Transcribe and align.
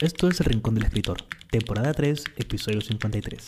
Esto 0.00 0.28
es 0.28 0.38
El 0.38 0.46
Rincón 0.46 0.76
del 0.76 0.84
Escritor, 0.84 1.24
temporada 1.50 1.92
3, 1.92 2.22
episodio 2.36 2.80
53. 2.80 3.44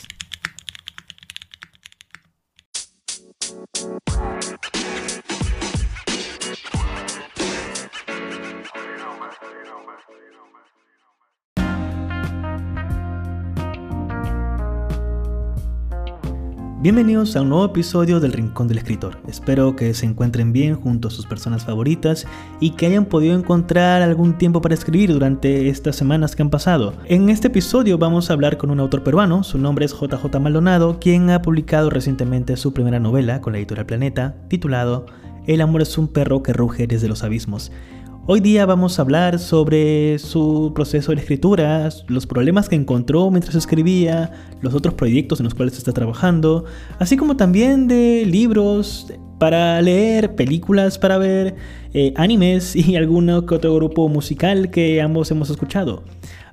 Bienvenidos 16.83 17.37
a 17.37 17.43
un 17.43 17.51
nuevo 17.51 17.67
episodio 17.67 18.21
del 18.21 18.33
Rincón 18.33 18.67
del 18.67 18.79
Escritor. 18.79 19.19
Espero 19.29 19.77
que 19.77 19.93
se 19.93 20.07
encuentren 20.07 20.51
bien 20.51 20.77
junto 20.77 21.09
a 21.09 21.11
sus 21.11 21.27
personas 21.27 21.63
favoritas 21.63 22.27
y 22.59 22.71
que 22.71 22.87
hayan 22.87 23.05
podido 23.05 23.39
encontrar 23.39 24.01
algún 24.01 24.39
tiempo 24.39 24.63
para 24.63 24.73
escribir 24.73 25.13
durante 25.13 25.69
estas 25.69 25.97
semanas 25.97 26.35
que 26.35 26.41
han 26.41 26.49
pasado. 26.49 26.95
En 27.05 27.29
este 27.29 27.49
episodio 27.49 27.99
vamos 27.99 28.31
a 28.31 28.33
hablar 28.33 28.57
con 28.57 28.71
un 28.71 28.81
autor 28.81 29.03
peruano, 29.03 29.45
su 29.45 29.59
nombre 29.59 29.85
es 29.85 29.93
JJ 29.93 30.41
Maldonado, 30.41 30.99
quien 30.99 31.29
ha 31.29 31.43
publicado 31.43 31.91
recientemente 31.91 32.57
su 32.57 32.73
primera 32.73 32.99
novela 32.99 33.43
con 33.43 33.53
la 33.53 33.59
editorial 33.59 33.85
Planeta, 33.85 34.37
titulado 34.49 35.05
El 35.47 35.61
amor 35.61 35.83
es 35.83 35.99
un 35.99 36.09
perro 36.09 36.43
que 36.43 36.55
ruge 36.55 36.87
desde 36.87 37.09
los 37.09 37.23
abismos. 37.23 37.73
Hoy 38.27 38.41
día 38.41 38.67
vamos 38.67 38.99
a 38.99 39.03
hablar 39.03 39.39
sobre 39.39 40.19
su 40.19 40.73
proceso 40.75 41.13
de 41.13 41.21
escritura, 41.21 41.89
los 42.07 42.27
problemas 42.27 42.69
que 42.69 42.77
encontró 42.77 43.31
mientras 43.31 43.55
escribía, 43.57 44.31
los 44.61 44.75
otros 44.75 44.95
proyectos 44.95 45.41
en 45.41 45.45
los 45.45 45.55
cuales 45.55 45.77
está 45.79 45.93
trabajando, 45.93 46.65
así 46.99 47.17
como 47.17 47.37
también 47.37 47.89
de 47.89 48.25
libros 48.27 49.13
para 49.39 49.81
leer, 49.81 50.37
películas 50.37 50.99
para 50.99 51.17
ver, 51.19 51.57
eh, 51.95 52.13
animes 52.17 52.77
y 52.77 52.95
algún 52.95 53.31
otro 53.31 53.75
grupo 53.75 54.09
musical 54.09 54.71
que 54.71 55.01
ambos 55.01 55.31
hemos 55.31 55.51
escuchado. 55.51 56.05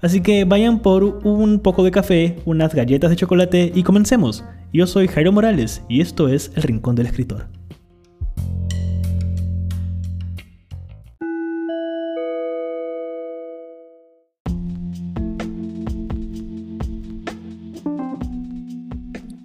Así 0.02 0.22
que 0.22 0.46
vayan 0.46 0.80
por 0.80 1.04
un 1.04 1.60
poco 1.60 1.84
de 1.84 1.92
café, 1.92 2.40
unas 2.46 2.74
galletas 2.74 3.10
de 3.10 3.18
chocolate 3.18 3.72
y 3.76 3.84
comencemos. 3.84 4.44
Yo 4.72 4.88
soy 4.88 5.08
Jairo 5.08 5.32
Morales 5.32 5.84
y 5.90 6.02
esto 6.02 6.30
es 6.30 6.52
El 6.56 6.64
Rincón 6.64 6.96
del 6.96 7.08
Escritor. 7.08 7.50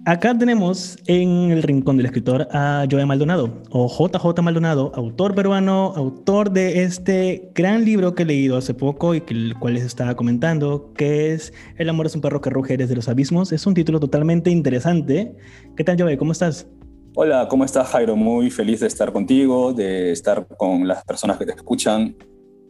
Acá 0.05 0.37
tenemos 0.37 0.97
en 1.07 1.51
el 1.51 1.63
rincón 1.63 1.95
del 1.95 2.07
escritor 2.07 2.49
a 2.51 2.85
Joe 2.91 3.05
Maldonado, 3.05 3.63
o 3.69 3.87
JJ 3.87 4.41
Maldonado, 4.41 4.91
autor 4.95 5.33
peruano, 5.33 5.93
autor 5.95 6.51
de 6.51 6.83
este 6.83 7.49
gran 7.55 7.85
libro 7.85 8.13
que 8.13 8.23
he 8.23 8.25
leído 8.25 8.57
hace 8.57 8.73
poco 8.73 9.15
y 9.15 9.21
que 9.21 9.33
el 9.33 9.55
cual 9.57 9.75
les 9.75 9.83
estaba 9.83 10.13
comentando, 10.15 10.91
que 10.93 11.31
es 11.31 11.53
El 11.77 11.87
amor 11.87 12.07
es 12.07 12.15
un 12.15 12.21
perro 12.21 12.41
que 12.41 12.49
ruge 12.49 12.75
desde 12.75 12.97
los 12.97 13.07
abismos. 13.07 13.53
Es 13.53 13.65
un 13.65 13.75
título 13.75 14.01
totalmente 14.01 14.49
interesante. 14.49 15.37
¿Qué 15.77 15.85
tal, 15.85 15.97
Joe? 15.97 16.17
¿Cómo 16.17 16.33
estás? 16.33 16.67
Hola, 17.15 17.47
¿cómo 17.47 17.63
estás, 17.63 17.87
Jairo? 17.87 18.17
Muy 18.17 18.51
feliz 18.51 18.81
de 18.81 18.87
estar 18.87 19.13
contigo, 19.13 19.71
de 19.71 20.11
estar 20.11 20.45
con 20.57 20.85
las 20.85 21.05
personas 21.05 21.37
que 21.37 21.45
te 21.45 21.53
escuchan 21.53 22.13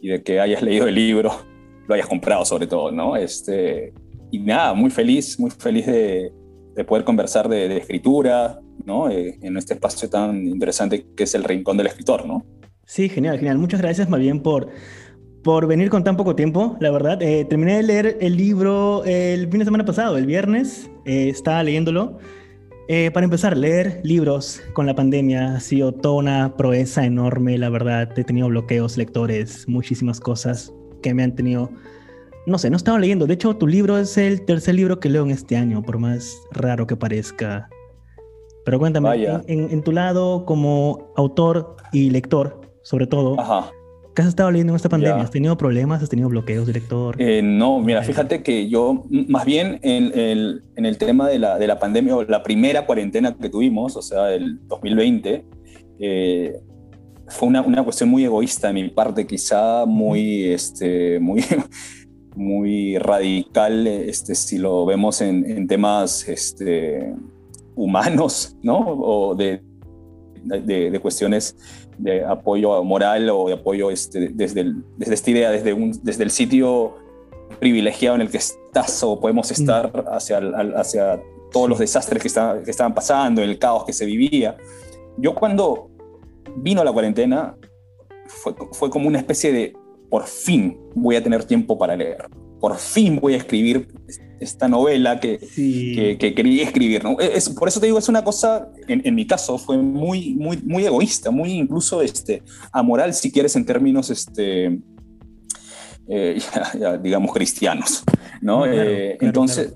y 0.04 0.10
de 0.10 0.22
que 0.22 0.40
hayas 0.40 0.62
leído 0.62 0.88
el 0.88 0.94
libro, 0.94 1.32
lo 1.88 1.96
hayas 1.96 2.06
comprado 2.06 2.46
sobre 2.46 2.68
todo, 2.68 2.92
¿no? 2.92 3.16
Este, 3.16 3.92
y 4.30 4.38
nada, 4.38 4.76
muy 4.76 4.92
feliz, 4.92 5.40
muy 5.40 5.50
feliz 5.50 5.88
de 5.88 6.32
de 6.76 6.84
poder 6.84 7.04
conversar 7.04 7.48
de, 7.48 7.78
escritura, 7.78 8.60
¿no? 8.86 9.10
Eh, 9.10 9.38
en 9.42 9.58
este 9.58 9.74
espacio 9.74 10.10
tan 10.10 10.48
interesante 10.48 11.06
que 11.16 11.24
es 11.24 11.36
el 11.36 11.44
Rincón 11.44 11.78
del 11.78 11.88
Escritor, 11.88 12.26
¿no? 12.26 12.46
Sí, 12.86 13.10
genial, 13.10 13.38
genial. 13.38 13.58
Muchas 13.58 13.82
gracias 13.82 14.10
más 14.10 14.20
bien 14.20 14.42
por, 14.42 14.70
por 15.44 15.68
venir 15.68 15.90
con 15.90 16.04
tan 16.04 16.18
poco 16.18 16.36
tiempo, 16.36 16.78
la 16.80 16.92
verdad. 16.92 17.22
Eh, 17.22 17.46
terminé 17.46 17.78
de 17.78 17.84
leer 17.84 18.18
el 18.22 18.36
libro 18.36 19.04
el 19.06 19.50
fin 19.50 19.60
de 19.60 19.66
semana 19.66 19.86
pasado, 19.86 20.18
el 20.18 20.26
viernes, 20.26 20.90
eh, 21.06 21.30
estaba 21.30 21.64
leyéndolo. 21.64 22.18
para 23.14 23.24
empezar, 23.24 23.58
leer 23.58 24.02
libros 24.04 24.62
con 24.74 24.86
la 24.86 24.94
pandemia 24.94 25.56
ha 25.56 25.60
sido 25.60 25.94
toda 25.94 26.16
una 26.16 26.58
proeza 26.58 27.06
enorme, 27.06 27.58
la 27.58 27.70
verdad. 27.70 28.18
He 28.18 28.24
tenido 28.24 28.48
bloqueos, 28.50 28.98
lectores, 28.98 29.68
muchísimas 29.68 30.20
cosas 30.20 30.74
que 31.02 31.14
me 31.14 31.24
han 31.24 31.36
tenido 31.36 31.70
no 32.46 32.58
sé, 32.58 32.70
no 32.70 32.78
estaba 32.78 33.00
leyendo. 33.00 33.26
De 33.26 33.34
hecho, 33.34 33.56
tu 33.56 33.68
libro 33.68 33.98
es 33.98 34.18
el 34.18 34.46
tercer 34.46 34.76
libro 34.76 35.00
que 35.00 35.10
leo 35.10 35.24
en 35.24 35.32
este 35.32 35.56
año, 35.56 35.82
por 35.82 35.98
más 35.98 36.42
raro 36.52 36.88
que 36.88 36.96
parezca. 36.96 37.70
Pero 38.66 38.80
cuéntame, 38.80 39.10
en, 39.48 39.84
tu 39.84 39.92
lado 39.92 40.46
como 40.46 41.12
autor 41.18 41.76
y 41.92 42.10
lector, 42.10 42.62
sobre 42.82 43.08
todo, 43.08 43.36
¿qué 44.16 44.22
has 44.22 44.30
estado 44.30 44.52
leyendo 44.52 44.72
en 44.72 44.78
esta 44.78 44.88
pandemia? 44.88 45.22
¿Has 45.22 45.32
tenido 45.32 45.58
problemas? 45.58 46.02
¿Has 46.02 46.10
tenido 46.10 46.30
bloqueos 46.30 46.66
de 46.66 46.74
lector? 46.74 47.22
Eh, 47.22 47.42
no, 47.44 47.80
mira, 47.80 48.02
fíjate 48.04 48.42
que 48.42 48.70
yo, 48.70 49.04
más 49.10 49.44
bien 49.44 49.80
en 49.82 50.18
el, 50.18 50.64
en 50.78 50.86
el 50.86 50.98
tema 50.98 51.28
de 51.28 51.40
la, 51.40 51.60
de 51.60 51.68
la, 51.68 51.78
pandemia 51.78 52.16
o 52.16 52.24
la 52.24 52.42
primera 52.42 52.86
cuarentena 52.86 53.36
que 53.36 53.50
tuvimos, 53.50 53.98
o 53.98 54.02
sea, 54.02 54.34
el 54.34 54.66
2020, 54.68 55.46
eh, 56.00 56.54
fue 57.28 57.50
una, 57.50 57.62
una, 57.62 57.84
cuestión 57.84 58.10
muy 58.10 58.24
egoísta 58.24 58.68
de 58.68 58.74
mi 58.74 58.90
parte, 58.90 59.28
quizá 59.28 59.86
muy, 59.86 60.46
este, 60.46 61.20
muy 61.20 61.44
muy 62.36 62.98
radical 62.98 63.88
este, 63.88 64.36
si 64.36 64.58
lo 64.58 64.86
vemos 64.86 65.22
en, 65.22 65.68
temas 65.68 66.28
este, 66.28 67.14
humanos, 67.76 68.56
¿no? 68.62 68.80
O 68.80 69.36
de, 69.36 69.62
de, 70.44 71.00
cuestiones 71.00 71.56
de 71.98 72.24
apoyo 72.24 72.84
moral 72.84 73.30
o 73.30 73.48
de 73.48 73.54
apoyo 73.54 73.92
este, 73.92 74.30
desde, 74.34 74.74
desde 74.98 75.14
esta 75.14 75.32
idea, 75.32 75.52
desde, 75.52 75.74
un, 75.74 75.92
desde 76.04 76.24
el 76.24 76.32
sitio 76.32 76.96
privilegiado 77.60 78.16
en 78.16 78.22
el 78.22 78.30
que 78.30 78.38
estás 78.38 79.04
o 79.04 79.20
podemos 79.20 79.50
mm. 79.50 79.54
estar 79.54 80.06
hacia, 80.12 80.40
hacia 80.76 81.22
todos 81.52 81.70
los 81.70 81.80
desastres 81.80 82.22
que, 82.22 82.64
que 82.64 82.72
estaban 82.72 82.94
pasando, 82.94 83.42
el 83.42 83.60
caos 83.60 83.86
que 83.86 83.94
se 83.94 84.06
vivía. 84.06 84.58
Yo 85.18 85.36
cuando 85.36 85.90
vino 86.58 86.84
la 86.84 86.92
cuarentena 86.92 87.56
fue, 88.28 88.56
fue 88.72 88.90
como 88.90 89.08
una 89.08 89.20
especie 89.20 89.52
de 89.54 89.74
por 90.14 90.28
fin 90.28 90.78
voy 90.94 91.16
a 91.16 91.24
tener 91.24 91.44
tiempo 91.44 91.76
para 91.76 91.96
leer. 91.96 92.30
Por 92.60 92.78
fin 92.78 93.18
voy 93.20 93.34
a 93.34 93.38
escribir 93.38 93.88
esta 94.40 94.68
novela 94.68 95.20
que, 95.20 95.40
que, 96.20 96.36
quería 96.36 96.66
escribir. 96.66 97.04
¿no? 97.04 97.20
Es, 97.20 97.50
por 97.50 97.68
eso 97.68 97.80
te 97.80 97.88
digo, 97.88 97.98
es 97.98 98.08
una 98.10 98.24
cosa, 98.24 98.70
en, 98.88 99.16
mi 99.16 99.26
caso, 99.26 99.58
fue 99.58 99.76
muy, 99.76 100.36
muy, 100.36 100.58
muy 100.58 100.86
egoísta, 100.86 101.32
muy 101.32 101.54
incluso 101.54 102.04
este, 102.04 102.44
amoral, 102.72 103.16
si 103.16 103.32
quieres, 103.32 103.56
en 103.56 103.66
términos, 103.66 104.12
este, 104.12 104.78
eh, 106.08 106.40
digamos, 107.02 107.34
cristianos. 107.34 108.04
¿no? 108.40 108.68
Eh, 108.68 109.18
entonces, 109.20 109.74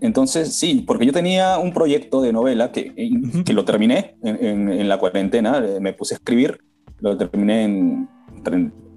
entonces, 0.00 0.54
sí, 0.54 0.82
porque 0.86 1.04
yo 1.04 1.12
tenía 1.12 1.58
un 1.58 1.74
proyecto 1.74 2.22
de 2.22 2.32
novela 2.32 2.72
que, 2.72 2.94
que 3.44 3.52
lo 3.52 3.66
terminé 3.66 4.16
en, 4.22 4.72
en, 4.72 4.88
la 4.88 4.96
cuarentena, 4.96 5.62
eh, 5.62 5.78
me 5.78 5.92
puse 5.92 6.14
a 6.14 6.16
escribir, 6.16 6.58
lo 7.00 7.18
terminé 7.18 7.64
en 7.64 8.08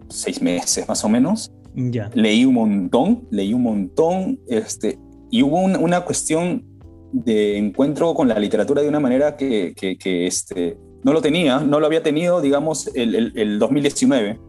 seis 0.09 0.41
meses 0.41 0.87
más 0.87 1.03
o 1.03 1.09
menos. 1.09 1.51
Ya. 1.75 2.09
Leí 2.13 2.45
un 2.45 2.55
montón, 2.55 3.27
leí 3.29 3.53
un 3.53 3.63
montón, 3.63 4.39
este, 4.47 4.97
y 5.29 5.43
hubo 5.43 5.59
una 5.59 6.01
cuestión 6.01 6.65
de 7.11 7.57
encuentro 7.57 8.13
con 8.13 8.27
la 8.27 8.39
literatura 8.39 8.81
de 8.81 8.89
una 8.89 8.99
manera 8.99 9.35
que, 9.35 9.73
que, 9.75 10.27
este, 10.27 10.77
no 11.03 11.13
lo 11.13 11.21
tenía, 11.21 11.59
no 11.59 11.79
lo 11.79 11.85
había 11.85 12.01
tenido, 12.01 12.41
digamos, 12.41 12.89
el, 12.95 13.33
el, 13.35 13.59
2019 13.59 14.39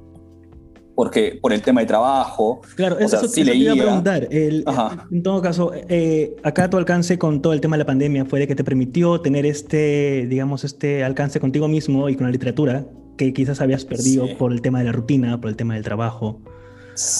porque 0.99 1.39
por 1.41 1.53
el 1.53 1.63
tema 1.63 1.81
de 1.81 1.87
trabajo. 1.87 2.61
Claro, 2.75 2.99
eso, 2.99 3.29
sí 3.29 3.45
te 3.45 3.55
iba 3.55 3.73
a 3.73 3.77
preguntar. 3.77 4.27
en 4.33 5.23
todo 5.23 5.41
caso, 5.41 5.71
eh, 5.89 6.35
acá 6.43 6.69
tu 6.69 6.77
alcance 6.77 7.17
con 7.21 7.41
todo 7.41 7.53
el 7.53 7.61
tema 7.61 7.77
de 7.77 7.85
la 7.85 7.87
pandemia 7.87 8.25
fue 8.25 8.41
de 8.41 8.49
que 8.49 8.57
te 8.57 8.65
permitió 8.65 9.21
tener 9.21 9.47
este, 9.47 10.27
digamos, 10.29 10.65
este 10.65 11.05
alcance 11.05 11.39
contigo 11.39 11.69
mismo 11.69 12.09
y 12.09 12.17
con 12.17 12.27
la 12.27 12.33
literatura, 12.33 12.85
que 13.19 13.34
quizás 13.34 13.61
habías 13.61 13.84
perdido 13.84 14.27
por 14.39 14.53
el 14.53 14.62
tema 14.62 14.79
de 14.79 14.87
la 14.87 14.93
rutina, 14.93 15.39
por 15.39 15.51
el 15.51 15.56
tema 15.56 15.75
del 15.75 15.84
trabajo. 15.84 16.41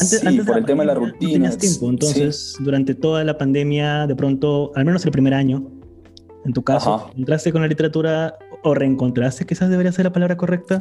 Antes, 0.01 0.21
sí, 0.21 0.41
por 0.41 0.57
el 0.57 0.65
tema 0.65 0.83
de 0.83 0.87
la 0.87 0.95
rutina. 0.95 1.29
No 1.29 1.33
tenías 1.35 1.59
tiempo, 1.59 1.91
entonces 1.91 2.57
durante 2.61 2.95
toda 2.95 3.23
la 3.25 3.37
pandemia, 3.37 4.07
de 4.07 4.17
pronto, 4.17 4.73
al 4.75 4.87
menos 4.87 5.05
el 5.05 5.13
primer 5.13 5.35
año, 5.35 5.71
en 6.47 6.53
tu 6.55 6.63
caso, 6.65 7.11
¿entraste 7.17 7.53
con 7.53 7.61
la 7.61 7.69
literatura 7.69 8.39
o 8.63 8.75
reencontraste? 8.75 9.45
Quizás 9.45 9.69
debería 9.69 9.93
ser 9.93 10.07
la 10.07 10.13
palabra 10.13 10.37
correcta. 10.37 10.81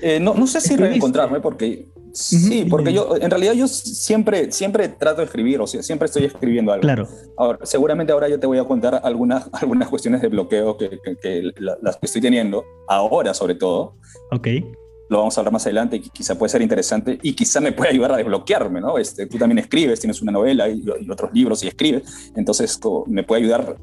Eh, 0.00 0.18
no, 0.18 0.34
no 0.34 0.46
sé 0.46 0.60
si 0.60 0.76
reencontrarme, 0.76 1.40
porque 1.40 1.88
Sí, 2.12 2.66
porque 2.68 2.92
yo, 2.92 3.16
en 3.16 3.30
realidad 3.30 3.54
yo 3.54 3.66
siempre, 3.66 4.52
siempre 4.52 4.88
trato 4.88 5.18
de 5.18 5.24
escribir, 5.24 5.60
o 5.60 5.66
sea, 5.66 5.82
siempre 5.82 6.06
estoy 6.06 6.24
escribiendo 6.24 6.72
algo. 6.72 6.82
Claro. 6.82 7.08
Ahora, 7.36 7.58
seguramente 7.62 8.12
ahora 8.12 8.28
yo 8.28 8.38
te 8.38 8.46
voy 8.46 8.58
a 8.58 8.64
contar 8.64 9.00
algunas, 9.02 9.48
algunas 9.52 9.88
cuestiones 9.88 10.20
de 10.20 10.28
bloqueo 10.28 10.76
que, 10.76 10.98
que, 11.20 11.52
las 11.58 11.96
que 11.96 12.06
estoy 12.06 12.20
teniendo, 12.20 12.64
ahora 12.88 13.34
sobre 13.34 13.54
todo. 13.54 13.96
Ok. 14.30 14.48
Lo 15.08 15.18
vamos 15.18 15.36
a 15.36 15.40
hablar 15.40 15.52
más 15.52 15.66
adelante 15.66 15.96
y 15.96 16.00
quizá 16.00 16.38
puede 16.38 16.50
ser 16.50 16.62
interesante 16.62 17.18
y 17.22 17.34
quizá 17.34 17.60
me 17.60 17.72
puede 17.72 17.90
ayudar 17.90 18.12
a 18.12 18.16
desbloquearme, 18.16 18.80
¿no? 18.80 18.96
Este, 18.96 19.26
tú 19.26 19.36
también 19.36 19.58
escribes, 19.58 20.00
tienes 20.00 20.22
una 20.22 20.32
novela 20.32 20.68
y, 20.68 20.82
otros 21.10 21.32
libros 21.34 21.62
y 21.64 21.68
escribes, 21.68 22.32
entonces 22.34 22.78
me 23.06 23.22
puede 23.22 23.42
ayudar 23.42 23.76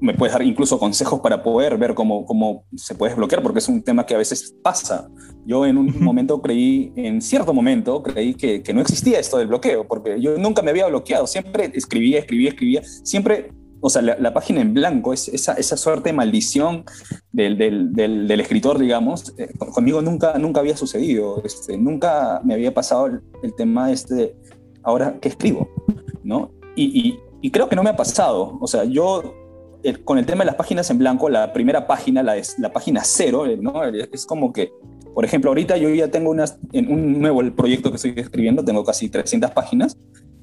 me 0.00 0.14
puedes 0.14 0.32
dar 0.32 0.42
incluso 0.42 0.78
consejos 0.78 1.20
para 1.20 1.42
poder 1.42 1.76
ver 1.76 1.94
cómo, 1.94 2.24
cómo 2.24 2.64
se 2.76 2.94
puede 2.94 3.10
desbloquear, 3.10 3.42
porque 3.42 3.58
es 3.58 3.68
un 3.68 3.82
tema 3.82 4.06
que 4.06 4.14
a 4.14 4.18
veces 4.18 4.54
pasa. 4.62 5.08
Yo 5.46 5.64
en 5.64 5.78
un 5.78 6.02
momento 6.02 6.42
creí, 6.42 6.92
en 6.96 7.22
cierto 7.22 7.54
momento, 7.54 8.02
creí 8.02 8.34
que, 8.34 8.62
que, 8.62 8.74
no 8.74 8.80
existía 8.80 9.20
esto 9.20 9.38
del 9.38 9.46
bloqueo, 9.46 9.86
porque 9.86 10.20
yo 10.20 10.36
nunca 10.38 10.60
me 10.62 10.70
había 10.70 10.86
bloqueado, 10.86 11.26
siempre 11.26 11.70
escribía, 11.72 12.18
escribía, 12.18 12.48
escribía, 12.50 12.82
siempre, 13.04 13.52
o 13.80 13.88
sea, 13.88 14.02
la, 14.02 14.34
página 14.34 14.60
en 14.60 14.74
blanco, 14.74 15.12
es 15.12 15.28
esa, 15.28 15.54
esa 15.54 15.76
suerte 15.76 16.08
de 16.08 16.14
maldición 16.14 16.84
del, 17.30 17.56
del, 17.56 17.92
del, 17.92 18.40
escritor, 18.40 18.78
digamos, 18.78 19.34
eh, 19.38 19.48
conmigo 19.72 20.02
nunca, 20.02 20.36
nunca 20.38 20.60
había 20.60 20.76
sucedido, 20.76 21.42
este, 21.44 21.78
nunca 21.78 22.40
me 22.44 22.54
había 22.54 22.74
pasado 22.74 23.06
el, 23.06 23.20
el 23.44 23.54
tema 23.54 23.92
este, 23.92 24.34
ahora 24.82 25.18
que 25.20 25.28
escribo, 25.28 25.68
¿no? 26.24 26.50
Y, 26.74 27.08
y, 27.08 27.20
y 27.40 27.50
creo 27.52 27.68
que 27.68 27.76
no 27.76 27.84
me 27.84 27.90
ha 27.90 27.96
pasado, 27.96 28.58
o 28.60 28.66
sea, 28.66 28.82
yo 28.84 29.22
con 30.04 30.18
el 30.18 30.26
tema 30.26 30.40
de 30.40 30.46
las 30.46 30.54
páginas 30.56 30.90
en 30.90 30.98
blanco, 30.98 31.28
la 31.28 31.52
primera 31.52 31.86
página, 31.86 32.22
la, 32.22 32.36
es, 32.36 32.58
la 32.58 32.72
página 32.72 33.02
cero, 33.04 33.46
eh, 33.46 33.56
¿no? 33.56 33.84
es 33.84 34.26
como 34.26 34.52
que, 34.52 34.72
por 35.16 35.24
ejemplo, 35.24 35.50
ahorita 35.50 35.78
yo 35.78 35.88
ya 35.88 36.08
tengo 36.08 36.30
unas, 36.30 36.58
en 36.74 36.92
un 36.92 37.22
nuevo 37.22 37.40
proyecto 37.56 37.88
que 37.88 37.96
estoy 37.96 38.12
escribiendo, 38.16 38.62
tengo 38.62 38.84
casi 38.84 39.08
300 39.08 39.50
páginas, 39.52 39.96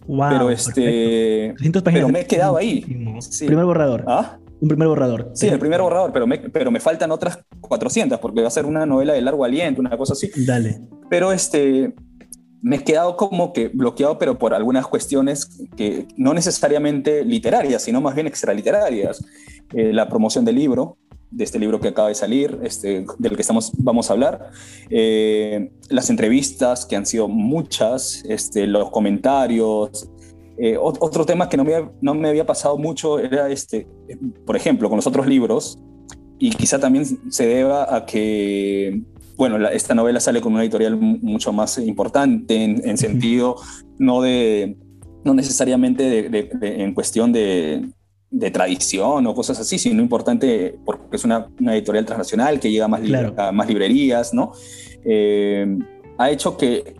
wow, 0.07 0.29
pero, 0.31 0.49
este, 0.49 1.53
pero 1.83 2.09
me 2.09 2.21
he 2.21 2.25
quedado 2.25 2.57
ahí. 2.57 2.83
Sí. 3.19 3.45
Primer 3.45 3.65
borrador. 3.65 4.03
¿Ah? 4.07 4.39
Un 4.59 4.67
primer 4.67 4.87
borrador. 4.87 5.29
Sí, 5.35 5.47
el 5.47 5.59
primer 5.59 5.79
borrador, 5.79 6.11
pero 6.11 6.25
me, 6.25 6.39
pero 6.39 6.71
me 6.71 6.79
faltan 6.79 7.11
otras 7.11 7.37
400 7.61 8.19
porque 8.19 8.41
va 8.41 8.47
a 8.47 8.49
ser 8.49 8.65
una 8.65 8.83
novela 8.87 9.13
de 9.13 9.21
largo 9.21 9.45
aliento, 9.45 9.79
una 9.79 9.95
cosa 9.95 10.13
así. 10.13 10.31
Dale. 10.43 10.81
Pero 11.07 11.31
este, 11.31 11.93
me 12.63 12.77
he 12.77 12.83
quedado 12.83 13.15
como 13.15 13.53
que 13.53 13.67
bloqueado, 13.67 14.17
pero 14.17 14.39
por 14.39 14.55
algunas 14.55 14.87
cuestiones 14.87 15.49
que 15.77 16.07
no 16.17 16.33
necesariamente 16.33 17.23
literarias, 17.23 17.83
sino 17.83 18.01
más 18.01 18.15
bien 18.15 18.25
extraliterarias. 18.25 19.23
Eh, 19.75 19.91
la 19.91 20.07
promoción 20.07 20.45
del 20.45 20.55
libro, 20.55 20.97
de 21.33 21.43
este 21.43 21.59
libro 21.59 21.79
que 21.79 21.89
acaba 21.89 22.09
de 22.09 22.15
salir, 22.15 22.59
este, 22.63 23.05
del 23.17 23.35
que 23.35 23.41
estamos, 23.41 23.71
vamos 23.77 24.09
a 24.09 24.13
hablar, 24.13 24.51
eh, 24.89 25.71
las 25.89 26.09
entrevistas, 26.09 26.85
que 26.85 26.95
han 26.95 27.05
sido 27.05 27.27
muchas, 27.27 28.23
este, 28.27 28.67
los 28.67 28.91
comentarios. 28.91 30.09
Eh, 30.57 30.77
otro 30.77 31.25
tema 31.25 31.49
que 31.49 31.57
no 31.57 31.63
me, 31.63 31.89
no 32.01 32.13
me 32.13 32.29
había 32.29 32.45
pasado 32.45 32.77
mucho 32.77 33.19
era, 33.19 33.49
este, 33.49 33.87
por 34.45 34.55
ejemplo, 34.55 34.87
con 34.89 34.97
los 34.97 35.07
otros 35.07 35.25
libros, 35.25 35.79
y 36.37 36.51
quizá 36.51 36.79
también 36.79 37.05
se 37.31 37.47
deba 37.47 37.95
a 37.95 38.05
que 38.05 39.01
bueno, 39.35 39.67
esta 39.69 39.95
novela 39.95 40.19
sale 40.19 40.41
con 40.41 40.53
una 40.53 40.61
editorial 40.61 40.95
mucho 40.95 41.51
más 41.51 41.77
importante 41.79 42.63
en, 42.63 42.97
sentido 42.97 43.55
no 43.97 44.21
de 44.21 44.77
no 45.23 45.33
necesariamente 45.33 46.29
en 46.61 46.93
cuestión 46.93 47.31
de, 47.31 47.89
tradición 48.51 49.27
o 49.27 49.35
cosas 49.35 49.59
así, 49.59 49.77
sino 49.77 50.01
importante 50.01 50.77
porque 50.85 51.15
es 51.15 51.23
una, 51.23 51.47
editorial 51.71 52.05
transnacional 52.05 52.59
que 52.59 52.71
llega 52.71 52.85
a 52.85 52.87
más, 52.87 53.01
a 53.37 53.51
más 53.51 53.67
librerías, 53.67 54.33
¿no? 54.33 54.51
Eh, 55.05 55.77
ha 56.17 56.29
hecho 56.29 56.57
que, 56.57 56.95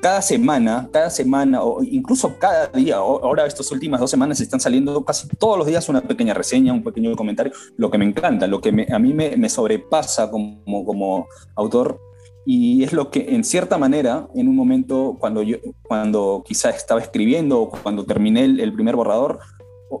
cada 0.00 0.20
semana, 0.22 0.88
cada 0.92 1.10
semana 1.10 1.62
o 1.62 1.82
incluso 1.82 2.38
cada 2.38 2.66
día, 2.68 2.96
ahora 2.96 3.46
estas 3.46 3.70
últimas 3.72 4.00
dos 4.00 4.10
semanas 4.10 4.40
están 4.40 4.60
saliendo 4.60 5.04
casi 5.04 5.28
todos 5.28 5.56
los 5.56 5.66
días 5.66 5.88
una 5.88 6.02
pequeña 6.02 6.34
reseña, 6.34 6.72
un 6.72 6.84
pequeño 6.84 7.14
comentario, 7.16 7.52
lo 7.76 7.90
que 7.90 7.98
me 7.98 8.04
encanta, 8.04 8.46
lo 8.46 8.60
que 8.60 8.86
a 8.90 8.98
mí 8.98 9.14
me, 9.14 9.48
sobrepasa 9.48 10.30
como, 10.30 10.84
como 10.84 11.26
autor 11.56 11.98
y 12.46 12.82
es 12.82 12.92
lo 12.92 13.10
que 13.10 13.34
en 13.34 13.44
cierta 13.44 13.78
manera, 13.78 14.28
en 14.34 14.48
un 14.48 14.56
momento 14.56 15.16
cuando 15.18 15.42
yo, 15.42 15.58
cuando 15.82 16.42
quizá 16.46 16.70
estaba 16.70 17.00
escribiendo 17.00 17.60
o 17.60 17.70
cuando 17.70 18.04
terminé 18.04 18.44
el, 18.44 18.72
primer 18.72 18.96
borrador, 18.96 19.40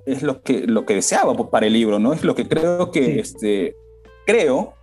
es 0.06 0.22
lo 0.22 0.42
que, 0.42 0.66
lo 0.66 0.86
que 0.86 0.94
deseaba 0.94 1.34
para 1.50 1.66
el 1.66 1.72
libro, 1.72 1.98
¿no? 1.98 2.12
Es 2.12 2.24
lo 2.24 2.34
que 2.34 2.48
creo 2.48 2.90
que, 2.90 3.20
este, 3.20 3.74
creo, 4.26 4.74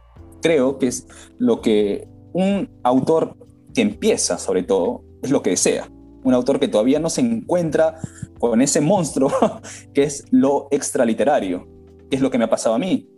creo 0.41 0.77
que 0.77 0.87
es 0.87 1.07
lo 1.37 1.61
que 1.61 2.07
un 2.33 2.69
autor 2.83 3.35
que 3.73 3.81
empieza, 3.81 4.37
sobre 4.37 4.63
todo, 4.63 5.03
es 5.21 5.31
lo 5.31 5.41
que 5.41 5.51
desea. 5.51 5.89
Un 6.23 6.33
autor 6.33 6.59
que 6.59 6.67
todavía 6.67 6.99
no 6.99 7.09
se 7.09 7.21
encuentra 7.21 7.99
con 8.39 8.61
ese 8.61 8.81
monstruo 8.81 9.31
que 9.93 10.03
es 10.03 10.25
lo 10.31 10.67
extraliterario, 10.71 11.67
que 12.09 12.15
es 12.15 12.21
lo 12.21 12.29
que 12.29 12.37
me 12.37 12.43
ha 12.45 12.49
pasado 12.49 12.75
a 12.75 12.79
mí, 12.79 13.09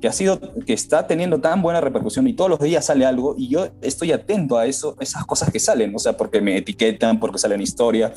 que 0.00 0.08
ha 0.08 0.12
sido, 0.12 0.40
que 0.66 0.72
está 0.72 1.06
teniendo 1.06 1.40
tan 1.40 1.62
buena 1.62 1.80
repercusión 1.80 2.26
y 2.28 2.34
todos 2.34 2.50
los 2.50 2.60
días 2.60 2.84
sale 2.84 3.06
algo 3.06 3.34
y 3.38 3.48
yo 3.48 3.68
estoy 3.80 4.12
atento 4.12 4.58
a 4.58 4.66
eso, 4.66 4.96
esas 5.00 5.24
cosas 5.24 5.50
que 5.50 5.58
salen, 5.58 5.94
o 5.94 5.98
sea, 5.98 6.16
porque 6.16 6.40
me 6.40 6.56
etiquetan, 6.58 7.18
porque 7.18 7.38
salen 7.38 7.60
historias, 7.60 8.12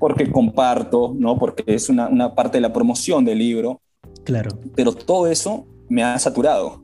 porque 0.00 0.32
comparto, 0.32 1.14
¿no? 1.16 1.38
Porque 1.38 1.62
es 1.66 1.88
una, 1.88 2.08
una 2.08 2.34
parte 2.34 2.58
de 2.58 2.62
la 2.62 2.72
promoción 2.72 3.24
del 3.24 3.38
libro. 3.38 3.80
Claro. 4.24 4.50
Pero 4.74 4.92
todo 4.92 5.28
eso 5.28 5.66
me 5.88 6.02
ha 6.02 6.18
saturado 6.18 6.82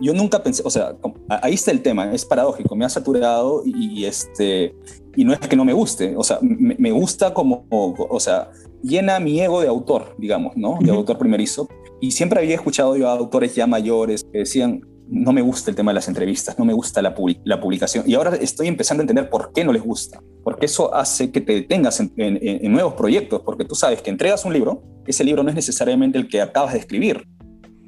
yo 0.00 0.12
nunca 0.12 0.42
pensé, 0.42 0.62
o 0.64 0.70
sea, 0.70 0.96
ahí 1.28 1.54
está 1.54 1.70
el 1.70 1.82
tema, 1.82 2.12
es 2.12 2.24
paradójico, 2.24 2.76
me 2.76 2.84
ha 2.84 2.88
saturado 2.88 3.62
y, 3.64 4.04
este, 4.04 4.74
y 5.16 5.24
no 5.24 5.32
es 5.32 5.38
que 5.40 5.56
no 5.56 5.64
me 5.64 5.72
guste, 5.72 6.14
o 6.16 6.22
sea, 6.22 6.38
me, 6.42 6.90
gusta 6.90 7.32
como, 7.32 7.66
o, 7.70 8.20
sea, 8.20 8.50
llena 8.82 9.18
mi 9.20 9.40
ego 9.40 9.60
de 9.60 9.68
autor, 9.68 10.14
digamos, 10.18 10.56
¿no? 10.56 10.78
De 10.80 10.90
autor 10.90 11.18
primerizo. 11.18 11.68
Y 12.00 12.10
siempre 12.10 12.40
había 12.40 12.54
escuchado 12.54 12.96
yo 12.96 13.08
a 13.08 13.12
autores 13.12 13.54
ya 13.54 13.66
mayores 13.66 14.22
que 14.30 14.40
decían, 14.40 14.86
no 15.08 15.32
me 15.32 15.42
gusta 15.42 15.70
el 15.70 15.76
tema 15.76 15.90
de 15.90 15.96
las 15.96 16.08
entrevistas, 16.08 16.58
no 16.58 16.64
me 16.64 16.72
gusta 16.72 17.02
la, 17.02 17.14
la 17.44 17.60
publicación. 17.60 18.04
Y 18.06 18.14
ahora 18.14 18.36
estoy 18.36 18.68
empezando 18.68 19.02
a 19.02 19.04
entender 19.04 19.30
por 19.30 19.52
qué 19.52 19.64
no 19.64 19.72
les 19.72 19.82
gusta, 19.82 20.20
porque 20.42 20.66
eso 20.66 20.94
hace 20.94 21.30
que 21.30 21.40
te 21.40 21.52
detengas 21.52 22.00
en, 22.00 22.12
en 22.16 22.72
nuevos 22.72 22.94
proyectos, 22.94 23.42
porque 23.44 23.64
tú 23.64 23.74
sabes 23.74 24.02
que 24.02 24.10
entregas 24.10 24.44
un 24.44 24.52
libro, 24.52 24.82
ese 25.06 25.24
libro 25.24 25.42
no 25.42 25.50
es 25.50 25.54
necesariamente 25.54 26.18
el 26.18 26.28
que 26.28 26.40
acabas 26.40 26.72
de 26.72 26.80
escribir, 26.80 27.26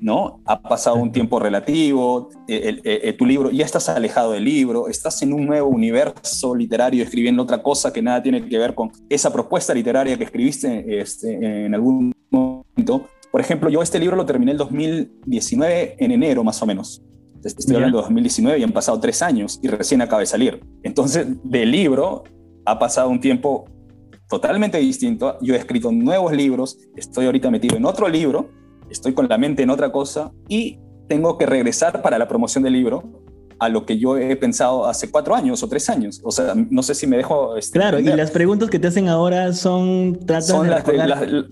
¿no? 0.00 0.40
Ha 0.44 0.60
pasado 0.60 0.96
un 0.96 1.12
tiempo 1.12 1.38
relativo, 1.38 2.30
eh, 2.46 2.80
eh, 2.84 3.12
tu 3.14 3.26
libro, 3.26 3.50
ya 3.50 3.64
estás 3.64 3.88
alejado 3.88 4.32
del 4.32 4.44
libro, 4.44 4.88
estás 4.88 5.22
en 5.22 5.32
un 5.32 5.46
nuevo 5.46 5.68
universo 5.68 6.54
literario 6.54 7.02
escribiendo 7.02 7.42
otra 7.42 7.62
cosa 7.62 7.92
que 7.92 8.02
nada 8.02 8.22
tiene 8.22 8.46
que 8.46 8.58
ver 8.58 8.74
con 8.74 8.92
esa 9.08 9.32
propuesta 9.32 9.74
literaria 9.74 10.16
que 10.16 10.24
escribiste 10.24 11.00
este, 11.00 11.66
en 11.66 11.74
algún 11.74 12.14
momento. 12.30 13.08
Por 13.30 13.40
ejemplo, 13.40 13.68
yo 13.68 13.82
este 13.82 13.98
libro 13.98 14.16
lo 14.16 14.24
terminé 14.24 14.52
el 14.52 14.58
2019 14.58 15.96
en 15.98 16.12
enero 16.12 16.44
más 16.44 16.62
o 16.62 16.66
menos. 16.66 17.02
Estoy 17.44 17.76
hablando 17.76 17.98
de 17.98 18.02
2019 18.02 18.58
y 18.58 18.62
han 18.62 18.72
pasado 18.72 18.98
tres 19.00 19.22
años 19.22 19.60
y 19.62 19.68
recién 19.68 20.02
acaba 20.02 20.20
de 20.20 20.26
salir. 20.26 20.60
Entonces, 20.82 21.26
del 21.44 21.70
libro 21.70 22.24
ha 22.66 22.78
pasado 22.78 23.08
un 23.08 23.20
tiempo 23.20 23.66
totalmente 24.28 24.78
distinto. 24.78 25.38
Yo 25.40 25.54
he 25.54 25.58
escrito 25.58 25.92
nuevos 25.92 26.32
libros, 26.32 26.78
estoy 26.96 27.26
ahorita 27.26 27.50
metido 27.50 27.76
en 27.76 27.84
otro 27.84 28.08
libro 28.08 28.50
estoy 28.90 29.12
con 29.14 29.28
la 29.28 29.38
mente 29.38 29.62
en 29.62 29.70
otra 29.70 29.92
cosa 29.92 30.32
y 30.48 30.78
tengo 31.08 31.38
que 31.38 31.46
regresar 31.46 32.02
para 32.02 32.18
la 32.18 32.28
promoción 32.28 32.64
del 32.64 32.74
libro 32.74 33.02
a 33.58 33.68
lo 33.68 33.84
que 33.84 33.98
yo 33.98 34.16
he 34.16 34.36
pensado 34.36 34.86
hace 34.86 35.10
cuatro 35.10 35.34
años 35.34 35.62
o 35.62 35.68
tres 35.68 35.88
años. 35.90 36.20
O 36.22 36.30
sea, 36.30 36.54
no 36.54 36.82
sé 36.82 36.94
si 36.94 37.06
me 37.06 37.16
dejo... 37.16 37.56
Este, 37.56 37.78
claro, 37.78 37.98
y 37.98 38.04
las 38.04 38.30
preguntas 38.30 38.70
que 38.70 38.78
te 38.78 38.88
hacen 38.88 39.08
ahora 39.08 39.52
son... 39.52 40.18
Son 40.40 40.70
las, 40.70 40.84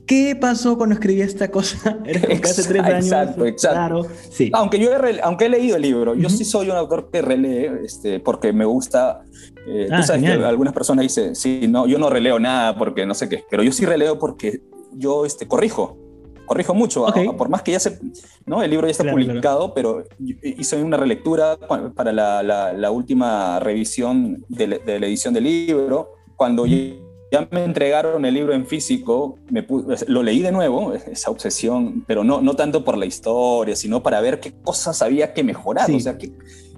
¿Qué 0.07 0.37
pasó 0.41 0.77
cuando 0.77 0.95
escribí 0.95 1.21
esta 1.21 1.51
cosa? 1.51 1.99
hace 2.45 2.65
tres 2.65 2.83
años. 2.83 3.05
Exacto, 3.05 3.47
exacto. 3.47 3.77
Claro, 3.77 4.07
sí. 4.31 4.51
Aunque 4.53 4.79
yo 4.79 4.91
he, 4.93 5.21
aunque 5.21 5.47
he 5.47 5.49
leído 5.49 5.77
el 5.77 5.83
libro, 5.83 6.15
yo 6.15 6.29
sí 6.29 6.45
soy 6.45 6.71
un 6.71 6.77
autor 6.77 7.11
que 7.11 7.23
relee 7.23 7.73
este, 7.85 8.21
porque 8.21 8.53
me 8.53 8.65
gusta... 8.65 9.23
Eh, 9.67 9.87
tú 9.89 9.95
ah, 9.95 10.03
sabes 10.03 10.23
que 10.23 10.45
algunas 10.45 10.73
personas 10.73 11.03
dicen, 11.03 11.35
sí, 11.35 11.67
no, 11.69 11.89
yo 11.89 11.99
no 11.99 12.09
releo 12.09 12.39
nada 12.39 12.77
porque 12.79 13.05
no 13.05 13.15
sé 13.15 13.29
qué, 13.29 13.45
pero 13.51 13.65
yo 13.65 13.73
sí 13.73 13.85
releo 13.85 14.17
porque 14.19 14.63
yo 14.93 15.27
este, 15.27 15.49
corrijo 15.49 16.06
corrijo 16.47 16.75
mucho, 16.75 17.07
por 17.37 17.49
más 17.49 17.63
que 17.63 17.73
ya 17.73 17.81
se, 17.81 17.99
¿no? 18.47 18.63
El 18.63 18.71
libro 18.71 18.87
ya 18.87 18.93
está 18.93 19.11
publicado, 19.11 19.75
pero 19.75 20.05
hice 20.19 20.83
una 20.83 20.97
relectura 20.97 21.59
para 21.95 22.13
la, 22.13 22.43
la, 22.43 22.91
última 22.91 23.61
revisión 23.61 24.45
de, 24.49 24.81
de, 24.85 25.01
la 25.01 25.07
edición 25.07 25.35
del 25.35 25.45
libro. 25.45 26.13
Cuando 26.37 26.67
ya 26.67 27.49
me 27.51 27.65
entregaron 27.65 28.25
el 28.25 28.35
libro 28.35 28.53
en 28.53 28.67
físico, 28.67 29.39
me 29.51 29.67
lo 30.07 30.23
leí 30.23 30.41
de 30.41 30.53
nuevo, 30.53 30.93
esa 30.95 31.31
obsesión, 31.31 32.05
pero 32.07 32.25
no, 32.25 32.41
no 32.41 32.55
tanto 32.55 32.85
por 32.85 32.97
la 32.97 33.07
historia, 33.07 33.75
sino 33.77 34.03
para 34.03 34.21
ver 34.21 34.41
qué 34.41 34.53
cosas 34.63 35.03
había 35.03 35.35
que 35.35 35.43
mejorar. 35.43 35.91
O 35.91 36.01
sea, 36.01 36.17
que 36.17 36.33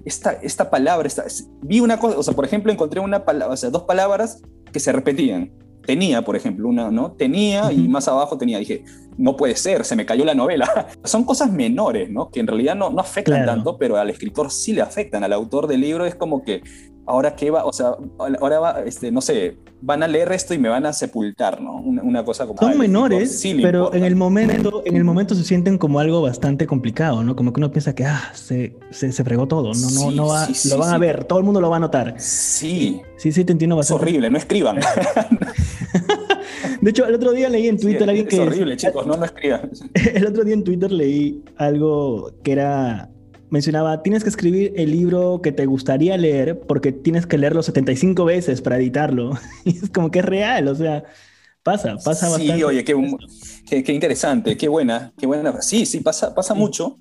esta, 0.05 0.31
esta 0.33 0.69
palabra, 0.69 1.07
esta, 1.07 1.25
vi 1.61 1.79
una 1.79 1.99
cosa, 1.99 2.17
o 2.17 2.23
sea, 2.23 2.33
por 2.33 2.45
ejemplo, 2.45 2.71
encontré 2.71 2.99
una 2.99 3.25
palabra, 3.25 3.53
o 3.53 3.57
sea, 3.57 3.69
dos 3.69 3.83
palabras 3.83 4.41
que 4.71 4.79
se 4.79 4.91
repetían 4.91 5.51
tenía, 5.89 6.21
por 6.21 6.35
ejemplo, 6.35 6.69
una, 6.69 6.91
¿no? 6.91 7.13
Tenía 7.13 7.71
y 7.71 7.87
más 7.87 8.07
abajo 8.07 8.37
tenía, 8.37 8.59
dije, 8.59 8.83
no 9.17 9.35
puede 9.35 9.55
ser, 9.55 9.83
se 9.83 9.95
me 9.95 10.05
cayó 10.05 10.23
la 10.23 10.35
novela. 10.35 10.87
Son 11.03 11.23
cosas 11.23 11.51
menores, 11.51 12.11
¿no? 12.11 12.29
Que 12.29 12.41
en 12.41 12.45
realidad 12.45 12.75
no, 12.75 12.91
no 12.91 12.99
afectan 12.99 13.43
tanto, 13.43 13.75
pero 13.79 13.97
al 13.97 14.11
escritor 14.11 14.51
sí 14.51 14.73
le 14.73 14.83
afectan. 14.83 15.23
Al 15.23 15.33
autor 15.33 15.65
del 15.65 15.81
libro 15.81 16.05
es 16.05 16.13
como 16.13 16.43
que, 16.43 16.61
ahora 17.09 17.35
qué 17.35 17.49
va, 17.49 17.65
o 17.65 17.73
sea, 17.73 17.95
ahora 18.17 18.59
va, 18.59 18.83
este, 18.85 19.11
no 19.11 19.19
sé, 19.19 19.57
van 19.81 20.03
a 20.03 20.07
leer 20.07 20.31
esto 20.31 20.53
y 20.53 20.59
me 20.59 20.69
van 20.69 20.85
a 20.85 20.93
sepultar, 20.93 21.59
¿no? 21.59 21.77
Una, 21.77 22.23
cosa 22.23 22.45
como... 22.45 22.59
Son 22.59 22.77
menores, 22.77 23.43
pero 23.61 23.91
en 23.93 24.03
el, 24.03 24.15
momento, 24.15 24.83
en 24.85 24.95
el 24.95 25.03
momento 25.03 25.33
se 25.33 25.43
sienten 25.43 25.79
como 25.79 25.99
algo 25.99 26.21
bastante 26.21 26.67
complicado, 26.67 27.23
¿no? 27.23 27.35
Como 27.35 27.51
que 27.51 27.59
uno 27.61 27.71
piensa 27.71 27.95
que, 27.95 28.05
ah, 28.05 28.31
se, 28.33 28.77
se, 28.91 29.11
fregó 29.23 29.47
todo, 29.47 29.73
no, 29.73 29.89
no, 29.89 30.11
no 30.11 30.27
va, 30.27 30.47
lo 30.69 30.77
van 30.77 30.93
a 30.93 30.97
ver, 30.99 31.23
todo 31.23 31.39
el 31.39 31.45
mundo 31.45 31.59
lo 31.59 31.71
va 31.71 31.77
a 31.77 31.79
notar. 31.79 32.13
Sí. 32.19 33.01
Sí, 33.17 33.31
sí, 33.31 33.43
te 33.43 33.53
entiendo 33.53 33.75
bastante. 33.75 34.03
Es 34.03 34.07
horrible, 34.07 34.29
no 34.29 34.37
escriban. 34.37 34.79
De 36.81 36.91
hecho, 36.91 37.05
el 37.07 37.15
otro 37.15 37.31
día 37.31 37.49
leí 37.49 37.67
en 37.67 37.79
Twitter 37.79 38.03
sí, 38.03 38.09
alguien 38.09 38.27
es 38.27 38.33
que... 38.33 38.39
horrible, 38.39 38.77
chicos, 38.77 39.07
no, 39.07 39.17
no 39.17 39.25
escriban. 39.25 39.71
El 40.13 40.27
otro 40.27 40.43
día 40.43 40.53
en 40.53 40.63
Twitter 40.63 40.91
leí 40.91 41.43
algo 41.57 42.31
que 42.43 42.51
era... 42.51 43.09
Mencionaba, 43.49 44.03
tienes 44.03 44.23
que 44.23 44.29
escribir 44.29 44.73
el 44.75 44.91
libro 44.91 45.41
que 45.41 45.51
te 45.51 45.65
gustaría 45.65 46.17
leer 46.17 46.59
porque 46.59 46.91
tienes 46.91 47.25
que 47.25 47.37
leerlo 47.37 47.63
75 47.63 48.25
veces 48.25 48.61
para 48.61 48.77
editarlo. 48.77 49.31
Y 49.65 49.77
es 49.77 49.89
como 49.89 50.11
que 50.11 50.19
es 50.19 50.25
real, 50.25 50.67
o 50.67 50.75
sea, 50.75 51.03
pasa, 51.63 51.95
pasa 52.03 52.27
sí, 52.27 52.31
bastante. 52.31 52.55
Sí, 52.55 52.63
oye, 52.63 52.83
qué, 52.83 52.95
qué, 53.67 53.83
qué, 53.83 53.93
interesante, 53.93 54.55
qué 54.55 54.67
buena, 54.67 55.13
qué 55.17 55.25
buena. 55.25 55.61
Sí, 55.61 55.85
sí, 55.85 56.01
pasa, 56.01 56.33
pasa 56.35 56.53
sí. 56.53 56.59
mucho. 56.59 56.97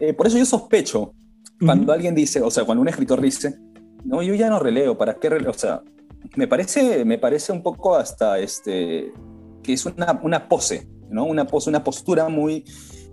Eh, 0.00 0.12
por 0.12 0.26
eso 0.26 0.38
yo 0.38 0.44
sospecho 0.44 1.12
cuando 1.58 1.86
uh 1.86 1.88
-huh. 1.88 1.94
alguien 1.94 2.14
dice, 2.14 2.40
o 2.42 2.50
sea, 2.50 2.64
cuando 2.64 2.82
un 2.82 2.88
escritor 2.88 3.20
dice, 3.20 3.54
no, 4.04 4.22
yo 4.22 4.34
ya 4.34 4.50
no 4.50 4.58
releo, 4.58 4.98
¿para 4.98 5.14
qué 5.14 5.30
releo? 5.30 5.50
O 5.50 5.54
sea, 5.54 5.82
me 6.34 6.46
parece, 6.48 7.04
me 7.04 7.18
parece 7.18 7.52
un 7.52 7.62
poco 7.62 7.96
hasta 7.96 8.38
este, 8.38 9.12
que 9.62 9.72
es 9.72 9.86
una, 9.86 10.20
una 10.22 10.48
pose, 10.48 10.88
¿no? 11.10 11.24
Una 11.24 11.46
pose, 11.46 11.70
una 11.70 11.82
postura 11.82 12.28
muy 12.28 12.64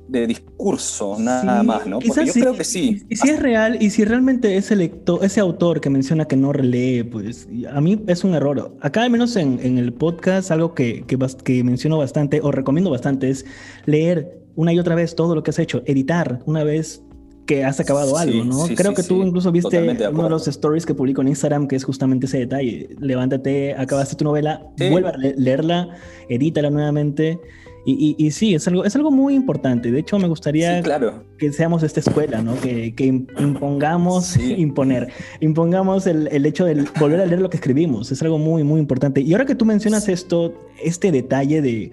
de 0.07 0.27
discurso, 0.27 1.17
nada 1.19 1.61
sí, 1.61 1.67
más, 1.67 1.87
¿no? 1.87 1.99
Porque 1.99 2.25
yo 2.25 2.33
sí, 2.33 2.41
creo 2.41 2.55
que 2.55 2.63
sí. 2.63 3.03
Y, 3.09 3.15
si 3.15 3.29
es 3.29 3.39
real, 3.39 3.77
y 3.81 3.89
si 3.89 4.03
realmente 4.05 4.57
ese 4.57 4.75
lector, 4.75 5.23
ese 5.23 5.39
autor 5.39 5.81
que 5.81 5.89
menciona 5.89 6.25
que 6.25 6.35
no 6.35 6.53
relee, 6.53 7.05
pues 7.05 7.47
a 7.71 7.81
mí 7.81 8.03
es 8.07 8.23
un 8.23 8.35
error. 8.35 8.75
Acá 8.81 9.03
al 9.03 9.09
menos 9.09 9.35
en, 9.35 9.59
en 9.63 9.77
el 9.77 9.93
podcast, 9.93 10.51
algo 10.51 10.73
que, 10.73 11.05
que, 11.07 11.17
que 11.43 11.63
menciono 11.63 11.97
bastante, 11.97 12.41
o 12.41 12.51
recomiendo 12.51 12.91
bastante, 12.91 13.29
es 13.29 13.45
leer 13.85 14.39
una 14.55 14.73
y 14.73 14.79
otra 14.79 14.95
vez 14.95 15.15
todo 15.15 15.35
lo 15.35 15.43
que 15.43 15.51
has 15.51 15.59
hecho, 15.59 15.81
editar 15.85 16.41
una 16.45 16.63
vez 16.63 17.01
que 17.45 17.65
has 17.65 17.79
acabado 17.79 18.15
sí, 18.17 18.29
algo, 18.29 18.45
¿no? 18.45 18.65
Sí, 18.67 18.75
Creo 18.75 18.91
sí, 18.91 18.95
que 18.95 19.03
tú 19.03 19.21
incluso 19.21 19.51
viste 19.51 19.81
de 19.81 20.07
uno 20.07 20.23
de 20.23 20.29
los 20.29 20.47
stories 20.47 20.85
que 20.85 20.93
publico 20.93 21.21
en 21.21 21.29
Instagram, 21.29 21.67
que 21.67 21.75
es 21.75 21.83
justamente 21.83 22.25
ese 22.25 22.39
detalle. 22.39 22.89
Levántate, 22.99 23.73
acabaste 23.73 24.15
tu 24.15 24.23
novela, 24.23 24.65
vuelve 24.89 25.09
a 25.09 25.17
leerla, 25.17 25.89
edítala 26.29 26.69
nuevamente. 26.69 27.39
Y, 27.85 28.15
y, 28.17 28.25
y, 28.25 28.31
sí, 28.31 28.55
es 28.55 28.67
algo, 28.67 28.85
es 28.85 28.95
algo 28.95 29.11
muy 29.11 29.35
importante. 29.35 29.91
De 29.91 29.99
hecho, 29.99 30.17
me 30.17 30.27
gustaría 30.27 30.81
claro. 30.81 31.23
que 31.37 31.51
seamos 31.51 31.83
esta 31.83 31.99
escuela, 31.99 32.41
¿no? 32.41 32.59
Que, 32.61 32.95
que 32.95 33.05
impongamos, 33.05 34.37
imponer, 34.57 35.09
impongamos 35.41 36.07
el, 36.07 36.29
el, 36.31 36.45
hecho 36.45 36.63
de 36.65 36.85
volver 36.99 37.19
a 37.19 37.25
leer 37.25 37.41
lo 37.41 37.49
que 37.49 37.57
escribimos. 37.57 38.11
Es 38.11 38.21
algo 38.21 38.37
muy, 38.37 38.63
muy 38.63 38.79
importante. 38.79 39.21
Y 39.21 39.33
ahora 39.33 39.45
que 39.45 39.55
tú 39.55 39.65
mencionas 39.65 40.07
esto, 40.07 40.53
este 40.81 41.11
detalle 41.11 41.61
de 41.61 41.91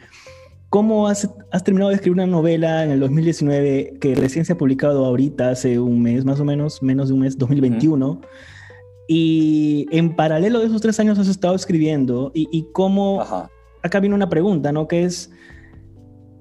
¿Cómo 0.70 1.09
has, 1.09 1.28
has, 1.50 1.64
terminado 1.64 1.88
de 1.88 1.97
escribir 1.97 2.14
una 2.14 2.28
novela 2.28 2.85
en 2.85 2.92
el 2.92 3.00
2019 3.00 3.94
que 4.00 4.14
recién 4.14 4.44
se 4.44 4.52
ha 4.52 4.56
publicado 4.56 5.04
ahorita, 5.04 5.50
hace 5.50 5.80
un 5.80 6.00
mes 6.00 6.25
más 6.25 6.38
o 6.38 6.44
menos, 6.44 6.80
menos 6.80 7.09
de 7.09 7.14
un 7.14 7.20
mes, 7.20 7.37
2021? 7.37 8.09
Uh 8.09 8.14
-huh. 8.14 8.26
Y 9.09 9.88
en 9.90 10.14
paralelo 10.14 10.61
de 10.61 10.66
esos 10.66 10.80
tres 10.80 11.00
años 11.00 11.18
has 11.18 11.26
estado 11.26 11.56
escribiendo 11.56 12.30
y, 12.32 12.49
y 12.52 12.68
cómo... 12.70 13.20
Ajá. 13.20 13.50
Acá 13.82 13.99
viene 13.99 14.14
una 14.14 14.28
pregunta, 14.28 14.70
¿no? 14.70 14.87
Que 14.87 15.02
es, 15.02 15.32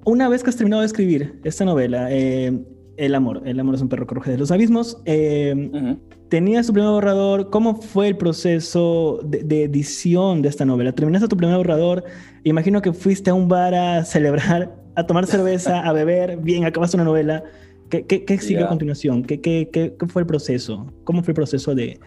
una 0.06 0.30
vez 0.30 0.44
que 0.44 0.50
has 0.50 0.56
terminado 0.56 0.82
de 0.82 0.88
escribir 0.88 1.40
esta 1.44 1.66
novela, 1.66 2.08
eh, 2.12 2.58
El 2.98 3.16
amor, 3.16 3.42
El 3.46 3.60
amor 3.60 3.76
es 3.76 3.82
un 3.82 3.88
perro 3.88 4.06
que 4.06 4.16
ruge 4.16 4.32
de 4.32 4.38
los 4.38 4.52
abismos, 4.52 5.02
eh, 5.06 5.54
uh 5.56 5.78
-huh. 5.78 6.00
tenías 6.28 6.68
tu 6.68 6.74
primer 6.74 6.92
borrador, 6.92 7.50
¿cómo 7.50 7.82
fue 7.82 8.10
el 8.10 8.18
proceso 8.18 9.22
de, 9.24 9.44
de, 9.44 9.64
edición 9.64 10.42
de 10.42 10.50
esta 10.50 10.66
novela? 10.66 10.92
¿Terminaste 10.92 11.28
tu 11.30 11.38
primer 11.38 11.56
borrador? 11.58 12.04
Imagino 12.44 12.82
que 12.82 12.92
fuiste 12.92 13.30
a 13.30 13.34
un 13.34 13.48
bar 13.48 13.74
a 13.74 14.04
celebrar, 14.04 14.76
a 14.96 15.06
tomar 15.06 15.26
cerveza, 15.28 15.80
a 15.80 15.94
beber, 15.94 16.38
bien, 16.38 16.66
acabaste 16.66 16.98
una 16.98 17.06
novela. 17.06 17.44
¿Qué, 17.90 18.06
qué, 18.06 18.26
qué 18.26 18.38
siguió 18.38 18.60
yeah. 18.60 18.66
a 18.66 18.70
continuación? 18.70 19.24
¿Qué, 19.24 19.40
¿Qué, 19.42 19.70
qué, 19.72 19.96
qué, 19.98 20.08
fue 20.08 20.22
el 20.22 20.28
proceso? 20.28 20.94
¿Cómo 21.06 21.24
fue 21.24 21.32
el 21.32 21.36
proceso 21.36 21.74
de, 21.74 22.00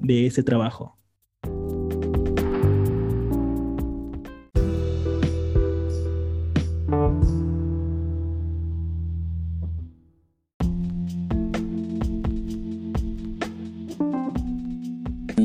de 0.00 0.26
ese 0.26 0.42
trabajo? 0.42 0.99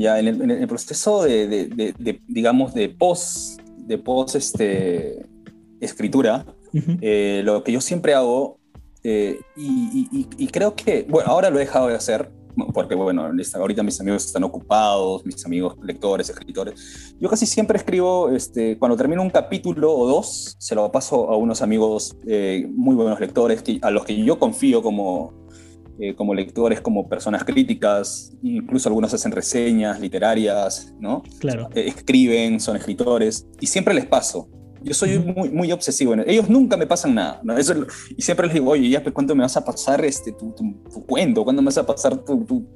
Ya 0.05 0.19
en 0.21 0.27
el, 0.27 0.35
en 0.41 0.51
el 0.51 0.67
proceso 0.67 1.11
de, 1.23 1.47
de, 1.47 1.61
de, 1.79 1.87
de, 2.05 2.11
digamos, 2.27 2.73
de 2.73 2.85
post, 3.03 3.59
de 3.89 3.97
post 3.97 4.35
este, 4.35 5.25
escritura, 5.79 6.33
uh 6.73 6.77
-huh. 6.77 6.97
eh, 7.01 7.41
lo 7.43 7.63
que 7.63 7.71
yo 7.71 7.81
siempre 7.81 8.11
hago, 8.13 8.57
eh, 9.03 9.39
y, 9.55 10.07
y, 10.17 10.27
y, 10.43 10.47
creo 10.55 10.71
que, 10.79 11.05
bueno, 11.13 11.29
ahora 11.31 11.49
lo 11.49 11.57
he 11.57 11.65
dejado 11.67 11.87
de 11.87 11.95
hacer, 11.95 12.19
porque 12.73 12.95
bueno, 12.95 13.21
ahorita 13.61 13.83
mis 13.83 13.99
amigos 13.99 14.25
están 14.25 14.43
ocupados, 14.43 15.25
mis 15.25 15.45
amigos 15.45 15.75
lectores, 15.83 16.29
escritores. 16.29 16.73
Yo 17.21 17.27
casi 17.29 17.45
siempre 17.45 17.77
escribo, 17.77 18.29
este, 18.39 18.77
cuando 18.79 18.95
termino 18.97 19.21
un 19.21 19.29
capítulo 19.29 19.87
o 19.91 20.07
dos, 20.07 20.55
se 20.59 20.73
lo 20.75 20.91
paso 20.91 21.29
a 21.31 21.35
unos 21.37 21.61
amigos 21.61 22.15
eh, 22.27 22.65
muy 22.83 22.95
buenos 22.95 23.19
lectores, 23.19 23.61
que, 23.61 23.79
a 23.81 23.89
los 23.91 24.03
que 24.05 24.15
yo 24.29 24.37
confío 24.39 24.81
como, 24.81 25.33
eh, 25.99 26.13
como 26.15 26.33
lectores, 26.33 26.81
como 26.81 27.07
personas 27.07 27.43
críticas, 27.43 28.33
incluso 28.43 28.89
algunos 28.89 29.13
hacen 29.13 29.31
reseñas 29.31 29.99
literarias, 29.99 30.93
¿no? 30.99 31.23
Claro. 31.39 31.69
Eh, 31.73 31.85
escriben, 31.87 32.59
son 32.59 32.75
escritores, 32.75 33.47
y 33.59 33.67
siempre 33.67 33.93
les 33.93 34.05
paso. 34.05 34.49
Yo 34.81 34.93
soy 34.93 35.17
muy, 35.17 35.49
muy 35.49 35.71
obsesivo. 35.71 36.13
En 36.13 36.29
Ellos 36.29 36.47
nunca 36.47 36.77
me 36.77 36.85
pasan 36.85 37.15
nada. 37.15 37.39
¿no? 37.43 37.57
Eso, 37.57 37.73
y 38.15 38.21
siempre 38.21 38.45
les 38.45 38.53
digo, 38.53 38.69
oye, 38.69 38.87
ya, 38.87 39.01
pues, 39.01 39.15
¿cuándo 39.15 39.33
me 39.35 39.41
vas 39.41 39.57
a 39.57 39.65
pasar 39.65 40.03
este, 40.05 40.31
tu, 40.31 40.51
tu, 40.51 40.73
tu 40.93 41.05
cuento? 41.05 41.43
¿Cuándo 41.43 41.61
me 41.61 41.67
vas 41.67 41.77
a 41.79 41.85
pasar 41.85 42.17
tu, 42.17 42.45
tu, 42.45 42.67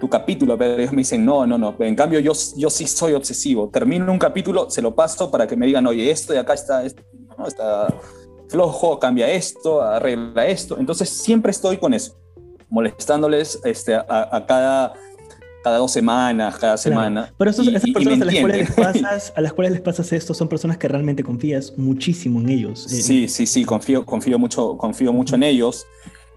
tu, 0.00 0.08
capítulo? 0.08 0.56
Pero 0.56 0.78
ellos 0.78 0.92
me 0.92 0.98
dicen, 0.98 1.24
no, 1.26 1.46
no, 1.46 1.58
no. 1.58 1.76
En 1.80 1.94
cambio, 1.94 2.20
yo, 2.20 2.32
yo 2.56 2.70
sí 2.70 2.86
soy 2.86 3.12
obsesivo. 3.12 3.68
Termino 3.68 4.10
un 4.10 4.18
capítulo, 4.18 4.70
se 4.70 4.80
lo 4.80 4.94
paso 4.94 5.30
para 5.30 5.46
que 5.46 5.56
me 5.56 5.66
digan, 5.66 5.86
oye, 5.86 6.10
esto 6.10 6.32
de 6.32 6.38
acá 6.38 6.54
está, 6.54 6.84
esto, 6.84 7.02
¿no? 7.36 7.46
está 7.46 7.88
flojo, 8.48 8.98
cambia 8.98 9.30
esto, 9.30 9.82
arregla 9.82 10.46
esto. 10.46 10.78
Entonces, 10.78 11.10
siempre 11.10 11.50
estoy 11.50 11.76
con 11.76 11.94
eso, 11.94 12.16
molestándoles 12.68 13.60
este, 13.64 13.94
a, 13.94 14.04
a 14.08 14.46
cada 14.46 14.94
cada 15.66 15.78
dos 15.78 15.90
semanas, 15.90 16.58
cada 16.58 16.76
semana. 16.76 17.22
Claro. 17.22 17.34
Pero 17.38 17.50
esos, 17.50 17.66
y, 17.66 17.74
esas 17.74 17.90
personas 17.90 18.20
a 18.20 18.24
las, 18.24 18.40
cuales 18.40 18.68
les 18.68 18.70
pasas, 18.76 19.32
a 19.34 19.40
las 19.40 19.52
cuales 19.52 19.72
les 19.72 19.80
pasas 19.80 20.12
esto 20.12 20.32
son 20.32 20.46
personas 20.46 20.78
que 20.78 20.86
realmente 20.86 21.24
confías 21.24 21.76
muchísimo 21.76 22.38
en 22.38 22.50
ellos. 22.50 22.86
Eh, 22.86 23.02
sí, 23.02 23.26
sí, 23.26 23.46
sí, 23.48 23.64
confío, 23.64 24.06
confío, 24.06 24.38
mucho, 24.38 24.76
confío 24.76 25.12
mucho 25.12 25.34
en 25.34 25.42
ellos. 25.42 25.84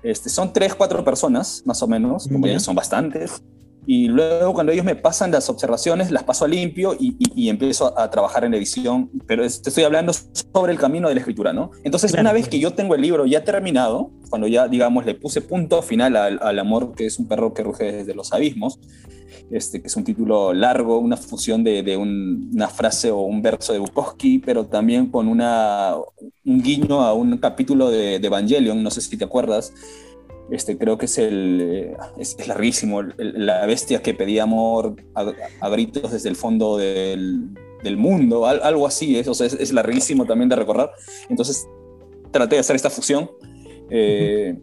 Este, 0.01 0.29
son 0.29 0.51
tres, 0.51 0.73
cuatro 0.73 1.03
personas, 1.03 1.61
más 1.63 1.79
o 1.83 1.87
menos, 1.87 2.27
como 2.27 2.47
ya 2.47 2.59
son 2.59 2.73
bastantes. 2.73 3.43
Y 3.91 4.07
luego 4.07 4.53
cuando 4.53 4.71
ellos 4.71 4.85
me 4.85 4.95
pasan 4.95 5.31
las 5.31 5.49
observaciones, 5.49 6.11
las 6.11 6.21
paso 6.21 6.45
a 6.45 6.47
limpio 6.47 6.93
y, 6.93 7.15
y, 7.17 7.45
y 7.45 7.49
empiezo 7.49 7.97
a, 7.97 8.03
a, 8.03 8.11
trabajar 8.11 8.43
en 8.43 8.53
edición. 8.53 9.09
Pero 9.25 9.41
te 9.41 9.47
estoy 9.47 9.83
hablando 9.83 10.13
sobre 10.13 10.73
el 10.73 10.77
camino 10.77 11.07
de 11.07 11.15
la 11.15 11.21
escritura, 11.21 11.53
¿no? 11.53 11.71
Entonces, 11.83 12.11
claro. 12.11 12.21
una 12.21 12.33
vez 12.33 12.47
que 12.47 12.59
yo 12.59 12.73
tengo 12.73 12.93
el 12.93 13.01
libro 13.01 13.25
ya 13.25 13.43
terminado, 13.43 14.11
cuando 14.29 14.47
ya, 14.47 14.67
digamos, 14.67 15.07
le 15.07 15.15
puse 15.15 15.41
punto 15.41 15.81
final 15.81 16.17
al, 16.17 16.37
al 16.39 16.59
amor, 16.59 16.93
que 16.93 17.07
es 17.07 17.17
un 17.17 17.27
perro 17.27 17.55
que 17.55 17.63
ruge 17.63 17.91
desde 17.91 18.13
los 18.13 18.31
abismos, 18.31 18.79
este, 19.49 19.81
que 19.81 19.87
es 19.87 19.95
un 19.95 20.03
título 20.03 20.53
largo, 20.53 20.99
una 20.99 21.17
fusión 21.17 21.63
de, 21.63 21.81
de 21.81 21.97
un, 21.97 22.51
una 22.53 22.67
frase 22.67 23.09
o 23.09 23.21
un 23.21 23.41
verso 23.41 23.73
de 23.73 23.79
Bukowski, 23.79 24.37
pero 24.37 24.67
también 24.67 25.07
con 25.07 25.27
una, 25.27 25.95
un 26.45 26.61
guiño 26.61 27.01
a 27.01 27.13
un 27.13 27.39
capítulo 27.39 27.89
de, 27.89 28.19
de 28.19 28.27
Evangelion, 28.27 28.83
no 28.83 28.91
sé 28.91 29.01
si 29.01 29.17
te 29.17 29.25
acuerdas, 29.25 29.73
este, 30.51 30.77
creo 30.77 30.97
que 30.97 31.05
es 31.05 31.17
el 31.17 31.95
es, 32.17 32.35
es 32.39 32.47
larguísimo, 32.47 33.01
el, 33.01 33.45
la 33.45 33.65
bestia 33.65 34.01
que 34.01 34.13
pedía 34.13 34.43
amor 34.43 34.95
a, 35.15 35.31
a 35.61 35.69
gritos 35.69 36.11
desde 36.11 36.29
el 36.29 36.35
fondo 36.35 36.77
del, 36.77 37.49
del 37.83 37.97
mundo, 37.97 38.45
al, 38.45 38.61
algo 38.63 38.87
así, 38.87 39.17
es, 39.17 39.27
o 39.27 39.33
sea, 39.33 39.47
es, 39.47 39.53
es, 39.53 39.73
larguísimo 39.73 40.25
también 40.25 40.49
de 40.49 40.55
recordar. 40.55 40.91
Entonces 41.29 41.67
traté 42.31 42.55
de 42.55 42.61
hacer 42.61 42.75
esta 42.75 42.89
fusión. 42.89 43.29
Eh. 43.89 44.57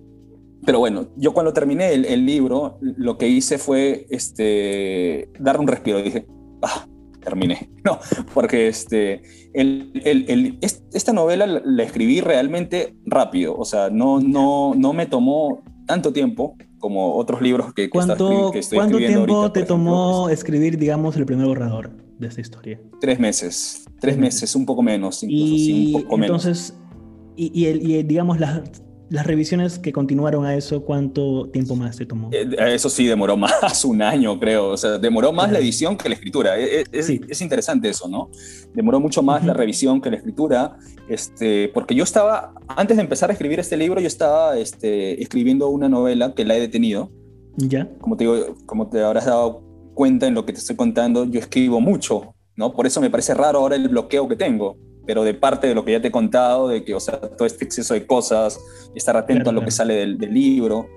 Pero 0.64 0.80
bueno, 0.80 1.08
yo 1.16 1.32
cuando 1.32 1.52
terminé 1.52 1.92
el, 1.92 2.04
el, 2.06 2.26
libro, 2.26 2.78
lo 2.80 3.18
que 3.18 3.28
hice 3.28 3.58
fue 3.58 4.06
este, 4.10 5.30
dar 5.38 5.60
un 5.60 5.68
respiro. 5.68 6.02
Dije, 6.02 6.26
ah, 6.62 6.86
terminé. 7.22 7.70
No, 7.86 8.00
porque 8.34 8.66
este, 8.66 9.22
el, 9.54 9.92
el, 10.04 10.58
esta 10.60 11.12
novela 11.12 11.46
la 11.46 11.84
escribí 11.84 12.20
realmente 12.20 12.96
rápido. 13.04 13.56
O 13.56 13.64
sea, 13.64 13.90
no, 13.90 14.18
no, 14.18 14.74
no 14.74 14.92
me 14.92 15.06
tomó 15.06 15.62
tanto 15.86 16.12
tiempo 16.12 16.56
como 16.78 17.14
otros 17.14 17.40
libros 17.40 17.72
que, 17.72 17.84
que, 17.84 17.90
¿Cuánto, 17.90 18.30
está, 18.30 18.52
que 18.52 18.58
estoy 18.58 18.76
¿Cuánto 18.76 18.98
tiempo 18.98 19.36
ahorita, 19.36 19.52
te 19.52 19.64
tomó 19.64 20.28
escribir, 20.28 20.78
digamos, 20.78 21.16
el 21.16 21.26
primer 21.26 21.46
borrador 21.46 21.90
de 22.18 22.26
esta 22.26 22.40
historia? 22.40 22.80
Tres 23.00 23.18
meses. 23.18 23.86
Tres 24.00 24.18
meses, 24.18 24.54
un 24.54 24.66
poco 24.66 24.82
menos, 24.82 25.22
incluso, 25.22 25.44
y 25.44 25.58
sí, 25.58 25.94
un 25.94 26.02
poco 26.02 26.16
entonces, 26.16 26.74
menos. 26.74 27.32
Y, 27.36 27.50
y, 27.54 27.66
el, 27.66 27.90
y 27.90 28.02
digamos, 28.02 28.38
las, 28.38 28.62
las 29.08 29.26
revisiones 29.26 29.78
que 29.78 29.92
continuaron 29.92 30.44
a 30.44 30.56
eso, 30.56 30.82
¿cuánto 30.82 31.48
tiempo 31.50 31.76
más 31.76 31.96
te 31.96 32.06
tomó? 32.06 32.30
Eh, 32.32 32.48
eso 32.74 32.88
sí, 32.88 33.06
demoró 33.06 33.36
más, 33.36 33.84
un 33.84 34.02
año 34.02 34.38
creo. 34.38 34.68
O 34.70 34.76
sea, 34.76 34.98
demoró 34.98 35.32
más 35.32 35.50
la 35.52 35.58
edición 35.58 35.96
que 35.96 36.08
la 36.08 36.14
escritura. 36.16 36.56
Es, 36.58 36.86
es, 36.90 37.06
sí. 37.06 37.20
es 37.28 37.40
interesante 37.40 37.88
eso, 37.88 38.08
¿no? 38.08 38.30
Demoró 38.74 39.00
mucho 39.00 39.22
más 39.22 39.42
uh 39.42 39.44
-huh. 39.44 39.48
la 39.48 39.54
revisión 39.54 40.00
que 40.00 40.10
la 40.10 40.16
escritura, 40.16 40.76
este, 41.08 41.68
porque 41.72 41.94
yo 41.94 42.02
estaba, 42.04 42.52
antes 42.68 42.96
de 42.96 43.02
empezar 43.02 43.30
a 43.30 43.32
escribir 43.32 43.60
este 43.60 43.76
libro, 43.76 44.00
yo 44.00 44.08
estaba 44.08 44.56
este, 44.58 45.22
escribiendo 45.22 45.68
una 45.68 45.88
novela 45.88 46.34
que 46.34 46.44
la 46.44 46.56
he 46.56 46.60
detenido. 46.60 47.10
Ya. 47.56 47.88
Como 48.00 48.16
te 48.16 48.24
digo, 48.24 48.56
como 48.66 48.88
te 48.88 49.02
habrás 49.02 49.26
dado 49.26 49.62
cuenta 49.94 50.26
en 50.26 50.34
lo 50.34 50.44
que 50.44 50.52
te 50.52 50.58
estoy 50.58 50.76
contando, 50.76 51.24
yo 51.24 51.40
escribo 51.40 51.80
mucho, 51.80 52.34
¿no? 52.56 52.72
Por 52.72 52.86
eso 52.86 53.00
me 53.00 53.08
parece 53.08 53.34
raro 53.34 53.60
ahora 53.60 53.76
el 53.76 53.88
bloqueo 53.88 54.28
que 54.28 54.36
tengo 54.36 54.76
pero 55.06 55.24
de 55.24 55.34
parte 55.34 55.68
de 55.68 55.74
lo 55.74 55.84
que 55.84 55.92
ya 55.92 56.00
te 56.00 56.08
he 56.08 56.10
contado, 56.10 56.68
de 56.68 56.84
que, 56.84 56.94
o 56.94 57.00
sea, 57.00 57.20
todo 57.20 57.46
este 57.46 57.64
exceso 57.64 57.94
de 57.94 58.06
cosas, 58.06 58.58
estar 58.94 59.16
atento 59.16 59.50
a 59.50 59.52
lo 59.52 59.64
que 59.64 59.70
sale 59.70 59.94
del, 59.94 60.18
libro. 60.18 60.88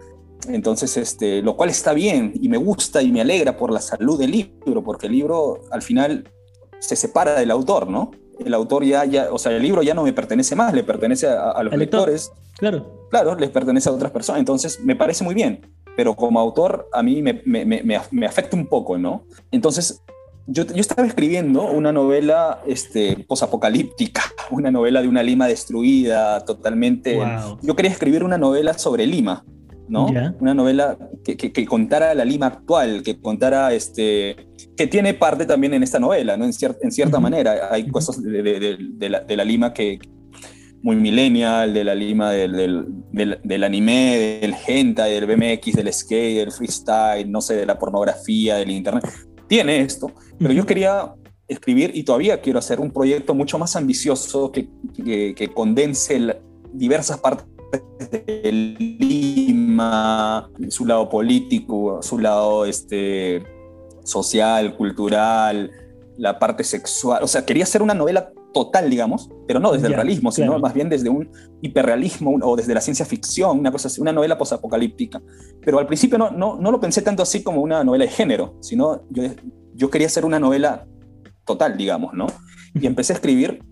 Entonces, 0.48 0.98
este, 0.98 1.42
lo 1.42 1.56
cual 1.56 1.70
está 1.70 1.94
bien 1.94 2.34
y 2.42 2.50
me 2.50 2.58
gusta 2.58 3.02
y 3.02 3.12
me 3.12 3.22
alegra 3.22 3.56
por 3.56 3.72
la 3.72 3.82
salud 3.82 4.20
del 4.20 4.32
libro, 4.32 4.84
porque 4.84 5.08
el 5.08 5.14
libro 5.14 5.62
al 5.72 5.82
final 5.82 6.28
se 6.80 6.96
separa 6.96 7.40
del 7.40 7.52
autor, 7.52 7.88
¿no? 7.88 8.12
El 8.44 8.54
autor 8.54 8.84
ya, 8.86 9.06
ya 9.06 9.32
o 9.32 9.38
sea, 9.38 9.52
el 9.52 9.62
libro 9.62 9.84
ya 9.84 9.94
no 9.94 10.04
me 10.04 10.14
pertenece 10.14 10.56
más, 10.56 10.74
le 10.74 10.84
pertenece 10.84 11.28
a, 11.28 11.62
los 11.62 11.76
lectores. 11.76 12.32
Claro. 12.58 13.08
Claro, 13.10 13.36
les 13.36 13.50
pertenece 13.50 13.90
a 13.90 13.92
otras 13.92 14.12
personas. 14.12 14.40
Entonces, 14.40 14.80
me 14.82 14.96
parece 14.96 15.24
muy 15.24 15.36
bien 15.36 15.62
pero 16.00 16.16
como 16.16 16.40
autor 16.40 16.88
a 16.94 17.04
mí 17.04 17.22
me, 17.22 17.42
me, 17.44 17.66
me, 17.66 17.84
me 17.84 18.26
afecta 18.26 18.56
un 18.56 18.68
poco, 18.68 18.98
¿no? 18.98 19.26
Entonces, 19.52 20.02
yo, 20.52 20.66
yo, 20.66 20.82
estaba 20.82 21.08
escribiendo 21.08 21.64
una 21.72 21.92
novela 21.92 22.62
este, 22.66 23.24
posapocalíptica, 23.28 24.22
una 24.52 24.72
novela 24.72 25.02
de 25.02 25.08
una 25.08 25.24
Lima 25.24 25.48
destruida, 25.48 26.44
totalmente. 26.46 27.20
Yo 27.62 27.76
quería 27.76 27.92
escribir 27.92 28.24
una 28.24 28.38
novela 28.38 28.74
sobre 28.78 29.06
Lima, 29.06 29.46
¿no? 29.88 30.08
Una 30.40 30.54
novela 30.54 30.98
que, 31.24 31.38
que, 31.38 31.66
contara 31.66 32.14
la 32.14 32.26
Lima 32.26 32.48
actual, 32.48 33.04
que 33.04 33.20
contara, 33.20 33.74
este, 33.74 34.48
que 34.76 34.88
tiene 34.88 35.14
parte 35.14 35.46
también 35.46 35.74
en 35.74 35.84
esta 35.84 36.00
novela, 36.00 36.38
¿no? 36.38 36.46
En, 36.46 36.52
en 36.82 36.92
cierta 36.92 37.20
manera, 37.20 37.70
hay 37.72 37.88
cosas 37.88 38.22
de, 38.22 38.42
de, 38.44 38.78
de, 38.80 39.10
la, 39.10 39.20
de, 39.22 39.38
la, 39.38 39.44
Lima 39.44 39.74
que, 39.74 40.00
muy 40.82 40.96
millennial, 40.96 41.74
de 41.74 41.84
la 41.84 41.96
Lima 41.96 42.32
del, 42.32 42.88
del, 43.12 43.40
del, 43.44 43.64
anime, 43.64 44.40
del 44.42 44.56
hentai, 44.66 45.14
del 45.14 45.26
BMX, 45.26 45.74
del 45.74 45.94
skate, 45.94 46.40
del 46.40 46.52
freestyle, 46.52 47.30
no 47.30 47.42
sé, 47.42 47.56
de 47.56 47.66
la 47.66 47.78
pornografía, 47.78 48.56
del 48.56 48.72
internet. 48.72 49.06
Tiene 49.48 49.82
esto, 49.82 50.12
pero 50.40 50.54
yo 50.54 50.66
quería 50.66 51.14
escribir 51.48 51.92
y 51.94 52.04
todavía 52.04 52.42
quiero 52.42 52.60
hacer 52.60 52.80
un 52.80 52.92
proyecto 52.92 53.34
mucho 53.34 53.58
más 53.60 53.76
ambicioso 53.76 54.52
que, 54.52 54.70
que, 54.96 55.52
condense 55.54 56.40
diversas 56.74 57.18
partes 57.18 57.46
de 58.12 58.52
Lima, 58.90 60.50
su 60.70 60.86
lado 60.86 61.10
político, 61.10 62.02
su 62.02 62.20
lado 62.20 62.66
este, 62.66 63.44
social, 64.04 64.78
cultural, 64.78 65.72
la 66.18 66.38
parte 66.38 66.64
sexual. 66.64 67.24
O 67.24 67.28
sea, 67.28 67.46
quería 67.46 67.64
hacer 67.64 67.82
una 67.82 67.94
novela 67.94 68.32
total, 68.54 68.90
digamos, 68.90 69.30
pero 69.48 69.60
no 69.60 69.72
desde 69.72 69.88
el 69.88 69.94
realismo, 69.94 70.32
sino 70.32 70.58
más 70.60 70.74
bien 70.74 70.90
desde 70.90 71.10
un 71.10 71.30
hiperrealismo 71.62 72.38
o 72.42 72.56
desde 72.56 72.74
la 72.74 72.82
ciencia 72.82 73.06
ficción, 73.06 73.60
una 73.60 73.72
cosa 73.72 73.88
así, 73.88 74.02
una 74.02 74.12
novela 74.12 74.38
posapocalíptica. 74.38 75.22
Pero 75.64 75.80
al 75.80 75.88
principio 75.88 76.18
no, 76.18 76.32
no, 76.32 76.58
no, 76.60 76.72
lo 76.72 76.80
pensé 76.80 77.02
tanto 77.02 77.24
así 77.24 77.44
como 77.44 77.62
una 77.62 77.84
novela 77.84 78.06
de 78.06 78.12
género, 78.12 78.56
sino 78.60 79.04
yo, 79.10 79.24
yo 79.80 79.90
quería 79.90 80.08
hacer 80.08 80.26
una 80.26 80.40
novela 80.40 80.86
total, 81.46 81.78
digamos, 81.78 82.14
¿no? 82.14 82.28
Y 82.74 82.86
empecé 82.86 83.14
a 83.14 83.16
escribir, 83.16 83.64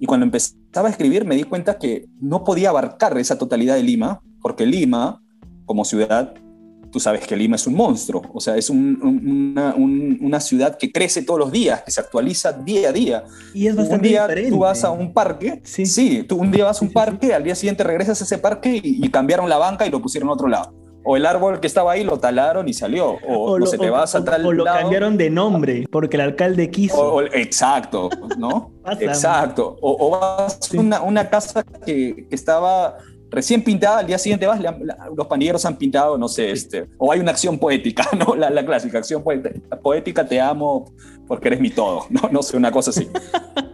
y 0.00 0.06
cuando 0.06 0.24
empezaba 0.24 0.88
a 0.88 0.90
escribir 0.90 1.24
me 1.24 1.36
di 1.36 1.44
cuenta 1.44 1.78
que 1.78 2.06
no 2.20 2.42
podía 2.42 2.70
abarcar 2.70 3.16
esa 3.18 3.38
totalidad 3.38 3.76
de 3.76 3.84
Lima, 3.84 4.20
porque 4.40 4.66
Lima, 4.66 5.22
como 5.64 5.84
ciudad, 5.84 6.34
tú 6.90 6.98
sabes 6.98 7.26
que 7.26 7.36
Lima 7.36 7.56
es 7.56 7.66
un 7.66 7.74
monstruo, 7.74 8.22
o 8.32 8.40
sea, 8.40 8.56
es 8.56 8.68
una, 8.70 9.74
una, 9.76 10.40
ciudad 10.40 10.76
que 10.76 10.90
crece 10.90 11.22
todos 11.22 11.38
los 11.38 11.52
días, 11.52 11.82
que 11.82 11.90
se 11.90 12.00
actualiza 12.00 12.52
día 12.52 12.88
a 12.88 12.92
día. 12.92 13.24
Y 13.54 13.66
es 13.66 13.76
bastante 13.76 14.06
Un 14.06 14.10
día 14.10 14.22
diferente. 14.22 14.50
tú 14.50 14.58
vas 14.58 14.82
a 14.84 14.90
un 14.90 15.12
parque, 15.12 15.60
sí, 15.64 15.86
sí 15.86 16.24
tú 16.24 16.36
un 16.36 16.50
día 16.50 16.64
vas 16.64 16.82
a 16.82 16.84
un 16.84 16.92
parque, 16.92 17.32
al 17.32 17.44
día 17.44 17.54
siguiente 17.54 17.84
regresas 17.84 18.20
a 18.20 18.24
ese 18.24 18.38
parque 18.38 18.80
y, 18.82 19.08
cambiaron 19.10 19.48
la 19.48 19.58
banca 19.58 19.86
y 19.86 19.90
lo 19.90 20.00
pusieron 20.00 20.30
a 20.30 20.32
otro 20.32 20.48
lado. 20.48 20.74
O 21.04 21.16
el 21.16 21.26
árbol 21.26 21.60
que 21.60 21.66
estaba 21.66 21.92
ahí 21.92 22.04
lo 22.04 22.18
talaron 22.18 22.68
y 22.68 22.74
salió. 22.74 23.18
O, 23.26 23.58
no 23.58 23.66
se 23.66 23.78
te 23.78 23.90
vas 23.90 24.14
a 24.14 24.24
tal 24.24 24.46
O 24.46 24.52
lo 24.52 24.64
cambiaron 24.64 25.16
de 25.16 25.30
nombre 25.30 25.86
porque 25.90 26.16
el 26.16 26.22
alcalde 26.22 26.70
quiso. 26.70 27.22
exacto, 27.22 28.08
¿no? 28.38 28.72
exacto. 29.00 29.76
O, 29.80 30.10
vas 30.10 30.58
a 30.72 30.78
una, 30.78 31.02
una, 31.02 31.28
casa 31.28 31.64
que, 31.84 32.26
que 32.28 32.34
estaba 32.34 32.98
recién 33.32 33.64
pintada, 33.64 33.98
al 33.98 34.06
día 34.06 34.18
siguiente 34.18 34.46
vas, 34.46 34.60
los 35.16 35.26
pandilleros 35.26 35.64
han 35.64 35.76
pintado, 35.76 36.18
no 36.18 36.28
sé, 36.28 36.50
este, 36.50 36.86
o 36.98 37.10
hay 37.10 37.18
una 37.18 37.30
acción 37.32 37.58
poética, 37.58 38.06
¿no? 38.18 38.36
La, 38.36 38.50
la 38.50 38.64
clásica 38.64 38.98
acción 38.98 39.24
poética, 39.24 40.26
te 40.26 40.40
amo 40.40 40.84
porque 41.26 41.48
eres 41.48 41.60
mi 41.60 41.70
todo, 41.70 42.06
¿no? 42.10 42.28
No 42.30 42.42
sé, 42.42 42.56
una 42.56 42.70
cosa 42.70 42.90
así. 42.90 43.08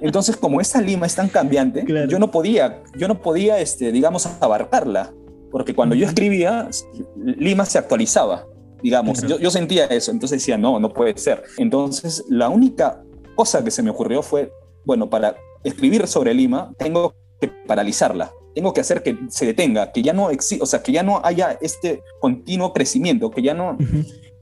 Entonces, 0.00 0.36
como 0.36 0.60
esa 0.60 0.80
Lima 0.80 1.06
es 1.06 1.16
tan 1.16 1.28
cambiante, 1.28 1.84
yo 2.08 2.18
no 2.18 2.30
podía, 2.30 2.82
yo 2.96 3.08
no 3.08 3.20
podía, 3.20 3.58
este, 3.58 3.90
digamos, 3.90 4.26
abarcarla, 4.40 5.12
porque 5.50 5.74
cuando 5.74 5.94
yo 5.94 6.06
escribía, 6.06 6.68
Lima 7.16 7.64
se 7.64 7.78
actualizaba, 7.78 8.46
digamos, 8.82 9.22
yo, 9.22 9.38
yo 9.38 9.50
sentía 9.50 9.86
eso, 9.86 10.10
entonces 10.10 10.40
decía, 10.40 10.58
no, 10.58 10.78
no 10.78 10.92
puede 10.92 11.16
ser. 11.18 11.42
Entonces, 11.56 12.24
la 12.28 12.48
única 12.48 13.02
cosa 13.34 13.64
que 13.64 13.70
se 13.70 13.82
me 13.82 13.90
ocurrió 13.90 14.22
fue, 14.22 14.52
bueno, 14.84 15.08
para 15.08 15.36
escribir 15.64 16.06
sobre 16.06 16.34
Lima, 16.34 16.72
tengo 16.78 17.14
que 17.40 17.48
paralizarla 17.66 18.32
tengo 18.58 18.72
que 18.72 18.80
hacer 18.80 19.04
que 19.04 19.16
se 19.28 19.46
detenga, 19.46 19.92
que 19.92 20.02
ya 20.02 20.12
no 20.12 20.30
o 20.30 20.66
sea, 20.66 20.82
que 20.82 20.90
ya 20.90 21.04
no 21.04 21.20
haya 21.22 21.56
este 21.60 22.02
continuo 22.18 22.72
crecimiento, 22.72 23.30
que 23.30 23.40
ya 23.40 23.54
no, 23.54 23.78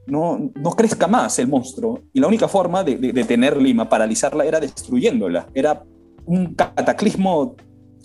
no, 0.07 0.51
no 0.55 0.71
crezca 0.71 1.05
más 1.05 1.37
el 1.37 1.47
monstruo. 1.47 2.01
Y 2.13 2.19
la 2.19 2.27
única 2.27 2.47
forma 2.47 2.83
de, 2.83 2.97
de, 2.97 3.23
tener 3.25 3.61
Lima, 3.61 3.87
paralizarla, 3.87 4.43
era 4.43 4.59
destruyéndola. 4.59 5.47
Era 5.53 5.83
un 6.25 6.55
cataclismo 6.55 7.55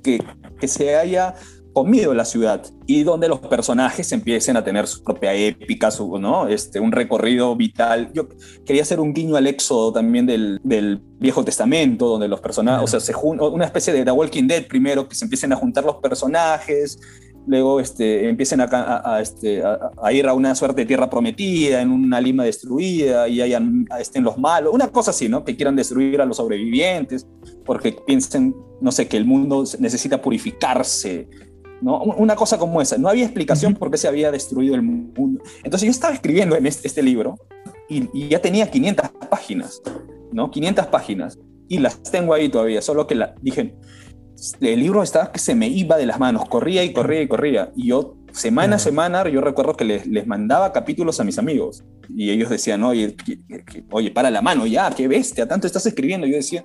que, 0.03 0.23
que 0.61 0.69
se 0.69 0.97
haya 0.97 1.35
comido 1.73 2.13
la 2.15 2.25
ciudad 2.25 2.63
y 2.87 3.03
donde 3.03 3.29
los 3.29 3.41
personajes 3.41 4.13
empiecen 4.13 4.57
a 4.57 4.65
tener 4.65 4.87
su 4.87 5.03
propia 5.03 5.33
épica, 5.35 5.91
su, 5.91 6.19
¿no? 6.19 6.49
este, 6.49 6.81
un 6.81 6.93
recorrido 6.93 7.57
vital. 7.57 8.11
Yo 8.13 8.29
quería 8.65 8.83
hacer 8.83 9.01
un 9.01 9.15
guiño 9.15 9.37
al 9.37 9.47
éxodo 9.47 9.93
también 9.93 10.27
del, 10.27 10.61
del 10.63 11.01
Viejo 11.19 11.45
Testamento, 11.45 12.09
donde 12.09 12.29
los 12.29 12.41
personajes, 12.41 12.85
o 12.85 12.87
sea, 12.87 13.01
se 13.01 13.15
una 13.17 13.65
especie 13.65 13.93
de 13.93 14.05
The 14.05 14.11
Walking 14.11 14.47
Dead 14.47 14.67
primero, 14.67 15.09
que 15.09 15.15
se 15.15 15.25
empiecen 15.25 15.53
a 15.53 15.57
juntar 15.57 15.85
los 15.85 15.97
personajes, 15.97 16.99
luego 17.47 17.81
este, 17.81 18.29
empiecen 18.29 18.61
a, 18.61 19.03
a, 19.05 19.21
este, 19.21 19.63
a, 19.63 20.13
ir 20.13 20.27
a 20.27 20.35
una 20.35 20.55
suerte 20.55 20.83
de 20.83 20.87
tierra 20.87 21.09
prometida, 21.11 21.81
en 21.81 21.91
una 21.91 22.21
lima 22.21 22.45
destruida, 22.45 23.29
y 23.29 23.41
hayan, 23.41 23.87
estén 23.99 24.25
los 24.25 24.39
malos, 24.39 24.73
una 24.73 24.89
cosa 24.89 25.11
así, 25.11 25.29
¿no? 25.29 25.45
Que 25.45 25.57
quieran 25.57 25.77
destruir 25.77 26.21
a 26.21 26.27
los 26.27 26.37
sobrevivientes, 26.37 27.27
porque 27.65 27.97
piensen, 28.07 28.55
no 28.81 28.93
sé, 28.93 29.09
que 29.09 29.17
el 29.17 29.25
mundo 29.25 29.65
necesita 29.79 30.21
purificarse, 30.21 31.29
una 31.83 32.37
cosa 32.37 32.59
como 32.59 32.81
esa. 32.81 32.99
No 32.99 33.09
había 33.09 33.25
explicación 33.25 33.75
por 33.75 33.91
qué 33.91 33.99
se 33.99 34.09
había 34.09 34.31
destruido 34.31 34.75
el 34.75 34.83
mundo. 34.83 35.43
Entonces 35.65 35.87
yo 35.87 35.91
estaba 35.91 36.15
escribiendo 36.15 36.57
en 36.57 36.67
este, 36.67 37.03
libro 37.03 37.37
y, 37.89 38.29
ya 38.29 38.41
tenía 38.41 38.71
500 38.71 39.11
páginas, 39.31 39.83
¿no? 40.33 40.51
500 40.51 40.87
páginas. 40.87 41.39
Y 41.69 41.79
las 41.79 42.03
tengo 42.03 42.35
ahí 42.35 42.49
todavía, 42.49 42.83
solo 42.83 43.07
que 43.07 43.15
la, 43.15 43.35
dije, 43.41 43.75
el 44.61 44.81
libro 44.81 45.03
estaba 45.03 45.33
que 45.33 45.39
se 45.39 45.55
me 45.55 45.69
iba 45.69 45.97
de 45.97 46.07
las 46.07 46.19
manos, 46.19 46.49
corría 46.49 46.85
y 46.85 46.93
corría 46.93 47.23
y 47.23 47.29
corría. 47.29 47.73
Y 47.75 47.89
yo, 47.89 48.17
semana 48.33 48.77
a 48.77 48.79
semana, 48.79 49.29
yo 49.29 49.41
recuerdo 49.41 49.75
que 49.75 49.85
les, 49.85 50.07
les, 50.07 50.27
mandaba 50.27 50.73
capítulos 50.73 51.21
a 51.21 51.25
mis 51.25 51.39
amigos. 51.39 51.85
Y 52.09 52.31
ellos 52.31 52.51
decían, 52.51 52.83
oye, 52.83 53.17
oye, 53.91 54.11
para 54.11 54.31
la 54.31 54.43
mano 54.43 54.67
ya, 54.67 54.91
qué 54.91 55.09
bestia, 55.09 55.49
tanto 55.49 55.67
estás 55.67 55.87
escribiendo. 55.87 56.27
Yo 56.27 56.37
decía, 56.37 56.65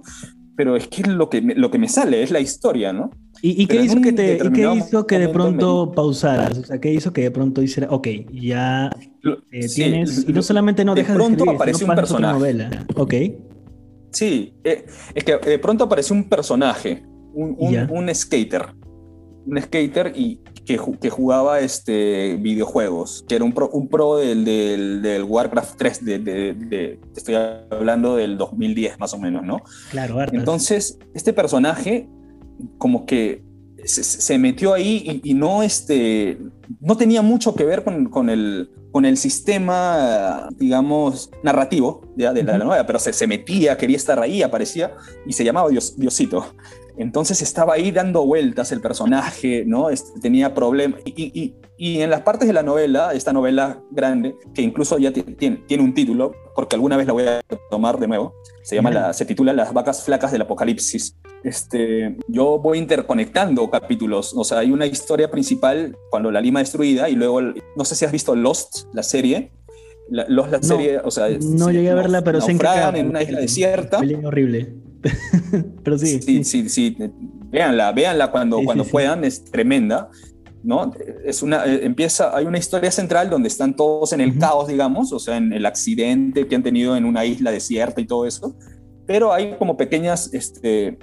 pero 0.57 0.75
es 0.75 0.87
que 0.87 1.03
lo 1.03 1.29
que 1.29 1.41
me, 1.41 1.55
lo 1.55 1.69
que 1.69 1.77
me 1.77 1.87
sale 1.87 2.23
es 2.23 2.31
la 2.31 2.39
historia, 2.39 2.91
¿no? 2.91 3.11
¿Y, 3.41 3.67
qué, 3.67 3.81
hizo 3.81 4.01
que 4.01 4.13
te, 4.13 4.37
qué 4.53 4.73
hizo 4.73 5.05
que 5.05 5.19
de 5.19 5.29
pronto 5.29 5.91
pausaras? 5.91 6.57
O 6.57 6.63
sea, 6.63 6.79
¿qué 6.79 6.91
hizo 6.91 7.13
que 7.13 7.21
de 7.21 7.31
pronto 7.31 7.61
hiciera, 7.61 7.87
ok, 7.89 8.07
ya 8.31 8.89
eh, 9.51 9.67
tienes, 9.73 10.25
y 10.27 10.33
no 10.33 10.41
solamente 10.41 10.83
no 10.83 10.95
dejas 10.95 11.15
de, 11.15 11.23
pronto 11.23 11.45
de 11.45 11.51
escribir, 11.51 11.75
sino 11.75 11.91
un 11.91 11.95
personaje. 11.95 12.33
novela, 12.33 12.85
ok. 12.95 13.13
Sí, 14.11 14.53
eh, 14.63 14.85
es 15.13 15.23
que 15.23 15.37
de 15.37 15.59
pronto 15.59 15.83
apareció 15.83 16.15
un 16.15 16.29
personaje, 16.29 17.03
un, 17.33 17.55
un, 17.59 17.91
un 17.91 18.15
skater, 18.15 18.65
un 19.45 19.61
skater 19.61 20.13
y 20.15 20.41
que, 20.65 20.79
que, 20.99 21.09
jugaba 21.09 21.59
este, 21.61 22.35
videojuegos, 22.37 23.23
que 23.27 23.35
era 23.35 23.45
un 23.45 23.53
pro, 23.53 23.69
un 23.69 23.87
pro 23.87 24.17
del, 24.17 24.43
del, 24.43 25.01
del 25.01 25.23
Warcraft 25.23 25.77
3, 25.77 26.05
de, 26.05 26.19
de, 26.19 26.99
estoy 27.15 27.35
hablando 27.35 28.17
del 28.17 28.37
2010 28.37 28.99
más 28.99 29.13
o 29.13 29.17
menos, 29.17 29.45
¿no? 29.45 29.61
Claro, 29.91 30.21
Entonces, 30.33 30.99
este 31.13 31.31
personaje 31.31 32.09
como 32.77 33.05
que 33.05 33.43
se, 33.85 34.03
se 34.03 34.37
metió 34.37 34.73
ahí 34.73 35.21
y, 35.23 35.31
y, 35.31 35.33
no, 35.33 35.63
este, 35.63 36.37
no 36.79 36.97
tenía 36.97 37.21
mucho 37.21 37.55
que 37.55 37.63
ver 37.63 37.83
con, 37.83 38.09
con, 38.09 38.29
el, 38.29 38.69
con 38.91 39.05
el 39.05 39.17
sistema, 39.17 40.49
digamos, 40.57 41.31
narrativo 41.43 42.01
de, 42.15 42.31
de 42.33 42.43
la, 42.43 42.57
novela, 42.57 42.85
pero 42.85 42.99
se, 42.99 43.13
se, 43.13 43.27
metía, 43.27 43.77
quería 43.77 43.97
estar 43.97 44.19
ahí, 44.19 44.41
aparecía 44.41 44.95
y 45.25 45.33
se 45.33 45.43
llamaba 45.43 45.69
Dios, 45.69 45.97
Diosito. 45.97 46.45
Entonces 46.97 47.43
estaba 47.43 47.75
ahí 47.75 47.91
dando 47.91 48.25
vueltas 48.25 48.71
el 48.71 48.81
personaje, 48.81 49.63
¿no? 49.65 49.89
Este, 49.89 50.19
tenía 50.19 50.53
problemas. 50.55 51.01
Y, 51.05 51.53
en 51.79 52.09
las 52.09 52.21
partes 52.21 52.47
de 52.47 52.53
la 52.53 52.63
novela, 52.63 53.13
esta 53.13 53.33
novela 53.33 53.79
grande, 53.91 54.35
que 54.55 54.63
incluso 54.63 54.97
ya 54.97 55.13
tiene, 55.13 55.57
tiene 55.67 55.83
un 55.83 55.93
título, 55.93 56.33
porque 56.55 56.75
alguna 56.75 56.97
vez 56.97 57.05
la 57.05 57.13
voy 57.13 57.27
a 57.27 57.41
tomar 57.69 57.99
de 57.99 58.07
nuevo, 58.07 58.33
se, 58.63 58.75
llama 58.75 58.89
la, 58.89 59.13
se 59.13 59.25
titula 59.25 59.53
Las 59.53 59.73
vacas 59.73 60.03
flacas 60.03 60.31
del 60.31 60.41
apocalipsis. 60.41 61.15
Este, 61.47 62.17
yo 62.27 62.59
voy 62.59 62.77
interconectando 62.77 63.69
capítulos, 63.69 64.33
o 64.35 64.43
sea, 64.43 64.59
hay 64.59 64.71
una 64.71 64.85
historia 64.85 65.31
principal 65.31 65.95
cuando 66.09 66.29
la 66.29 66.41
Lima 66.41 66.59
destruida 66.59 67.07
y 67.09 67.15
luego, 67.15 67.39
no 67.41 67.85
sé 67.85 67.95
si 67.95 68.03
has 68.03 68.11
visto 68.11 68.35
Lost, 68.35 68.93
la 68.93 69.01
serie, 69.01 69.53
la, 70.09 70.25
Lost, 70.27 70.51
la 70.51 70.61
serie, 70.61 70.99
o 71.01 71.09
sea... 71.09 71.29
No 71.39 71.71
llegué 71.71 71.89
a 71.91 71.95
verla, 71.95 72.21
pero 72.21 72.41
sé 72.41 72.57
que... 72.57 72.99
en 72.99 73.07
una 73.07 73.23
isla 73.23 73.39
desierta. 73.39 74.01
Horrible 74.25 74.73
Pero 75.83 75.97
sí. 75.97 76.21
Sí, 76.21 76.43
sí, 76.43 76.67
sí. 76.67 76.97
Véanla, 77.49 77.93
véanla 77.93 78.29
cuando, 78.29 78.61
cuando 78.65 78.83
puedan, 78.83 79.23
es 79.23 79.45
tremenda. 79.45 80.09
¿no? 80.63 80.91
Es 81.23 81.43
una, 81.43 81.65
eh, 81.65 81.79
empieza, 81.83 82.35
hay 82.35 82.45
una 82.45 82.57
historia 82.57 82.91
central 82.91 83.29
donde 83.29 83.47
están 83.47 83.73
todos 83.73 84.11
en 84.11 84.19
el 84.19 84.37
caos, 84.37 84.67
digamos, 84.67 85.13
o 85.13 85.19
sea, 85.19 85.37
en 85.37 85.53
el 85.53 85.65
accidente 85.65 86.45
que 86.45 86.55
han 86.55 86.63
tenido 86.63 86.97
en 86.97 87.05
una 87.05 87.23
isla 87.23 87.51
desierta 87.51 88.01
y 88.01 88.05
todo 88.05 88.25
eso, 88.25 88.53
pero 89.05 89.31
hay 89.31 89.55
como 89.57 89.77
pequeñas 89.77 90.33
este, 90.33 90.97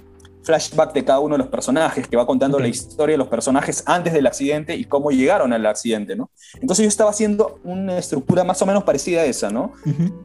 flashback 0.44 0.92
de 0.92 1.04
cada 1.04 1.20
uno 1.20 1.34
de 1.34 1.38
los 1.38 1.48
personajes, 1.48 2.06
que 2.06 2.16
va 2.16 2.26
contando 2.26 2.58
la 2.58 2.68
historia 2.68 3.14
de 3.14 3.18
los 3.18 3.28
personajes 3.28 3.82
antes 3.86 4.12
del 4.12 4.26
accidente 4.26 4.76
y 4.76 4.84
cómo 4.84 5.10
llegaron 5.10 5.52
al 5.52 5.64
accidente, 5.66 6.14
¿no? 6.14 6.30
Entonces 6.60 6.84
yo 6.84 6.88
estaba 6.88 7.10
haciendo 7.10 7.58
una 7.64 7.98
estructura 7.98 8.44
más 8.44 8.60
o 8.62 8.66
menos 8.66 8.84
parecida 8.84 9.22
a 9.22 9.24
esa, 9.24 9.50
¿no? 9.50 9.72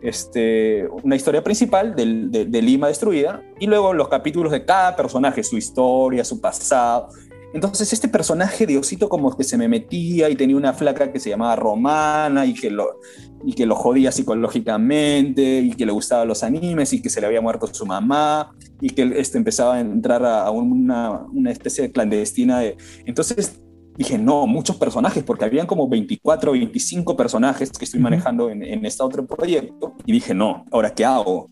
este, 0.01 0.87
una 1.03 1.15
historia 1.15 1.43
principal 1.43 1.95
de, 1.95 2.45
de, 2.45 2.61
Lima 2.61 2.87
destruida 2.87 3.41
y 3.59 3.67
luego 3.67 3.93
los 3.93 4.09
capítulos 4.09 4.51
de 4.51 4.65
cada 4.65 4.95
personaje, 4.95 5.43
su 5.43 5.57
historia, 5.57 6.25
su 6.25 6.41
pasado. 6.41 7.09
Entonces 7.53 7.91
este 7.93 8.07
personaje 8.07 8.65
Diosito 8.65 9.09
como 9.09 9.35
que 9.35 9.43
se 9.43 9.57
me 9.57 9.67
metía 9.67 10.29
y 10.29 10.35
tenía 10.35 10.55
una 10.55 10.73
flaca 10.73 11.11
que 11.11 11.19
se 11.19 11.29
llamaba 11.29 11.55
Romana 11.55 12.45
y 12.45 12.53
que 12.53 12.69
lo, 12.69 12.99
y 13.43 13.53
que 13.53 13.65
lo 13.65 13.75
jodía 13.75 14.11
psicológicamente 14.11 15.59
y 15.59 15.71
que 15.71 15.85
le 15.85 15.91
gustaban 15.91 16.27
los 16.27 16.43
animes 16.43 16.93
y 16.93 17.01
que 17.01 17.09
se 17.09 17.21
le 17.21 17.27
había 17.27 17.41
muerto 17.41 17.67
su 17.67 17.85
mamá 17.85 18.51
y 18.81 18.91
que 18.91 19.13
este 19.17 19.37
empezaba 19.37 19.75
a 19.75 19.79
entrar 19.79 20.23
a, 20.23 20.49
una, 20.51 21.25
una, 21.33 21.51
especie 21.51 21.83
de 21.83 21.91
clandestina 21.91 22.59
de... 22.59 22.77
Entonces 23.05 23.59
dije, 23.97 24.17
no, 24.17 24.47
muchos 24.47 24.77
personajes, 24.77 25.23
porque 25.23 25.45
habían 25.45 25.67
como 25.67 25.89
24 25.89 26.51
o 26.51 26.53
25 26.53 27.17
personajes 27.17 27.71
que 27.71 27.83
estoy 27.83 27.99
manejando 27.99 28.49
en, 28.49 28.63
en 28.63 28.85
este 28.85 29.03
otro 29.03 29.25
proyecto 29.25 29.95
y 30.05 30.13
dije, 30.13 30.33
no, 30.33 30.65
ahora 30.71 30.93
qué 30.93 31.03
hago? 31.03 31.49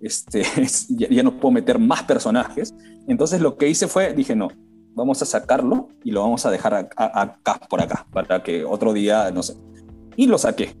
Este, 0.00 0.42
ya, 0.88 1.22
no 1.22 1.38
puedo 1.38 1.52
meter 1.52 1.78
más 1.78 2.02
personajes. 2.04 2.74
Entonces 3.06 3.40
lo 3.40 3.56
que 3.56 3.68
hice 3.68 3.88
fue, 3.88 4.12
dije, 4.12 4.36
no, 4.36 4.48
vamos 4.98 5.22
a 5.22 5.24
sacarlo 5.24 5.88
y 6.04 6.10
lo 6.10 6.20
vamos 6.20 6.44
a 6.44 6.50
dejar 6.50 6.74
acá, 6.74 7.60
por 7.70 7.80
acá, 7.80 8.06
para 8.12 8.42
que 8.42 8.64
otro 8.64 8.92
día, 8.92 9.30
no 9.30 9.42
sé. 9.42 9.54
Y 10.16 10.26
lo 10.26 10.36
saqué. 10.36 10.76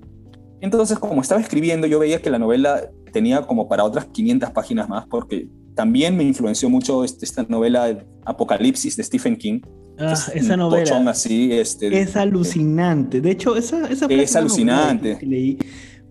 Entonces, 0.60 0.98
como 0.98 1.22
estaba 1.22 1.40
escribiendo, 1.40 1.86
yo 1.86 1.98
veía 1.98 2.20
que 2.20 2.30
la 2.30 2.38
novela 2.38 2.90
tenía 3.12 3.42
como 3.42 3.68
para 3.68 3.84
otras 3.84 4.06
500 4.06 4.50
páginas 4.50 4.88
más, 4.88 5.06
porque 5.06 5.48
también 5.74 6.16
me 6.16 6.24
influenció 6.24 6.68
mucho 6.68 7.04
este, 7.04 7.24
esta 7.24 7.44
novela 7.44 8.04
Apocalipsis 8.24 8.96
de 8.96 9.04
Stephen 9.04 9.36
King. 9.36 9.60
Ah, 9.98 10.14
esa 10.34 10.56
novela 10.56 11.10
así, 11.10 11.52
este, 11.52 12.00
es 12.00 12.16
alucinante. 12.16 13.20
De 13.20 13.30
hecho, 13.30 13.56
esa, 13.56 13.88
esa 13.88 14.06
es 14.06 14.36
alucinante. 14.36 15.18
Que 15.18 15.26
leí. 15.26 15.58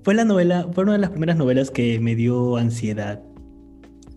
Fue 0.03 0.13
la 0.13 0.23
novela, 0.23 0.67
fue 0.73 0.83
una 0.85 0.93
de 0.93 0.99
las 0.99 1.09
primeras 1.09 1.37
novelas 1.37 1.69
que 1.69 1.99
me 1.99 2.15
dio 2.15 2.55
ansiedad. 2.55 3.21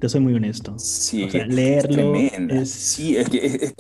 Te 0.01 0.09
soy 0.09 0.21
muy 0.21 0.35
honesto. 0.35 0.75
Sí, 0.79 1.25
o 1.25 1.31
sea, 1.31 1.47
leerlo 1.47 2.15
es, 2.15 2.71
sí, 2.71 3.17
es 3.17 3.29
que 3.29 3.75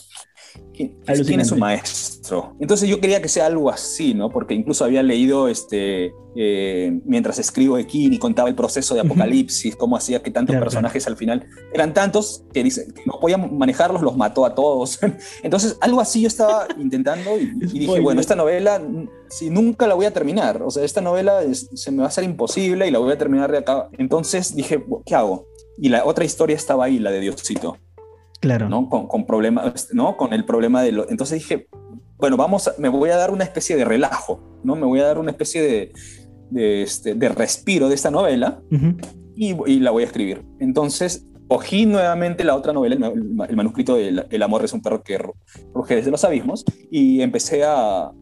tiene 1.24 1.44
su 1.44 1.56
maestro. 1.56 2.54
Entonces 2.60 2.88
yo 2.88 3.00
quería 3.00 3.20
que 3.20 3.28
sea 3.28 3.46
algo 3.46 3.70
así, 3.70 4.14
¿no? 4.14 4.30
Porque 4.30 4.54
incluso 4.54 4.84
había 4.84 5.02
leído, 5.02 5.48
este, 5.48 6.12
eh, 6.36 7.00
mientras 7.04 7.38
escribo 7.38 7.76
aquí 7.76 8.06
y 8.06 8.18
contaba 8.18 8.48
el 8.48 8.54
proceso 8.54 8.94
de 8.94 9.00
Apocalipsis, 9.00 9.76
cómo 9.76 9.96
hacía 9.96 10.22
que 10.22 10.30
tantos 10.30 10.56
personajes 10.56 11.06
al 11.06 11.16
final, 11.16 11.46
eran 11.72 11.92
tantos 11.92 12.44
que, 12.52 12.62
dice, 12.62 12.86
que 12.94 13.02
no 13.04 13.18
podía 13.20 13.36
manejarlos, 13.36 14.02
los 14.02 14.16
mató 14.16 14.44
a 14.44 14.54
todos. 14.54 14.98
Entonces 15.42 15.76
algo 15.80 16.00
así 16.00 16.22
yo 16.22 16.28
estaba 16.28 16.68
intentando 16.78 17.38
y, 17.38 17.46
dije, 17.46 18.00
bueno, 18.00 18.20
esta 18.20 18.36
novela, 18.36 18.80
si 19.28 19.50
nunca 19.50 19.86
la 19.86 19.94
voy 19.94 20.06
a 20.06 20.12
terminar, 20.12 20.62
o 20.62 20.70
sea, 20.70 20.84
esta 20.84 21.00
novela 21.00 21.40
se 21.52 21.90
me 21.90 21.98
va 21.98 22.04
a 22.04 22.08
hacer 22.08 22.24
imposible 22.24 22.86
y 22.86 22.90
la 22.90 22.98
voy 22.98 23.12
a 23.12 23.18
terminar 23.18 23.50
de 23.50 23.58
acá. 23.58 23.88
Entonces 23.98 24.54
dije, 24.54 24.84
¿qué 25.04 25.14
hago? 25.14 25.49
Y 25.80 25.88
la 25.88 26.04
otra 26.04 26.24
historia 26.24 26.56
estaba 26.56 26.84
ahí, 26.84 26.98
la 26.98 27.10
de 27.10 27.20
Diosito. 27.20 27.78
Claro. 28.40 28.68
¿no? 28.68 28.88
Con, 28.88 29.06
con 29.06 29.26
problemas, 29.26 29.88
¿no? 29.92 30.16
Con 30.16 30.32
el 30.32 30.44
problema 30.44 30.82
de 30.82 30.92
lo... 30.92 31.10
Entonces 31.10 31.38
dije, 31.40 31.68
bueno, 32.16 32.36
vamos, 32.36 32.70
me 32.78 32.88
voy 32.88 33.10
a 33.10 33.16
dar 33.16 33.30
una 33.30 33.44
especie 33.44 33.76
de 33.76 33.84
relajo, 33.84 34.40
¿no? 34.62 34.76
Me 34.76 34.86
voy 34.86 35.00
a 35.00 35.04
dar 35.04 35.18
una 35.18 35.30
especie 35.30 35.62
de, 35.62 35.92
de, 36.50 36.82
este, 36.82 37.14
de 37.14 37.28
respiro 37.28 37.88
de 37.88 37.94
esta 37.94 38.10
novela 38.10 38.62
y, 39.34 39.56
y, 39.70 39.80
la 39.80 39.90
voy 39.90 40.02
a 40.02 40.06
escribir. 40.06 40.44
Entonces 40.58 41.26
cogí 41.48 41.86
nuevamente 41.86 42.44
la 42.44 42.54
otra 42.54 42.72
novela, 42.72 42.94
el, 42.94 43.56
manuscrito 43.56 43.96
de 43.96 44.24
El 44.30 44.42
amor 44.42 44.64
es 44.64 44.72
un 44.72 44.82
perro 44.82 45.02
que 45.02 45.18
ruge 45.74 45.96
desde 45.96 46.10
los 46.10 46.22
abismos, 46.24 46.64
y 46.90 47.22
empecé 47.22 47.64
a, 47.64 48.12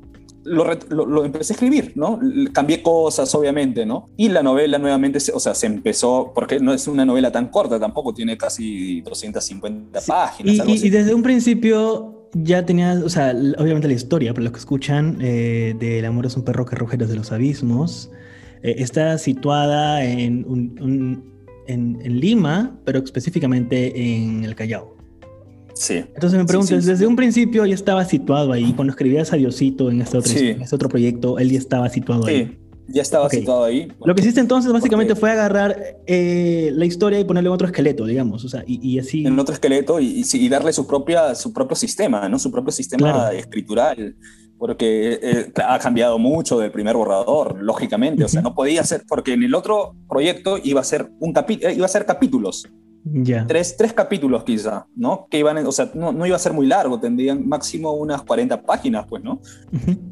lo, 0.49 1.25
empecé 1.25 1.53
a 1.53 1.55
escribir, 1.55 1.93
¿no? 1.95 2.19
Cambié 2.53 2.83
cosas, 2.83 3.35
obviamente, 3.35 3.87
¿no? 3.87 4.07
Y 4.17 4.29
la 4.29 4.43
novela 4.43 4.79
nuevamente, 4.79 5.19
o 5.33 5.41
sea, 5.41 5.55
se 5.55 5.67
empezó, 5.67 6.33
porque 6.35 6.61
no 6.61 6.73
es 6.73 6.89
una 6.89 7.05
novela 7.05 7.31
tan 7.31 7.49
corta 7.49 7.79
tampoco, 7.79 8.13
tiene 8.15 8.37
casi 8.37 9.01
250 9.03 10.01
páginas. 10.07 10.67
Y, 10.67 10.91
desde 10.91 11.15
un 11.15 11.23
principio 11.23 12.29
ya 12.35 12.65
tenías, 12.65 13.03
o 13.03 13.09
sea, 13.09 13.35
obviamente 13.59 13.89
la 13.89 13.95
historia, 13.95 14.33
para 14.33 14.45
los 14.45 14.53
que 14.53 14.59
escuchan, 14.59 15.19
eh, 15.21 15.75
de 15.79 15.99
El 16.01 16.05
amor 16.05 16.27
es 16.27 16.37
un 16.37 16.45
perro 16.45 16.67
que 16.67 16.77
ruge 16.77 16.97
desde 16.97 17.15
los 17.15 17.33
abismos, 17.33 18.11
eh, 18.63 18.77
está 18.79 19.17
situada 19.19 20.05
en, 20.05 20.45
en, 21.67 21.99
en 22.03 22.21
Lima, 22.21 22.79
pero 22.85 22.99
específicamente 22.99 24.17
en 24.17 24.45
el 24.45 24.55
Callao. 24.55 24.98
Entonces 25.91 26.39
me 26.39 26.45
pregunto, 26.45 26.75
desde 26.75 27.07
un 27.07 27.17
principio 27.17 27.65
ya 27.65 27.75
estaba 27.75 28.05
situado 28.05 28.53
ahí, 28.53 28.73
cuando 28.75 28.93
escribías 28.93 29.33
a 29.33 29.37
Diosito 29.37 29.91
en 29.91 30.03
este 30.03 30.19
otro, 30.19 30.33
en 30.33 30.63
este 30.63 30.75
otro 30.75 30.89
proyecto, 30.89 31.39
él 31.39 31.51
ya 31.51 31.59
estaba 31.59 31.89
situado 31.89 32.27
ahí. 32.27 32.59
Ya 32.91 33.03
estaba 33.03 33.29
situado 33.29 33.65
ahí. 33.65 33.93
Lo 34.03 34.15
que 34.15 34.23
hiciste 34.23 34.41
entonces 34.41 34.73
básicamente 34.73 35.15
fue 35.15 35.31
agarrar 35.31 35.99
eh, 36.07 36.71
la 36.73 36.87
historia 36.87 37.21
y 37.21 37.25
ponerle 37.25 37.51
otro 37.51 37.67
esqueleto, 37.67 38.07
digamos, 38.07 38.45
o 38.45 38.49
sea, 38.49 38.65
y, 38.67 38.99
así... 38.99 39.27
En 39.27 39.39
otro 39.39 39.53
esqueleto 39.53 40.01
y, 40.01 40.25
y, 40.33 40.49
darle 40.49 40.73
su, 40.73 40.87
propia, 40.87 41.35
su 41.35 41.53
propio 41.53 41.77
sistema, 41.77 42.29
¿no? 42.31 42.39
Su 42.39 42.51
propio 42.51 42.73
sistema 42.73 43.31
escritural, 43.33 44.17
porque 44.59 45.19
eh, 45.23 45.53
ha 45.65 45.79
cambiado 45.79 46.19
mucho 46.19 46.59
del 46.59 46.73
primer 46.73 46.97
borrador, 46.97 47.63
lógicamente, 47.63 48.25
o 48.25 48.29
sea, 48.29 48.41
no 48.41 48.55
podía 48.55 48.83
ser, 48.85 49.05
porque 49.07 49.35
en 49.35 49.43
el 49.43 49.55
otro 49.55 49.95
proyecto 50.09 50.59
iba 50.63 50.81
a 50.81 50.85
ser, 50.85 51.11
un 51.21 51.35
eh, 51.37 51.75
iba 51.77 51.85
a 51.85 51.89
ser 51.89 52.07
capítulos, 52.07 52.67
Tres, 53.47 53.77
tres, 53.77 53.93
capítulos 53.93 54.45
quizá, 54.45 54.87
¿no? 54.97 55.27
Que 55.31 55.39
iban, 55.39 55.65
o 55.67 55.73
sea, 55.73 55.91
no, 55.95 56.13
no, 56.13 56.27
iba 56.27 56.37
a 56.37 56.41
ser 56.41 56.53
muy 56.53 56.67
largo, 56.67 56.99
tendrían 57.01 57.49
máximo 57.49 57.93
unas 57.93 58.23
40 58.23 58.63
páginas, 58.63 59.07
pues, 59.09 59.23
¿no? 59.23 59.41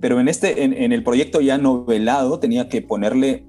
Pero 0.00 0.20
en, 0.20 0.28
este, 0.28 0.64
en, 0.64 0.72
en, 0.72 0.92
el 0.92 1.02
proyecto 1.02 1.40
ya 1.40 1.58
novelado 1.58 2.38
tenía 2.38 2.68
que 2.68 2.82
ponerle 2.82 3.44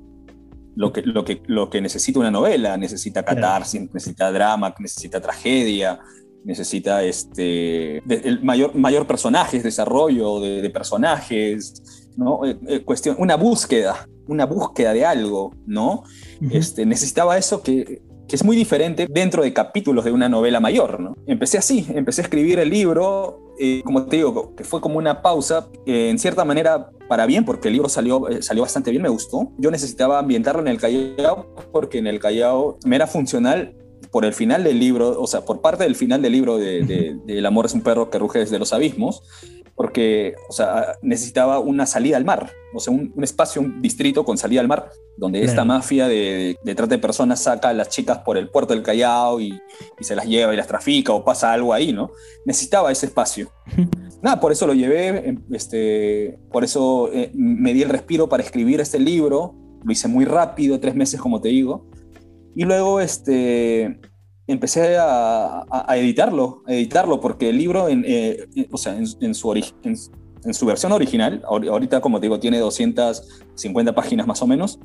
lo 0.75 0.93
que, 0.93 1.01
lo 1.01 1.25
que, 1.25 1.41
lo 1.47 1.69
que 1.69 1.81
necesita 1.81 2.19
una 2.19 2.31
novela, 2.31 2.77
necesita 2.77 3.23
catarsis, 3.23 3.81
necesita 3.93 4.31
drama, 4.31 4.73
necesita 4.79 5.19
tragedia, 5.19 5.99
necesita 6.43 7.03
este, 7.03 7.97
el 8.07 8.43
mayor, 8.43 8.75
mayor 8.75 9.07
personajes, 9.07 9.63
desarrollo 9.63 10.39
de, 10.39 10.69
personajes, 10.69 12.09
¿no? 12.15 12.45
Eh, 12.45 12.57
eh, 12.67 12.83
cuestión, 12.83 13.15
una 13.19 13.35
búsqueda, 13.35 14.07
una 14.27 14.45
búsqueda 14.45 14.93
de 14.93 15.05
algo, 15.05 15.53
¿no? 15.65 16.03
este, 16.51 16.85
necesitaba 16.85 17.37
eso 17.37 17.63
que 17.63 18.01
que 18.27 18.35
es 18.35 18.43
muy 18.43 18.55
diferente 18.55 19.07
dentro 19.09 19.43
de 19.43 19.53
capítulos 19.53 20.05
de 20.05 20.11
una 20.11 20.29
novela 20.29 20.59
mayor. 20.59 20.99
¿no? 20.99 21.15
Empecé 21.25 21.57
así, 21.57 21.85
empecé 21.93 22.21
a 22.21 22.25
escribir 22.25 22.59
el 22.59 22.69
libro, 22.69 23.53
eh, 23.59 23.81
como 23.83 24.05
te 24.05 24.17
digo, 24.17 24.55
que 24.55 24.63
fue 24.63 24.81
como 24.81 24.97
una 24.97 25.21
pausa, 25.21 25.67
en 25.85 26.19
cierta 26.19 26.45
manera 26.45 26.91
para 27.07 27.25
bien, 27.25 27.45
porque 27.45 27.69
el 27.69 27.73
libro 27.73 27.89
salió, 27.89 28.27
eh, 28.29 28.41
salió 28.41 28.63
bastante 28.63 28.91
bien, 28.91 29.01
me 29.01 29.09
gustó. 29.09 29.51
Yo 29.57 29.71
necesitaba 29.71 30.19
ambientarlo 30.19 30.61
en 30.61 30.67
el 30.67 30.77
Callao, 30.77 31.55
porque 31.71 31.99
en 31.99 32.07
el 32.07 32.19
Callao 32.19 32.77
me 32.85 32.95
era 32.95 33.07
funcional 33.07 33.75
por 34.17 34.25
el 34.25 34.33
final 34.33 34.63
del 34.63 34.79
libro, 34.79 35.21
o 35.21 35.27
sea, 35.27 35.41
por 35.41 35.61
parte 35.61 35.83
del 35.83 35.93
final 35.93 36.23
del 36.23 36.31
libro 36.31 36.57
de, 36.57 36.81
de, 36.81 37.37
El 37.37 37.45
amor 37.45 37.67
es 37.67 37.75
un 37.75 37.81
perro 37.81 38.09
que 38.09 38.17
ruge 38.17 38.39
desde 38.39 38.57
los 38.57 38.73
abismos, 38.73 39.21
porque, 39.75 40.33
o 40.49 40.51
sea, 40.51 40.93
necesitaba 41.03 41.59
una 41.59 41.85
salida 41.85 42.17
al 42.17 42.25
mar, 42.25 42.51
o 42.73 42.79
sea, 42.79 42.91
un, 42.91 43.13
espacio, 43.21 43.61
un 43.61 43.79
distrito 43.79 44.25
con 44.25 44.39
salida 44.39 44.61
al 44.61 44.67
mar, 44.67 44.89
donde 45.17 45.43
esta 45.43 45.63
mafia 45.65 46.07
de, 46.07 46.57
de, 46.63 46.73
trata 46.73 46.95
de 46.95 46.97
personas 46.97 47.43
saca 47.43 47.69
a 47.69 47.73
las 47.73 47.89
chicas 47.89 48.17
por 48.25 48.39
el 48.39 48.49
puerto 48.49 48.73
del 48.73 48.81
Callao 48.81 49.39
y, 49.39 49.49
y, 49.99 50.03
se 50.03 50.15
las 50.15 50.25
lleva 50.25 50.51
y 50.51 50.57
las 50.57 50.65
trafica 50.65 51.13
o 51.13 51.23
pasa 51.23 51.53
algo 51.53 51.71
ahí, 51.71 51.93
¿no? 51.93 52.09
Necesitaba 52.43 52.91
ese 52.91 53.05
espacio. 53.05 53.51
Nada, 54.23 54.39
por 54.39 54.51
eso 54.51 54.65
lo 54.65 54.73
llevé, 54.73 55.29
em, 55.29 55.43
este, 55.51 56.39
por 56.51 56.63
eso 56.63 57.11
eh, 57.13 57.29
me 57.35 57.71
di 57.71 57.83
el 57.83 57.89
respiro 57.89 58.27
para 58.27 58.41
escribir 58.41 58.81
este 58.81 58.99
libro, 58.99 59.53
lo 59.83 59.91
hice 59.91 60.07
muy 60.07 60.25
rápido, 60.25 60.79
tres 60.79 60.95
meses 60.95 61.21
como 61.21 61.39
te 61.39 61.49
digo, 61.49 61.87
y 62.57 62.63
luego, 62.63 62.99
este, 62.99 63.99
empecé 64.47 64.97
a, 64.99 65.65
editarlo, 65.95 66.63
a 66.65 66.73
editarlo, 66.73 67.19
porque 67.19 67.49
el 67.49 67.57
libro, 67.57 67.89
en, 67.89 68.03
eh, 68.07 68.47
o 68.71 68.77
sea, 68.77 68.97
en, 68.97 69.05
su 69.35 69.53
en, 69.53 70.53
su 70.53 70.65
versión 70.65 70.93
original, 70.93 71.43
ahorita 71.45 71.99
como 71.99 72.19
te 72.19 72.27
digo, 72.27 72.39
tiene 72.39 72.59
250 72.59 73.93
páginas 73.93 74.25
más 74.25 74.41
o 74.41 74.47
menos, 74.47 74.79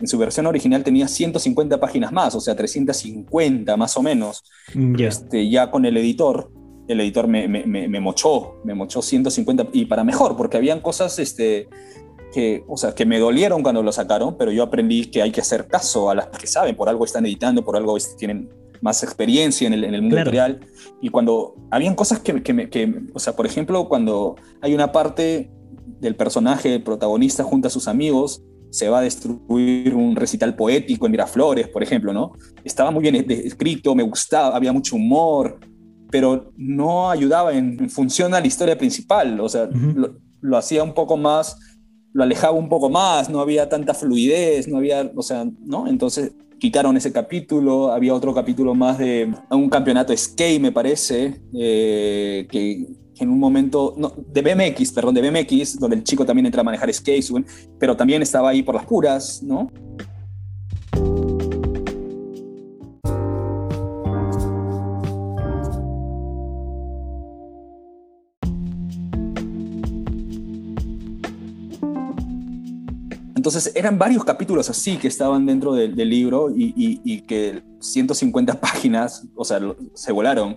en 0.00 0.06
su 0.06 0.16
versión 0.16 0.46
original 0.46 0.84
tenía 0.84 1.08
150 1.08 1.80
páginas 1.80 2.12
más, 2.12 2.34
o 2.36 2.40
sea, 2.40 2.54
350 2.54 3.76
más 3.76 3.96
o 3.96 4.02
menos. 4.02 4.44
Este, 4.96 5.50
ya 5.50 5.72
con 5.72 5.84
el 5.84 5.96
editor, 5.96 6.52
el 6.86 7.00
editor 7.00 7.26
me, 7.26 7.48
me, 7.48 7.64
me, 7.66 8.00
mochó, 8.00 8.60
me 8.64 8.74
mochó 8.74 9.02
150, 9.02 9.68
y 9.72 9.86
para 9.86 10.04
mejor, 10.04 10.36
porque 10.36 10.56
habían 10.56 10.80
cosas 10.80 11.18
este, 11.18 11.68
que, 12.32 12.62
o 12.68 12.76
sea, 12.76 12.94
que 12.94 13.06
me 13.06 13.18
dolieron 13.18 13.64
cuando 13.64 13.82
lo 13.82 13.90
sacaron, 13.90 14.36
pero 14.38 14.52
yo 14.52 14.62
aprendí 14.62 15.06
que 15.06 15.20
hay 15.20 15.32
que 15.32 15.40
hacer 15.40 15.66
caso 15.66 16.10
a 16.10 16.14
las 16.14 16.28
que 16.28 16.46
saben, 16.46 16.76
por 16.76 16.88
algo 16.88 17.04
están 17.04 17.26
editando, 17.26 17.64
por 17.64 17.76
algo 17.76 17.96
tienen 18.16 18.48
más 18.80 19.02
experiencia 19.02 19.66
en 19.66 19.74
el, 19.74 19.84
en 19.84 19.94
el 19.94 20.02
mundo 20.02 20.16
editorial. 20.16 20.60
Y 21.00 21.08
cuando 21.10 21.54
habían 21.70 21.94
cosas 21.94 22.20
que, 22.20 22.42
que, 22.42 22.68
que, 22.70 23.02
o 23.14 23.18
sea, 23.18 23.34
por 23.34 23.46
ejemplo, 23.46 23.88
cuando 23.88 24.36
hay 24.60 24.74
una 24.74 24.92
parte 24.92 25.50
del 26.00 26.16
personaje, 26.16 26.74
el 26.74 26.82
protagonista, 26.82 27.44
junto 27.44 27.68
a 27.68 27.70
sus 27.70 27.88
amigos, 27.88 28.42
se 28.70 28.88
va 28.88 28.98
a 28.98 29.02
destruir 29.02 29.94
un 29.94 30.14
recital 30.14 30.54
poético 30.54 31.06
en 31.06 31.12
Miraflores, 31.12 31.68
por 31.68 31.82
ejemplo, 31.82 32.12
¿no? 32.12 32.32
Estaba 32.64 32.90
muy 32.90 33.02
bien 33.02 33.16
escrito, 33.30 33.94
me 33.94 34.02
gustaba, 34.02 34.54
había 34.54 34.72
mucho 34.72 34.96
humor, 34.96 35.58
pero 36.10 36.52
no 36.56 37.10
ayudaba 37.10 37.52
en, 37.54 37.88
función 37.90 38.34
a 38.34 38.40
la 38.40 38.46
historia 38.46 38.76
principal, 38.76 39.40
o 39.40 39.48
sea, 39.48 39.68
lo, 40.40 40.56
hacía 40.56 40.82
un 40.82 40.94
poco 40.94 41.16
más, 41.16 41.58
lo 42.12 42.22
alejaba 42.22 42.56
un 42.56 42.68
poco 42.68 42.90
más, 42.90 43.30
no 43.30 43.40
había 43.40 43.68
tanta 43.68 43.94
fluidez, 43.94 44.68
no 44.68 44.78
había, 44.78 45.10
o 45.14 45.22
sea, 45.22 45.46
¿no? 45.64 45.86
Entonces 45.86 46.32
quitaron 46.58 46.96
ese 46.96 47.12
capítulo, 47.12 47.92
había 47.92 48.14
otro 48.14 48.34
capítulo 48.34 48.74
más 48.74 48.98
de 48.98 49.32
un 49.50 49.70
campeonato 49.70 50.16
skate, 50.16 50.60
me 50.60 50.72
parece, 50.72 51.40
eh, 51.54 52.46
que 52.50 52.86
en 53.18 53.30
un 53.30 53.38
momento, 53.38 53.94
de 54.32 54.42
BMX, 54.42 54.92
perdón, 54.92 55.14
de 55.14 55.28
BMX, 55.28 55.78
donde 55.78 55.96
el 55.96 56.04
chico 56.04 56.24
también 56.24 56.46
entra 56.46 56.60
a 56.60 56.64
manejar 56.64 56.92
skate, 56.92 57.24
pero 57.78 57.96
también 57.96 58.22
estaba 58.22 58.50
ahí 58.50 58.62
por 58.62 58.74
las 58.74 58.86
puras, 58.86 59.42
¿no? 59.42 59.70
Entonces 73.48 73.72
eran 73.74 73.98
varios 73.98 74.24
capítulos 74.24 74.68
así 74.70 74.96
que 74.96 75.08
estaban 75.08 75.46
dentro 75.46 75.72
del, 75.72 75.94
libro 76.08 76.52
y, 76.54 77.20
que 77.22 77.62
150 77.80 78.54
páginas, 78.60 79.26
o 79.34 79.44
sea, 79.44 79.60
se 79.94 80.12
volaron 80.12 80.56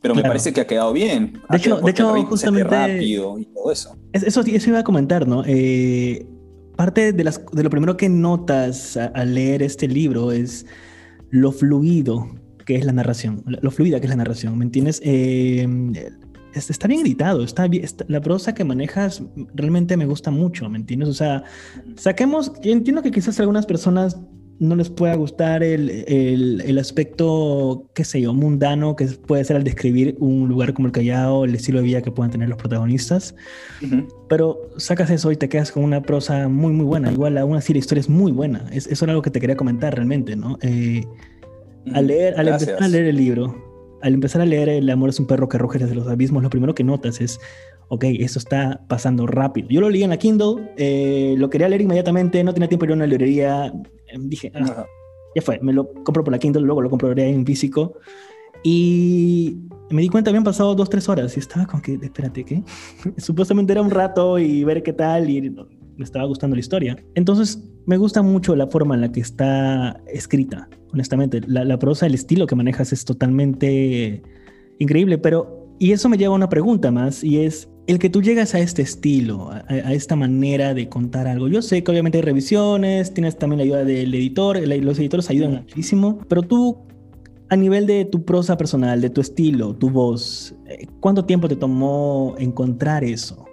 pero 0.00 0.14
me 0.14 0.22
parece 0.22 0.52
que 0.52 0.60
ha 0.60 0.66
quedado 0.66 0.92
bien. 0.92 1.40
De 1.48 1.56
hecho, 1.56 1.80
de 1.80 1.90
hecho 1.90 2.14
justamente. 2.26 2.68
Rápido 2.68 3.38
y 3.38 3.46
todo 3.46 3.72
eso. 3.72 3.96
Eso, 4.12 4.42
eso 4.42 4.68
iba 4.68 4.80
a 4.80 4.84
comentar, 4.84 5.26
¿no? 5.26 5.42
Eh, 5.46 6.26
parte 6.76 7.14
de, 7.14 7.24
las, 7.24 7.40
de 7.52 7.62
lo 7.62 7.70
primero 7.70 7.96
que 7.96 8.10
notas 8.10 8.98
al 8.98 9.34
leer 9.34 9.62
este 9.62 9.88
libro 9.88 10.30
es 10.30 10.66
lo 11.30 11.52
fluido 11.52 12.28
que 12.66 12.76
es 12.76 12.84
la 12.84 12.92
narración, 12.92 13.44
lo 13.46 13.70
fluida 13.70 13.98
que 13.98 14.06
es 14.06 14.10
la 14.10 14.16
narración, 14.16 14.58
¿me 14.58 14.64
entiendes? 14.64 15.00
Eh, 15.04 15.66
está 16.54 16.88
bien 16.88 17.00
editado, 17.00 17.44
está, 17.44 17.66
bien, 17.68 17.84
la 18.08 18.20
prosa 18.20 18.54
que 18.54 18.64
manejas 18.64 19.22
realmente 19.54 19.96
me 19.96 20.06
gusta 20.06 20.30
mucho, 20.30 20.68
¿me 20.68 20.78
entiendes? 20.78 21.08
O 21.08 21.14
sea, 21.14 21.44
saquemos, 21.96 22.52
yo 22.62 22.72
entiendo 22.72 23.02
que 23.02 23.10
quizás 23.10 23.38
algunas 23.40 23.66
personas 23.66 24.18
no 24.58 24.76
les 24.76 24.88
pueda 24.88 25.14
gustar 25.14 25.62
el, 25.62 25.90
el, 26.64 26.78
aspecto, 26.78 27.90
qué 27.94 28.04
sé 28.04 28.20
yo, 28.20 28.32
mundano 28.32 28.94
que 28.94 29.06
puede 29.06 29.44
ser 29.44 29.56
al 29.56 29.64
describir 29.64 30.16
un 30.20 30.48
lugar 30.48 30.74
como 30.74 30.86
el 30.86 30.92
Callao, 30.92 31.44
el 31.44 31.54
estilo 31.54 31.80
de 31.80 31.86
vida 31.86 32.02
que 32.02 32.10
puedan 32.10 32.30
tener 32.30 32.48
los 32.48 32.58
protagonistas. 32.58 33.34
Pero 34.28 34.70
sacas 34.76 35.10
eso 35.10 35.32
y 35.32 35.36
te 35.36 35.48
quedas 35.48 35.72
con 35.72 35.82
una 35.82 36.02
prosa 36.02 36.48
muy, 36.48 36.72
muy 36.72 36.84
buena. 36.84 37.10
Igual 37.10 37.36
aún 37.38 37.56
así 37.56 37.72
la 37.72 37.80
historia 37.80 38.00
es 38.00 38.08
muy 38.08 38.32
buena. 38.32 38.64
Es, 38.72 38.86
eso 38.86 39.04
era 39.04 39.12
algo 39.12 39.22
que 39.22 39.30
te 39.30 39.40
quería 39.40 39.56
comentar 39.56 39.94
realmente, 39.94 40.36
¿no? 40.36 40.58
Eh, 40.62 41.04
al, 41.92 42.06
leer, 42.06 42.38
al 42.38 42.48
empezar 42.48 42.82
a 42.82 42.88
leer 42.88 43.06
el 43.06 43.16
libro, 43.16 43.63
al 44.04 44.12
empezar 44.12 44.42
a 44.42 44.44
leer 44.44 44.68
El 44.68 44.90
amor 44.90 45.08
es 45.08 45.18
un 45.18 45.26
perro 45.26 45.48
que 45.48 45.56
ruge 45.56 45.78
desde 45.78 45.94
los 45.94 46.06
abismos, 46.06 46.42
lo 46.42 46.50
primero 46.50 46.74
que 46.74 46.84
notas 46.84 47.20
es 47.20 47.40
ok, 47.88 48.04
eso 48.18 48.38
está 48.38 48.84
pasando 48.88 49.26
rápido. 49.26 49.68
Yo 49.70 49.80
lo 49.80 49.90
leí 49.90 50.02
en 50.02 50.10
la 50.10 50.16
Kindle, 50.16 50.72
eh, 50.76 51.34
lo 51.38 51.50
quería 51.50 51.68
leer 51.68 51.82
inmediatamente, 51.82 52.42
no 52.42 52.52
tenía 52.52 52.68
tiempo 52.68 52.86
de 52.86 52.90
ir 52.90 52.92
a 52.92 52.96
una 52.96 53.06
librería, 53.06 53.72
em, 54.08 54.28
dije, 54.28 54.50
ah, 54.54 54.86
ya 55.34 55.42
fue, 55.42 55.58
me 55.60 55.72
lo 55.72 55.92
compro 56.04 56.24
por 56.24 56.32
la 56.32 56.38
Kindle, 56.38 56.62
luego 56.62 56.82
lo 56.82 56.90
compraré 56.90 57.28
en 57.28 57.44
físico. 57.44 57.94
Y 58.62 59.58
me 59.90 60.02
di 60.02 60.08
cuenta, 60.08 60.30
habían 60.30 60.44
pasado 60.44 60.74
dos, 60.74 60.88
tres 60.88 61.08
horas 61.08 61.36
y 61.36 61.40
estaba 61.40 61.66
como 61.66 61.82
que, 61.82 61.98
espérate, 62.02 62.44
¿qué? 62.44 62.62
Supuestamente 63.18 63.72
era 63.72 63.82
un 63.82 63.90
rato 63.90 64.38
y 64.38 64.64
ver 64.64 64.82
qué 64.82 64.92
tal 64.92 65.28
y 65.28 65.50
me 65.50 66.04
estaba 66.04 66.24
gustando 66.24 66.56
la 66.56 66.60
historia. 66.60 66.96
Entonces, 67.14 67.62
me 67.86 67.96
gusta 67.96 68.22
mucho 68.22 68.56
la 68.56 68.66
forma 68.66 68.94
en 68.94 69.02
la 69.02 69.12
que 69.12 69.20
está 69.20 70.00
escrita, 70.06 70.68
honestamente. 70.94 71.40
La, 71.46 71.64
la 71.64 71.78
prosa, 71.78 72.06
el 72.06 72.14
estilo 72.14 72.46
que 72.46 72.54
manejas 72.54 72.92
es 72.92 73.04
totalmente 73.04 74.22
increíble, 74.78 75.18
pero... 75.18 75.62
Y 75.80 75.90
eso 75.90 76.08
me 76.08 76.16
lleva 76.16 76.32
a 76.32 76.36
una 76.36 76.48
pregunta 76.48 76.92
más 76.92 77.24
y 77.24 77.40
es, 77.40 77.68
el 77.86 77.98
que 77.98 78.08
tú 78.08 78.22
llegas 78.22 78.54
a 78.54 78.60
este 78.60 78.82
estilo, 78.82 79.50
a, 79.50 79.92
esta 79.92 80.16
manera 80.16 80.74
de 80.74 80.88
contar 80.88 81.26
algo. 81.26 81.48
Yo 81.48 81.62
sé 81.62 81.82
que 81.82 81.90
obviamente 81.90 82.18
hay 82.18 82.22
revisiones, 82.22 83.12
tienes 83.12 83.38
también 83.38 83.58
la 83.58 83.64
ayuda 83.64 83.84
del 83.84 84.14
editor, 84.14 84.66
los 84.66 84.98
editores 84.98 85.28
ayudan 85.30 85.52
muchísimo, 85.52 86.18
pero 86.28 86.42
tú, 86.42 86.78
a 87.50 87.56
nivel 87.56 87.86
de 87.86 88.04
tu 88.04 88.24
prosa 88.24 88.56
personal, 88.56 89.00
de 89.00 89.10
tu 89.10 89.20
estilo, 89.20 89.74
tu 89.74 89.90
voz, 89.90 90.54
eh, 90.66 90.86
¿cuánto 91.00 91.24
tiempo 91.24 91.48
te 91.48 91.56
tomó 91.56 92.34
encontrar 92.38 93.04
eso? 93.04 93.43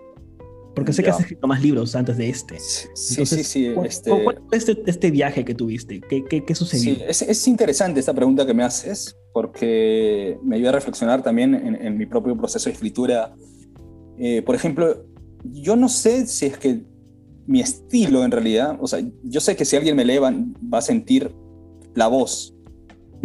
Porque 0.75 0.93
sé 0.93 1.03
que 1.03 1.09
has 1.09 1.19
escrito 1.19 1.47
más 1.47 1.61
libros 1.61 1.95
antes 1.95 2.17
de 2.17 2.29
este. 2.29 2.57
Sí, 2.59 3.25
sí, 3.25 3.43
sí. 3.43 3.73
Este... 3.83 4.09
¿Cuál 4.09 4.41
fue 4.47 4.57
este, 4.57 4.81
este, 4.85 5.11
viaje 5.11 5.43
que 5.43 5.53
tuviste? 5.53 5.99
¿Qué, 6.01 6.23
qué, 6.23 6.45
qué 6.45 6.55
sucedió? 6.55 6.95
Sí, 6.95 7.01
es, 7.07 7.21
es, 7.21 7.47
interesante 7.47 7.99
esta 7.99 8.13
pregunta 8.13 8.45
que 8.45 8.53
me 8.53 8.63
haces 8.63 9.17
porque 9.33 10.37
me 10.43 10.55
ayuda 10.55 10.69
a 10.69 10.73
reflexionar 10.73 11.23
también 11.23 11.55
en, 11.55 11.75
en 11.75 11.97
mi 11.97 12.05
propio 12.05 12.37
proceso 12.37 12.69
de 12.69 12.73
escritura 12.73 13.33
eh, 14.23 14.43
por 14.43 14.53
ejemplo, 14.53 15.03
yo 15.43 15.75
no 15.75 15.89
sé 15.89 16.27
si 16.27 16.45
es 16.45 16.57
que 16.59 16.83
mi 17.47 17.59
estilo 17.59 18.23
en 18.23 18.29
realidad, 18.29 18.77
o 18.79 18.85
sea, 18.85 18.99
yo 19.23 19.41
sé 19.41 19.55
que 19.55 19.65
si 19.65 19.75
alguien 19.75 19.95
me 19.95 20.05
lee 20.05 20.19
va, 20.19 20.77
a 20.77 20.81
sentir 20.81 21.33
la 21.95 22.05
voz, 22.05 22.53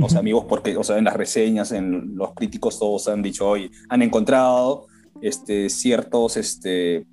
o 0.01 0.09
sea, 0.09 0.23
mi 0.23 0.33
voz, 0.33 0.47
porque, 0.47 0.75
o 0.75 0.83
sea, 0.83 0.97
en 0.97 1.05
las 1.05 1.15
reseñas, 1.15 1.73
en 1.73 2.17
los 2.17 2.33
críticos 2.33 2.79
todos 2.79 3.09
han 3.09 3.21
dicho 3.21 3.47
hoy, 3.47 3.71
han 3.91 4.01
encontrado 4.01 4.87
este, 5.21 5.69
ciertos 5.69 6.39
este, 6.39 7.07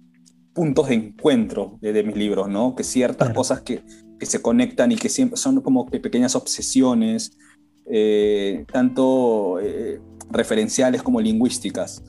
puntos 0.53 0.89
de 0.89 0.95
encuentro 0.95 1.77
de, 1.81 2.03
mis 2.03 2.15
libros, 2.15 2.47
¿no? 2.47 2.75
Que 2.75 2.83
ciertas 2.83 3.33
cosas 3.33 3.61
que, 3.61 3.83
que, 4.19 4.25
se 4.25 4.41
conectan 4.41 4.91
y 4.91 4.95
que 4.95 5.09
siempre 5.09 5.37
son 5.37 5.61
como 5.61 5.85
que 5.87 5.99
pequeñas 5.99 6.35
obsesiones, 6.35 7.37
eh, 7.85 8.65
tanto 8.71 9.59
eh, 9.59 9.99
referenciales 10.31 11.03
como 11.03 11.19
lingüísticas. 11.19 12.03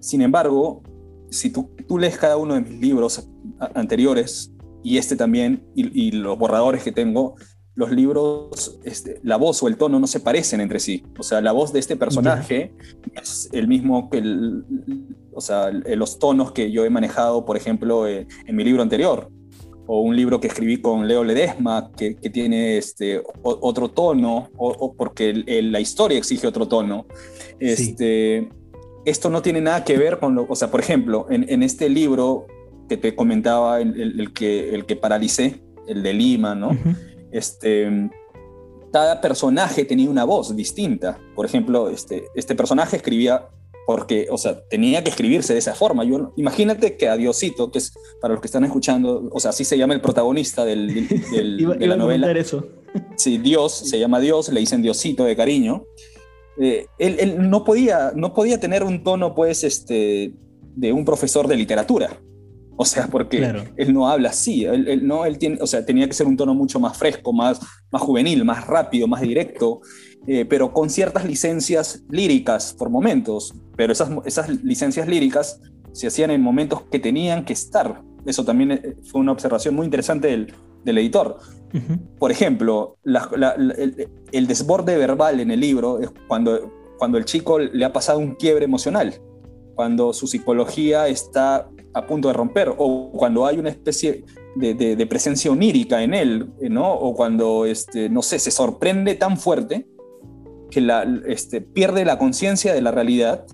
Sin 0.00 0.22
embargo, 0.22 0.82
si 1.30 1.50
tú, 1.50 1.70
tú, 1.86 1.98
lees 1.98 2.18
cada 2.18 2.36
uno 2.36 2.54
de 2.54 2.62
mis 2.62 2.80
libros 2.80 3.28
anteriores 3.74 4.52
y 4.82 4.98
este 4.98 5.14
también, 5.14 5.64
y, 5.74 6.10
los 6.12 6.38
borradores 6.38 6.82
que 6.82 6.90
tengo, 6.90 7.36
los 7.74 7.90
libros, 7.92 8.80
este, 8.84 9.20
la 9.22 9.36
voz 9.36 9.62
o 9.62 9.68
el 9.68 9.76
tono 9.76 10.00
no 10.00 10.06
se 10.06 10.20
parecen 10.20 10.60
entre 10.60 10.80
sí. 10.80 11.04
O 11.18 11.22
sea, 11.22 11.40
la 11.40 11.52
voz 11.52 11.72
de 11.72 11.78
este 11.78 11.96
personaje 11.96 12.74
es 13.14 13.48
el 13.52 13.68
mismo 13.68 14.10
que 14.10 14.18
el, 14.18 14.64
o 15.32 15.40
sea, 15.40 15.70
los 15.70 16.18
tonos 16.18 16.52
que 16.52 16.70
yo 16.70 16.84
he 16.84 16.90
manejado, 16.90 17.44
por 17.44 17.56
ejemplo, 17.56 18.06
eh, 18.06 18.26
en 18.46 18.56
mi 18.56 18.64
libro 18.64 18.82
anterior. 18.82 19.30
O 19.86 20.02
un 20.02 20.14
libro 20.14 20.38
que 20.38 20.46
escribí 20.46 20.80
con 20.80 21.08
Leo 21.08 21.24
Ledesma, 21.24 21.90
que, 21.96 22.14
que 22.14 22.30
tiene 22.30 22.78
este, 22.78 23.20
otro 23.42 23.88
tono, 23.88 24.48
o, 24.56 24.94
porque 24.94 25.32
la 25.34 25.80
historia 25.80 26.16
exige 26.16 26.46
otro 26.46 26.68
tono. 26.68 27.06
Este, 27.58 28.48
esto 29.04 29.30
no 29.30 29.42
tiene 29.42 29.60
nada 29.60 29.84
que 29.84 29.98
ver 29.98 30.20
con 30.20 30.36
lo, 30.36 30.46
o 30.48 30.54
sea, 30.54 30.70
por 30.70 30.78
ejemplo, 30.78 31.26
en, 31.28 31.62
este 31.64 31.88
libro 31.88 32.46
que 32.88 32.96
te 32.96 33.16
comentaba, 33.16 33.80
el, 33.80 34.32
que, 34.32 34.72
el 34.74 34.86
que 34.86 34.94
paralicé, 34.94 35.60
el 35.88 36.04
de 36.04 36.12
Lima, 36.12 36.54
¿no? 36.54 36.70
este, 37.32 38.10
cada 38.92 39.20
personaje 39.20 39.84
tenía 39.84 40.10
una 40.10 40.24
voz 40.24 40.54
distinta. 40.54 41.18
Por 41.34 41.46
ejemplo, 41.46 41.88
este, 41.88 42.24
este 42.34 42.54
personaje 42.54 42.96
escribía 42.96 43.48
porque, 43.86 44.28
o 44.30 44.38
sea, 44.38 44.62
tenía 44.68 45.02
que 45.02 45.10
escribirse 45.10 45.52
de 45.52 45.58
esa 45.58 45.74
forma. 45.74 46.04
Yo, 46.04 46.32
imagínate 46.36 46.96
que 46.96 47.08
a 47.08 47.16
Diosito, 47.16 47.70
que 47.70 47.78
es 47.78 47.92
para 48.20 48.34
los 48.34 48.40
que 48.40 48.46
están 48.46 48.64
escuchando, 48.64 49.28
o 49.32 49.40
sea, 49.40 49.50
así 49.50 49.64
se 49.64 49.76
llama 49.76 49.94
el 49.94 50.00
protagonista 50.00 50.64
del, 50.64 51.08
de 51.78 51.86
la 51.86 51.96
novela. 51.96 52.30
Eso. 52.32 52.66
Sí, 53.16 53.38
Dios, 53.38 53.72
se 53.72 53.98
llama 53.98 54.20
Dios, 54.20 54.48
le 54.50 54.60
dicen 54.60 54.82
Diosito 54.82 55.24
de 55.24 55.36
cariño. 55.36 55.84
Eh, 56.60 56.86
él, 56.98 57.50
no, 57.50 57.64
podía, 57.64 58.12
no 58.14 58.34
podía 58.34 58.60
tener 58.60 58.82
un 58.82 59.02
tono, 59.02 59.34
pues, 59.34 59.64
este, 59.64 60.34
de 60.76 60.92
un 60.92 61.04
profesor 61.04 61.48
de 61.48 61.56
literatura. 61.56 62.20
O 62.76 62.84
sea, 62.86 63.08
porque 63.08 63.44
él 63.76 63.92
no 63.92 64.08
habla 64.08 64.30
así, 64.30 64.64
él, 64.64 65.06
no, 65.06 65.26
él 65.26 65.36
tiene, 65.36 65.58
o 65.60 65.66
sea, 65.66 65.84
tenía 65.84 66.06
que 66.06 66.14
ser 66.14 66.26
un 66.26 66.34
tono 66.34 66.54
mucho 66.54 66.80
más 66.80 66.96
fresco, 66.96 67.30
más, 67.30 67.60
más 67.90 68.00
juvenil, 68.00 68.42
más 68.42 68.66
rápido, 68.66 69.06
más 69.06 69.20
directo, 69.20 69.82
eh, 70.26 70.44
pero 70.44 70.72
con 70.72 70.90
ciertas 70.90 71.24
licencias 71.24 72.04
líricas 72.10 72.74
por 72.78 72.90
momentos. 72.90 73.54
Pero 73.76 73.92
esas, 73.92 74.10
esas 74.24 74.48
licencias 74.62 75.08
líricas 75.08 75.60
se 75.92 76.06
hacían 76.06 76.30
en 76.30 76.42
momentos 76.42 76.82
que 76.90 76.98
tenían 76.98 77.44
que 77.44 77.52
estar. 77.52 78.02
Eso 78.26 78.44
también 78.44 78.72
eh, 78.72 78.96
fue 79.04 79.20
una 79.20 79.32
observación 79.32 79.74
muy 79.74 79.86
interesante 79.86 80.28
del, 80.28 80.54
del 80.84 80.98
editor. 80.98 81.38
Por 82.18 82.32
ejemplo, 82.32 82.96
el, 83.04 84.46
desborde 84.46 84.96
verbal 84.96 85.38
en 85.38 85.52
el 85.52 85.60
libro 85.60 86.00
es 86.00 86.10
cuando, 86.26 86.72
cuando 86.98 87.16
el 87.16 87.24
chico 87.24 87.60
le 87.60 87.84
ha 87.84 87.92
pasado 87.92 88.18
un 88.18 88.34
quiebre 88.34 88.64
emocional, 88.64 89.14
cuando 89.76 90.12
su 90.12 90.26
psicología 90.26 91.06
está 91.06 91.68
a 91.94 92.06
punto 92.06 92.28
de 92.28 92.34
romper, 92.34 92.74
o 92.76 93.12
cuando 93.12 93.46
hay 93.46 93.58
una 93.58 93.70
especie 93.70 94.24
de, 94.56 95.06
presencia 95.08 95.50
onírica 95.50 96.02
en 96.02 96.14
él, 96.14 96.50
¿no? 96.60 96.92
o 96.92 97.14
cuando, 97.14 97.66
este, 97.66 98.08
no 98.08 98.22
sé, 98.22 98.40
se 98.40 98.50
sorprende 98.50 99.14
tan 99.14 99.36
fuerte 99.36 99.86
que 100.70 100.80
la, 100.80 101.06
este, 101.26 101.60
pierde 101.60 102.04
la 102.04 102.18
conciencia 102.18 102.72
de 102.72 102.80
la 102.80 102.90
realidad, 102.90 103.44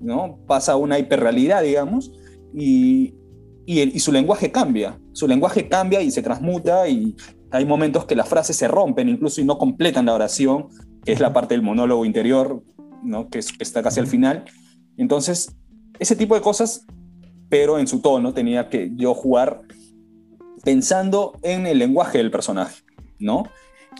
¿no? 0.00 0.38
Pasa 0.46 0.72
a 0.72 0.76
una 0.76 0.98
hiperrealidad, 0.98 1.62
digamos, 1.62 2.12
y, 2.54 3.14
y, 3.66 3.98
su 4.00 4.12
lenguaje 4.12 4.52
cambia. 4.52 4.98
Su 5.12 5.26
lenguaje 5.26 5.68
cambia 5.68 6.02
y 6.02 6.10
se 6.10 6.22
transmuta 6.22 6.88
y 6.88 7.16
hay 7.50 7.64
momentos 7.64 8.04
que 8.04 8.16
las 8.16 8.28
frases 8.28 8.56
se 8.56 8.68
rompen 8.68 9.08
incluso 9.08 9.40
y 9.40 9.44
no 9.44 9.58
completan 9.58 10.06
la 10.06 10.14
oración, 10.14 10.68
que 11.04 11.12
es 11.12 11.20
la 11.20 11.32
parte 11.32 11.54
del 11.54 11.62
monólogo 11.62 12.04
interior, 12.04 12.62
¿no? 13.02 13.28
que, 13.28 13.40
que 13.40 13.62
está 13.62 13.82
casi 13.82 14.00
al 14.00 14.06
final. 14.06 14.44
Entonces, 14.96 15.56
ese 15.98 16.16
tipo 16.16 16.34
de 16.34 16.40
cosas, 16.40 16.86
pero 17.48 17.78
en 17.78 17.86
su 17.86 18.00
tono 18.00 18.34
tenía 18.34 18.68
que 18.68 18.90
yo 18.96 19.14
jugar 19.14 19.62
pensando 20.64 21.38
en 21.42 21.66
el 21.66 21.78
lenguaje 21.78 22.18
del 22.18 22.30
personaje, 22.30 22.82
¿no? 23.18 23.44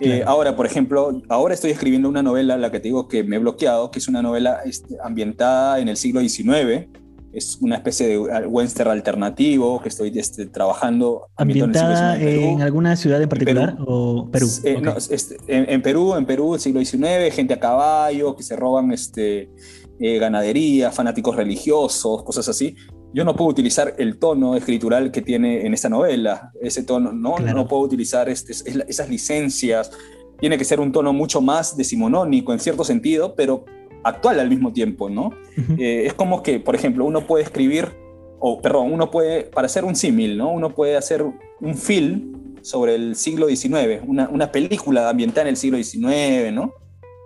Eh, 0.00 0.22
ahora, 0.26 0.57
por 0.57 0.66
ejemplo, 0.66 1.22
ahora 1.28 1.54
estoy 1.54 1.70
escribiendo 1.70 2.09
una 2.09 2.22
novela, 2.22 2.57
la 2.57 2.70
que 2.70 2.80
te 2.80 2.88
digo 2.88 3.09
que 3.09 3.22
me 3.22 3.37
he 3.37 3.38
bloqueado, 3.38 3.90
que 3.90 3.98
es 3.98 4.09
una 4.09 4.22
novela 4.22 4.61
este, 4.64 4.96
ambientada 5.02 5.78
en 5.78 5.88
el 5.88 5.96
siglo 5.96 6.20
XIX. 6.20 6.88
Es 7.33 7.59
una 7.61 7.76
especie 7.76 8.07
de 8.07 8.18
western 8.18 8.90
alternativo 8.90 9.83
que 9.83 9.88
estoy 9.88 10.16
este, 10.16 10.46
trabajando. 10.46 11.28
¿Ambientada 11.37 12.20
en, 12.20 12.62
alguna 12.62 12.94
ciudad 12.94 13.20
en 13.20 13.28
particular 13.28 13.76
o 13.87 14.28
Perú? 14.30 14.46
Eh, 14.62 14.80
este, 15.11 15.37
en, 15.48 15.83
Perú, 15.83 16.14
en 16.14 16.26
Perú, 16.26 16.54
el 16.54 16.61
siglo 16.61 16.80
XIX, 16.80 17.35
gente 17.35 17.54
a 17.54 17.61
caballo, 17.61 18.37
que 18.37 18.44
se 18.44 18.54
roban 18.54 18.92
este, 18.92 19.50
eh, 19.98 20.18
ganadería, 20.18 20.92
fanáticos 20.92 21.35
religiosos, 21.35 22.22
cosas 22.22 22.48
así 22.48 22.76
yo 23.14 23.24
no 23.24 23.37
puedo 23.37 23.48
utilizar 23.50 23.94
el 23.96 24.18
tono 24.18 24.57
escritural 24.57 25.12
que 25.12 25.22
tiene 25.22 25.64
en 25.64 25.72
esta 25.72 25.88
novela, 25.88 26.50
ese 26.61 26.83
tono, 26.83 27.12
no, 27.12 27.38
no 27.38 27.68
puedo 27.68 27.83
utilizar 27.83 28.29
este, 28.29 28.53
esas 28.53 29.09
licencias, 29.09 29.92
tiene 30.40 30.59
que 30.59 30.64
ser 30.64 30.81
un 30.81 30.90
tono 30.90 31.12
mucho 31.12 31.40
más 31.40 31.77
decimonónico 31.77 32.53
en 32.53 32.59
cierto 32.59 32.83
sentido, 32.83 33.37
pero 33.37 33.64
actual 34.03 34.40
al 34.40 34.50
mismo 34.50 34.72
tiempo, 34.72 35.09
¿no? 35.09 35.31
Eh, 35.79 36.07
es 36.07 36.14
como 36.14 36.42
que, 36.42 36.59
por 36.59 36.74
ejemplo, 36.74 37.05
uno 37.05 37.24
puede 37.24 37.44
escribir, 37.44 37.96
o 38.40 38.61
perdón, 38.61 38.92
uno 38.92 39.12
puede, 39.12 39.44
para 39.44 39.66
hacer 39.66 39.85
un 39.85 39.94
símil, 39.94 40.37
¿no? 40.37 40.50
Uno 40.50 40.74
puede 40.74 40.96
hacer 40.96 41.22
un 41.22 41.77
film 41.77 42.57
sobre 42.62 42.96
el 42.96 43.14
siglo 43.14 43.46
XIX, 43.46 44.03
una, 44.05 44.29
una 44.29 44.50
película 44.50 45.09
ambientada 45.09 45.42
en 45.42 45.48
el 45.50 45.57
siglo 45.57 45.79
XIX, 45.79 46.53
¿no? 46.53 46.74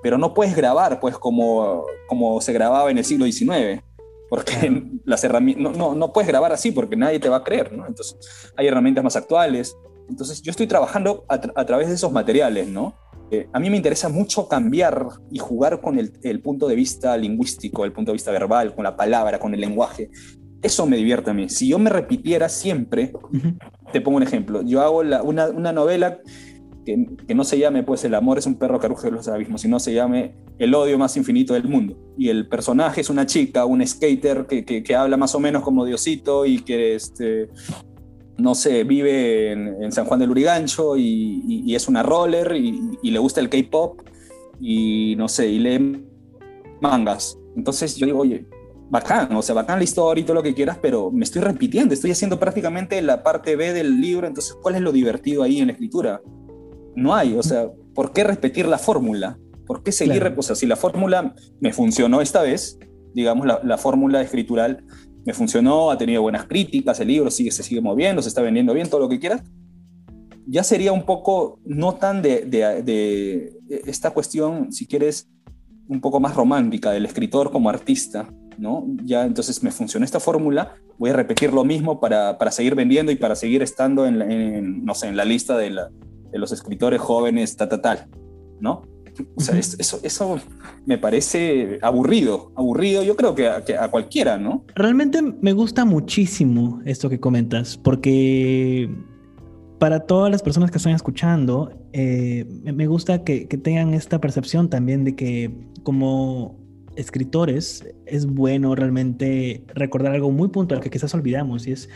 Pero 0.02 0.18
no 0.18 0.34
puedes 0.34 0.54
grabar, 0.54 1.00
pues, 1.00 1.16
como, 1.16 1.86
como 2.08 2.42
se 2.42 2.52
grababa 2.52 2.90
en 2.90 2.98
el 2.98 3.06
siglo 3.06 3.24
XIX 3.24 3.82
porque 4.28 4.82
las 5.04 5.24
herramientas, 5.24 5.76
no, 5.76 5.94
no, 5.94 6.12
puedes 6.12 6.28
grabar 6.28 6.52
así 6.52 6.72
porque 6.72 6.96
nadie 6.96 7.18
te 7.18 7.28
va 7.28 7.38
a 7.38 7.44
creer, 7.44 7.72
¿no? 7.72 7.86
Entonces, 7.86 8.16
hay 8.56 8.66
herramientas 8.66 9.04
más 9.04 9.16
actuales. 9.16 9.76
Entonces, 10.08 10.40
yo 10.42 10.50
estoy 10.50 10.66
trabajando 10.66 11.24
a, 11.28 11.38
través 11.66 11.88
de 11.88 11.94
esos 11.94 12.12
materiales, 12.12 12.68
¿no? 12.68 12.96
Eh, 13.30 13.46
a 13.52 13.60
mí 13.60 13.68
me 13.68 13.76
interesa 13.76 14.08
mucho 14.08 14.48
cambiar 14.48 15.06
y 15.30 15.38
jugar 15.38 15.82
con 15.82 15.98
el, 15.98 16.18
el, 16.22 16.40
punto 16.40 16.66
de 16.66 16.74
vista 16.74 17.14
lingüístico, 17.16 17.84
el 17.84 17.92
punto 17.92 18.12
de 18.12 18.14
vista 18.14 18.30
verbal, 18.30 18.74
con 18.74 18.84
la 18.84 18.96
palabra, 18.96 19.38
con 19.38 19.52
el 19.52 19.60
lenguaje. 19.60 20.10
Eso 20.62 20.86
me 20.86 20.96
divierte 20.96 21.30
a 21.30 21.34
mí. 21.34 21.48
Si 21.50 21.68
yo 21.68 21.78
me 21.78 21.90
repitiera 21.90 22.48
siempre, 22.48 23.12
te 23.92 24.00
pongo 24.00 24.16
un 24.16 24.22
ejemplo, 24.22 24.62
yo 24.62 24.80
hago 24.80 25.02
la, 25.02 25.22
una, 25.22 25.48
una 25.48 25.72
novela 25.72 26.20
que, 27.26 27.34
no 27.34 27.44
se 27.44 27.58
llame 27.58 27.82
pues 27.82 28.04
el 28.04 28.14
amor 28.14 28.38
es 28.38 28.46
un 28.46 28.56
perro 28.56 28.80
que 28.80 28.88
ruge 28.88 29.10
los 29.10 29.28
abismos, 29.28 29.60
sino 29.60 29.78
se 29.78 29.92
llame 29.92 30.34
el 30.58 30.74
odio 30.74 30.98
más 30.98 31.16
infinito 31.16 31.54
del 31.54 31.64
mundo. 31.64 31.96
Y 32.16 32.28
el 32.30 32.48
personaje 32.48 33.00
es 33.00 33.10
una 33.10 33.26
chica, 33.26 33.64
un 33.66 33.86
skater 33.86 34.46
que, 34.46 34.64
que, 34.64 34.96
habla 34.96 35.16
más 35.16 35.34
o 35.34 35.40
menos 35.40 35.62
como 35.62 35.84
Diosito 35.84 36.46
y 36.46 36.60
que, 36.60 36.94
este, 36.94 37.50
no 38.38 38.54
sé, 38.54 38.84
vive 38.84 39.52
en, 39.52 39.92
San 39.92 40.06
Juan 40.06 40.20
del 40.20 40.30
Urigancho 40.30 40.96
y, 40.96 41.42
y, 41.46 41.74
es 41.74 41.88
una 41.88 42.02
roller 42.02 42.56
y, 42.56 42.80
y 43.02 43.10
le 43.10 43.18
gusta 43.18 43.40
el 43.40 43.48
K-pop 43.50 44.00
y 44.60 45.14
no 45.16 45.28
sé, 45.28 45.48
y 45.48 45.58
lee 45.58 46.04
mangas. 46.80 47.38
Entonces 47.56 47.96
yo 47.96 48.06
digo, 48.06 48.20
oye, 48.20 48.46
bacán, 48.90 49.34
o 49.34 49.42
sea, 49.42 49.54
bacán 49.54 49.78
la 49.78 49.84
historia 49.84 50.22
y 50.22 50.24
todo 50.24 50.36
lo 50.36 50.42
que 50.42 50.54
quieras, 50.54 50.78
pero 50.80 51.10
me 51.10 51.24
estoy 51.24 51.42
repitiendo, 51.42 51.92
estoy 51.92 52.10
haciendo 52.10 52.38
prácticamente 52.38 53.00
la 53.02 53.22
parte 53.22 53.56
B 53.56 53.72
del 53.72 54.00
libro, 54.00 54.26
entonces, 54.26 54.56
¿cuál 54.62 54.76
es 54.76 54.80
lo 54.80 54.92
divertido 54.92 55.42
ahí 55.42 55.58
en 55.58 55.66
la 55.66 55.72
escritura? 55.72 56.22
No 56.98 57.14
hay, 57.14 57.34
o 57.34 57.42
sea, 57.42 57.70
¿por 57.94 58.12
qué 58.12 58.24
repetir 58.24 58.66
la 58.66 58.78
fórmula? 58.78 59.38
¿Por 59.66 59.82
qué 59.82 59.92
seguir? 59.92 60.34
O 60.36 60.42
sea, 60.42 60.56
si 60.56 60.66
la 60.66 60.76
fórmula 60.76 61.34
me 61.60 61.72
funcionó 61.72 62.20
esta 62.20 62.42
vez, 62.42 62.78
digamos, 63.14 63.46
la, 63.46 63.78
fórmula 63.78 64.20
escritural 64.20 64.84
me 65.24 65.32
funcionó, 65.32 65.90
ha 65.90 65.98
tenido 65.98 66.22
buenas 66.22 66.46
críticas, 66.46 67.00
el 67.00 67.08
libro 67.08 67.30
sigue, 67.30 67.50
se 67.50 67.62
sigue 67.62 67.80
moviendo, 67.80 68.22
se 68.22 68.28
está 68.28 68.42
vendiendo 68.42 68.74
bien, 68.74 68.88
todo 68.88 69.00
lo 69.00 69.08
que 69.08 69.18
quieras, 69.18 69.42
ya 70.46 70.64
sería 70.64 70.92
un 70.92 71.04
poco, 71.04 71.60
no 71.64 71.94
tan 71.94 72.22
de, 72.22 72.46
de, 72.46 73.52
esta 73.86 74.10
cuestión, 74.10 74.72
si 74.72 74.86
quieres, 74.86 75.28
un 75.88 76.00
poco 76.00 76.20
más 76.20 76.34
romántica 76.34 76.90
del 76.90 77.04
escritor 77.04 77.52
como 77.52 77.68
artista, 77.68 78.28
¿no? 78.56 78.86
Ya 79.04 79.24
entonces 79.24 79.62
me 79.62 79.70
funcionó 79.70 80.04
esta 80.04 80.20
fórmula, 80.20 80.74
voy 80.98 81.10
a 81.10 81.12
repetir 81.12 81.52
lo 81.52 81.64
mismo 81.64 82.00
para, 82.00 82.38
para 82.38 82.50
seguir 82.50 82.74
vendiendo 82.74 83.12
y 83.12 83.16
para 83.16 83.36
seguir 83.36 83.62
estando 83.62 84.06
en, 84.06 84.22
en, 84.22 84.84
no 84.84 84.94
sé, 84.94 85.08
en 85.08 85.16
la 85.16 85.24
lista 85.24 85.56
de 85.56 85.70
la, 85.70 85.90
de 86.30 86.38
los 86.38 86.52
escritores 86.52 87.00
jóvenes, 87.00 87.56
ta, 87.56 87.68
ta, 87.68 87.80
tal, 87.80 88.08
¿no? 88.60 88.82
O 89.34 89.40
sea, 89.40 89.58
eso, 89.58 89.98
eso 90.02 90.40
me 90.86 90.96
parece 90.96 91.78
aburrido, 91.82 92.52
aburrido, 92.54 93.02
yo 93.02 93.16
creo 93.16 93.34
que 93.34 93.48
a, 93.48 93.88
cualquiera, 93.90 94.38
¿no? 94.38 94.64
Realmente 94.74 95.22
me 95.22 95.52
gusta 95.52 95.84
muchísimo 95.84 96.80
esto 96.84 97.08
que 97.10 97.18
comentas, 97.18 97.76
porque 97.76 98.88
para 99.78 100.00
todas 100.00 100.30
las 100.30 100.42
personas 100.42 100.70
que 100.70 100.78
están 100.78 100.94
escuchando, 100.94 101.72
eh, 101.92 102.44
me 102.62 102.86
gusta 102.86 103.24
que, 103.24 103.48
que, 103.48 103.58
tengan 103.58 103.94
esta 103.94 104.20
percepción 104.20 104.70
también 104.70 105.04
de 105.04 105.16
que 105.16 105.52
como 105.82 106.56
escritores 106.98 107.86
es 108.06 108.26
bueno 108.26 108.74
realmente 108.74 109.64
recordar 109.74 110.12
algo 110.14 110.30
muy 110.32 110.48
puntual 110.48 110.80
que 110.80 110.90
quizás 110.90 111.14
olvidamos 111.14 111.66
y 111.66 111.72
es 111.72 111.88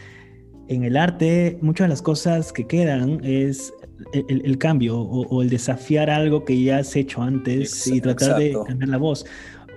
en 0.68 0.84
el 0.84 0.96
arte 0.96 1.58
muchas 1.60 1.86
de 1.86 1.88
las 1.88 2.02
cosas 2.02 2.52
que 2.52 2.66
quedan 2.66 3.20
es 3.24 3.74
el, 4.12 4.58
cambio 4.58 4.98
o, 4.98 5.42
el 5.42 5.50
desafiar 5.50 6.10
algo 6.10 6.44
que 6.44 6.62
ya 6.62 6.78
has 6.78 6.94
hecho 6.96 7.22
antes 7.22 7.86
y 7.86 8.00
tratar 8.00 8.38
de 8.38 8.56
cambiar 8.66 8.88
la 8.88 8.98
voz. 8.98 9.24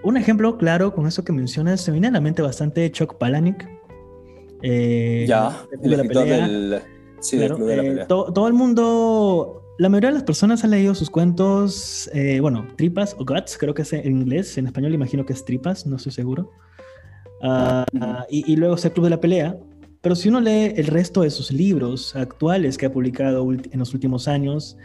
Un 0.04 0.18
ejemplo 0.18 0.58
claro 0.58 0.94
con 0.94 1.08
eso 1.08 1.24
que 1.24 1.32
mencionas, 1.32 1.82
se 1.82 1.92
viene 1.92 2.08
a 2.08 2.12
la 2.12 2.22
mente 2.22 2.42
bastante 2.42 2.92
Chuck 2.92 3.18
Palahniuk. 3.18 3.64
Eh, 4.62 5.26
ya, 5.28 5.66
el 5.82 5.94
escritor 5.94 6.26
del, 6.26 6.82
sí, 7.20 7.38
del 7.38 7.54
club 7.54 7.68
de 7.68 7.76
la 7.76 7.84
eh, 7.84 7.88
pelea. 7.88 8.08
todo 8.08 8.48
el 8.48 8.54
mundo, 8.54 9.64
la 9.78 9.90
mayoría 9.90 10.10
de 10.10 10.14
las 10.16 10.24
personas 10.24 10.64
han 10.64 10.72
leído 10.72 10.96
sus 10.96 11.10
cuentos, 11.10 12.10
eh, 12.14 12.40
bueno, 12.40 12.68
tripas 12.76 13.16
o 13.20 13.26
guts, 13.26 13.58
creo 13.58 13.74
que 13.74 13.82
es 13.82 13.94
en 13.94 14.22
inglés, 14.22 14.58
en 14.58 14.68
español 14.68 14.94
imagino 14.94 15.26
que 15.26 15.34
es 15.34 15.44
tripas, 15.44 15.86
no 15.86 15.98
estoy 15.98 16.12
seguro. 16.12 16.52
Ah, 17.42 17.86
y, 18.30 18.52
y, 18.52 18.56
luego 18.56 18.76
es 18.76 18.86
el 18.86 18.92
Club 18.92 19.04
de 19.06 19.10
la 19.12 19.22
Pelea, 19.22 19.58
pero 20.06 20.16
si 20.16 20.30
uno 20.30 20.40
lee 20.40 20.72
el 20.76 20.86
resto 20.86 21.24
de 21.24 21.32
sus 21.32 21.52
libros 21.52 22.16
actuales 22.16 22.78
que 22.78 22.86
ha 22.86 22.94
publicado 22.94 23.52
en 23.52 23.80
los 23.80 23.92
últimos 23.96 24.28
años, 24.28 24.78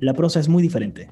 la 0.00 0.14
prosa 0.14 0.40
es 0.40 0.48
muy 0.48 0.64
diferente. 0.64 1.08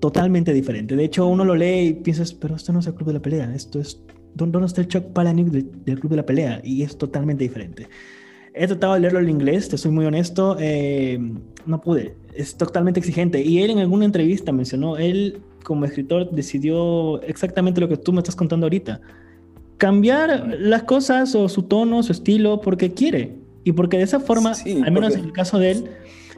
Totalmente 0.00 0.52
diferente. 0.52 0.96
De 0.96 1.04
hecho, 1.04 1.24
uno 1.28 1.44
lo 1.44 1.54
lee 1.54 1.86
y 1.86 1.92
piensas, 1.92 2.34
pero 2.34 2.56
esto 2.56 2.72
no 2.72 2.80
es 2.80 2.86
el 2.88 2.94
Club 2.94 3.06
de 3.06 3.12
la 3.12 3.22
Pelea. 3.22 3.54
Esto 3.54 3.78
es. 3.78 4.02
¿Dónde 4.34 4.58
está 4.66 4.80
el 4.80 4.88
Chuck 4.88 5.04
Palahniuk 5.12 5.50
del, 5.50 6.00
Club 6.00 6.10
de 6.10 6.16
la 6.16 6.26
Pelea? 6.26 6.60
Y 6.64 6.82
es 6.82 6.98
totalmente 6.98 7.44
diferente. 7.44 7.88
He 8.54 8.66
tratado 8.66 8.94
de 8.94 8.98
leerlo 8.98 9.20
en 9.20 9.28
inglés, 9.28 9.68
te 9.68 9.78
soy 9.78 9.92
muy 9.92 10.04
honesto. 10.04 10.56
Eh, 10.58 11.16
no 11.64 11.80
pude. 11.80 12.16
Es 12.34 12.56
totalmente 12.56 12.98
exigente. 12.98 13.40
Y 13.40 13.62
él 13.62 13.70
en 13.70 13.78
alguna 13.78 14.04
entrevista 14.04 14.50
mencionó, 14.50 14.96
él 14.96 15.42
como 15.62 15.84
escritor 15.84 16.28
decidió 16.32 17.22
exactamente 17.22 17.80
lo 17.80 17.88
que 17.88 17.98
tú 17.98 18.12
me 18.12 18.18
estás 18.18 18.34
contando 18.34 18.66
ahorita 18.66 19.00
cambiar 19.78 20.56
las 20.58 20.84
cosas 20.84 21.34
o 21.34 21.48
su 21.48 21.64
tono, 21.64 22.02
su 22.02 22.12
estilo, 22.12 22.60
porque 22.60 22.92
quiere. 22.92 23.38
Y 23.64 23.72
porque 23.72 23.96
de 23.96 24.04
esa 24.04 24.20
forma, 24.20 24.52
al 24.52 24.92
menos 24.92 25.16
en 25.16 25.24
el 25.24 25.32
caso 25.32 25.58
de 25.58 25.72
él, 25.72 25.90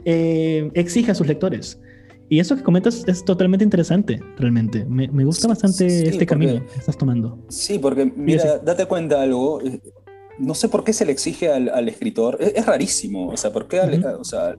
eh, 0.05 0.71
exige 0.73 1.11
a 1.11 1.15
sus 1.15 1.27
lectores. 1.27 1.79
Y 2.27 2.39
eso 2.39 2.55
que 2.55 2.63
comentas 2.63 3.03
es 3.07 3.25
totalmente 3.25 3.63
interesante, 3.63 4.21
realmente. 4.37 4.85
Me, 4.85 5.07
gusta 5.25 5.47
bastante 5.47 6.07
este 6.07 6.25
camino 6.25 6.63
que 6.65 6.79
estás 6.79 6.97
tomando. 6.97 7.39
Sí, 7.49 7.79
porque 7.79 8.05
mira, 8.15 8.59
date 8.59 8.85
cuenta 8.85 9.21
algo. 9.21 9.61
Eh, 9.61 9.79
no 10.37 10.53
sé 10.53 10.69
por 10.69 10.83
qué 10.83 10.93
se 10.93 11.05
le 11.05 11.11
exige 11.11 11.51
al, 11.51 11.89
escritor. 11.89 12.37
Es, 12.39 12.65
rarísimo. 12.65 13.29
O 13.29 13.37
sea, 13.37 13.51
¿por 13.51 13.67
qué, 13.67 13.79
o, 13.79 14.23
sea, 14.23 14.55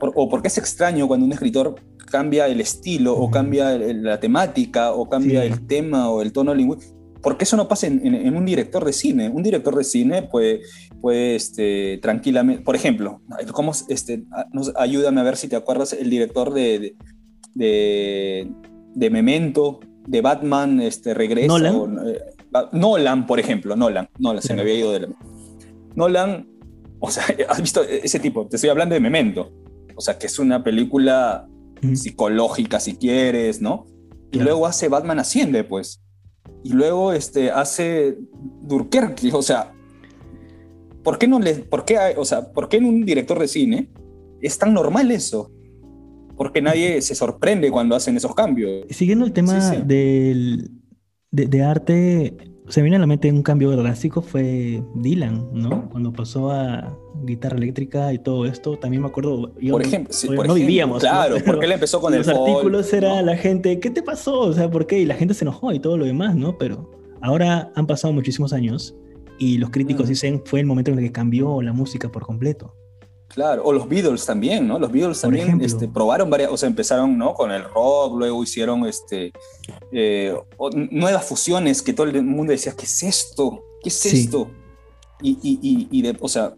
o 0.00 0.28
porque 0.28 0.48
es 0.48 0.58
extraño 0.58 1.06
cuando 1.06 1.26
un 1.26 1.32
escritor 1.32 1.76
cambia 2.10 2.46
el 2.46 2.60
estilo 2.60 3.14
o 3.14 3.30
cambia 3.30 3.76
la 3.76 4.18
temática 4.20 4.92
o 4.92 5.08
cambia 5.08 5.44
el 5.44 5.66
tema 5.66 6.10
o 6.10 6.22
el 6.22 6.32
tono 6.32 6.54
lingüístico 6.54 6.95
porque 7.26 7.42
eso 7.42 7.56
no 7.56 7.66
pasa 7.66 7.88
en, 7.88 8.36
un 8.36 8.46
director 8.46 8.84
de 8.84 8.92
cine. 8.92 9.28
Un 9.28 9.42
director 9.42 9.74
de 9.74 9.82
cine 9.82 10.22
puede, 10.22 10.60
puede 11.00 11.34
este, 11.34 11.98
tranquilamente, 12.00 12.62
por 12.62 12.76
ejemplo, 12.76 13.20
¿cómo, 13.50 13.72
este, 13.88 14.22
ayúdame 14.76 15.20
a 15.20 15.24
ver 15.24 15.36
si 15.36 15.48
te 15.48 15.56
acuerdas, 15.56 15.92
el 15.92 16.08
director 16.08 16.54
de, 16.54 16.94
de, 17.52 18.48
de, 18.94 19.10
Memento, 19.10 19.80
de 20.06 20.20
Batman, 20.20 20.80
este, 20.80 21.14
regresa. 21.14 21.48
Nolan. 21.48 21.98
Eh, 22.06 22.20
Nolan, 22.70 23.26
por 23.26 23.40
ejemplo, 23.40 23.74
Nolan, 23.74 24.08
Nolan, 24.20 24.40
se 24.40 24.54
me 24.54 24.60
había 24.60 24.74
ido 24.74 24.92
de 24.92 25.00
la... 25.00 25.08
Nolan, 25.96 26.48
o 27.00 27.10
sea, 27.10 27.24
has 27.48 27.60
visto 27.60 27.82
ese 27.82 28.20
tipo, 28.20 28.46
te 28.46 28.54
estoy 28.54 28.70
hablando 28.70 28.94
de 28.94 29.00
Memento, 29.00 29.52
o 29.96 30.00
sea, 30.00 30.16
que 30.16 30.28
es 30.28 30.38
una 30.38 30.62
película 30.62 31.48
psicológica, 31.92 32.78
si 32.78 32.94
quieres, 32.94 33.60
¿no? 33.60 33.84
Y 34.30 34.38
luego 34.38 34.64
hace 34.64 34.88
Batman 34.88 35.18
Asciende, 35.18 35.64
pues. 35.64 36.05
Y 36.62 36.72
luego 36.72 37.12
este, 37.12 37.50
hace 37.50 38.18
Durkerque, 38.62 39.30
o 39.32 39.42
sea, 39.42 39.72
¿por 41.02 41.18
qué 41.18 41.28
no 41.28 41.38
le, 41.38 41.54
por 41.54 41.84
qué, 41.84 41.98
o 42.16 42.24
sea, 42.24 42.52
por 42.52 42.68
qué 42.68 42.78
en 42.78 42.86
un 42.86 43.04
director 43.04 43.38
de 43.38 43.48
cine 43.48 43.90
es 44.40 44.58
tan 44.58 44.74
normal 44.74 45.10
eso? 45.10 45.52
Porque 46.36 46.60
nadie 46.60 47.00
se 47.00 47.14
sorprende 47.14 47.70
cuando 47.70 47.94
hacen 47.94 48.16
esos 48.16 48.34
cambios. 48.34 48.86
Siguiendo 48.90 49.24
el 49.24 49.32
tema 49.32 49.54
Del, 49.70 50.70
de, 51.30 51.46
de, 51.46 51.62
arte, 51.62 52.36
se 52.68 52.80
me 52.80 52.84
viene 52.84 52.96
a 52.96 53.00
la 53.00 53.06
mente 53.06 53.30
un 53.30 53.42
cambio 53.42 53.70
drástico 53.76 54.22
fue 54.22 54.82
Dylan, 54.94 55.48
¿no? 55.52 55.88
Cuando 55.90 56.12
pasó 56.12 56.50
a 56.50 56.98
guitarra 57.22 57.56
eléctrica 57.56 58.12
y 58.12 58.18
todo 58.18 58.44
esto, 58.46 58.76
también 58.76 59.02
me 59.02 59.08
acuerdo. 59.08 59.52
por 59.70 59.82
ejemplo, 59.82 60.14
no 60.44 60.54
vivíamos. 60.54 61.00
Claro, 61.00 61.36
porque 61.44 61.66
él 61.66 61.72
empezó 61.72 62.00
con 62.00 62.16
los 62.16 62.26
artículos 62.26 62.92
era 62.92 63.22
la 63.22 63.36
gente, 63.36 63.78
¿qué 63.78 63.90
te 63.90 64.02
pasó? 64.02 64.40
O 64.40 64.52
sea, 64.52 64.70
¿por 64.70 64.86
qué? 64.86 64.98
Y 65.00 65.04
la 65.04 65.14
gente 65.14 65.34
se 65.34 65.44
enojó 65.44 65.72
y 65.72 65.78
todo 65.78 65.96
lo 65.96 66.04
demás, 66.04 66.34
¿no? 66.34 66.58
Pero 66.58 66.90
ahora 67.20 67.70
han 67.74 67.86
pasado 67.86 68.12
muchísimos 68.12 68.52
años 68.52 68.96
y 69.38 69.58
los 69.58 69.70
críticos 69.70 70.06
mm. 70.06 70.08
dicen 70.08 70.42
fue 70.44 70.60
el 70.60 70.66
momento 70.66 70.90
en 70.90 70.98
el 70.98 71.04
que 71.04 71.12
cambió 71.12 71.62
la 71.62 71.72
música 71.72 72.10
por 72.10 72.24
completo. 72.24 72.74
Claro, 73.28 73.64
o 73.64 73.72
los 73.72 73.88
Beatles 73.88 74.24
también, 74.24 74.66
¿no? 74.66 74.78
Los 74.78 74.90
Beatles 74.90 75.20
también 75.20 75.60
este, 75.60 75.88
probaron 75.88 76.30
varias, 76.30 76.50
o 76.50 76.56
sea, 76.56 76.68
empezaron, 76.68 77.18
¿no? 77.18 77.34
Con 77.34 77.50
el 77.50 77.64
rock, 77.64 78.16
luego 78.16 78.42
hicieron 78.42 78.86
este, 78.86 79.32
eh, 79.92 80.34
nuevas 80.90 81.24
fusiones 81.24 81.82
que 81.82 81.92
todo 81.92 82.06
el 82.06 82.22
mundo 82.22 82.52
decía, 82.52 82.74
¿qué 82.76 82.84
es 82.84 83.02
esto? 83.02 83.62
¿Qué 83.82 83.88
es 83.88 84.06
esto? 84.06 84.50
Y, 85.20 85.38
y, 85.42 85.88
y, 85.90 86.02
de, 86.02 86.16
o 86.20 86.28
sea, 86.28 86.54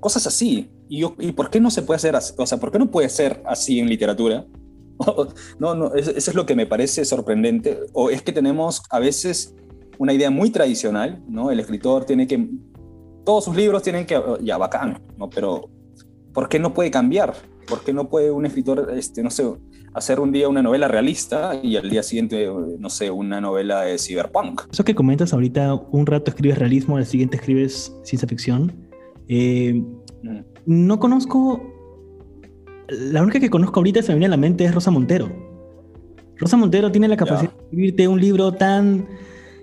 cosas 0.00 0.26
así. 0.26 0.70
Y, 0.88 1.00
yo, 1.00 1.14
¿Y 1.18 1.32
por 1.32 1.50
qué 1.50 1.60
no 1.60 1.70
se 1.70 1.82
puede 1.82 1.96
hacer 1.96 2.14
así? 2.14 2.34
O 2.36 2.46
sea, 2.46 2.58
¿por 2.58 2.70
qué 2.70 2.78
no 2.78 2.90
puede 2.90 3.08
ser 3.08 3.42
así 3.46 3.80
en 3.80 3.88
literatura? 3.88 4.46
no, 5.58 5.74
no, 5.74 5.94
eso 5.94 6.12
es 6.14 6.34
lo 6.34 6.46
que 6.46 6.54
me 6.54 6.66
parece 6.66 7.04
sorprendente. 7.04 7.78
O 7.92 8.10
es 8.10 8.22
que 8.22 8.32
tenemos 8.32 8.82
a 8.90 8.98
veces 8.98 9.54
una 9.98 10.12
idea 10.12 10.30
muy 10.30 10.50
tradicional, 10.50 11.22
¿no? 11.28 11.50
El 11.50 11.60
escritor 11.60 12.04
tiene 12.04 12.26
que, 12.26 12.48
todos 13.24 13.44
sus 13.44 13.56
libros 13.56 13.82
tienen 13.82 14.06
que, 14.06 14.20
ya, 14.42 14.56
bacán, 14.58 15.00
¿no? 15.16 15.30
Pero 15.30 15.68
¿por 16.32 16.48
qué 16.48 16.58
no 16.58 16.74
puede 16.74 16.90
cambiar? 16.90 17.34
¿Por 17.68 17.82
qué 17.82 17.92
no 17.92 18.08
puede 18.08 18.30
un 18.30 18.46
escritor, 18.46 18.92
este, 18.96 19.22
no 19.22 19.30
sé, 19.30 19.44
hacer 19.94 20.20
un 20.20 20.32
día 20.32 20.48
una 20.48 20.62
novela 20.62 20.88
realista 20.88 21.58
y 21.62 21.76
al 21.76 21.90
día 21.90 22.02
siguiente, 22.02 22.48
no 22.78 22.90
sé, 22.90 23.10
una 23.10 23.40
novela 23.40 23.82
de 23.82 23.98
cyberpunk? 23.98 24.62
Eso 24.72 24.84
que 24.84 24.94
comentas 24.94 25.32
ahorita, 25.32 25.74
un 25.74 26.06
rato 26.06 26.30
escribes 26.30 26.58
realismo, 26.58 26.96
al 26.96 27.06
siguiente 27.06 27.36
escribes 27.36 27.94
ciencia 28.02 28.28
ficción. 28.28 28.72
Eh, 29.28 29.82
mm. 30.22 30.38
No 30.66 30.98
conozco, 31.00 31.62
la 32.88 33.22
única 33.22 33.40
que 33.40 33.50
conozco 33.50 33.80
ahorita 33.80 34.02
se 34.02 34.12
me 34.12 34.18
viene 34.18 34.26
a 34.26 34.30
la 34.30 34.36
mente 34.36 34.64
es 34.64 34.74
Rosa 34.74 34.90
Montero. 34.90 35.30
Rosa 36.36 36.56
Montero 36.56 36.90
tiene 36.90 37.08
la 37.08 37.16
capacidad 37.16 37.50
de 37.50 37.64
escribirte 37.64 38.08
un 38.08 38.20
libro 38.20 38.52
tan 38.52 39.06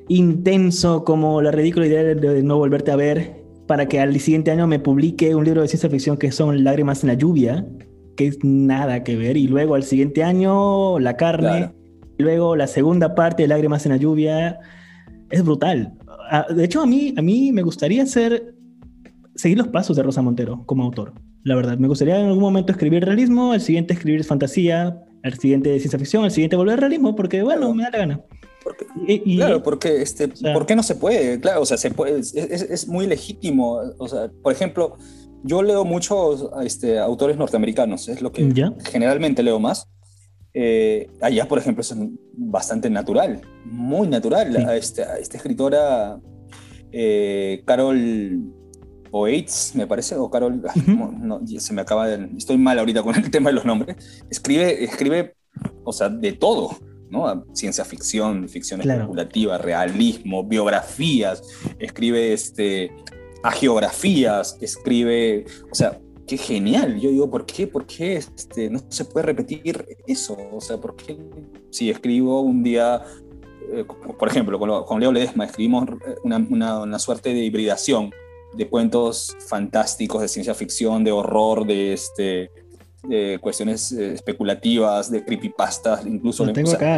intenso 0.10 1.04
como 1.04 1.42
la 1.42 1.52
ridícula 1.52 1.88
idea 1.88 2.04
de 2.04 2.44
no 2.44 2.58
volverte 2.58 2.92
a 2.92 2.96
ver 2.96 3.37
para 3.68 3.88
que 3.88 4.00
al 4.00 4.18
siguiente 4.20 4.50
año 4.50 4.66
me 4.66 4.80
publique 4.80 5.36
un 5.36 5.44
libro 5.44 5.62
de 5.62 5.68
ciencia 5.68 5.90
ficción 5.90 6.18
que 6.18 6.32
son 6.32 6.64
Lágrimas 6.64 7.04
en 7.04 7.10
la 7.10 7.14
lluvia, 7.14 7.66
que 8.16 8.28
es 8.28 8.40
nada 8.44 9.04
que 9.04 9.16
ver, 9.16 9.38
y 9.38 9.48
luego 9.48 9.76
al 9.76 9.84
siguiente 9.84 10.24
año 10.24 11.00
La 11.00 11.18
carne, 11.18 11.72
y 12.18 12.24
luego 12.24 12.56
la 12.56 12.68
segunda 12.68 13.14
parte 13.14 13.44
de 13.44 13.50
Lágrimas 13.50 13.86
en 13.86 13.92
la 13.92 13.98
lluvia, 13.98 14.60
es 15.30 15.44
brutal. 15.44 15.94
Ah, 16.32 16.46
de 16.50 16.64
hecho, 16.64 16.82
a 16.82 16.88
mí, 16.88 17.14
a 17.18 17.22
mí 17.22 17.52
me 17.52 17.62
gustaría 17.62 18.04
hacer, 18.04 18.56
seguir 19.36 19.58
los 19.58 19.68
pasos 19.68 19.96
de 19.96 20.04
Rosa 20.04 20.22
Montero 20.22 20.64
como 20.66 20.84
autor, 20.84 21.14
la 21.44 21.56
verdad. 21.56 21.78
Me 21.78 21.88
gustaría 21.88 22.20
en 22.20 22.28
algún 22.28 22.42
momento 22.42 22.72
escribir 22.72 23.06
realismo, 23.06 23.52
al 23.52 23.62
siguiente 23.62 23.94
escribir 23.94 24.24
fantasía, 24.24 24.98
al 25.24 25.34
siguiente 25.34 25.78
ciencia 25.80 26.00
ficción, 26.00 26.24
al 26.24 26.32
siguiente 26.32 26.56
volver 26.56 26.80
realismo, 26.80 27.16
porque 27.16 27.44
bueno, 27.44 27.74
me 27.74 27.84
da 27.84 27.92
la 27.92 27.98
gana 27.98 28.22
claro, 29.36 29.64
porque 29.64 30.02
este, 30.02 30.28
¿por 30.28 30.66
qué 30.66 30.76
no 30.76 30.84
se 30.84 30.96
puede? 30.96 31.40
Claro, 31.40 31.62
o 31.62 31.66
sea, 31.66 31.78
se 31.78 31.92
puede, 31.92 32.20
es, 32.20 32.34
es, 32.34 32.88
muy 32.88 33.08
legítimo. 33.08 33.80
O 33.98 34.08
sea, 34.08 34.32
por 34.42 34.54
ejemplo, 34.54 34.98
yo 35.44 35.62
leo 35.62 35.86
muchos 35.86 36.50
este, 36.64 37.00
autores 37.00 37.38
norteamericanos, 37.38 38.08
es 38.10 38.22
lo 38.22 38.32
que 38.32 38.52
generalmente 38.86 39.44
leo 39.44 39.60
más. 39.60 39.88
Eh, 40.54 41.10
allá, 41.22 41.48
por 41.48 41.60
ejemplo, 41.60 41.82
es 41.82 41.94
bastante 42.34 42.90
natural, 42.90 43.42
muy 43.66 44.08
natural. 44.08 44.56
Este, 44.72 45.04
esta 45.20 45.38
escritora, 45.38 46.20
eh, 46.92 47.62
Carol 47.66 48.54
Oates, 49.12 49.74
me 49.76 49.88
parece, 49.88 50.16
o 50.16 50.30
Carol, 50.30 50.62
no, 51.22 51.42
se 51.46 51.74
me 51.74 51.82
acaba 51.82 52.08
de, 52.08 52.30
estoy 52.38 52.58
mal 52.58 52.80
ahorita 52.80 53.04
con 53.04 53.16
el 53.16 53.30
tema 53.32 53.50
de 53.50 53.56
los 53.56 53.66
nombres, 53.66 54.24
escribe, 54.30 54.84
escribe, 54.84 55.36
o 55.84 55.94
sea, 55.94 56.10
de 56.10 56.34
todo. 56.34 56.72
¿No? 57.10 57.46
Ciencia 57.54 57.86
ficción, 57.86 58.48
ficción 58.50 58.82
especulativa, 58.82 59.58
realismo, 59.58 60.44
biografías, 60.44 61.42
escribe 61.80 62.34
este, 62.34 62.92
a 63.44 63.52
geografías, 63.52 64.58
escribe, 64.62 65.46
o 65.72 65.76
sea, 65.76 66.00
qué 66.28 66.38
genial. 66.38 67.00
Yo 67.00 67.10
digo, 67.10 67.30
¿por 67.30 67.46
qué? 67.46 67.68
¿Por 67.68 67.86
qué 67.86 68.18
este, 68.18 68.70
no 68.70 68.80
se 68.90 69.06
puede 69.06 69.28
repetir 69.28 69.86
eso? 70.06 70.38
O 70.52 70.62
sea, 70.62 70.78
¿por 70.78 70.96
qué 70.96 71.18
si 71.70 71.90
escribo 71.90 72.42
un 72.42 72.64
día, 72.64 73.02
eh, 73.72 73.86
por 74.20 74.28
ejemplo, 74.28 74.60
con, 74.60 75.00
Leo 75.00 75.12
Ledesma 75.12 75.46
escribimos 75.46 75.86
una, 76.24 76.38
una, 76.50 76.82
una, 76.82 77.00
suerte 77.00 77.34
de 77.34 77.40
hibridación 77.40 78.12
de 78.54 78.68
cuentos 78.68 79.36
fantásticos 79.48 80.22
de 80.22 80.28
ciencia 80.28 80.54
ficción, 80.54 81.04
de 81.04 81.12
horror, 81.12 81.66
de 81.66 81.94
este 81.94 82.52
cuestiones 83.42 83.92
eh, 83.92 84.14
especulativas, 84.14 85.12
de 85.12 85.24
creepypastas, 85.24 86.06
incluso. 86.06 86.46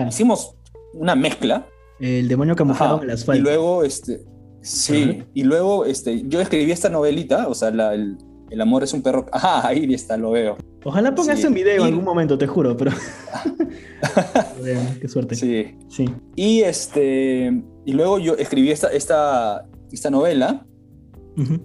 Hicimos 0.08 0.56
una 0.94 1.16
mezcla. 1.16 1.68
El 2.00 2.28
demonio 2.28 2.56
camuflado 2.56 3.02
en 3.02 3.08
las 3.08 3.22
asfalto. 3.22 3.40
Y 3.40 3.44
luego, 3.44 3.84
este, 3.84 4.22
sí, 4.62 5.24
y 5.34 5.44
luego 5.44 5.86
este, 5.86 6.24
yo 6.28 6.40
escribí 6.40 6.72
esta 6.72 6.90
novelita, 6.90 7.48
o 7.48 7.54
sea, 7.54 7.70
el, 7.70 8.18
amor 8.62 8.84
es 8.84 8.94
un 8.94 9.02
perro. 9.02 9.26
Ajá, 9.32 9.68
ahí 9.68 9.94
está, 9.94 10.18
lo 10.18 10.32
veo. 10.32 10.58
Ojalá 10.84 11.14
pongas 11.14 11.44
un 11.44 11.54
video 11.54 11.82
en 11.82 11.90
algún 11.90 12.06
momento, 12.06 12.38
te 12.38 12.48
juro, 12.48 12.78
pero. 12.78 12.92
Qué 15.02 15.08
suerte. 15.08 15.36
Sí. 15.36 15.76
sí. 15.90 16.06
Y 16.36 16.62
este. 16.62 17.62
Y 17.86 17.94
luego 17.94 18.20
yo 18.20 18.36
escribí 18.36 18.72
esta, 18.72 18.88
esta, 18.90 19.66
esta 19.92 20.10
novela 20.10 20.66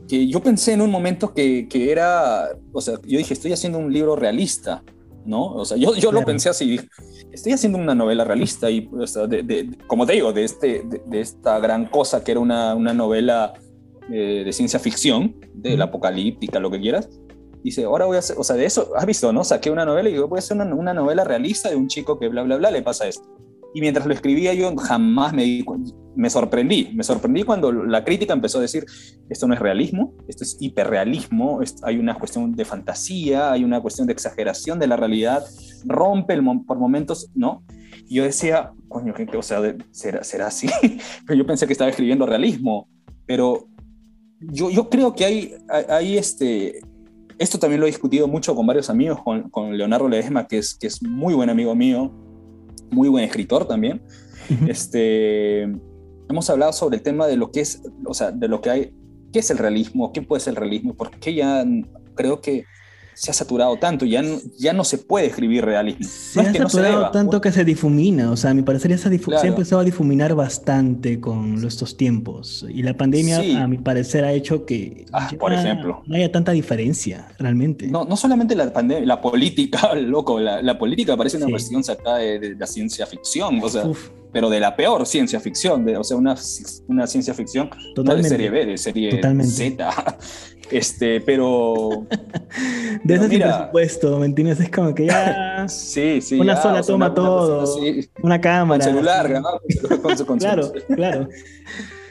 que 0.09 0.27
yo 0.29 0.41
pensé 0.41 0.73
en 0.73 0.81
un 0.81 0.91
momento 0.91 1.33
que, 1.33 1.69
que, 1.69 1.91
era, 1.91 2.51
o 2.73 2.81
sea, 2.81 2.95
yo 3.05 3.19
dije, 3.19 3.35
estoy 3.35 3.53
haciendo 3.53 3.79
un 3.79 3.93
libro 3.93 4.17
realista, 4.17 4.83
¿no? 5.25 5.47
O 5.47 5.65
sea, 5.65 5.77
yo, 5.77 5.95
yo 5.95 6.13
lo 6.13 6.25
pensé 6.25 6.49
así, 6.49 6.81
estoy 7.33 7.53
haciendo 7.53 7.79
una 7.79 7.95
novela 7.95 8.25
realista 8.25 8.71
y, 8.71 8.89
o 8.93 9.07
sea, 9.07 9.27
de, 9.27 9.77
como 9.87 10.07
te 10.07 10.15
digo, 10.15 10.33
de, 10.33 10.45
este, 10.45 10.85
de, 11.07 11.21
esta 11.21 11.59
gran 11.59 11.87
cosa 11.87 12.23
que 12.23 12.33
era 12.33 12.41
una, 12.41 12.75
una 12.75 12.93
novela 12.93 13.55
eh, 14.13 14.43
de 14.45 14.53
ciencia 14.53 14.79
ficción, 14.79 15.37
de 15.55 15.77
la 15.77 15.85
apocalíptica, 15.85 16.61
lo 16.61 16.71
que 16.71 16.81
quieras. 16.81 17.09
Dice, 17.63 17.85
ahora 17.85 18.05
voy 18.05 18.17
a 18.17 18.19
hacer, 18.19 18.37
o 18.39 18.45
sea, 18.45 18.57
de 18.57 18.67
eso, 18.67 18.93
has 18.95 19.07
visto, 19.07 19.33
¿no? 19.33 19.43
Saqué 19.43 19.71
una 19.71 19.87
novela 19.87 20.09
y 20.11 20.13
digo, 20.13 20.29
voy 20.29 20.37
a 20.37 20.41
hacer 20.41 20.57
una, 20.57 20.67
una 20.75 20.93
novela 20.93 21.25
realista 21.25 21.71
de 21.71 21.77
un 21.77 21.89
chico 21.89 22.19
que 22.19 22.29
bla, 22.29 22.43
bla, 22.43 22.57
bla, 22.57 22.71
le 22.71 22.83
pasa 22.83 23.09
esto. 23.09 23.27
Y 23.75 23.81
mientras 23.81 24.07
lo 24.07 24.15
escribía 24.15 24.55
yo 24.55 24.75
jamás 24.77 25.33
me 25.33 25.43
di 25.43 25.65
me 26.17 26.31
sorprendí, 26.31 26.91
me 26.95 27.03
sorprendí 27.03 27.43
cuando 27.43 27.73
la 27.73 28.05
crítica 28.05 28.33
empezó 28.33 28.59
a 28.59 28.61
decir, 28.63 28.87
esto 29.29 29.49
no 29.49 29.55
es 29.55 29.61
realismo, 29.61 30.15
esto 30.29 30.45
es 30.45 30.57
hiperrealismo, 30.61 31.61
hay 31.83 31.99
una 31.99 32.15
cuestión 32.15 32.55
de 32.55 32.65
fantasía, 32.65 33.51
hay 33.51 33.65
una 33.65 33.81
cuestión 33.81 34.07
de 34.07 34.13
exageración 34.13 34.79
de 34.79 34.87
la 34.87 34.97
realidad, 34.97 35.45
rompe 35.85 36.35
el, 36.35 36.45
por 36.67 36.79
momentos, 36.79 37.31
¿no? 37.35 37.65
Y 38.09 38.17
yo 38.17 38.25
decía, 38.25 38.73
coño, 38.89 39.13
¿qué, 39.15 39.27
o 39.37 39.43
sea, 39.43 39.61
¿será, 39.91 40.23
será 40.23 40.47
así? 40.47 40.69
pero 41.27 41.37
yo 41.37 41.47
pensé 41.47 41.67
que 41.67 41.73
estaba 41.73 41.91
escribiendo 41.91 42.27
realismo, 42.27 42.89
pero 43.27 43.67
yo, 44.41 44.71
yo 44.71 44.89
creo 44.89 45.15
que 45.15 45.25
hay, 45.25 45.55
hay 45.89 46.17
este, 46.17 46.81
esto 47.39 47.59
también 47.59 47.81
lo 47.81 47.87
he 47.87 47.91
discutido 47.91 48.29
mucho 48.29 48.55
con 48.55 48.67
varios 48.67 48.91
amigos, 48.91 49.21
con, 49.23 49.51
con 49.51 49.77
Leonardo 49.77 50.09
Ledesma, 50.09 50.47
que 50.47 50.59
es, 50.59 50.75
que 50.75 50.87
es 50.87 51.03
muy 51.03 51.35
buen 51.35 51.51
amigo 51.51 51.75
mío, 51.75 52.13
muy 52.91 53.09
buen 53.09 53.25
escritor 53.25 53.67
también. 53.67 54.03
este, 54.69 55.63
hemos 56.29 56.51
hablado 56.51 56.73
sobre 56.73 56.97
el 56.97 57.03
tema 57.03 57.27
de 57.27 57.37
lo 57.37 57.51
que 57.51 57.61
es, 57.61 57.83
o 58.07 58.15
sea, 58.15 58.31
de 58.31 58.49
lo 58.49 58.61
que 58.61 58.71
hay, 58.71 58.95
qué 59.33 59.41
es 59.41 59.51
el 59.51 59.59
realismo, 59.59 60.13
qué 60.13 60.23
puede 60.23 60.41
ser 60.41 60.53
el 60.53 60.57
realismo, 60.57 60.95
porque 60.95 61.35
ya 61.35 61.65
creo 62.15 62.41
que 62.41 62.65
se 63.15 63.31
ha 63.31 63.35
saturado 63.35 63.77
tanto, 63.77 64.05
ya 64.05 64.23
no, 64.23 64.39
ya 64.59 64.73
no 64.73 64.85
se 64.85 64.99
puede 64.99 65.27
escribir 65.27 65.65
realismo. 65.65 66.07
Se 66.09 66.41
ha 66.41 66.53
saturado 66.53 67.11
tanto 67.11 67.41
que 67.41 67.53
se 67.53 67.65
difumina, 67.65 68.31
o 68.31 68.37
sea, 68.37 68.51
a 68.51 68.55
mi 68.55 68.63
parecer 68.63 68.91
ya 68.91 68.99
se, 68.99 69.09
ha 69.09 69.47
empezado 69.47 69.81
a 69.81 69.85
difuminar 69.85 70.35
bastante 70.35 71.21
con 71.21 71.65
estos 71.65 71.97
tiempos. 71.97 72.67
Y 72.69 72.83
la 72.83 72.97
pandemia, 72.97 73.63
a 73.63 73.69
mi 73.69 73.79
parecer, 73.79 74.25
ha 74.25 74.33
hecho 74.33 74.67
que 74.67 75.07
ah, 75.13 75.31
por 75.39 75.53
ejemplo. 75.53 76.03
no 76.07 76.17
haya 76.17 76.31
tanta 76.31 76.53
diferencia, 76.53 77.29
realmente. 77.39 77.87
No, 77.87 78.05
no 78.05 78.17
solamente 78.17 78.55
la 78.55 78.73
pandemia, 78.73 79.07
la 79.07 79.21
política, 79.21 79.95
loco, 79.97 80.41
la, 80.41 80.79
política 80.79 81.17
parece 81.17 81.37
una 81.37 81.49
cuestión 81.49 81.85
sacada 81.85 82.19
de, 82.19 82.57
la 82.59 82.67
ciencia 82.67 83.07
ficción, 83.07 83.61
o 83.63 83.69
sea, 83.69 83.85
pero 84.33 84.51
de 84.51 84.59
la 84.59 84.75
peor 84.75 85.07
ciencia 85.07 85.39
ficción, 85.39 85.85
de, 85.85 85.97
o 85.97 86.03
sea, 86.03 86.17
una, 86.17 86.35
una 86.89 87.07
ciencia 87.07 87.33
ficción 87.35 87.71
de 87.95 88.25
serie 88.25 88.51
B, 88.51 88.67
de 88.67 88.79
serie 88.79 89.21
Z. 89.45 90.19
Este, 90.71 91.21
pero. 91.21 91.89
De 93.05 93.15
ese 93.15 93.29
presupuesto, 93.29 94.19
¿me 94.19 94.27
entiendes? 94.27 94.61
Es 94.61 94.71
como 94.71 94.95
que 94.95 95.07
ya. 95.07 95.67
sí, 95.69 96.21
sí. 96.21 96.41
Una 96.41 96.61
sola 96.61 96.83
toma 96.83 97.13
todo. 97.15 97.65
Una, 98.23 98.41
cámara. 98.41 98.83
Con 98.83 98.95
celular, 98.95 99.31
¿no? 99.31 100.37
claro, 100.39 100.73
claro. 100.95 101.29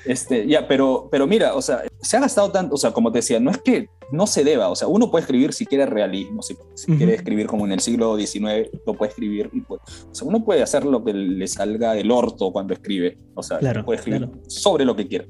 Este, 0.06 0.46
ya, 0.48 0.68
pero, 0.68 1.08
pero 1.10 1.26
mira, 1.26 1.56
o 1.56 1.62
sea, 1.62 1.84
se 2.02 2.18
ha 2.18 2.20
gastado 2.20 2.52
tanto, 2.52 2.76
o 2.76 2.78
sea, 2.78 2.92
como 2.92 3.12
te 3.12 3.20
decía, 3.20 3.40
no 3.40 3.52
es 3.52 3.58
que 3.58 3.90
no 4.12 4.28
se 4.28 4.44
deba, 4.44 4.70
o 4.70 4.76
sea, 4.76 4.88
uno 4.88 5.10
puede 5.10 5.22
escribir 5.22 5.54
si 5.54 5.66
quiere 5.66 5.86
realismo, 5.86 6.42
si, 6.42 6.56
quiere 6.86 7.16
escribir 7.16 7.48
como 7.48 7.66
en 7.66 7.72
el 7.72 7.80
siglo 7.80 8.18
XIX, 8.18 8.70
lo 8.86 8.96
puede 8.96 9.12
escribir, 9.12 9.50
y 9.54 9.64
o 9.68 9.80
sea, 10.12 10.28
uno 10.28 10.44
puede 10.44 10.62
hacer 10.62 10.86
lo 10.86 11.06
que 11.06 11.14
le 11.14 11.48
salga 11.48 11.94
del 11.94 12.12
orto 12.12 12.52
cuando 12.52 12.74
escribe, 12.74 13.18
o 13.34 13.42
sea, 13.42 13.60
puede 13.86 14.00
escribir 14.00 14.30
sobre 14.48 14.84
lo 14.84 14.96
que 14.96 15.08
quiera. 15.08 15.26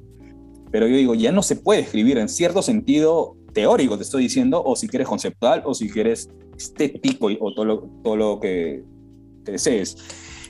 Pero 0.72 0.88
yo 0.88 0.96
digo, 0.96 1.14
ya 1.14 1.32
no 1.32 1.44
se 1.44 1.56
puede 1.56 1.82
escribir 1.82 2.18
en 2.18 2.28
cierto 2.28 2.64
sentido 2.64 3.38
teórico, 3.54 3.98
te 3.98 4.04
estoy 4.04 4.24
diciendo, 4.24 4.62
o 4.64 4.76
si 4.76 4.88
quieres 4.88 5.08
conceptual, 5.08 5.64
o 5.66 5.74
si 5.74 5.90
quieres 5.90 6.30
estético, 6.58 7.28
o 7.40 7.54
todo 7.54 7.66
lo, 7.66 7.90
todo 8.04 8.16
lo 8.16 8.40
que 8.40 8.84
te 9.44 9.54
desees. 9.54 9.96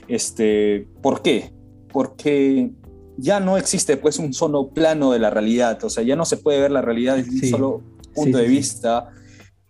Este, 0.08 0.88
¿Por 1.02 1.22
qué? 1.22 1.52
Porque 1.92 2.70
ya 3.16 3.40
no 3.40 3.56
existe 3.56 3.96
pues 3.96 4.18
un 4.18 4.32
solo 4.32 4.68
plano 4.68 5.12
de 5.12 5.18
la 5.18 5.30
realidad, 5.30 5.82
o 5.84 5.90
sea, 5.90 6.02
ya 6.02 6.16
no 6.16 6.24
se 6.24 6.36
puede 6.36 6.60
ver 6.60 6.70
la 6.70 6.82
realidad 6.82 7.16
desde 7.16 7.30
un 7.30 7.50
solo 7.50 7.82
punto 8.14 8.38
de 8.38 8.48
vista. 8.48 9.10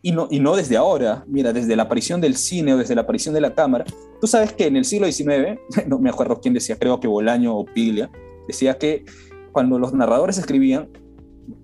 Y 0.00 0.12
no, 0.12 0.28
y 0.30 0.38
no 0.38 0.54
desde 0.54 0.76
ahora, 0.76 1.24
mira, 1.26 1.52
desde 1.54 1.76
la 1.76 1.84
aparición 1.84 2.20
del 2.20 2.36
cine 2.36 2.74
o 2.74 2.76
desde 2.76 2.94
la 2.94 3.02
aparición 3.02 3.34
de 3.34 3.40
la 3.40 3.54
cámara. 3.54 3.86
Tú 4.20 4.26
sabes 4.26 4.52
que 4.52 4.66
en 4.66 4.76
el 4.76 4.84
siglo 4.84 5.10
XIX, 5.10 5.58
no 5.86 5.98
me 5.98 6.10
acuerdo 6.10 6.40
quién 6.40 6.52
decía, 6.52 6.76
creo 6.78 7.00
que 7.00 7.08
Bolaño 7.08 7.56
o 7.56 7.64
Piglia, 7.64 8.10
decía 8.46 8.76
que 8.76 9.04
cuando 9.52 9.78
los 9.78 9.94
narradores 9.94 10.36
escribían, 10.36 10.90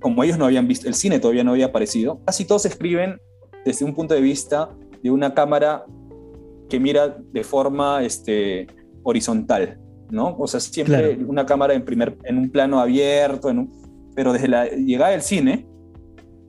como 0.01 0.23
ellos 0.25 0.39
no 0.39 0.47
habían 0.47 0.69
visto, 0.69 0.89
el 0.89 0.95
cine 0.95 1.19
todavía 1.19 1.45
no 1.45 1.53
había 1.53 1.67
aparecido, 1.67 2.21
casi 2.25 2.45
todos 2.45 2.67
escriben 2.67 3.19
desde 3.65 3.85
un 3.85 3.95
punto 3.95 4.15
de 4.15 4.21
vista 4.21 4.71
de 5.03 5.11
una 5.11 5.35
cámara 5.35 5.85
que 6.69 6.79
mira 6.79 7.17
de 7.33 7.45
forma 7.45 8.03
este, 8.03 8.67
horizontal. 9.03 9.79
¿no? 10.11 10.37
O 10.39 10.47
sea, 10.47 10.61
siempre 10.61 11.19
una 11.25 11.47
cámara 11.47 11.75
en, 11.75 11.85
primer, 11.85 12.17
en 12.25 12.39
un 12.39 12.51
plano 12.51 12.81
abierto, 12.81 13.49
en 13.49 13.69
pero 14.15 14.33
desde 14.33 14.49
la 14.49 14.67
llegada 14.67 15.13
del 15.13 15.23
cine, 15.23 15.67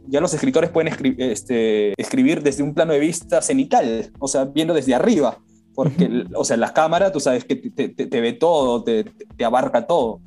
ya 0.07 0.19
los 0.19 0.34
escritores 0.34 0.71
pueden 0.71 0.93
este, 1.19 1.93
escribir 1.95 2.41
desde 2.41 2.63
un 2.63 2.73
plano 2.73 2.93
de 2.93 2.99
vista 2.99 3.41
cenital, 3.41 4.11
o 4.19 4.27
sea, 4.27 4.45
viendo 4.45 4.73
desde 4.73 4.95
arriba, 4.95 5.38
porque, 5.73 6.25
o 6.36 6.43
sea, 6.43 6.57
la 6.57 6.73
cámara, 6.73 7.11
tú 7.11 7.19
sabes 7.19 7.45
que 7.45 7.55
te, 7.55 7.89
te, 7.89 8.21
ve 8.21 8.34
todo, 8.34 8.84
te, 8.84 9.05
te, 9.05 9.45
abarca 9.45 9.88
todo. 9.88 10.19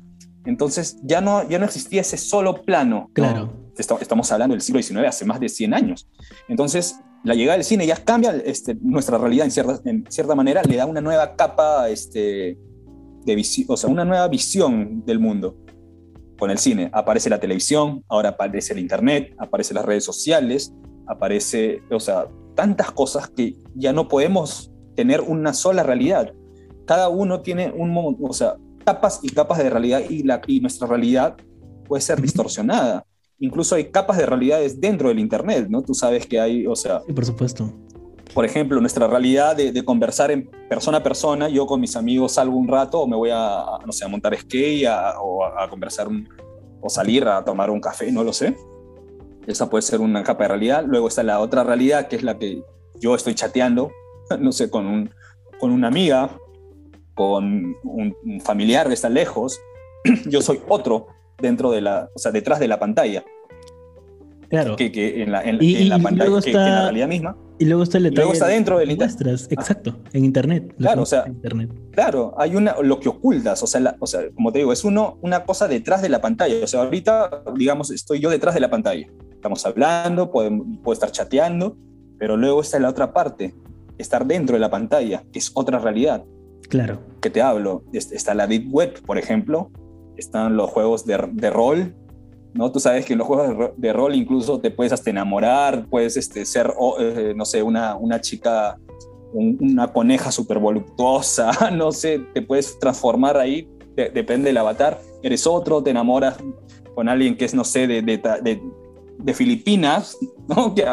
Entonces, 0.45 0.97
ya 1.03 1.21
no, 1.21 1.47
ya 1.47 1.59
no 1.59 1.65
existía 1.65 2.01
ese 2.01 2.17
solo 2.17 2.61
plano. 2.63 3.09
Claro. 3.13 3.53
Estamos 3.77 4.31
hablando 4.31 4.53
del 4.53 4.61
siglo 4.61 4.81
XIX, 4.81 5.07
hace 5.07 5.25
más 5.25 5.39
de 5.39 5.49
100 5.49 5.73
años. 5.73 6.07
Entonces, 6.47 6.99
la 7.23 7.33
llegada 7.33 7.57
del 7.57 7.65
cine 7.65 7.85
ya 7.85 7.97
cambia 7.97 8.35
este, 8.45 8.75
nuestra 8.81 9.17
realidad 9.17 9.45
en 9.45 9.51
cierta, 9.51 9.81
en 9.89 10.05
cierta 10.09 10.35
manera, 10.35 10.61
le 10.63 10.75
da 10.77 10.85
una 10.85 11.01
nueva 11.01 11.35
capa 11.35 11.89
este, 11.89 12.57
o 13.67 13.77
sea, 13.77 13.89
una 13.89 14.05
nueva 14.05 14.27
visión 14.27 15.03
del 15.05 15.19
mundo. 15.19 15.57
Con 16.37 16.51
el 16.51 16.57
cine 16.57 16.89
aparece 16.93 17.29
la 17.29 17.39
televisión, 17.39 18.03
ahora 18.09 18.29
aparece 18.29 18.73
el 18.73 18.79
internet, 18.79 19.33
aparecen 19.37 19.75
las 19.75 19.85
redes 19.85 20.03
sociales, 20.03 20.73
aparece, 21.07 21.81
o 21.89 21.99
sea, 21.99 22.27
tantas 22.55 22.91
cosas 22.91 23.29
que 23.29 23.55
ya 23.73 23.93
no 23.93 24.07
podemos 24.07 24.71
tener 24.95 25.21
una 25.21 25.53
sola 25.53 25.83
realidad. 25.83 26.33
Cada 26.85 27.09
uno 27.09 27.41
tiene 27.41 27.71
un, 27.71 28.17
o 28.21 28.33
sea, 28.33 28.57
capas 28.85 29.19
y 29.23 29.29
capas 29.29 29.57
de 29.57 29.69
realidad 29.69 30.01
y, 30.09 30.23
la, 30.23 30.41
y 30.47 30.61
nuestra 30.61 30.87
realidad 30.87 31.35
puede 31.87 32.01
ser 32.01 32.21
distorsionada. 32.21 33.05
Incluso 33.39 33.75
hay 33.75 33.91
capas 33.91 34.17
de 34.17 34.25
realidades 34.25 34.79
dentro 34.79 35.09
del 35.09 35.19
Internet, 35.19 35.67
¿no? 35.69 35.81
Tú 35.81 35.93
sabes 35.93 36.25
que 36.25 36.39
hay, 36.39 36.65
o 36.65 36.75
sea... 36.75 37.01
Sí, 37.05 37.11
por 37.11 37.25
supuesto 37.25 37.73
por 38.35 38.43
ejemplo, 38.43 38.81
nuestra 38.81 39.07
realidad 39.07 39.55
de, 39.55 39.85
conversar 39.85 40.29
en 40.29 40.49
persona 40.67 40.97
a 40.97 41.03
persona, 41.03 41.47
yo 41.47 41.65
con 41.65 41.79
mis 41.79 41.95
amigos 41.95 42.33
salgo 42.33 42.57
un 42.57 42.67
rato 42.67 42.99
o 42.99 43.07
me 43.07 43.15
voy 43.15 43.29
a, 43.31 43.63
no 43.85 43.93
sé, 43.93 44.03
a 44.03 44.09
montar 44.09 44.37
skate 44.37 44.85
o 45.21 45.45
a, 45.45 45.69
conversar 45.69 46.09
o 46.81 46.89
salir 46.89 47.25
a 47.25 47.45
tomar 47.45 47.69
un 47.69 47.79
café, 47.79 48.11
no 48.11 48.25
lo 48.25 48.33
sé. 48.33 48.57
Esa 49.47 49.69
puede 49.69 49.83
ser 49.83 50.01
una 50.01 50.21
capa 50.21 50.43
de 50.43 50.47
realidad. 50.49 50.83
Luego 50.85 51.07
está 51.07 51.23
la 51.23 51.39
otra 51.39 51.63
realidad, 51.63 52.09
que 52.09 52.17
es 52.17 52.23
la 52.23 52.37
que 52.37 52.61
yo 52.99 53.15
estoy 53.15 53.35
chateando, 53.35 53.91
no 54.39 54.51
sé, 54.51 54.69
con, 54.69 54.85
un, 54.85 55.09
con 55.57 55.71
una 55.71 55.87
amiga, 55.87 56.37
con 57.15 57.75
un, 57.83 58.15
familiar 58.41 58.87
que 58.87 58.93
está 58.93 59.09
lejos. 59.09 59.59
yo 60.27 60.41
soy 60.41 60.61
otro 60.67 61.07
dentro 61.39 61.71
de 61.71 61.81
la, 61.81 62.09
o 62.13 62.19
sea, 62.19 62.31
detrás 62.31 62.59
de 62.59 62.67
la 62.67 62.79
pantalla. 62.79 63.23
Claro. 64.49 64.75
Que, 64.75 64.91
que 64.91 65.23
en 65.23 65.31
la, 65.31 65.41
en, 65.41 65.89
la 65.89 65.99
pantalla, 65.99 66.41
que, 66.41 66.51
en 66.51 66.55
la 66.55 66.83
realidad 66.83 67.07
misma. 67.07 67.37
Y 67.57 67.65
luego 67.65 67.83
está 67.83 67.97
el 67.97 68.03
detalle. 68.03 68.17
Luego 68.17 68.33
está 68.33 68.47
dentro 68.47 68.77
del 68.77 68.91
internet. 68.91 69.47
Exacto, 69.49 69.97
en 70.13 70.25
internet. 70.25 70.75
Claro, 70.77 71.01
o 71.01 71.05
sea, 71.05 71.25
internet. 71.27 71.71
claro, 71.91 72.33
hay 72.37 72.55
una, 72.55 72.75
lo 72.81 72.99
que 72.99 73.09
ocultas, 73.09 73.63
o 73.63 73.67
sea, 73.67 73.95
o 73.99 74.07
sea, 74.07 74.21
como 74.33 74.51
te 74.51 74.59
digo, 74.59 74.73
es 74.73 74.83
uno, 74.83 75.17
una 75.21 75.45
cosa 75.45 75.67
detrás 75.67 76.01
de 76.01 76.09
la 76.09 76.21
pantalla. 76.21 76.63
O 76.63 76.67
sea, 76.67 76.81
ahorita, 76.81 77.43
digamos, 77.55 77.91
estoy 77.91 78.19
yo 78.19 78.29
detrás 78.29 78.53
de 78.53 78.61
la 78.61 78.69
pantalla. 78.69 79.07
Estamos 79.31 79.65
hablando, 79.65 80.31
puedo, 80.31 80.49
puedo 80.83 80.93
estar 80.93 81.11
chateando, 81.11 81.77
pero 82.19 82.37
luego 82.37 82.61
está 82.61 82.79
la 82.79 82.89
otra 82.89 83.13
parte, 83.13 83.55
estar 83.97 84.25
dentro 84.25 84.55
de 84.55 84.59
la 84.59 84.69
pantalla, 84.69 85.23
que 85.31 85.39
es 85.39 85.51
otra 85.53 85.79
realidad. 85.79 86.23
Claro. 86.69 86.99
Que 87.21 87.29
te 87.29 87.41
hablo. 87.41 87.83
Está 87.93 88.33
la 88.33 88.47
Deep 88.47 88.67
Web, 88.71 89.01
por 89.05 89.17
ejemplo. 89.17 89.71
Están 90.17 90.55
los 90.55 90.69
juegos 90.69 91.05
de, 91.05 91.17
rol, 91.49 91.93
¿no? 92.53 92.71
Tú 92.71 92.79
sabes 92.79 93.05
que 93.05 93.13
en 93.13 93.19
los 93.19 93.27
juegos 93.27 93.71
de, 93.75 93.93
rol 93.93 94.15
incluso 94.15 94.59
te 94.59 94.71
puedes 94.71 94.93
hasta 94.93 95.09
enamorar, 95.09 95.87
puedes 95.89 96.15
este, 96.15 96.45
ser, 96.45 96.73
eh, 96.99 97.33
no 97.35 97.43
sé, 97.43 97.61
una, 97.61 97.95
una 97.97 98.21
chica, 98.21 98.77
una 99.33 99.91
coneja 99.91 100.31
súper 100.31 100.59
voluptuosa, 100.59 101.51
no 101.73 101.91
sé, 101.91 102.19
te 102.33 102.41
puedes 102.41 102.79
transformar 102.79 103.37
ahí, 103.37 103.67
depende 103.95 104.47
del 104.47 104.57
avatar, 104.57 105.01
eres 105.21 105.45
otro, 105.45 105.83
te 105.83 105.89
enamoras 105.89 106.37
con 106.93 107.09
alguien 107.09 107.35
que 107.35 107.43
es, 107.43 107.53
no 107.53 107.65
sé, 107.65 107.87
de, 107.87 108.01
de, 108.01 108.61
de 109.17 109.33
Filipinas, 109.33 110.17
¿no? 110.47 110.73
Que, 110.73 110.85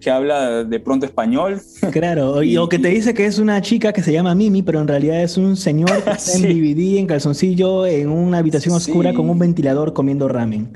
que 0.00 0.10
habla 0.10 0.64
de 0.64 0.80
pronto 0.80 1.06
español. 1.06 1.60
Claro, 1.92 2.34
o 2.36 2.68
que 2.68 2.78
te 2.78 2.88
dice 2.88 3.14
que 3.14 3.26
es 3.26 3.38
una 3.38 3.60
chica 3.62 3.92
que 3.92 4.02
se 4.02 4.12
llama 4.12 4.34
Mimi, 4.34 4.62
pero 4.62 4.80
en 4.80 4.88
realidad 4.88 5.22
es 5.22 5.36
un 5.36 5.56
señor 5.56 6.02
que 6.04 6.10
está 6.16 6.34
en 6.34 6.42
DVD, 6.42 6.98
en 6.98 7.06
calzoncillo, 7.06 7.86
en 7.86 8.08
una 8.10 8.38
habitación 8.38 8.74
oscura 8.74 9.12
con 9.14 9.28
un 9.28 9.38
ventilador 9.38 9.92
comiendo 9.92 10.28
ramen. 10.28 10.72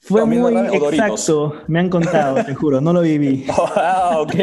Fue 0.00 0.24
muy 0.24 0.38
exacto, 0.72 1.54
me 1.66 1.80
han 1.80 1.90
contado, 1.90 2.42
te 2.44 2.54
juro, 2.54 2.80
no 2.80 2.92
lo 2.92 3.02
viví. 3.02 3.44
ah, 3.76 4.16
ok. 4.20 4.34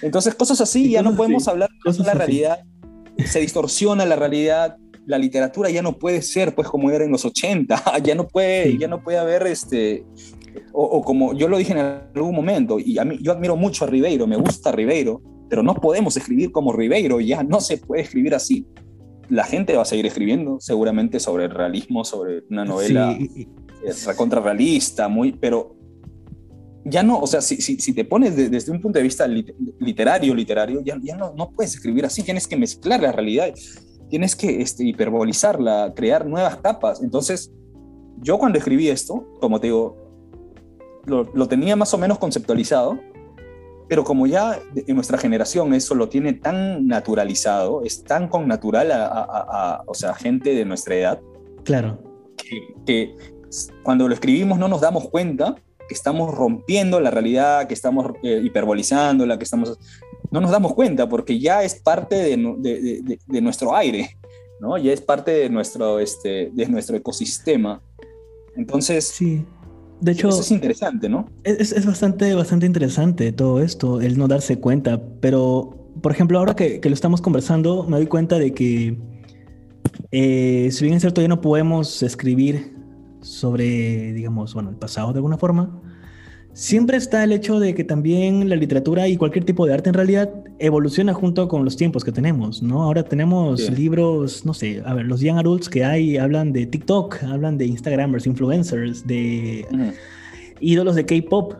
Entonces, 0.00 0.34
cosas 0.34 0.60
así, 0.60 0.90
ya 0.90 1.02
no 1.02 1.14
podemos 1.14 1.46
hablar 1.48 1.68
de 1.84 2.04
la 2.04 2.14
realidad. 2.14 2.60
Se 3.26 3.40
distorsiona 3.40 4.06
la 4.06 4.16
realidad, 4.16 4.76
la 5.06 5.18
literatura 5.18 5.70
ya 5.70 5.82
no 5.82 5.98
puede 5.98 6.22
ser 6.22 6.54
pues 6.54 6.68
como 6.68 6.90
era 6.90 7.04
en 7.04 7.10
los 7.10 7.24
80, 7.24 8.00
ya 8.02 8.14
no 8.14 8.28
puede, 8.28 8.78
ya 8.78 8.88
no 8.88 9.02
puede 9.02 9.18
haber 9.18 9.46
este 9.46 10.04
o, 10.72 11.02
como 11.02 11.34
yo 11.34 11.48
lo 11.48 11.58
dije 11.58 11.72
en 11.72 11.78
algún 11.78 12.34
momento, 12.34 12.78
y 12.78 12.98
a 12.98 13.04
mí, 13.04 13.18
yo 13.20 13.32
admiro 13.32 13.56
mucho 13.56 13.84
a 13.84 13.88
Ribeiro, 13.88 14.26
me 14.26 14.36
gusta 14.36 14.72
Ribeiro, 14.72 15.20
pero 15.48 15.62
no 15.62 15.74
podemos 15.74 16.16
escribir 16.16 16.52
como 16.52 16.72
Ribeiro, 16.72 17.20
ya 17.20 17.42
no 17.42 17.60
se 17.60 17.78
puede 17.78 18.02
escribir 18.02 18.34
así. 18.34 18.66
La 19.28 19.44
gente 19.44 19.76
va 19.76 19.82
a 19.82 19.84
seguir 19.84 20.06
escribiendo 20.06 20.58
seguramente 20.60 21.20
sobre 21.20 21.44
el 21.44 21.50
realismo, 21.50 22.04
sobre 22.04 22.44
una 22.50 22.64
novela 22.64 23.16
sí. 23.18 23.48
contrarrealista, 24.16 25.08
muy, 25.08 25.32
pero 25.32 25.76
ya 26.84 27.02
no, 27.02 27.18
o 27.20 27.26
sea, 27.26 27.40
si, 27.40 27.56
si, 27.60 27.92
te 27.92 28.04
pones 28.04 28.36
desde 28.50 28.72
un 28.72 28.80
punto 28.80 28.98
de 28.98 29.02
vista 29.02 29.26
literario, 29.26 30.34
literario, 30.34 30.80
ya, 30.82 30.98
ya 31.02 31.16
no, 31.16 31.34
no, 31.34 31.50
puedes 31.50 31.74
escribir 31.74 32.06
así, 32.06 32.22
tienes 32.22 32.46
que 32.46 32.56
mezclar 32.56 33.02
la 33.02 33.12
realidad, 33.12 33.52
tienes 34.08 34.34
que 34.34 34.62
este, 34.62 34.84
hiperbolizarla, 34.84 35.92
crear 35.94 36.26
nuevas 36.26 36.56
capas. 36.56 37.02
Entonces, 37.02 37.52
yo 38.22 38.38
cuando 38.38 38.58
escribí 38.58 38.88
esto, 38.88 39.26
como 39.40 39.60
te 39.60 39.68
digo, 39.68 40.07
lo, 41.08 41.48
tenía 41.48 41.76
más 41.76 41.92
o 41.94 41.98
menos 41.98 42.18
conceptualizado, 42.18 42.98
pero 43.88 44.04
como 44.04 44.26
ya 44.26 44.58
en 44.74 44.94
nuestra 44.94 45.18
generación 45.18 45.72
eso 45.74 45.94
lo 45.94 46.08
tiene 46.08 46.34
tan 46.34 46.86
naturalizado, 46.86 47.82
es 47.82 48.04
tan 48.04 48.28
con 48.28 48.46
natural 48.46 48.92
a, 48.92 49.82
o 49.86 49.94
sea, 49.94 50.14
gente 50.14 50.54
de 50.54 50.64
nuestra 50.64 50.94
edad. 50.94 51.20
Claro. 51.64 51.98
Que, 52.84 53.16
cuando 53.82 54.06
lo 54.06 54.14
escribimos 54.14 54.58
no 54.58 54.68
nos 54.68 54.80
damos 54.80 55.08
cuenta 55.08 55.56
que 55.88 55.94
estamos 55.94 56.34
rompiendo 56.34 57.00
la 57.00 57.10
realidad, 57.10 57.66
que 57.66 57.72
estamos 57.72 58.12
eh, 58.22 58.40
hiperbolizándola, 58.44 59.38
que 59.38 59.44
estamos... 59.44 59.78
No 60.30 60.42
nos 60.42 60.50
damos 60.50 60.74
cuenta 60.74 61.08
porque 61.08 61.38
ya 61.38 61.62
es 61.62 61.76
parte 61.76 62.16
de, 62.16 63.18
de, 63.26 63.40
nuestro 63.40 63.74
aire, 63.74 64.18
¿no? 64.60 64.76
Ya 64.76 64.92
es 64.92 65.00
parte 65.00 65.30
de 65.30 65.48
nuestro, 65.48 65.98
este, 65.98 66.50
de 66.52 66.66
nuestro 66.66 66.98
ecosistema. 66.98 67.80
Entonces, 68.54 69.08
sí. 69.08 69.46
De 70.00 70.12
hecho, 70.12 70.28
eso 70.28 70.40
es 70.40 70.50
interesante, 70.50 71.08
¿no? 71.08 71.28
Es, 71.44 71.72
es, 71.72 71.84
bastante, 71.84 72.34
bastante 72.34 72.66
interesante 72.66 73.32
todo 73.32 73.60
esto, 73.60 74.00
el 74.00 74.16
no 74.16 74.28
darse 74.28 74.58
cuenta. 74.58 75.00
Pero, 75.20 75.90
por 76.00 76.12
ejemplo, 76.12 76.38
ahora 76.38 76.54
que, 76.54 76.80
que 76.80 76.88
lo 76.88 76.94
estamos 76.94 77.20
conversando, 77.20 77.84
me 77.84 77.96
doy 77.96 78.06
cuenta 78.06 78.38
de 78.38 78.52
que, 78.54 78.98
eh, 80.12 80.68
si 80.70 80.84
bien 80.84 80.96
es 80.96 81.02
cierto, 81.02 81.20
ya 81.20 81.28
no 81.28 81.40
podemos 81.40 82.02
escribir 82.02 82.76
sobre, 83.20 84.12
digamos, 84.12 84.54
bueno, 84.54 84.70
el 84.70 84.76
pasado 84.76 85.12
de 85.12 85.18
alguna 85.18 85.36
forma, 85.36 85.80
siempre 86.52 86.96
está 86.96 87.22
el 87.24 87.32
hecho 87.32 87.60
de 87.60 87.74
que 87.74 87.84
también 87.84 88.48
la 88.48 88.56
literatura 88.56 89.08
y 89.08 89.16
cualquier 89.16 89.44
tipo 89.44 89.66
de 89.66 89.74
arte 89.74 89.90
en 89.90 89.94
realidad 89.94 90.30
evoluciona 90.58 91.14
junto 91.14 91.48
con 91.48 91.64
los 91.64 91.76
tiempos 91.76 92.04
que 92.04 92.12
tenemos, 92.12 92.62
¿no? 92.62 92.82
Ahora 92.82 93.04
tenemos 93.04 93.70
libros, 93.70 94.44
no 94.44 94.54
sé, 94.54 94.82
a 94.84 94.94
ver, 94.94 95.06
los 95.06 95.20
young 95.20 95.38
adults 95.38 95.68
que 95.68 95.84
hay 95.84 96.16
hablan 96.16 96.52
de 96.52 96.66
TikTok, 96.66 97.22
hablan 97.24 97.58
de 97.58 97.66
Instagramers, 97.66 98.26
influencers, 98.26 99.06
de 99.06 99.66
ídolos 100.60 100.96
de 100.96 101.06
K-pop, 101.06 101.54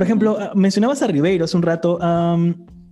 Por 0.00 0.06
ejemplo, 0.06 0.38
ah, 0.40 0.52
mencionabas 0.54 1.02
a 1.02 1.08
Ribeiro 1.08 1.44
hace 1.44 1.58
un 1.58 1.62
rato. 1.62 1.98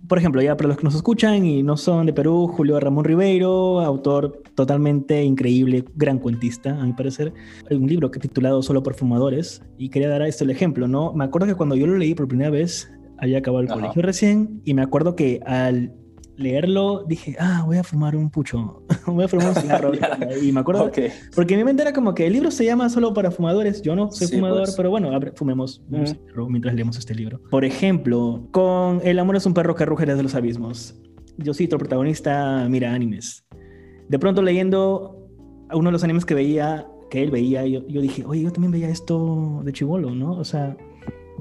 por 0.07 0.19
ejemplo, 0.19 0.43
ya 0.43 0.55
para 0.55 0.67
los 0.67 0.77
que 0.77 0.83
nos 0.83 0.93
escuchan 0.93 1.43
y 1.43 1.63
no 1.63 1.75
son 1.75 2.05
de 2.05 2.13
Perú, 2.13 2.47
Julio 2.47 2.79
Ramón 2.79 3.03
Ribeiro, 3.03 3.79
autor 3.79 4.43
totalmente 4.53 5.23
increíble, 5.23 5.85
gran 5.95 6.19
cuentista, 6.19 6.79
a 6.79 6.85
mi 6.85 6.93
parecer. 6.93 7.33
Hay 7.67 7.77
un 7.77 7.87
libro 7.87 8.11
que 8.11 8.19
he 8.19 8.21
titulado 8.21 8.61
Solo 8.61 8.83
por 8.83 8.93
Fumadores 8.93 9.63
y 9.79 9.89
quería 9.89 10.07
dar 10.07 10.21
a 10.21 10.27
esto 10.27 10.43
el 10.43 10.51
ejemplo, 10.51 10.87
¿no? 10.87 11.11
Me 11.13 11.23
acuerdo 11.23 11.47
que 11.47 11.55
cuando 11.55 11.75
yo 11.75 11.87
lo 11.87 11.97
leí 11.97 12.13
por 12.13 12.27
primera 12.27 12.51
vez, 12.51 12.91
había 13.17 13.39
acabado 13.39 13.63
el 13.63 13.69
colegio 13.69 14.03
recién 14.03 14.61
y 14.63 14.75
me 14.75 14.83
acuerdo 14.83 15.15
que 15.15 15.39
al 15.47 15.91
leerlo 16.39 17.03
dije, 17.05 17.35
ah, 17.39 17.63
voy 17.65 17.77
a 17.77 17.83
fumar 17.83 18.15
un 18.15 18.29
pucho, 18.29 18.81
voy 19.05 19.25
a 19.25 19.27
fumar 19.27 19.49
un 19.49 19.55
cigarro. 19.55 19.91
y 20.41 20.51
me 20.51 20.61
acuerdo, 20.61 20.89
porque 21.35 21.57
mi 21.57 21.63
mente 21.63 21.81
era 21.81 21.93
como 21.93 22.15
que 22.15 22.25
el 22.25 22.33
libro 22.33 22.49
se 22.49 22.65
llama 22.65 22.89
solo 22.89 23.13
para 23.13 23.29
fumadores, 23.29 23.81
yo 23.81 23.95
no 23.95 24.11
soy 24.11 24.27
fumador, 24.27 24.63
pues. 24.63 24.75
pero 24.75 24.89
bueno, 24.89 25.11
fumemos 25.35 25.81
un 25.91 26.07
cigarro 26.07 26.49
mientras 26.49 26.73
leemos 26.73 26.97
este 26.97 27.13
libro. 27.13 27.41
Por 27.51 27.65
ejemplo, 27.65 28.47
con 28.51 29.01
El 29.03 29.19
amor 29.19 29.35
es 29.35 29.45
un 29.45 29.53
perro 29.53 29.75
que 29.75 29.85
ruge 29.85 30.05
desde 30.05 30.23
los 30.23 30.33
abismos. 30.33 30.95
Yo 31.37 31.53
cito, 31.53 31.75
el 31.75 31.79
protagonista 31.79 32.67
mira 32.69 32.93
animes. 32.93 33.45
De 34.07 34.17
pronto 34.17 34.41
leyendo 34.41 35.27
uno 35.71 35.89
de 35.89 35.91
los 35.91 36.03
animes 36.03 36.25
que 36.25 36.33
veía, 36.33 36.87
que 37.09 37.21
él 37.21 37.31
veía, 37.31 37.65
yo, 37.65 37.85
yo 37.87 38.01
dije, 38.01 38.23
oye, 38.25 38.41
yo 38.43 38.51
también 38.51 38.71
veía 38.71 38.89
esto 38.89 39.61
de 39.63 39.71
chivolo, 39.71 40.11
¿no? 40.11 40.31
O 40.31 40.43
sea, 40.43 40.75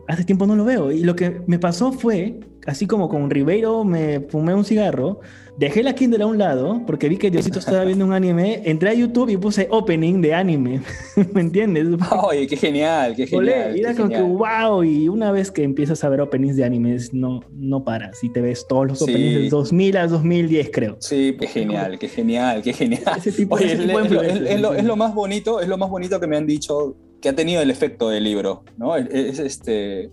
hace 0.08 0.24
tiempo 0.24 0.46
no 0.46 0.56
lo 0.56 0.64
veo. 0.64 0.90
Y 0.90 1.04
lo 1.04 1.14
que 1.14 1.42
me 1.46 1.58
pasó 1.58 1.92
fue, 1.92 2.40
así 2.68 2.86
como 2.86 3.08
con 3.08 3.30
Ribeiro 3.30 3.82
me 3.82 4.20
fumé 4.20 4.54
un 4.54 4.64
cigarro, 4.64 5.20
dejé 5.56 5.82
la 5.82 5.94
Kindle 5.94 6.22
a 6.22 6.26
un 6.26 6.36
lado 6.36 6.82
porque 6.86 7.08
vi 7.08 7.16
que 7.16 7.30
Diosito 7.30 7.58
estaba 7.58 7.82
viendo 7.84 8.04
un 8.04 8.12
anime, 8.12 8.60
entré 8.66 8.90
a 8.90 8.94
YouTube 8.94 9.30
y 9.30 9.38
puse 9.38 9.68
opening 9.70 10.20
de 10.20 10.34
anime. 10.34 10.82
¿Me 11.32 11.40
entiendes? 11.40 11.86
Oye, 12.22 12.46
qué 12.46 12.56
genial, 12.58 13.16
qué 13.16 13.26
genial. 13.26 13.74
Y 13.74 13.80
era 13.80 13.94
como 13.94 14.10
que 14.10 14.20
wow, 14.20 14.84
y 14.84 15.08
una 15.08 15.32
vez 15.32 15.50
que 15.50 15.62
empiezas 15.62 16.04
a 16.04 16.10
ver 16.10 16.20
openings 16.20 16.56
de 16.56 16.64
animes, 16.64 17.14
no, 17.14 17.40
no 17.52 17.84
paras 17.84 18.22
y 18.22 18.28
te 18.30 18.42
ves 18.42 18.66
todos 18.68 18.86
los 18.86 19.02
openings 19.02 19.34
del 19.34 19.48
2000 19.48 19.96
a 19.96 20.06
2010, 20.06 20.70
creo. 20.70 20.96
Sí, 21.00 21.36
qué 21.40 21.46
genial, 21.46 21.98
qué 21.98 22.08
genial, 22.08 22.60
qué 22.60 22.74
genial. 22.74 23.02
Ese 23.16 23.32
tipo, 23.32 23.58
es, 23.58 23.78
lo, 23.80 24.74
es, 24.74 24.84
lo, 24.84 24.96
más 24.96 25.14
bonito, 25.14 25.60
es 25.60 25.68
lo 25.68 25.78
más 25.78 25.88
bonito 25.88 26.20
que 26.20 26.26
me 26.26 26.36
han 26.36 26.46
dicho 26.46 26.96
que 27.22 27.30
ha 27.30 27.34
tenido 27.34 27.62
el 27.62 27.70
efecto 27.70 28.10
del 28.10 28.24
libro, 28.24 28.62
¿no? 28.76 28.94
Es, 28.94 29.38
este, 29.38 30.10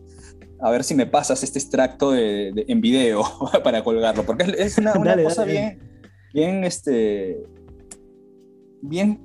a 0.59 0.71
ver 0.71 0.83
si 0.83 0.95
me 0.95 1.05
pasas 1.05 1.43
este 1.43 1.59
extracto 1.59 2.11
de, 2.11 2.65
en 2.67 2.81
video 2.81 3.23
para 3.63 3.83
colgarlo, 3.83 4.25
porque 4.25 4.55
es, 4.57 4.77
una, 4.77 4.93
cosa 5.23 5.43
bien, 5.43 5.79
bien, 6.33 6.63
este, 6.63 7.43
bien, 8.81 9.19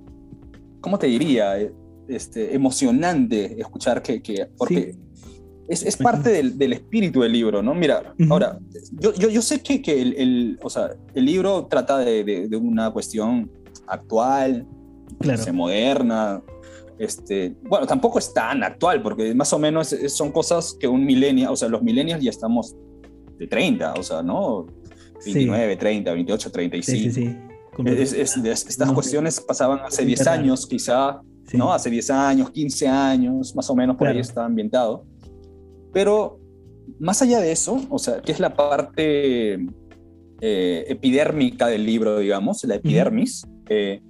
¿cómo 0.81 0.99
te 0.99 1.07
diría? 1.07 1.57
Este, 2.09 2.55
emocionante 2.55 3.61
escuchar 3.61 4.03
que, 4.03 4.21
que 4.21 4.49
porque 4.57 4.97
es, 5.69 5.85
es, 5.85 5.97
parte 5.97 6.31
del, 6.31 6.59
del, 6.59 6.73
espíritu 6.73 7.21
del 7.21 7.33
libro, 7.33 7.63
¿no? 7.63 7.73
Mira, 7.73 8.15
ahora, 8.29 8.59
yo, 8.99 9.15
yo, 9.15 9.29
yo, 9.29 9.41
sé 9.41 9.61
que, 9.61 9.81
que 9.81 10.03
el, 10.03 10.15
el, 10.15 10.59
o 10.63 10.69
sea, 10.69 10.91
el 11.15 11.25
libro 11.25 11.67
trata 11.67 11.99
de, 11.99 12.25
de, 12.25 12.57
una 12.57 12.91
cuestión 12.91 13.49
actual, 13.87 14.67
claro. 15.21 15.53
moderna, 15.53 16.43
este, 17.01 17.57
bueno, 17.63 17.87
tampoco 17.87 18.19
es 18.19 18.35
tan 18.35 18.63
actual, 18.63 19.03
porque 19.03 19.35
más 19.35 19.51
o 19.55 19.59
menos 19.59 19.97
son 20.09 20.31
cosas 20.31 20.77
que 20.79 20.87
un 20.87 21.07
millennial, 21.07 21.51
o 21.51 21.57
sea, 21.57 21.67
los 21.71 21.83
millennials 21.83 22.23
ya 22.23 22.29
estamos 22.29 22.77
de 23.39 23.47
30, 23.47 23.95
o 23.95 24.03
sea, 24.03 24.23
¿no? 24.23 24.67
29, 25.25 25.77
30, 25.77 26.13
28, 26.13 26.53
35. 26.53 26.99
Sí, 26.99 27.11
sí, 27.11 28.27
sí. 28.27 28.49
estas 28.51 28.93
cuestiones 28.93 29.41
pasaban 29.41 29.81
hace 29.81 30.05
10 30.05 30.27
años, 30.27 30.67
quizá, 30.67 31.23
¿no? 31.55 31.73
Hace 31.73 31.89
10 31.89 32.11
años, 32.11 32.51
15 32.51 32.89
años, 32.89 33.57
más 33.57 33.71
o 33.71 33.75
menos 33.75 33.97
por 33.97 34.07
ahí 34.07 34.19
está 34.19 34.45
ambientado. 34.45 35.07
Pero 35.95 36.39
más 36.99 37.23
allá 37.23 37.41
de 37.41 37.51
eso, 37.51 37.81
o 37.89 37.99
sea, 37.99 38.21
que 38.21 38.33
es 38.33 38.41
la 38.41 38.55
parte 38.55 39.55
eh, 39.55 40.85
epidérmica 40.87 41.67
del 41.69 41.87
libro, 41.87 42.19
digamos, 42.19 42.63
la 42.65 42.75
epidermis, 42.75 43.47
eh, 43.71 44.03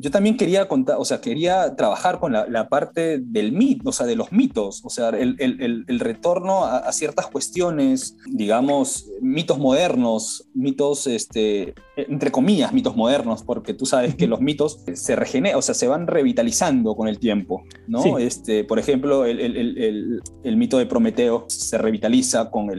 yo 0.00 0.12
también 0.12 0.36
quería 0.36 0.68
contar, 0.68 0.96
o 0.98 1.04
sea, 1.04 1.20
quería 1.20 1.74
trabajar 1.74 2.20
con 2.20 2.32
la, 2.32 2.68
parte 2.68 3.18
del 3.18 3.50
mito, 3.50 3.88
o 3.88 3.92
sea, 3.92 4.06
de 4.06 4.14
los 4.14 4.30
mitos, 4.30 4.80
o 4.84 4.90
sea, 4.90 5.08
el, 5.08 5.34
el, 5.40 5.84
el 5.86 6.00
retorno 6.00 6.64
a, 6.64 6.92
ciertas 6.92 7.26
cuestiones, 7.26 8.16
digamos, 8.26 9.10
mitos 9.20 9.58
modernos, 9.58 10.48
mitos, 10.54 11.08
este, 11.08 11.74
entre 11.96 12.30
comillas, 12.30 12.72
mitos 12.72 12.94
modernos, 12.94 13.42
porque 13.42 13.74
tú 13.74 13.86
sabes 13.86 14.14
que 14.14 14.28
los 14.28 14.40
mitos 14.40 14.84
se 14.94 15.16
regeneran, 15.16 15.58
o 15.58 15.62
sea, 15.62 15.74
se 15.74 15.88
van 15.88 16.06
revitalizando 16.06 16.94
con 16.94 17.08
el 17.08 17.18
tiempo, 17.18 17.64
¿no? 17.88 18.18
Este, 18.18 18.62
por 18.62 18.78
ejemplo, 18.78 19.24
el, 19.24 20.22
mito 20.44 20.78
de 20.78 20.86
Prometeo 20.86 21.46
se 21.48 21.76
revitaliza 21.76 22.50
con 22.50 22.70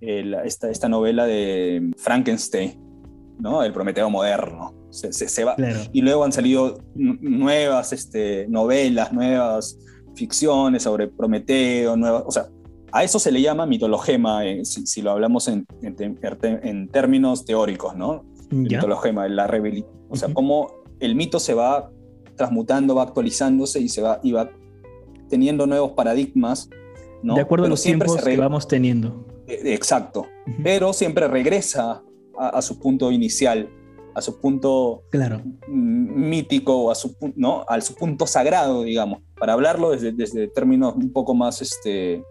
esta, 0.00 0.70
esta 0.70 0.88
novela 0.88 1.26
de 1.26 1.92
Frankenstein, 1.98 2.80
¿no? 3.38 3.62
El 3.62 3.74
Prometeo 3.74 4.08
moderno 4.08 4.81
se, 4.92 5.44
va. 5.44 5.56
Y 5.92 6.02
luego 6.02 6.24
han 6.24 6.32
salido 6.32 6.78
nuevas 6.94 7.92
este, 7.92 8.46
novelas, 8.48 9.12
nuevas 9.12 9.78
ficciones 10.14 10.82
sobre 10.82 11.08
Prometeo, 11.08 11.96
nuevas, 11.96 12.24
o 12.26 12.30
sea, 12.30 12.46
a 12.92 13.02
eso 13.02 13.18
se 13.18 13.32
le 13.32 13.40
llama 13.40 13.64
mitologema, 13.64 14.44
eh, 14.46 14.64
si, 14.64 15.00
lo 15.00 15.12
hablamos 15.12 15.48
en, 15.48 15.66
en, 15.82 16.88
términos 16.88 17.44
teóricos, 17.46 17.96
¿no? 17.96 18.24
Mitologema, 18.50 19.26
la 19.28 19.50
o 20.10 20.16
sea, 20.16 20.32
cómo 20.34 20.82
el 21.00 21.14
mito 21.14 21.40
se 21.40 21.54
va 21.54 21.90
transmutando, 22.36 22.94
va 22.94 23.04
actualizándose 23.04 23.80
y 23.80 23.88
se 23.88 24.02
va, 24.02 24.20
y 24.22 24.32
va 24.32 24.50
teniendo 25.30 25.66
nuevos 25.66 25.92
paradigmas, 25.92 26.68
¿no? 27.22 27.34
De 27.34 27.40
acuerdo 27.40 27.64
a 27.64 27.68
los 27.70 27.82
tiempos 27.82 28.22
que 28.22 28.36
vamos 28.36 28.68
teniendo. 28.68 29.24
Eh, 29.46 29.72
exacto, 29.72 30.26
pero 30.62 30.92
siempre 30.92 31.26
regresa 31.28 32.02
a 32.38 32.60
su 32.60 32.78
punto 32.78 33.10
inicial, 33.10 33.70
a 34.14 34.20
su 34.20 34.40
punto 34.40 35.04
claro. 35.10 35.42
mítico, 35.68 36.90
a 36.90 36.94
su, 36.94 37.16
¿no? 37.36 37.64
al 37.68 37.82
su 37.82 37.94
punto 37.94 38.26
sagrado, 38.26 38.82
digamos, 38.82 39.20
para 39.38 39.52
hablarlo 39.52 39.90
desde, 39.90 40.12
desde 40.12 40.48
términos 40.48 40.94
un 40.96 41.12
poco 41.12 41.34
más 41.34 41.62
este, 41.62 42.22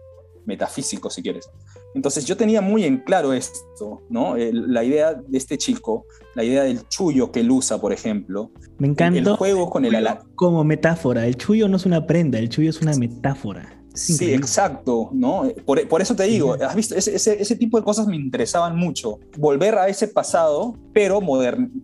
metafísicos, 0.44 1.14
si 1.14 1.22
quieres. 1.22 1.50
Entonces 1.94 2.24
yo 2.24 2.36
tenía 2.36 2.62
muy 2.62 2.84
en 2.84 2.98
claro 2.98 3.32
esto, 3.32 4.02
¿no? 4.08 4.34
la 4.36 4.82
idea 4.82 5.14
de 5.14 5.36
este 5.36 5.58
chico, 5.58 6.06
la 6.34 6.42
idea 6.42 6.62
del 6.62 6.88
chullo 6.88 7.30
que 7.30 7.40
él 7.40 7.50
usa, 7.50 7.78
por 7.78 7.92
ejemplo. 7.92 8.50
Me 8.78 8.88
encanta. 8.88 9.18
El 9.18 9.28
juego 9.36 9.68
con 9.68 9.84
el 9.84 9.94
ala. 9.94 10.24
Como 10.34 10.64
metáfora. 10.64 11.26
El 11.26 11.36
chullo 11.36 11.68
no 11.68 11.76
es 11.76 11.84
una 11.84 12.06
prenda, 12.06 12.38
el 12.38 12.48
chullo 12.48 12.70
es 12.70 12.80
una 12.80 12.96
metáfora. 12.96 13.81
Sí, 13.94 14.32
exacto, 14.32 15.10
¿no? 15.12 15.44
Por, 15.66 15.86
por, 15.86 16.00
eso 16.00 16.16
te 16.16 16.24
digo, 16.24 16.54
¿has 16.54 16.74
visto? 16.74 16.94
Ese, 16.94 17.14
ese, 17.14 17.56
tipo 17.56 17.76
de 17.76 17.84
cosas 17.84 18.06
me 18.06 18.16
interesaban 18.16 18.76
mucho. 18.76 19.18
Volver 19.36 19.76
a 19.76 19.88
ese 19.88 20.08
pasado, 20.08 20.76
pero, 20.94 21.20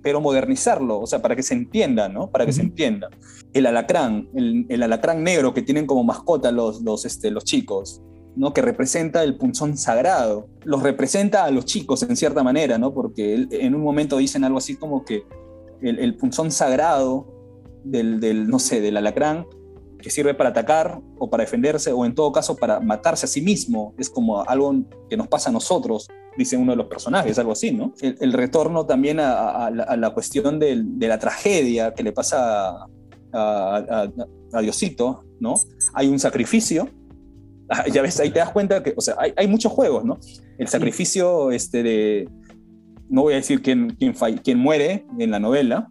pero 0.03 0.21
modernizarlo, 0.21 1.01
o 1.01 1.07
sea, 1.07 1.21
para 1.21 1.37
que 1.37 1.43
se 1.43 1.55
entienda, 1.55 2.09
¿no? 2.09 2.31
Para 2.31 2.47
que 2.47 2.53
se 2.53 2.63
entienda. 2.63 3.11
El 3.53 3.67
alacrán, 3.67 4.29
el, 4.35 4.65
el, 4.69 4.83
alacrán 4.83 5.23
negro 5.23 5.53
que 5.53 5.61
tienen 5.61 5.87
como 5.87 6.03
mascota 6.03 6.51
los, 6.51 6.81
los, 6.81 7.05
este, 7.05 7.31
los 7.31 7.45
chicos, 7.45 8.01
¿no? 8.37 8.55
Que 8.55 8.63
representa 8.63 9.23
el 9.23 9.37
punzón 9.37 9.77
sagrado. 9.77 10.49
Los 10.65 10.83
representa 10.83 11.45
a 11.45 11.51
los 11.51 11.67
chicos 11.67 12.03
en 12.05 12.17
cierta 12.17 12.43
manera, 12.43 12.79
¿no? 12.79 12.95
Porque 12.95 13.47
en 13.51 13.75
un 13.75 13.83
momento 13.83 14.17
dicen 14.17 14.45
algo 14.45 14.59
así 14.59 14.77
como 14.77 15.05
que 15.05 15.25
el, 15.83 15.99
el 15.99 16.17
punzón 16.17 16.51
sagrado 16.53 17.27
del, 17.85 18.19
del, 18.19 18.49
no 18.49 18.59
sé, 18.59 18.81
del 18.81 18.97
alacrán 18.97 19.47
que 20.01 20.11
sirve 20.11 20.35
para 20.35 20.51
atacar 20.51 21.01
o 21.19 21.29
para 21.29 21.43
defenderse 21.43 21.93
o 21.93 22.05
en 22.05 22.15
todo 22.15 22.31
caso 22.33 22.57
para 22.57 22.81
matarse 22.81 23.27
a 23.27 23.29
sí 23.29 23.41
mismo. 23.41 23.95
Es 23.99 24.09
como 24.09 24.43
algo 24.49 24.75
que 25.09 25.17
nos 25.17 25.29
pasa 25.29 25.51
a 25.51 25.53
nosotros, 25.53 26.09
dice 26.37 26.57
uno 26.57 26.73
de 26.73 26.77
los 26.77 26.87
personajes, 26.87 27.39
algo 27.39 27.53
así, 27.53 27.73
¿no? 27.73 27.93
El, 28.01 28.33
retorno 28.33 28.87
también 28.87 29.19
a, 29.21 29.71
la, 29.71 30.11
cuestión 30.11 30.59
de, 30.59 30.85
la 31.01 31.19
tragedia 31.19 31.93
que 31.95 32.03
le 32.03 32.13
pasa 32.13 32.87
a, 33.33 34.09
Diosito, 34.63 35.25
¿no? 35.41 35.55
Hay 35.95 36.09
un 36.09 36.19
sacrificio. 36.19 36.89
Ah, 37.69 37.85
ya 37.93 38.01
ves, 38.01 38.19
ahí 38.19 38.31
te 38.31 38.39
das 38.39 38.51
cuenta 38.51 38.83
que, 38.83 38.95
o 38.97 39.01
sea, 39.01 39.17
hay, 39.37 39.47
muchos 39.47 39.73
juegos, 39.73 40.05
¿no? 40.05 40.19
El 40.59 40.69
sacrificio 40.69 41.51
este, 41.51 41.83
de, 41.83 42.29
no 43.11 43.23
voy 43.23 43.35
a 43.35 43.37
decir 43.37 43.61
quién, 43.61 43.95
quién, 43.99 44.15
quién 44.43 44.59
muere 44.59 45.07
en 45.19 45.31
la 45.31 45.39
novela, 45.39 45.91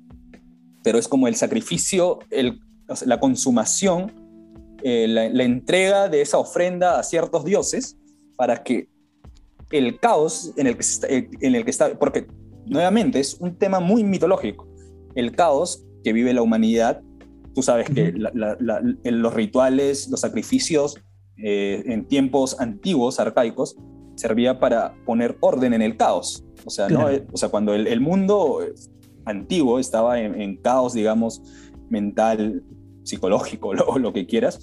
pero 0.83 0.97
es 0.97 1.07
como 1.07 1.27
el 1.27 1.35
sacrificio, 1.35 2.19
el, 2.31 2.59
la 3.05 3.19
consumación, 3.19 4.11
eh, 4.83 5.07
la, 5.07 5.43
entrega 5.43 6.09
de 6.09 6.21
esa 6.21 6.37
ofrenda 6.37 6.99
a 6.99 7.03
ciertos 7.03 7.43
dioses 7.43 7.97
para 8.35 8.63
que 8.63 8.89
el 9.71 9.99
caos 9.99 10.53
en 10.55 10.67
el 10.67 10.75
que, 10.75 10.81
está, 10.81 11.07
en 11.09 11.55
el 11.55 11.63
que 11.65 11.71
está, 11.71 11.97
porque 11.97 12.27
nuevamente 12.65 13.19
es 13.19 13.35
un 13.39 13.55
tema 13.55 13.79
muy 13.79 14.03
mitológico, 14.03 14.67
el 15.15 15.35
caos 15.35 15.85
que 16.03 16.13
vive 16.13 16.33
la 16.33 16.41
humanidad, 16.41 17.01
tú 17.53 17.61
sabes 17.63 17.89
que 17.89 18.13
los 18.13 19.33
rituales, 19.33 20.09
los 20.09 20.21
sacrificios 20.21 20.97
eh, 21.37 21.83
en 21.87 22.07
tiempos 22.07 22.59
antiguos, 22.59 23.19
arcaicos, 23.19 23.75
servía 24.15 24.59
para 24.59 24.93
poner 25.05 25.37
orden 25.39 25.73
en 25.73 25.81
el 25.81 25.97
caos. 25.97 26.43
O 26.65 26.69
sea, 26.69 26.87
¿no? 26.87 27.07
o 27.31 27.37
sea 27.37 27.49
cuando 27.49 27.73
el, 27.73 28.01
mundo 28.01 28.59
antiguo 29.25 29.79
estaba 29.79 30.19
en, 30.19 30.57
caos, 30.57 30.93
digamos, 30.93 31.41
mental, 31.89 32.63
psicológico, 33.07 33.73
lo, 33.73 33.97
lo 33.97 34.13
que 34.13 34.25
quieras, 34.25 34.59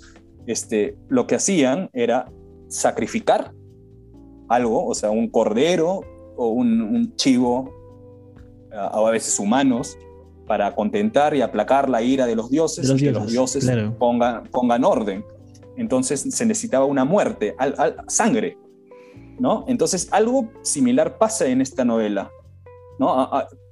este, 0.46 0.96
lo 1.08 1.26
que 1.26 1.36
hacían 1.36 1.90
era 1.92 2.30
sacrificar 2.68 3.52
algo, 4.48 4.86
o 4.86 4.94
sea, 4.94 5.10
un 5.10 5.28
cordero 5.28 6.02
o 6.36 6.48
un, 6.48 7.14
chivo, 7.16 7.72
a, 8.72 9.10
veces 9.10 9.38
humanos, 9.38 9.96
para 10.46 10.74
contentar 10.74 11.34
y 11.34 11.40
aplacar 11.40 11.88
la 11.88 12.02
ira 12.02 12.26
de 12.26 12.36
los 12.36 12.50
dioses, 12.50 12.90
y 12.90 12.96
que 12.96 13.12
los 13.12 13.30
dioses 13.30 13.70
pongan, 13.98 14.44
pongan 14.44 14.84
orden. 14.84 15.24
Entonces 15.76 16.20
se 16.20 16.46
necesitaba 16.46 16.84
una 16.84 17.04
muerte, 17.04 17.54
al, 17.58 17.96
sangre, 18.08 18.58
¿no? 19.38 19.64
Entonces 19.68 20.08
algo 20.10 20.50
similar 20.62 21.18
pasa 21.18 21.46
en 21.46 21.60
esta 21.60 21.84
novela, 21.84 22.30
¿no? 22.98 23.30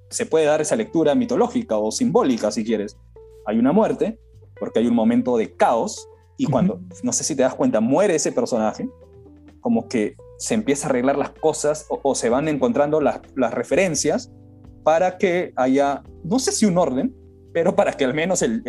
se 0.08 0.26
puede 0.26 0.44
dar 0.44 0.60
esa 0.60 0.76
lectura 0.76 1.14
mitológica 1.14 1.78
o 1.78 1.90
simbólica, 1.90 2.50
si 2.50 2.64
quieres. 2.64 2.98
Hay 3.46 3.58
una 3.58 3.72
muerte, 3.72 4.18
porque 4.62 4.78
hay 4.78 4.86
un 4.86 4.94
momento 4.94 5.36
de 5.36 5.56
caos, 5.56 6.08
y 6.36 6.46
cuando, 6.46 6.80
no 7.02 7.12
sé 7.12 7.24
si 7.24 7.34
te 7.34 7.42
das 7.42 7.56
cuenta, 7.56 7.80
muere 7.80 8.14
ese 8.14 8.30
personaje, 8.30 8.88
como 9.60 9.88
que 9.88 10.14
se 10.38 10.54
empieza 10.54 10.86
a 10.86 10.90
arreglar 10.90 11.18
las 11.18 11.30
cosas 11.30 11.84
o, 11.88 12.14
se 12.14 12.28
van 12.28 12.46
encontrando 12.46 13.00
las, 13.00 13.20
referencias 13.34 14.30
para 14.84 15.18
que 15.18 15.52
haya, 15.56 16.04
no 16.22 16.38
sé 16.38 16.52
si 16.52 16.64
un 16.64 16.78
orden, 16.78 17.12
pero 17.52 17.74
para 17.74 17.94
que 17.94 18.04
al 18.04 18.14
menos 18.14 18.40
el, 18.40 18.62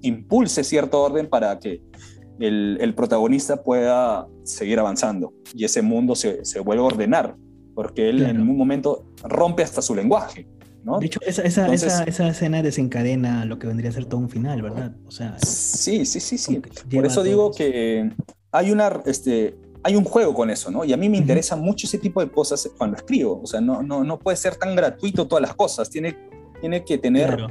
impulse 0.00 0.64
cierto 0.64 1.02
orden 1.02 1.28
para 1.28 1.58
que 1.58 1.82
el, 2.40 2.94
protagonista 2.96 3.62
pueda 3.62 4.26
seguir 4.44 4.78
avanzando 4.78 5.34
y 5.54 5.66
ese 5.66 5.82
mundo 5.82 6.14
se, 6.14 6.42
se 6.42 6.58
vuelva 6.60 6.84
a 6.84 6.86
ordenar, 6.86 7.36
porque 7.74 8.08
él 8.08 8.22
en 8.22 8.40
un 8.40 8.56
momento 8.56 9.04
rompe 9.24 9.62
hasta 9.62 9.82
su 9.82 9.94
lenguaje. 9.94 10.48
¿No? 10.84 10.98
De 10.98 11.06
hecho, 11.06 11.20
esa, 11.26 11.42
esa, 11.42 11.72
esa, 11.72 12.04
esa, 12.04 12.28
escena 12.28 12.62
desencadena 12.62 13.44
lo 13.44 13.58
que 13.58 13.66
vendría 13.66 13.90
a 13.90 13.92
ser 13.92 14.06
todo 14.06 14.20
un 14.20 14.30
final, 14.30 14.62
¿verdad? 14.62 14.92
O 15.06 15.10
sea, 15.10 15.38
sí, 15.38 16.04
sí, 16.06 16.20
sí, 16.20 16.38
sí. 16.38 16.60
Por 16.90 17.06
eso 17.06 17.22
digo 17.22 17.52
que 17.52 18.10
hay 18.50 18.70
una, 18.70 19.00
este, 19.06 19.56
hay 19.82 19.96
un 19.96 20.04
juego 20.04 20.34
con 20.34 20.50
eso, 20.50 20.70
¿no? 20.70 20.84
Y 20.84 20.92
a 20.92 20.96
mí 20.96 21.08
me 21.08 21.18
interesa 21.18 21.56
mucho 21.56 21.86
ese 21.86 21.98
tipo 21.98 22.20
de 22.20 22.30
cosas 22.30 22.68
cuando 22.76 22.96
escribo. 22.96 23.40
O 23.42 23.46
sea, 23.46 23.60
no, 23.60 23.82
no, 23.82 24.04
no 24.04 24.18
puede 24.18 24.36
ser 24.36 24.56
tan 24.56 24.76
gratuito 24.76 25.26
todas 25.26 25.42
las 25.42 25.54
cosas. 25.54 25.90
Tiene, 25.90 26.16
tiene 26.60 26.84
que 26.84 26.98
tener, 26.98 27.46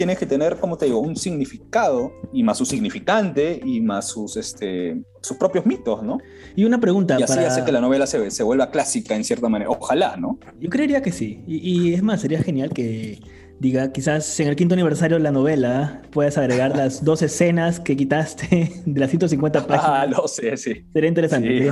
tiene 0.00 0.16
que 0.16 0.24
tener, 0.24 0.56
como 0.56 0.78
te 0.78 0.86
digo, 0.86 0.98
un 0.98 1.14
significado 1.14 2.10
y 2.32 2.42
más 2.42 2.56
su 2.56 2.64
significante 2.64 3.60
y 3.62 3.82
más 3.82 4.08
sus, 4.08 4.38
este, 4.38 4.98
sus 5.20 5.36
propios 5.36 5.66
mitos, 5.66 6.02
¿no? 6.02 6.16
Y 6.56 6.64
una 6.64 6.80
pregunta. 6.80 7.18
Y 7.20 7.22
así 7.22 7.38
hace 7.40 7.66
que 7.66 7.70
la 7.70 7.82
novela 7.82 8.06
se, 8.06 8.30
se, 8.30 8.42
vuelva 8.42 8.70
clásica 8.70 9.14
en 9.14 9.24
cierta 9.24 9.50
manera. 9.50 9.68
Ojalá, 9.70 10.16
¿no? 10.16 10.38
Yo 10.58 10.70
creería 10.70 11.02
que 11.02 11.12
sí. 11.12 11.44
Y, 11.46 11.58
y 11.58 11.92
es 11.92 12.02
más, 12.02 12.22
sería 12.22 12.42
genial 12.42 12.70
que 12.70 13.20
diga, 13.60 13.92
quizás 13.92 14.40
en 14.40 14.48
el 14.48 14.56
quinto 14.56 14.74
aniversario 14.74 15.18
de 15.18 15.22
la 15.22 15.30
novela 15.30 16.00
puedas 16.10 16.38
agregar 16.38 16.76
las 16.76 17.04
dos 17.04 17.22
escenas 17.22 17.78
que 17.78 17.96
quitaste 17.96 18.72
de 18.84 19.00
las 19.00 19.10
150 19.10 19.66
páginas. 19.66 19.86
Ah, 19.86 20.06
lo 20.10 20.26
sé, 20.26 20.56
sí. 20.56 20.82
Sería 20.92 21.08
interesante. 21.08 21.70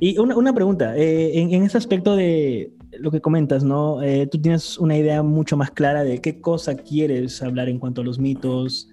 Y 0.00 0.18
una, 0.18 0.36
una 0.36 0.52
pregunta, 0.52 0.96
eh, 0.96 1.38
en, 1.38 1.54
en, 1.54 1.62
ese 1.62 1.78
aspecto 1.78 2.16
de 2.16 2.72
lo 2.98 3.10
que 3.12 3.20
comentas, 3.20 3.62
¿no? 3.62 4.02
Eh, 4.02 4.26
tú 4.26 4.40
tienes 4.40 4.78
una 4.78 4.96
idea 4.96 5.22
mucho 5.22 5.56
más 5.56 5.70
clara 5.70 6.02
de 6.02 6.20
qué 6.20 6.40
cosa 6.40 6.74
quieres 6.76 7.40
hablar 7.40 7.68
en 7.68 7.78
cuanto 7.78 8.00
a 8.00 8.04
los 8.04 8.18
mitos. 8.18 8.90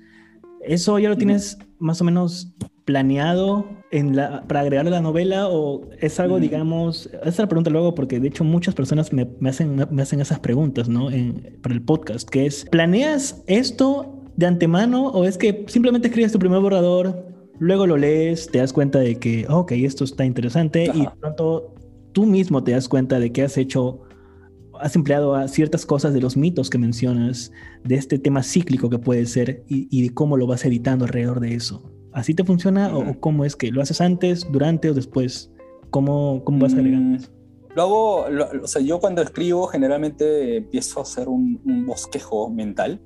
¿Eso 0.62 1.00
ya 1.00 1.10
lo 1.10 1.18
tienes 1.18 1.58
más 1.80 2.02
o 2.02 2.04
menos 2.04 2.54
planeado 2.86 3.68
en 3.92 4.16
la, 4.16 4.44
para 4.48 4.62
agregarle 4.62 4.90
a 4.90 4.96
la 4.96 5.02
novela 5.02 5.48
o 5.48 5.90
es 6.00 6.20
algo, 6.20 6.40
digamos, 6.40 7.08
esa 7.08 7.30
es 7.30 7.38
la 7.38 7.48
pregunta 7.48 7.70
luego 7.70 7.94
porque 7.94 8.20
de 8.20 8.28
hecho 8.28 8.44
muchas 8.44 8.74
personas 8.74 9.14
me, 9.14 9.28
hacen, 9.48 9.86
me 9.92 10.02
hacen 10.02 10.22
esas 10.22 10.40
preguntas, 10.40 10.90
¿no? 10.90 11.10
para 11.62 11.76
el 11.76 11.82
podcast, 11.82 12.28
que 12.28 12.46
es, 12.46 12.66
¿planeas 12.66 13.44
esto 13.48 14.24
de 14.36 14.48
antemano 14.48 15.08
o 15.08 15.26
es 15.26 15.38
que 15.38 15.66
simplemente 15.68 16.08
escribes 16.08 16.32
tu 16.32 16.40
primer 16.40 16.62
borrador, 16.62 17.26
luego 17.60 17.86
lo 17.86 17.98
lees, 17.98 18.48
te 18.48 18.58
das 18.58 18.74
cuenta 18.74 19.00
de 19.00 19.20
que, 19.20 19.46
ok, 19.48 19.74
esto 19.74 20.04
está 20.04 20.26
interesante 20.26 20.90
y 20.94 21.02
de 21.02 21.10
pronto 21.20 21.76
tú 22.12 22.26
mismo 22.26 22.64
te 22.64 22.72
das 22.72 22.90
cuenta 22.90 23.20
de 23.20 23.32
que 23.32 23.44
has 23.44 23.58
hecho 23.58 24.02
has 24.80 24.96
empleado 24.96 25.36
a 25.36 25.48
ciertas 25.48 25.86
cosas 25.86 26.14
de 26.14 26.22
los 26.22 26.38
mitos 26.38 26.70
que 26.70 26.78
mencionas, 26.78 27.52
de 27.84 27.96
este 27.96 28.20
tema 28.20 28.44
cíclico 28.44 28.90
que 28.90 29.00
puede 29.00 29.26
ser 29.26 29.64
y, 29.68 29.88
y 29.92 30.08
de 30.08 30.14
cómo 30.14 30.38
lo 30.38 30.48
vas 30.48 30.66
editando 30.66 31.06
alrededor 31.06 31.40
de 31.40 31.56
eso. 31.56 31.84
¿Así 32.12 32.34
te 32.34 32.44
funciona 32.44 32.96
o, 32.96 33.20
cómo 33.20 33.46
es 33.46 33.56
que 33.56 33.72
lo 33.72 33.82
haces 33.82 34.02
antes, 34.02 34.48
durante 34.52 34.90
o 34.90 34.94
después? 34.94 35.52
¿Cómo, 35.90 36.44
cómo 36.44 36.60
vas 36.60 36.74
agregando 36.74 37.12
mm, 37.12 37.16
eso? 37.16 37.32
Lo 37.76 37.82
hago, 37.84 38.26
o 38.64 38.68
sea, 38.68 38.82
yo 38.82 39.00
cuando 39.00 39.22
escribo 39.22 39.68
generalmente 39.68 40.58
empiezo 40.58 41.00
a 41.00 41.04
hacer 41.04 41.30
un, 41.30 41.86
bosquejo 41.86 42.50
mental, 42.50 43.00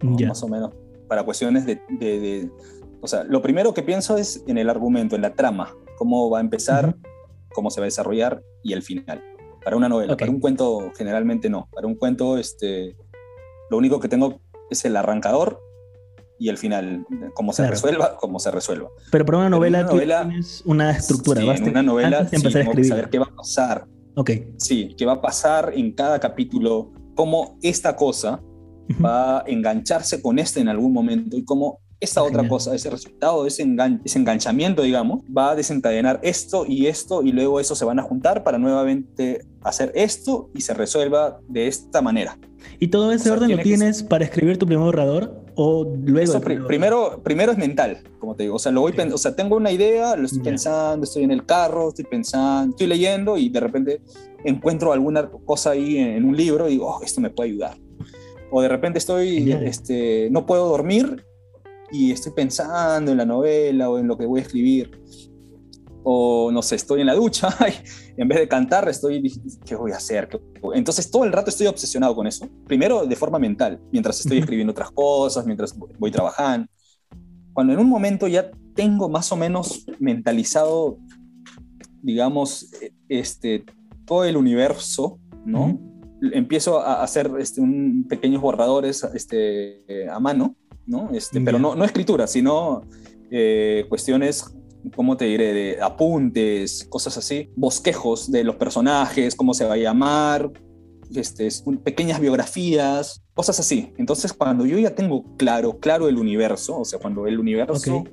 más 0.00 0.42
o 0.42 0.48
menos, 0.48 0.72
para 1.08 1.24
cuestiones 1.24 1.66
de, 1.66 2.50
O 3.00 3.08
sea, 3.08 3.24
lo 3.24 3.42
primero 3.42 3.74
que 3.74 3.82
pienso 3.82 4.16
es 4.16 4.44
en 4.46 4.56
el 4.56 4.70
argumento, 4.70 5.16
en 5.16 5.22
la 5.22 5.34
trama, 5.34 5.74
cómo 5.98 6.30
va 6.30 6.38
a 6.38 6.40
empezar, 6.40 6.96
cómo 7.52 7.70
se 7.70 7.80
va 7.80 7.84
a 7.84 7.88
desarrollar 7.88 8.42
y 8.62 8.72
el 8.72 8.82
final. 8.82 9.22
Para 9.64 9.76
una 9.76 9.88
novela, 9.88 10.16
para 10.16 10.30
un 10.30 10.40
cuento 10.40 10.92
generalmente 10.96 11.48
no. 11.48 11.68
Para 11.72 11.86
un 11.86 11.94
cuento, 11.94 12.36
este, 12.38 12.96
lo 13.70 13.78
único 13.78 13.98
que 13.98 14.08
tengo 14.08 14.40
es 14.70 14.84
el 14.84 14.96
arrancador 14.96 15.60
y 16.38 16.48
el 16.48 16.58
final, 16.58 17.06
cómo 17.34 17.52
se 17.52 17.66
resuelva, 17.68 18.16
cómo 18.16 18.38
se 18.38 18.50
resuelva. 18.50 18.90
Pero 19.10 19.24
para 19.24 19.38
una 19.38 19.50
novela, 19.50 19.80
una 19.80 19.88
novela 19.92 20.28
tienes 20.28 20.62
una 20.66 20.90
estructura. 20.90 21.40
Sí, 21.40 21.48
en 21.48 21.68
una 21.68 21.82
novela 21.82 22.28
sí, 22.28 22.36
empezar 22.36 22.62
a 22.62 22.64
escribir. 22.64 22.88
saber 22.88 23.10
qué 23.10 23.18
va 23.18 23.26
a 23.26 23.36
pasar. 23.36 23.86
Ok. 24.16 24.30
Sí, 24.58 24.94
qué 24.98 25.06
va 25.06 25.14
a 25.14 25.20
pasar 25.20 25.72
en 25.74 25.92
cada 25.92 26.18
capítulo, 26.20 26.92
cómo 27.14 27.58
esta 27.62 27.96
cosa 27.96 28.42
va 29.02 29.38
a 29.38 29.44
engancharse 29.46 30.20
con 30.20 30.38
este 30.38 30.60
en 30.60 30.68
algún 30.68 30.92
momento 30.92 31.36
y 31.36 31.44
cómo 31.44 31.80
esta 32.04 32.22
otra 32.22 32.46
cosa, 32.48 32.74
ese 32.74 32.90
resultado, 32.90 33.46
ese, 33.46 33.66
ese 34.04 34.18
enganchamiento, 34.18 34.82
digamos, 34.82 35.22
va 35.36 35.50
a 35.50 35.56
desencadenar 35.56 36.20
esto 36.22 36.64
y 36.66 36.86
esto 36.86 37.22
y 37.22 37.32
luego 37.32 37.60
eso 37.60 37.74
se 37.74 37.84
van 37.84 37.98
a 37.98 38.02
juntar 38.02 38.44
para 38.44 38.58
nuevamente 38.58 39.44
hacer 39.62 39.90
esto 39.94 40.50
y 40.54 40.60
se 40.60 40.74
resuelva 40.74 41.40
de 41.48 41.66
esta 41.66 42.02
manera. 42.02 42.38
¿Y 42.78 42.88
todo 42.88 43.12
ese 43.12 43.30
orden 43.30 43.50
lo 43.50 43.62
tienes 43.62 44.02
para 44.02 44.24
escribir 44.24 44.58
tu 44.58 44.66
primer 44.66 44.84
borrador? 44.84 45.42
¿O 45.56 45.84
luego? 46.04 46.40
primero, 46.40 47.20
primero 47.22 47.52
es 47.52 47.58
mental, 47.58 47.98
como 48.18 48.34
te 48.34 48.44
digo. 48.44 48.56
O 48.56 48.58
sea, 48.58 48.72
lo 48.72 48.80
voy 48.80 48.94
o 49.12 49.18
sea, 49.18 49.36
tengo 49.36 49.56
una 49.56 49.70
idea, 49.70 50.16
lo 50.16 50.26
estoy 50.26 50.42
pensando, 50.42 51.04
estoy 51.04 51.24
en 51.24 51.30
el 51.30 51.46
carro, 51.46 51.88
estoy 51.88 52.04
pensando, 52.04 52.70
estoy 52.70 52.86
leyendo 52.86 53.36
y 53.38 53.48
de 53.48 53.60
repente 53.60 54.00
encuentro 54.44 54.92
alguna 54.92 55.30
cosa 55.44 55.70
ahí 55.70 55.98
en, 55.98 56.24
un 56.24 56.36
libro 56.36 56.68
y 56.68 56.72
digo, 56.72 56.88
oh, 56.88 57.02
esto 57.02 57.20
me 57.20 57.30
puede 57.30 57.50
ayudar. 57.50 57.78
O 58.50 58.60
de 58.62 58.68
repente 58.68 58.98
estoy, 58.98 59.52
este, 59.52 60.28
no 60.30 60.46
puedo 60.46 60.68
dormir 60.68 61.24
y 61.94 62.10
estoy 62.10 62.32
pensando 62.32 63.12
en 63.12 63.18
la 63.18 63.24
novela 63.24 63.88
o 63.88 63.98
en 63.98 64.08
lo 64.08 64.18
que 64.18 64.26
voy 64.26 64.40
a 64.40 64.42
escribir 64.42 64.90
o 66.02 66.50
no 66.52 66.60
sé, 66.60 66.74
estoy 66.74 67.00
en 67.00 67.06
la 67.06 67.14
ducha 67.14 67.56
y 68.16 68.20
en 68.20 68.28
vez 68.28 68.38
de 68.38 68.48
cantar 68.48 68.88
estoy, 68.88 69.32
¿qué 69.64 69.76
voy 69.76 69.92
a 69.92 69.96
hacer? 69.96 70.28
Entonces 70.74 71.10
todo 71.10 71.24
el 71.24 71.32
rato 71.32 71.50
estoy 71.50 71.68
obsesionado 71.68 72.14
con 72.14 72.26
eso. 72.26 72.48
Primero 72.66 73.06
de 73.06 73.16
forma 73.16 73.38
mental, 73.38 73.80
mientras 73.92 74.20
estoy 74.20 74.38
escribiendo 74.38 74.72
otras 74.72 74.90
cosas, 74.90 75.46
mientras 75.46 75.74
voy 75.76 76.10
trabajando. 76.10 76.68
Cuando 77.52 77.72
en 77.72 77.78
un 77.78 77.88
momento 77.88 78.26
ya 78.26 78.50
tengo 78.74 79.08
más 79.08 79.30
o 79.30 79.36
menos 79.36 79.86
mentalizado, 80.00 80.98
digamos, 82.02 82.70
este, 83.08 83.64
todo 84.04 84.24
el 84.24 84.36
universo, 84.36 85.20
¿no? 85.46 85.80
Empiezo 86.32 86.80
a 86.80 87.02
hacer 87.02 87.30
este, 87.38 87.60
un, 87.60 88.06
pequeños 88.08 88.42
borradores 88.42 89.04
este, 89.14 90.08
a 90.10 90.18
mano, 90.18 90.56
¿no? 90.86 91.10
Este, 91.12 91.40
pero 91.40 91.58
no, 91.58 91.74
no 91.74 91.84
escritura, 91.84 92.26
sino 92.26 92.82
eh, 93.30 93.86
cuestiones 93.88 94.54
¿cómo 94.94 95.16
te 95.16 95.26
diré? 95.26 95.52
De 95.52 95.82
apuntes, 95.82 96.86
cosas 96.88 97.16
así, 97.16 97.50
bosquejos 97.56 98.30
de 98.30 98.44
los 98.44 98.56
personajes, 98.56 99.34
cómo 99.34 99.54
se 99.54 99.64
va 99.64 99.74
a 99.74 99.78
llamar, 99.78 100.50
este, 101.14 101.48
pequeñas 101.82 102.20
biografías, 102.20 103.22
cosas 103.34 103.60
así. 103.60 103.92
Entonces, 103.98 104.32
cuando 104.32 104.66
yo 104.66 104.78
ya 104.78 104.94
tengo 104.94 105.36
claro, 105.36 105.78
claro 105.78 106.08
el 106.08 106.18
universo, 106.18 106.80
o 106.80 106.84
sea, 106.84 106.98
cuando 106.98 107.26
el 107.26 107.38
universo, 107.38 108.04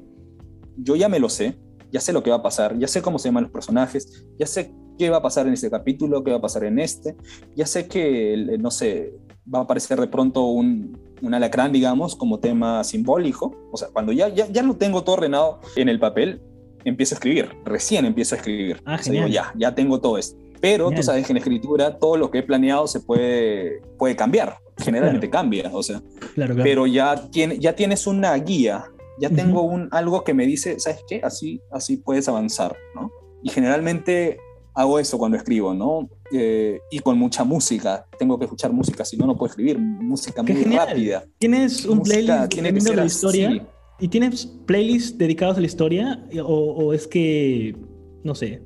yo 0.77 0.95
ya 0.95 1.09
me 1.09 1.19
lo 1.19 1.29
sé, 1.29 1.57
ya 1.91 1.99
sé 1.99 2.13
lo 2.13 2.23
que 2.23 2.29
va 2.29 2.37
a 2.37 2.43
pasar, 2.43 2.77
ya 2.77 2.87
sé 2.87 3.01
cómo 3.01 3.19
se 3.19 3.29
llaman 3.29 3.43
los 3.43 3.51
personajes, 3.51 4.25
ya 4.39 4.45
sé 4.45 4.73
qué 4.97 5.09
va 5.09 5.17
a 5.17 5.21
pasar 5.21 5.47
en 5.47 5.53
este 5.53 5.69
capítulo, 5.69 6.23
qué 6.23 6.31
va 6.31 6.37
a 6.37 6.41
pasar 6.41 6.63
en 6.63 6.79
este, 6.79 7.15
ya 7.55 7.65
sé 7.65 7.87
que, 7.87 8.57
no 8.59 8.71
sé, 8.71 9.13
va 9.53 9.59
a 9.59 9.63
aparecer 9.63 9.99
de 9.99 10.07
pronto 10.07 10.45
un, 10.45 10.97
un 11.21 11.33
alacrán, 11.33 11.71
digamos, 11.71 12.15
como 12.15 12.39
tema 12.39 12.83
simbólico. 12.83 13.55
O 13.71 13.77
sea, 13.77 13.89
cuando 13.93 14.11
ya, 14.11 14.29
ya, 14.29 14.47
ya 14.47 14.63
lo 14.63 14.75
tengo 14.75 15.03
todo 15.03 15.15
ordenado 15.17 15.59
en 15.75 15.89
el 15.89 15.99
papel, 15.99 16.41
empiezo 16.83 17.15
a 17.15 17.17
escribir, 17.17 17.49
recién 17.65 18.05
empiezo 18.05 18.35
a 18.35 18.37
escribir. 18.39 18.81
Ah, 18.85 18.97
O 18.99 19.03
sea, 19.03 19.13
digo, 19.13 19.27
ya, 19.27 19.53
ya 19.57 19.73
tengo 19.75 19.99
todo 20.01 20.17
esto. 20.17 20.37
Pero 20.59 20.85
Genial. 20.85 20.99
tú 21.01 21.05
sabes 21.05 21.25
que 21.25 21.33
en 21.33 21.37
escritura 21.37 21.97
todo 21.97 22.17
lo 22.17 22.29
que 22.29 22.39
he 22.39 22.43
planeado 22.43 22.85
se 22.87 22.99
puede, 22.99 23.81
puede 23.97 24.15
cambiar, 24.15 24.57
generalmente 24.77 25.29
cambia, 25.29 25.69
o 25.73 25.81
sea, 25.81 26.01
Claro, 26.35 26.53
claro. 26.53 26.63
pero 26.63 26.85
ya, 26.87 27.29
tiene, 27.31 27.57
ya 27.57 27.75
tienes 27.75 28.05
una 28.05 28.35
guía, 28.35 28.85
ya 29.19 29.29
tengo 29.29 29.61
un, 29.63 29.87
algo 29.91 30.23
que 30.23 30.33
me 30.35 30.45
dice, 30.45 30.79
¿sabes 30.79 31.03
qué? 31.07 31.19
Así, 31.23 31.61
así 31.71 31.97
puedes 31.97 32.27
avanzar, 32.27 32.75
¿no? 32.95 33.11
Y 33.43 33.49
generalmente 33.49 34.37
hago 34.73 34.99
eso 34.99 35.17
cuando 35.17 35.37
escribo, 35.37 35.73
¿no? 35.73 36.09
Eh, 36.31 36.79
y 36.91 36.99
con 36.99 37.17
mucha 37.17 37.43
música, 37.43 38.05
tengo 38.17 38.37
que 38.39 38.45
escuchar 38.45 38.71
música, 38.71 39.03
si 39.05 39.17
no, 39.17 39.25
no 39.27 39.35
puedo 39.35 39.49
escribir, 39.49 39.77
música 39.77 40.43
Qué 40.45 40.53
muy 40.53 40.63
genial. 40.63 40.87
rápida. 40.87 41.23
¿Tienes 41.37 41.85
un 41.85 41.99
Música 41.99 42.15
playlist 42.15 42.49
tiene 42.53 42.69
que 42.69 42.73
dependiendo 42.73 42.81
ser 42.81 42.91
de 42.91 42.95
la 42.97 43.03
así. 43.03 43.15
historia? 43.15 43.67
¿Y 43.99 44.07
tienes 44.07 44.45
playlists 44.65 45.17
dedicados 45.17 45.57
a 45.57 45.59
la 45.59 45.67
historia? 45.67 46.25
¿O, 46.43 46.45
o 46.45 46.93
es 46.93 47.05
que, 47.07 47.75
no 48.23 48.33
sé, 48.33 48.61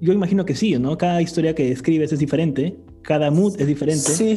yo 0.00 0.12
imagino 0.12 0.44
que 0.44 0.54
sí, 0.54 0.78
¿no? 0.78 0.96
Cada 0.98 1.20
historia 1.22 1.54
que 1.54 1.72
escribes 1.72 2.12
es 2.12 2.18
diferente, 2.18 2.76
cada 3.02 3.30
mood 3.30 3.58
es 3.60 3.66
diferente. 3.66 4.02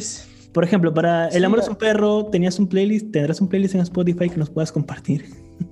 Por 0.52 0.64
ejemplo, 0.64 0.92
para 0.94 1.28
El 1.28 1.44
amor 1.44 1.60
es 1.60 1.68
un 1.68 1.76
perro, 1.76 2.26
¿tenías 2.26 2.58
un 2.58 2.66
playlist? 2.66 3.10
¿Tendrás 3.12 3.40
un 3.40 3.48
playlist 3.48 3.74
en 3.74 3.82
Spotify 3.82 4.28
que 4.30 4.36
nos 4.38 4.50
puedas 4.50 4.72
compartir? 4.72 5.26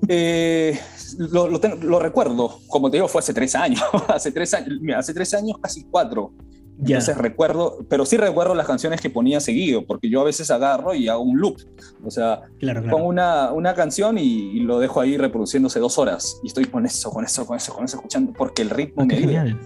Eh, 0.08 0.78
lo, 1.18 1.48
lo 1.48 1.60
tengo- 1.60 1.76
lo 1.76 1.98
recuerdo, 1.98 2.58
como 2.68 2.90
te 2.90 2.96
digo, 2.98 3.08
fue 3.08 3.20
hace 3.20 3.32
tres 3.34 3.54
años, 3.54 3.80
hace 4.08 4.30
tres 4.32 4.52
años, 4.54 4.78
mira, 4.80 4.98
hace 4.98 5.12
tres 5.14 5.32
años, 5.34 5.56
casi 5.60 5.84
cuatro. 5.84 6.32
Ya. 6.78 6.96
Entonces 6.96 7.18
recuerdo, 7.18 7.78
pero 7.88 8.04
sí 8.06 8.16
recuerdo 8.16 8.54
las 8.54 8.66
canciones 8.66 9.00
que 9.00 9.10
ponía 9.10 9.40
seguido, 9.40 9.84
porque 9.86 10.08
yo 10.10 10.20
a 10.22 10.24
veces 10.24 10.50
agarro 10.50 10.94
y 10.94 11.06
hago 11.06 11.22
un 11.22 11.38
loop. 11.38 11.56
O 12.04 12.10
sea, 12.10 12.40
Claro, 12.58 12.80
claro. 12.80 12.96
pongo 12.96 13.08
una, 13.08 13.52
una 13.52 13.74
canción 13.74 14.16
y, 14.18 14.22
y 14.24 14.60
lo 14.60 14.78
dejo 14.80 15.00
ahí 15.00 15.16
reproduciéndose 15.16 15.78
dos 15.80 15.98
horas. 15.98 16.40
Y 16.42 16.48
estoy 16.48 16.64
con 16.64 16.84
eso, 16.86 17.10
con 17.10 17.24
eso, 17.24 17.46
con 17.46 17.56
eso, 17.58 17.74
con 17.74 17.84
eso, 17.84 17.96
escuchando, 17.98 18.32
porque 18.32 18.62
el 18.62 18.70
ritmo 18.70 19.04
me 19.04 19.14
genial. 19.16 19.60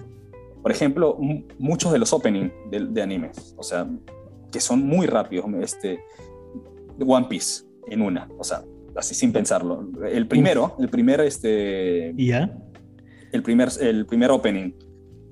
Por 0.61 0.72
ejemplo, 0.72 1.16
muchos 1.59 1.92
de 1.92 2.01
los 2.01 2.12
openings 2.12 2.53
de, 2.70 2.84
de 2.86 3.03
anime, 3.03 3.30
o 3.57 3.62
sea, 3.62 3.88
que 4.51 4.61
son 4.61 4.84
muy 4.84 5.07
rápidos. 5.07 5.47
Este, 5.62 6.01
One 6.99 7.26
Piece 7.28 7.64
en 7.88 8.03
una, 8.03 8.28
o 8.36 8.42
sea, 8.44 8.64
así 8.97 9.14
sin 9.14 9.32
pensarlo. 9.32 9.88
El 10.11 10.26
primero, 10.26 10.76
el 10.78 10.88
primer, 10.88 11.20
este, 11.20 12.12
¿Y 12.16 12.28
ya? 12.28 12.51
el 13.32 13.42
primer, 13.42 13.68
el 13.80 14.07
primer 14.07 14.30
opening. 14.30 14.72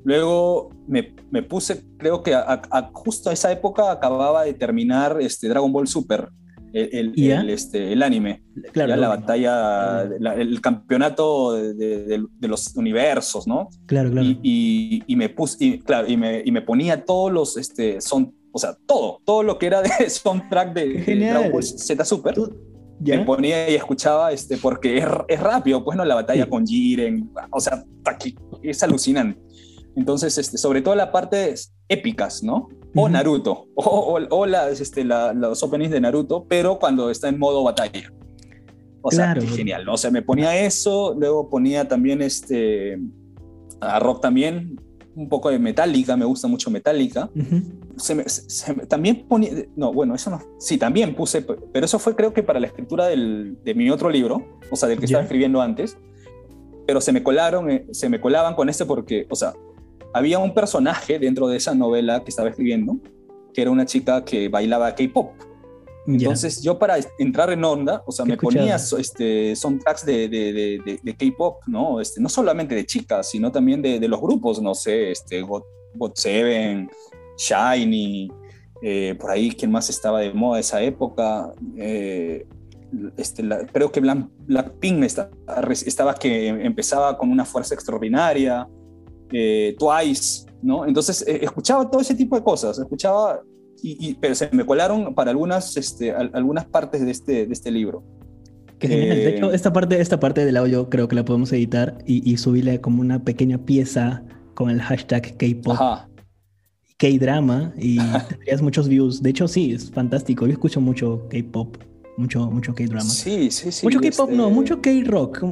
Luego 0.05 0.69
me, 0.87 1.15
me 1.31 1.43
puse, 1.43 1.83
creo 1.97 2.23
que 2.23 2.35
a- 2.35 2.61
a- 2.71 2.91
justo 2.93 3.31
a 3.31 3.33
esa 3.33 3.51
época 3.51 3.91
acababa 3.91 4.45
de 4.45 4.53
terminar 4.53 5.17
este, 5.21 5.49
Dragon 5.49 5.73
Ball 5.73 5.87
Super, 5.87 6.29
el, 6.75 7.13
el, 7.17 7.49
este, 7.51 7.93
el 7.93 8.03
anime. 8.03 8.43
Claro. 8.73 8.91
ya 8.91 8.97
la 8.97 9.09
batalla, 9.09 10.05
la- 10.19 10.35
el 10.35 10.61
campeonato 10.61 11.53
de, 11.55 11.73
de- 11.73 12.25
de 12.39 12.49
los 12.49 12.75
universos, 12.77 13.47
¿no? 13.47 13.69
Claro, 13.87 14.11
claro. 14.11 14.27
Y, 14.27 14.39
y- 14.43 15.03
y 15.07 15.17
me 15.17 15.29
puse, 15.31 15.65
y, 15.65 15.79
claro, 15.79 16.07
y 16.09 16.17
me, 16.17 16.43
y 16.45 16.51
me 16.53 16.61
ponía 16.63 17.05
todos 17.05 17.33
los, 17.33 17.57
este, 17.57 18.01
son, 18.03 18.35
o 18.53 18.59
sea, 18.59 18.77
todo, 18.87 19.21
todo 19.25 19.43
lo 19.43 19.59
que 19.59 19.67
era 19.67 19.81
de 19.83 19.89
soundtrack 20.11 20.75
de, 20.75 20.87
de. 21.03 21.17
Dragon 21.31 21.51
Ball 21.53 21.63
Z 21.63 22.05
Super. 22.05 22.35
Tú- 22.35 22.53
Me 23.01 23.07
¿Ya? 23.07 23.25
ponía 23.25 23.69
y 23.71 23.75
escuchaba, 23.75 24.33
este, 24.33 24.57
porque 24.57 24.99
es, 24.99 25.05
es 25.29 25.41
rápido, 25.41 25.85
pues 25.85 25.97
no 25.97 26.05
la 26.05 26.15
batalla 26.15 26.45
Sí. 26.45 26.51
con 26.51 26.67
Jiren, 26.67 27.31
o 27.51 27.61
sea, 27.61 27.85
taqui- 28.03 28.37
es 28.63 28.83
alucinante. 28.83 29.41
Entonces, 29.97 30.37
este, 30.39 30.59
sobre 30.59 30.81
todo 30.83 30.95
la 30.95 31.13
parte 31.13 31.55
épicas, 31.89 32.43
¿no? 32.43 32.69
O 32.95 33.03
Ujú. 33.03 33.09
Naruto, 33.11 33.67
o, 33.75 33.83
o, 33.85 34.19
o 34.37 34.47
las, 34.47 34.81
este, 34.81 35.05
la- 35.05 35.33
los 35.33 35.63
openings 35.63 35.91
de 35.91 36.01
Naruto, 36.01 36.47
pero 36.49 36.79
cuando 36.79 37.11
está 37.11 37.29
en 37.29 37.39
modo 37.39 37.63
batalla. 37.65 38.11
O 39.03 39.11
sea, 39.11 39.33
Claro. 39.35 39.41
qué 39.43 39.49
genial, 39.49 39.85
¿no? 39.85 39.95
O 39.95 39.97
sea, 39.99 40.11
me 40.11 40.23
ponía 40.23 40.57
eso, 40.65 41.15
luego 41.19 41.51
ponía 41.51 41.87
también 41.87 42.23
este, 42.23 42.99
a 43.81 43.99
rock 43.99 44.23
también, 44.23 44.81
un 45.15 45.29
poco 45.29 45.51
de 45.51 45.59
Metallica, 45.59 46.17
me 46.17 46.25
gusta 46.25 46.49
mucho 46.49 46.71
Metallica 46.71 47.29
Ujú. 47.37 47.63
Se 47.97 48.15
me- 48.15 48.29
se- 48.29 48.75
me- 48.75 48.87
también 48.87 49.27
ponía, 49.29 49.51
no, 49.77 49.93
bueno, 49.93 50.15
eso 50.15 50.31
no, 50.31 50.41
sí, 50.59 50.79
también 50.79 51.15
puse, 51.15 51.43
pero 51.43 51.85
eso 51.87 51.99
fue 51.99 52.15
creo 52.17 52.33
que 52.33 52.43
para 52.43 52.61
la 52.61 52.67
escritura 52.67 53.07
del, 53.07 53.57
de 53.65 53.75
mi 53.75 53.91
otro 53.91 54.11
libro, 54.11 54.45
o 54.71 54.77
sea, 54.77 54.89
del 54.89 54.99
que 54.99 55.03
Ya. 55.07 55.15
estaba 55.15 55.23
escribiendo 55.25 55.61
antes, 55.61 55.97
pero 56.87 57.01
se 57.01 57.13
me 57.13 57.23
colaron, 57.23 57.71
eh, 57.71 57.87
se 57.93 58.09
me 58.09 58.21
colaban 58.21 58.55
con 58.55 58.69
este 58.69 58.85
porque, 58.85 59.27
o 59.31 59.35
sea, 59.37 59.55
había 60.13 60.39
un 60.39 60.55
personaje 60.55 61.19
dentro 61.19 61.49
de 61.49 61.57
esa 61.57 61.75
novela 61.75 62.23
que 62.23 62.31
estaba 62.31 62.49
escribiendo, 62.49 62.97
que 63.53 63.63
era 63.63 63.71
una 63.71 63.87
chica 63.87 64.25
que 64.25 64.49
bailaba 64.49 64.95
K-pop. 64.95 65.33
Entonces 66.07 66.61
yo 66.63 66.79
para 66.79 66.97
entrar 67.19 67.51
en 67.51 67.65
onda, 67.65 68.03
o 68.07 68.13
sea, 68.13 68.27
¿Qué 68.27 68.33
me 68.33 68.37
ponía 68.37 68.77
este, 68.77 69.57
soundtracks 69.57 70.05
de, 70.05 70.29
de, 70.29 70.53
de, 70.53 71.01
de- 71.03 71.17
K-pop, 71.17 71.63
¿no? 71.67 71.99
Este, 71.99 72.21
no 72.21 72.29
solamente 72.29 72.75
de 72.75 72.85
chicas, 72.85 73.31
sino 73.31 73.51
también 73.51 73.81
de, 73.81 73.99
de 73.99 74.07
los 74.09 74.21
grupos, 74.21 74.61
no 74.61 74.75
sé, 74.75 75.11
este, 75.13 75.41
God, 75.41 75.63
Seven, 76.15 76.91
Shiny, 77.37 78.31
eh, 78.83 79.15
por 79.19 79.31
ahí, 79.31 79.51
¿quién 79.51 79.71
más 79.71 79.89
estaba 79.91 80.21
de 80.21 80.33
moda 80.33 80.61
esa 80.61 80.83
época? 80.83 81.53
Eh, 81.77 82.47
este, 83.17 83.43
la- 83.43 83.67
creo 83.67 83.91
que 83.91 84.01
Black, 84.01 84.29
Blackpink 84.47 85.03
está- 85.05 85.31
estaba 85.87 86.15
que 86.15 86.49
empezaba 86.49 87.17
con 87.19 87.31
una 87.31 87.45
fuerza 87.45 87.75
extraordinaria, 87.75 88.69
eh, 89.33 89.75
Twice, 89.79 90.47
¿no? 90.63 90.87
Entonces 90.87 91.25
eh, 91.27 91.41
escuchaba 91.43 91.91
todo 91.91 92.01
ese 92.01 92.15
tipo 92.15 92.37
de 92.37 92.43
cosas, 92.45 92.79
escuchaba, 92.79 93.41
y, 93.83 94.11
y- 94.11 94.15
pero 94.15 94.35
se 94.35 94.49
me 94.53 94.65
colaron 94.65 95.15
para 95.15 95.31
algunas, 95.33 95.77
este, 95.77 96.13
al- 96.13 96.31
algunas 96.35 96.67
partes 96.67 97.05
de 97.05 97.11
este, 97.11 97.47
de 97.47 97.53
este 97.53 97.71
libro. 97.71 98.05
Qué 98.79 98.89
genial. 98.89 99.17
De 99.17 99.25
Eh, 99.29 99.37
hecho, 99.37 99.53
esta 99.53 99.73
parte, 99.73 100.01
esta 100.01 100.21
parte 100.21 100.45
del 100.45 100.57
audio 100.57 100.89
creo 100.91 101.09
que 101.09 101.17
la 101.17 101.25
podemos 101.25 101.53
editar 101.53 101.99
y, 102.07 102.29
y 102.31 102.37
subirle 102.37 102.81
como 102.81 103.01
una 103.01 103.25
pequeña 103.25 103.59
pieza 103.59 104.23
con 104.55 104.71
el 104.71 104.81
hashtag 104.83 105.37
K-pop, 105.37 105.73
Ajá. 105.75 106.09
K-drama 106.99 107.73
y 107.79 107.99
tendrías 108.29 108.63
muchos 108.63 108.89
views. 108.89 109.23
De 109.23 109.31
hecho, 109.31 109.49
sí, 109.49 109.73
es 109.73 109.91
fantástico. 109.91 110.47
Yo 110.47 110.53
escucho 110.53 110.81
mucho 110.81 111.27
K-pop, 111.31 111.77
mucho, 112.17 112.51
mucho 112.51 112.75
K-drama. 112.75 113.03
Sí, 113.03 113.51
sí, 113.51 113.73
sí. 113.73 113.85
mucho 113.87 114.01
K-pop, 114.01 114.29
este- 114.31 114.37
no, 114.37 114.51
mucho 114.51 114.81
K-rock. 114.81 115.45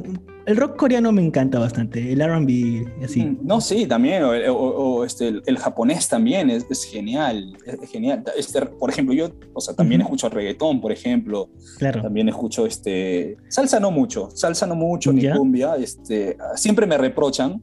El 0.45 0.57
rock 0.57 0.75
coreano 0.75 1.13
me 1.13 1.23
encanta 1.25 1.57
bastante. 1.57 2.11
El 2.11 2.19
RB 2.21 2.85
así. 3.03 3.21
Mm, 3.23 3.37
No, 3.43 3.61
sí, 3.61 3.85
también, 3.85 4.23
o, 4.23 4.31
o- 4.31 4.97
o, 4.97 5.05
este, 5.05 5.29
el, 5.29 5.41
el 5.45 5.57
japonés 5.57 6.09
también 6.09 6.49
es, 6.49 6.65
es 6.69 6.83
genial, 6.83 7.55
es 7.65 7.89
genial. 7.89 8.23
Este, 8.37 8.59
por 8.65 8.89
ejemplo, 8.89 9.13
yo, 9.15 9.29
o 9.53 9.61
sea, 9.61 9.73
también 9.73 10.01
Ujú. 10.01 10.07
escucho 10.15 10.29
reggaetón, 10.29 10.81
por 10.81 10.91
ejemplo, 10.91 11.49
Claro. 11.77 12.01
también 12.01 12.27
escucho, 12.27 12.65
este, 12.65 13.37
salsa 13.47 13.79
no 13.79 13.89
mucho, 13.89 14.29
salsa 14.33 14.67
no 14.67 14.75
mucho, 14.75 15.13
ni 15.13 15.21
Ya. 15.21 15.33
cumbia, 15.35 15.75
este, 15.77 16.35
siempre 16.55 16.87
me 16.87 16.97
reprochan, 16.97 17.61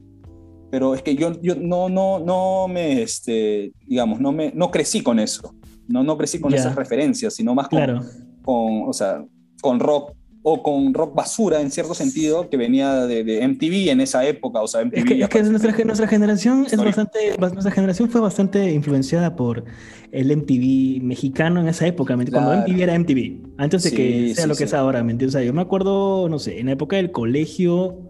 pero 0.71 0.95
es 0.95 1.03
que 1.03 1.15
yo, 1.15 1.39
yo 1.41 1.53
no, 1.55 1.89
no, 1.89 2.17
no 2.19 2.67
me, 2.67 3.01
este, 3.03 3.73
digamos, 3.85 4.19
no 4.21 4.31
me, 4.31 4.51
no 4.55 4.71
crecí 4.71 5.01
con 5.03 5.19
eso, 5.19 5.53
no, 5.87 6.01
no 6.03 6.17
crecí 6.17 6.39
con 6.39 6.51
Ya. 6.51 6.57
esas 6.59 6.75
referencias, 6.75 7.35
sino 7.35 7.53
más 7.53 7.67
con, 7.67 7.77
Claro. 7.77 8.01
con, 8.41 8.83
o 8.87 8.93
sea, 8.93 9.23
con 9.61 9.79
rock 9.79 10.13
o 10.43 10.63
con 10.63 10.91
rock 10.95 11.13
basura 11.13 11.61
en 11.61 11.69
cierto 11.69 11.93
sentido 11.93 12.49
que 12.49 12.57
venía 12.57 13.05
de, 13.05 13.23
de 13.23 13.43
MTV 13.47 13.91
en 13.91 14.01
esa 14.01 14.25
época, 14.25 14.59
o 14.61 14.67
sea, 14.67 14.81
MTV 14.81 14.97
Es 14.97 15.05
que, 15.05 15.21
es 15.21 15.29
que 15.29 15.43
nuestra, 15.43 15.85
nuestra 15.85 16.07
generación 16.07 16.65
es 16.65 16.75
bastante, 16.77 17.37
bas- 17.37 17.51
nuestra 17.53 17.71
generación 17.71 18.09
fue 18.09 18.21
bastante 18.21 18.71
influenciada 18.73 19.35
por 19.35 19.63
el 20.11 20.31
MTV 20.31 21.03
mexicano 21.03 21.61
en 21.61 21.67
esa 21.67 21.85
época, 21.85 22.17
¿me 22.17 22.23
entiendes? 22.23 22.43
cuando 22.43 22.51
Claro. 22.65 22.67
MTV 22.73 22.81
era 22.83 22.95
MTV, 22.95 23.53
antes 23.57 23.83
de 23.83 23.89
Sí, 23.91 23.95
que 23.95 24.33
sea 24.33 24.43
sí, 24.45 24.49
lo 24.49 24.55
que 24.55 24.59
sí. 24.59 24.63
es 24.63 24.73
ahora, 24.73 25.03
¿me 25.03 25.11
entiendes? 25.11 25.35
O 25.35 25.37
sea, 25.37 25.45
yo 25.45 25.53
me 25.53 25.61
acuerdo, 25.61 26.27
no 26.27 26.39
sé, 26.39 26.59
en 26.59 26.65
la 26.65 26.71
época 26.71 26.95
del 26.95 27.11
colegio, 27.11 28.09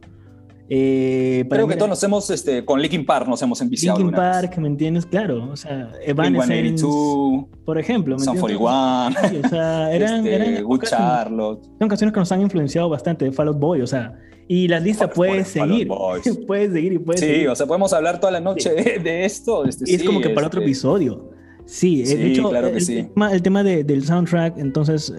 eh, 0.73 1.45
Creo 1.49 1.67
que 1.67 1.75
todos 1.75 1.89
nos 1.89 2.01
hemos, 2.03 2.29
este, 2.29 2.63
con 2.63 2.81
Linkin 2.81 3.05
Park 3.05 3.27
nos 3.27 3.41
hemos 3.41 3.59
enviciado. 3.59 3.97
Linkin 3.99 4.15
alguna 4.15 4.31
vez. 4.39 4.47
Park, 4.47 4.57
¿me 4.59 4.67
entiendes? 4.69 5.05
Claro, 5.05 5.49
o 5.51 5.57
sea, 5.57 5.91
Evanescence, 6.05 6.85
Blink-182, 6.85 7.47
por 7.65 7.77
ejemplo, 7.77 8.15
¿me 8.17 8.23
Son 8.23 8.37
entiendes? 8.37 8.57
41, 8.57 9.29
Sí, 9.29 9.41
o 9.43 9.49
sea, 9.49 9.91
eran, 9.93 10.25
este, 10.25 10.35
eran 10.35 10.63
Good 10.63 10.83
Charlotte. 10.83 11.63
son 11.77 11.89
canciones 11.89 12.13
que 12.13 12.19
nos 12.21 12.31
han 12.31 12.41
influenciado 12.41 12.87
bastante, 12.87 13.29
Fall 13.33 13.49
Out 13.49 13.59
Boy, 13.59 13.81
o 13.81 13.87
sea, 13.87 14.17
y 14.47 14.69
la 14.69 14.79
lista 14.79 15.07
Fall- 15.09 15.13
puede 15.13 15.43
Fall 15.43 15.69
seguir, 15.69 15.87
Boys. 15.87 16.39
puede 16.47 16.71
seguir 16.71 16.93
y 16.93 16.99
puede 16.99 17.19
Sí, 17.19 17.25
seguir. 17.25 17.49
o 17.49 17.55
sea, 17.55 17.65
podemos 17.65 17.91
hablar 17.91 18.19
toda 18.21 18.31
la 18.31 18.39
noche 18.39 18.69
de, 18.69 18.99
de 18.99 19.25
esto. 19.25 19.65
Este, 19.65 19.91
Y 19.91 19.95
es 19.95 20.01
sí, 20.01 20.07
como 20.07 20.21
que 20.21 20.29
para 20.29 20.47
otro 20.47 20.61
este, 20.61 20.69
episodio. 20.71 21.29
Sí, 21.65 22.01
eh, 22.01 22.05
Sí, 22.05 22.15
de 22.15 22.27
hecho, 22.31 22.49
claro 22.49 22.69
que 22.71 22.77
el, 22.77 22.81
sí. 22.85 23.03
tema, 23.13 23.31
el 23.33 23.41
tema 23.41 23.63
de- 23.63 23.83
del 23.83 24.03
soundtrack, 24.05 24.57
entonces, 24.57 25.13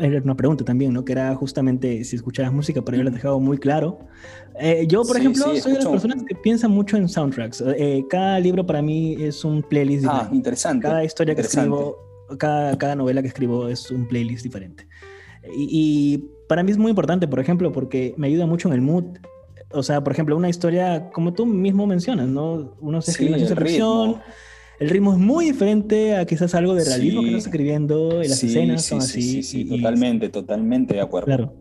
era 0.00 0.20
una 0.22 0.36
pregunta 0.36 0.64
también, 0.64 0.92
¿no? 0.92 1.04
Que 1.04 1.12
era 1.12 1.34
justamente 1.34 2.04
si 2.04 2.16
escuchabas 2.16 2.52
música, 2.52 2.82
pero 2.82 2.96
yo 2.96 3.02
lo 3.04 3.10
he 3.10 3.12
dejado 3.12 3.38
muy 3.40 3.58
claro. 3.58 3.98
Eh, 4.58 4.86
yo, 4.88 5.02
por 5.02 5.16
Sí, 5.16 5.20
ejemplo, 5.22 5.44
sí, 5.54 5.60
soy 5.60 5.72
de 5.72 5.78
las 5.78 5.88
personas 5.88 6.22
que 6.26 6.34
piensan 6.34 6.70
mucho 6.70 6.96
en 6.96 7.08
soundtracks. 7.08 7.62
Eh, 7.76 8.04
cada 8.10 8.38
libro 8.40 8.64
para 8.66 8.82
mí 8.82 9.16
es 9.20 9.44
un 9.44 9.62
playlist 9.62 10.04
Ah, 10.06 10.12
diferente. 10.12 10.36
interesante. 10.36 10.82
Cada 10.88 11.04
historia 11.04 11.34
que 11.34 11.40
interesante. 11.42 11.70
escribo, 11.70 11.96
cada, 12.38 12.76
cada 12.78 12.94
novela 12.94 13.22
que 13.22 13.28
escribo 13.28 13.68
es 13.68 13.90
un 13.90 14.06
playlist 14.08 14.42
diferente. 14.42 14.86
Y, 15.56 15.68
y 15.70 16.28
para 16.48 16.62
mí 16.62 16.70
es 16.70 16.78
muy 16.78 16.90
importante, 16.90 17.26
por 17.28 17.40
ejemplo, 17.40 17.72
porque 17.72 18.14
me 18.16 18.28
ayuda 18.28 18.46
mucho 18.46 18.68
en 18.68 18.74
el 18.74 18.80
mood. 18.80 19.04
O 19.74 19.82
sea, 19.82 20.04
por 20.04 20.12
ejemplo, 20.12 20.36
una 20.36 20.50
historia, 20.50 21.10
como 21.12 21.32
tú 21.32 21.46
mismo 21.46 21.86
mencionas, 21.86 22.28
¿no? 22.28 22.74
Uno 22.80 23.00
se 23.00 23.12
escribe 23.12 23.30
Sí, 23.38 23.44
una 23.44 23.46
ciencia 23.46 23.64
el 24.82 24.90
ritmo. 24.90 25.12
es 25.12 25.18
muy 25.18 25.44
diferente 25.46 26.16
a 26.16 26.26
quizás 26.26 26.54
algo 26.54 26.74
de 26.74 26.84
realismo 26.84 27.22
que 27.22 27.28
estás 27.28 27.46
escribiendo 27.46 28.22
y 28.22 28.28
las 28.28 28.42
escenas 28.42 28.84
son 28.84 28.98
así. 28.98 29.22
Sí, 29.22 29.42
sí, 29.42 29.64
totalmente, 29.64 30.28
totalmente 30.28 30.94
de 30.94 31.00
acuerdo. 31.00 31.26
Claro. 31.26 31.54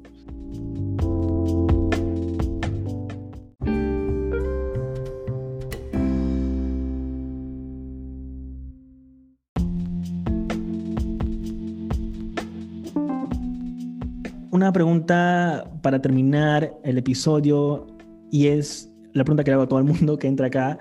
Una 14.51 14.73
pregunta 14.73 15.71
para 15.81 16.01
terminar 16.01 16.73
el 16.83 16.97
episodio 16.97 17.87
y 18.31 18.47
es 18.47 18.91
la 19.13 19.23
pregunta 19.23 19.43
que 19.43 19.51
le 19.51 19.55
hago 19.55 19.63
a 19.63 19.67
todo 19.67 19.79
el 19.79 19.85
mundo 19.85 20.17
que 20.17 20.27
entra 20.27 20.47
acá 20.47 20.77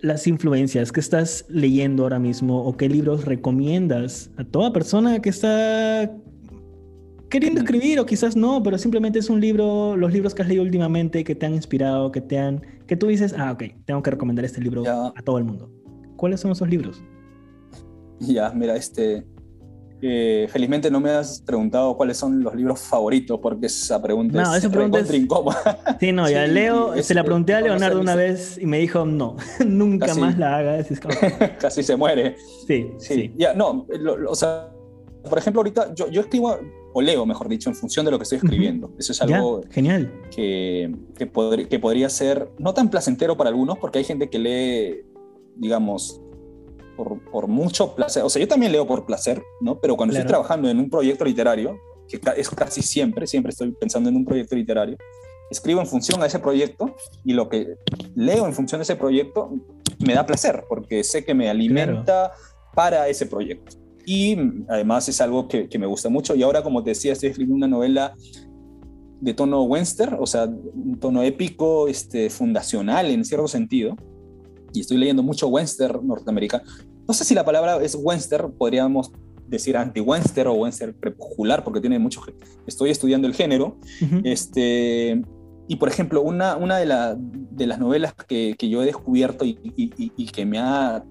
las 0.00 0.26
influencias 0.26 0.92
que 0.92 1.00
estás 1.00 1.44
leyendo 1.48 2.04
ahora 2.04 2.18
mismo 2.18 2.64
o 2.64 2.76
qué 2.76 2.88
libros 2.88 3.24
recomiendas 3.24 4.30
a 4.36 4.44
toda 4.44 4.72
persona 4.72 5.20
que 5.20 5.30
está 5.30 6.10
queriendo 7.28 7.60
escribir 7.60 8.00
o 8.00 8.06
quizás 8.06 8.36
no, 8.36 8.62
pero 8.62 8.78
simplemente 8.78 9.18
es 9.18 9.28
un 9.28 9.40
libro, 9.40 9.96
los 9.96 10.12
libros 10.12 10.34
que 10.34 10.42
has 10.42 10.48
leído 10.48 10.62
últimamente 10.62 11.24
que 11.24 11.34
te 11.34 11.46
han 11.46 11.54
inspirado, 11.54 12.10
que 12.12 12.20
te 12.20 12.38
han, 12.38 12.62
que 12.86 12.96
tú 12.96 13.06
dices, 13.06 13.34
ah, 13.36 13.52
ok, 13.52 13.64
tengo 13.84 14.02
que 14.02 14.10
recomendar 14.10 14.44
este 14.44 14.60
libro 14.60 14.84
a 14.86 15.22
todo 15.22 15.38
el 15.38 15.44
mundo. 15.44 15.70
¿Cuáles 16.16 16.40
son 16.40 16.52
esos 16.52 16.68
libros? 16.68 17.02
Ya, 18.20 18.50
mira, 18.50 18.76
este, 18.76 19.24
felizmente 20.00 20.90
no 20.90 21.00
me 21.00 21.10
has 21.10 21.40
preguntado 21.40 21.96
cuáles 21.96 22.16
son 22.16 22.42
los 22.42 22.54
libros 22.54 22.80
favoritos, 22.80 23.38
porque 23.40 23.66
esa 23.66 24.00
pregunta 24.00 24.42
no, 24.42 24.52
es 24.54 24.58
esa 24.58 24.70
pregunta 24.70 25.00
es... 25.00 25.12
incómoda. 25.12 25.78
Sí, 26.00 26.12
no, 26.12 26.30
ya 26.30 26.46
Leo, 26.46 27.00
se 27.02 27.14
la 27.14 27.24
pregunté 27.24 27.54
a 27.54 27.60
Leonardo 27.60 28.00
una 28.00 28.14
vez 28.14 28.58
y 28.58 28.66
me 28.66 28.78
dijo, 28.78 29.04
no, 29.04 29.36
nunca 29.66 30.14
más 30.14 30.38
la 30.38 30.58
hagas. 30.58 30.88
Casi 31.60 31.82
se 31.82 31.96
muere. 31.96 32.36
Sí, 32.66 32.90
sí. 32.98 33.32
Ya, 33.36 33.54
no, 33.54 33.86
o 34.28 34.34
sea, 34.34 34.70
por 35.28 35.38
ejemplo, 35.38 35.60
ahorita 35.60 35.94
yo, 35.94 36.08
yo, 36.08 36.20
escribo, 36.20 36.56
o 36.92 37.02
leo, 37.02 37.26
mejor 37.26 37.48
dicho, 37.48 37.68
en 37.68 37.74
función 37.74 38.04
de 38.04 38.12
lo 38.12 38.18
que 38.18 38.22
estoy 38.22 38.38
escribiendo. 38.38 38.92
Eso 38.98 39.12
es 39.12 39.20
algo 39.22 39.62
genial. 39.70 40.12
Que, 40.34 40.94
que, 41.16 41.68
que 41.68 41.78
podría 41.78 42.08
ser 42.08 42.48
no 42.58 42.72
tan 42.74 42.90
placentero 42.90 43.36
para 43.36 43.50
algunos, 43.50 43.78
porque 43.78 43.98
hay 43.98 44.04
gente 44.04 44.30
que 44.30 44.38
lee, 44.38 45.04
digamos, 45.56 46.20
por, 47.04 47.46
mucho 47.46 47.94
placer, 47.94 48.22
o 48.24 48.30
sea, 48.30 48.40
yo 48.40 48.48
también 48.48 48.72
leo 48.72 48.86
por 48.86 49.06
placer, 49.06 49.42
¿no? 49.60 49.78
Pero 49.80 49.96
cuando 49.96 50.14
estoy 50.14 50.26
trabajando 50.26 50.68
en 50.68 50.78
un 50.78 50.90
proyecto 50.90 51.24
literario, 51.24 51.78
que 52.08 52.20
es 52.36 52.50
casi 52.50 52.82
siempre, 52.82 53.26
siempre 53.26 53.50
estoy 53.50 53.72
pensando 53.72 54.08
en 54.08 54.16
un 54.16 54.24
proyecto 54.24 54.56
literario, 54.56 54.96
escribo 55.50 55.80
en 55.80 55.86
función 55.86 56.22
a 56.22 56.26
ese 56.26 56.38
proyecto 56.38 56.96
y 57.24 57.32
lo 57.32 57.48
que 57.48 57.76
leo 58.14 58.46
en 58.46 58.52
función 58.52 58.80
de 58.80 58.82
ese 58.82 58.96
proyecto 58.96 59.50
me 60.04 60.14
da 60.14 60.26
placer, 60.26 60.64
porque 60.68 61.04
sé 61.04 61.24
que 61.24 61.34
me 61.34 61.48
alimenta 61.48 62.32
para 62.74 63.08
ese 63.08 63.26
proyecto. 63.26 63.76
Y 64.04 64.36
además 64.68 65.08
es 65.08 65.20
algo 65.20 65.48
que, 65.48 65.68
que, 65.68 65.78
me 65.78 65.86
gusta 65.86 66.08
mucho. 66.08 66.34
Y 66.34 66.42
ahora, 66.42 66.62
como 66.62 66.82
te 66.82 66.90
decía, 66.90 67.12
estoy 67.12 67.28
escribiendo 67.28 67.56
una 67.56 67.68
novela 67.68 68.14
de 69.20 69.34
tono 69.34 69.62
western, 69.64 70.16
o 70.18 70.26
sea, 70.26 70.44
un 70.46 70.98
tono 70.98 71.22
épico, 71.22 71.88
este, 71.88 72.30
fundacional 72.30 73.10
en 73.10 73.24
cierto 73.24 73.48
sentido 73.48 73.96
y 74.72 74.80
estoy 74.80 74.96
leyendo 74.96 75.22
mucho 75.22 75.48
western 75.48 76.06
norteamericano. 76.06 76.64
No 77.08 77.14
sé 77.14 77.24
si 77.24 77.34
la 77.34 77.44
palabra 77.44 77.82
es 77.82 77.96
western, 77.98 78.52
podríamos 78.52 79.10
decir 79.46 79.76
anti-western 79.78 80.50
o 80.50 80.52
western 80.52 80.92
prepujular, 80.92 81.64
porque 81.64 81.80
tiene 81.80 81.98
mucho... 81.98 82.20
Estoy 82.66 82.90
estudiando 82.90 83.26
el 83.26 83.34
género. 83.34 83.78
este, 84.24 85.22
y 85.66 85.76
por 85.76 85.88
ejemplo, 85.88 86.20
una, 86.20 86.56
una 86.56 86.76
de, 86.76 86.86
la, 86.86 87.16
de 87.18 87.66
las 87.66 87.78
novelas 87.78 88.14
que, 88.14 88.54
que, 88.58 88.68
yo 88.68 88.82
he 88.82 88.86
descubierto 88.86 89.44
y, 89.44 89.58
y, 89.74 90.26
que 90.26 90.44
me 90.44 90.58
ha 90.58 91.02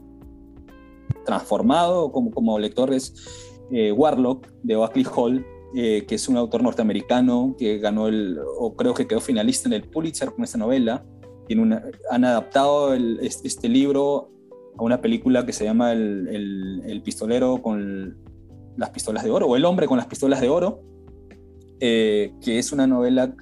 transformado 1.26 2.12
como, 2.12 2.32
como 2.32 2.60
lector 2.60 2.94
es 2.94 3.14
eh, 3.72 3.92
Warlock 3.92 4.48
de 4.64 4.76
Oakley 4.76 5.06
Hall, 5.16 5.46
eh, 5.76 6.06
que 6.08 6.16
es 6.16 6.30
un 6.30 6.38
autor 6.38 6.64
norteamericano 6.64 7.56
que 7.58 7.80
ganó 7.80 8.08
el, 8.08 8.40
o 8.60 8.76
creo 8.76 8.94
que 8.94 9.08
quedó 9.08 9.20
finalista 9.20 9.68
en 9.68 9.74
el 9.74 9.84
Pulitzer 9.84 10.32
con 10.32 10.44
esta 10.44 10.58
novela 10.58 11.04
han 12.10 12.26
adaptado 12.26 12.94
este, 12.94 13.70
libro 13.70 14.30
a 14.78 14.84
una 14.84 15.02
película 15.02 15.46
que 15.46 15.54
se 15.54 15.64
llama 15.64 15.92
El, 15.92 17.02
pistolero 17.04 17.62
con 17.62 18.18
las 18.78 18.90
pistolas 18.92 19.24
de 19.24 19.32
oro, 19.32 19.48
o 19.48 19.56
El 19.56 19.66
hombre 19.66 19.88
con 19.88 19.98
las 19.98 20.08
pistolas 20.08 20.42
de 20.42 20.50
oro, 20.50 20.82
eh, 21.80 22.34
que 22.42 22.60
es 22.60 22.72
una 22.72 22.88
novela, 22.88 23.36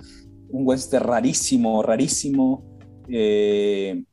un 0.50 0.66
western 0.66 1.06
rarísimo, 1.06 1.82
rarísimo, 1.84 2.64
eh, 3.10 4.04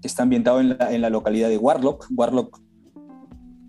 que 0.00 0.08
está 0.08 0.22
ambientado 0.22 0.60
en 0.60 1.00
la, 1.00 1.10
localidad 1.10 1.48
de 1.48 1.58
Warlock. 1.58 2.06
Warlock 2.14 2.60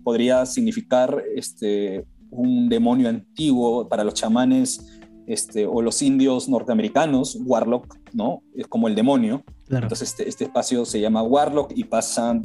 podría 0.04 0.46
significar 0.46 1.22
este, 1.34 2.06
un 2.30 2.68
demonio 2.68 3.08
antiguo 3.08 3.88
para 3.88 4.04
los 4.04 4.14
chamanes 4.14 4.97
este, 5.28 5.66
o 5.66 5.82
los 5.82 6.00
indios 6.00 6.48
norteamericanos, 6.48 7.38
Warlock, 7.44 7.96
¿no? 8.14 8.42
Es 8.56 8.66
como 8.66 8.88
el 8.88 8.94
demonio. 8.94 9.44
Entonces 9.68 10.08
este, 10.08 10.28
este, 10.28 10.44
espacio 10.44 10.86
se 10.86 11.00
llama 11.00 11.22
Warlock 11.22 11.72
y 11.76 11.84
pasan, 11.84 12.40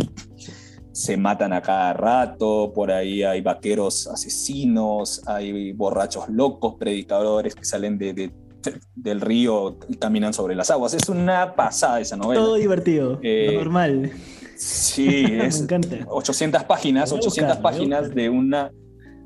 se 0.92 1.16
matan 1.16 1.54
a 1.54 1.62
cada 1.62 1.94
rato, 1.94 2.74
por 2.76 2.92
ahí 2.92 3.24
hay 3.24 3.40
vaqueros 3.40 4.08
asesinos, 4.08 5.22
hay 5.26 5.72
borrachos 5.72 6.28
locos, 6.28 6.76
predicadores 6.78 7.56
que 7.56 7.64
salen 7.64 7.98
de, 7.98 8.34
del 8.96 9.22
río 9.22 9.78
y 9.88 9.96
caminan 9.96 10.34
sobre 10.34 10.54
las 10.54 10.70
aguas. 10.70 10.94
Es 10.94 11.08
una 11.08 11.56
pasada 11.56 12.02
esa 12.02 12.18
novela. 12.18 12.42
Todo 12.42 12.56
divertido, 12.56 13.20
eh, 13.24 13.54
normal. 13.56 14.12
Sí, 14.58 15.26
es 15.42 15.60
Me 15.60 15.64
encanta. 15.64 15.98
800 16.10 16.66
páginas, 16.66 17.14
800 17.14 17.58
páginas 17.58 18.14
de 18.14 18.30
una 18.30 18.72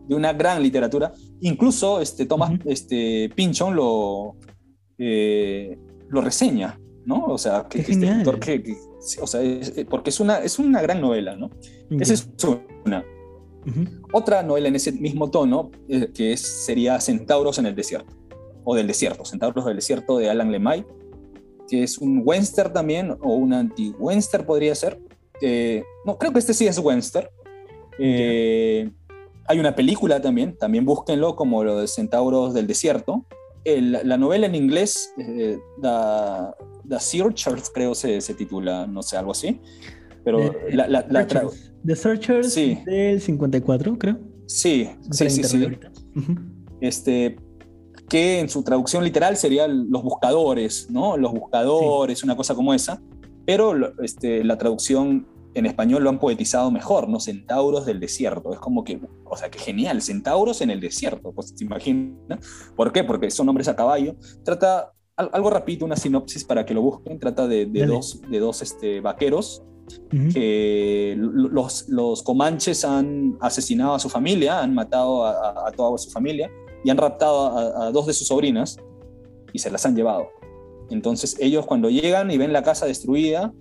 de 0.08 0.16
una 0.16 0.34
gran 0.34 0.62
literatura. 0.62 1.14
Incluso 1.42 2.02
este, 2.02 2.26
Thomas 2.26 2.52
este, 2.66 3.30
Pinchon 3.36 3.76
lo, 3.76 4.36
eh, 4.98 5.78
lo 6.10 6.22
reseña, 6.22 6.80
¿no? 7.06 7.26
O 7.26 7.38
sea, 7.38 7.68
que, 7.70 7.80
este 7.80 8.00
que, 8.40 8.78
o 9.22 9.28
sea, 9.28 9.42
eh, 9.44 9.86
porque 9.90 10.10
es 10.10 10.20
una, 10.20 10.40
es 10.40 10.60
una 10.60 10.82
gran 10.82 11.02
novela, 11.02 11.36
¿no? 11.36 11.52
Esa 12.00 12.14
es 12.14 12.30
una. 12.86 13.04
Otra 14.14 14.44
novela 14.44 14.70
en 14.70 14.78
ese 14.78 14.94
mismo 14.94 15.30
tono, 15.30 15.72
eh, 15.90 16.10
que 16.14 16.32
es, 16.32 16.42
sería 16.42 17.02
Centauros 17.02 17.60
en 17.60 17.66
el 17.66 17.76
desierto, 17.76 18.16
o 18.64 18.76
del 18.76 18.88
desierto, 18.88 19.26
Centauros 19.26 19.66
del 19.66 19.76
desierto 19.76 20.18
de 20.18 20.30
Alan 20.30 20.52
Lemay, 20.52 20.86
que 21.70 21.84
es 21.84 21.98
un 21.98 22.22
western 22.24 22.72
también, 22.72 23.12
o 23.22 23.34
un 23.34 23.52
anti-western 23.52 24.46
podría 24.46 24.74
ser. 24.74 24.98
no, 26.06 26.18
creo 26.18 26.32
que 26.32 26.40
este 26.40 26.54
sí 26.54 26.66
es 26.66 26.80
western. 26.80 27.28
Eh, 28.00 28.90
hay 29.48 29.60
una 29.60 29.76
película 29.76 30.22
también, 30.22 30.58
también 30.58 30.86
búsquenlo 30.86 31.36
como 31.36 31.64
lo 31.64 31.80
de 31.80 31.88
Centauros 31.88 32.54
del 32.54 32.68
Desierto. 32.68 33.26
la 33.66 34.18
novela 34.18 34.46
en 34.46 34.56
inglés, 34.56 35.14
eh, 35.18 35.58
The, 35.82 37.00
Searchers, 37.00 37.70
creo 37.74 37.96
se, 37.96 38.22
se, 38.22 38.34
titula, 38.34 38.88
no 38.88 39.02
sé, 39.02 39.18
algo 39.18 39.32
así. 39.32 39.60
Pero 40.24 40.44
eh, 40.44 40.54
la, 40.72 40.88
la, 40.88 41.28
The 41.86 41.96
Searchers 41.96 42.56
del 42.56 43.22
54, 43.22 43.98
creo. 43.98 44.20
Sí, 44.46 44.90
sí, 45.12 45.30
sí, 45.30 45.44
sí. 45.44 45.68
Este, 46.82 47.38
que 48.10 48.40
en 48.40 48.50
su 48.50 48.64
traducción 48.64 49.04
literal 49.04 49.38
serían 49.38 49.90
los 49.90 50.04
buscadores, 50.04 50.88
¿no? 50.90 51.18
Los 51.18 51.32
buscadores, 51.32 52.24
una 52.24 52.36
cosa 52.36 52.56
como 52.56 52.74
esa. 52.74 53.02
Pero 53.46 53.74
este, 54.04 54.44
la 54.44 54.58
traducción 54.58 55.26
en 55.54 55.66
español 55.66 56.04
lo 56.04 56.10
han 56.10 56.20
poetizado 56.20 56.70
mejor, 56.72 57.10
¿no? 57.10 57.20
Centauros 57.20 57.86
del 57.86 58.00
desierto. 58.00 58.54
Es 58.54 58.60
como 58.60 58.84
que, 58.84 59.00
o 59.26 59.38
sea, 59.38 59.50
que 59.50 59.60
genial, 59.60 60.02
centauros 60.02 60.62
en 60.62 60.70
el 60.70 60.80
desierto, 60.80 61.32
pues 61.32 61.56
te 61.56 61.64
imaginas. 61.64 62.40
¿Por 62.76 62.92
qué? 62.92 63.04
Porque 63.04 63.32
son 63.32 63.50
hombres 63.50 63.68
a 63.68 63.76
caballo. 63.76 64.16
Trata, 64.44 64.94
algo 65.16 65.50
rapidito, 65.50 65.86
una 65.86 65.96
sinopsis 65.96 66.44
para 66.44 66.66
que 66.66 66.74
lo 66.74 66.82
busquen, 66.82 67.20
trata 67.20 67.48
de, 67.48 67.66
dos, 67.66 68.22
de 68.30 68.40
dos 68.40 68.62
este, 68.62 69.02
vaqueros 69.02 69.64
que 70.34 71.16
los, 71.18 71.88
los 71.88 72.22
comanches 72.22 72.84
han 72.84 73.38
asesinado 73.40 73.96
a 73.96 74.00
su 74.00 74.10
familia, 74.10 74.60
han 74.62 74.74
matado 74.74 75.26
a, 75.26 75.72
toda 75.76 75.98
su 75.98 76.12
familia 76.12 76.52
y 76.84 76.90
han 76.90 76.98
raptado 76.98 77.48
a, 77.48 77.88
a 77.88 77.92
dos 77.92 78.06
de 78.06 78.14
sus 78.14 78.28
sobrinas 78.28 78.78
y 79.54 79.60
se 79.60 79.72
las 79.72 79.86
han 79.86 79.96
llevado. 79.96 80.28
Entonces 80.90 81.38
ellos 81.40 81.66
cuando 81.66 81.90
llegan 81.90 82.32
y 82.32 82.38
ven 82.38 82.54
la 82.54 82.64
casa 82.64 82.86
destruida, 82.86 83.54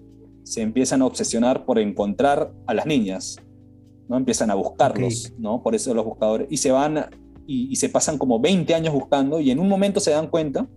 se 0.47 0.63
empiezan 0.63 1.03
a 1.03 1.07
obsesionar 1.07 1.65
por 1.65 1.81
encontrar 1.81 2.53
a 2.69 2.75
las 2.75 2.87
niñas, 2.87 3.37
¿no? 4.09 4.17
Empiezan 4.17 4.49
a 4.53 4.55
buscarlos, 4.55 5.35
¿no? 5.39 5.61
Por 5.61 5.75
eso 5.75 5.93
los 5.93 6.05
buscadores, 6.05 6.47
y 6.49 6.59
se 6.59 6.71
van 6.71 7.11
y, 7.49 7.75
se 7.75 7.89
pasan 7.89 8.17
como 8.17 8.39
20 8.39 8.73
años 8.73 8.95
buscando 8.95 9.41
y 9.41 9.51
en 9.51 9.59
un 9.59 9.69
momento 9.69 9.99
se 9.99 10.13
dan 10.13 10.29
cuenta 10.29 10.69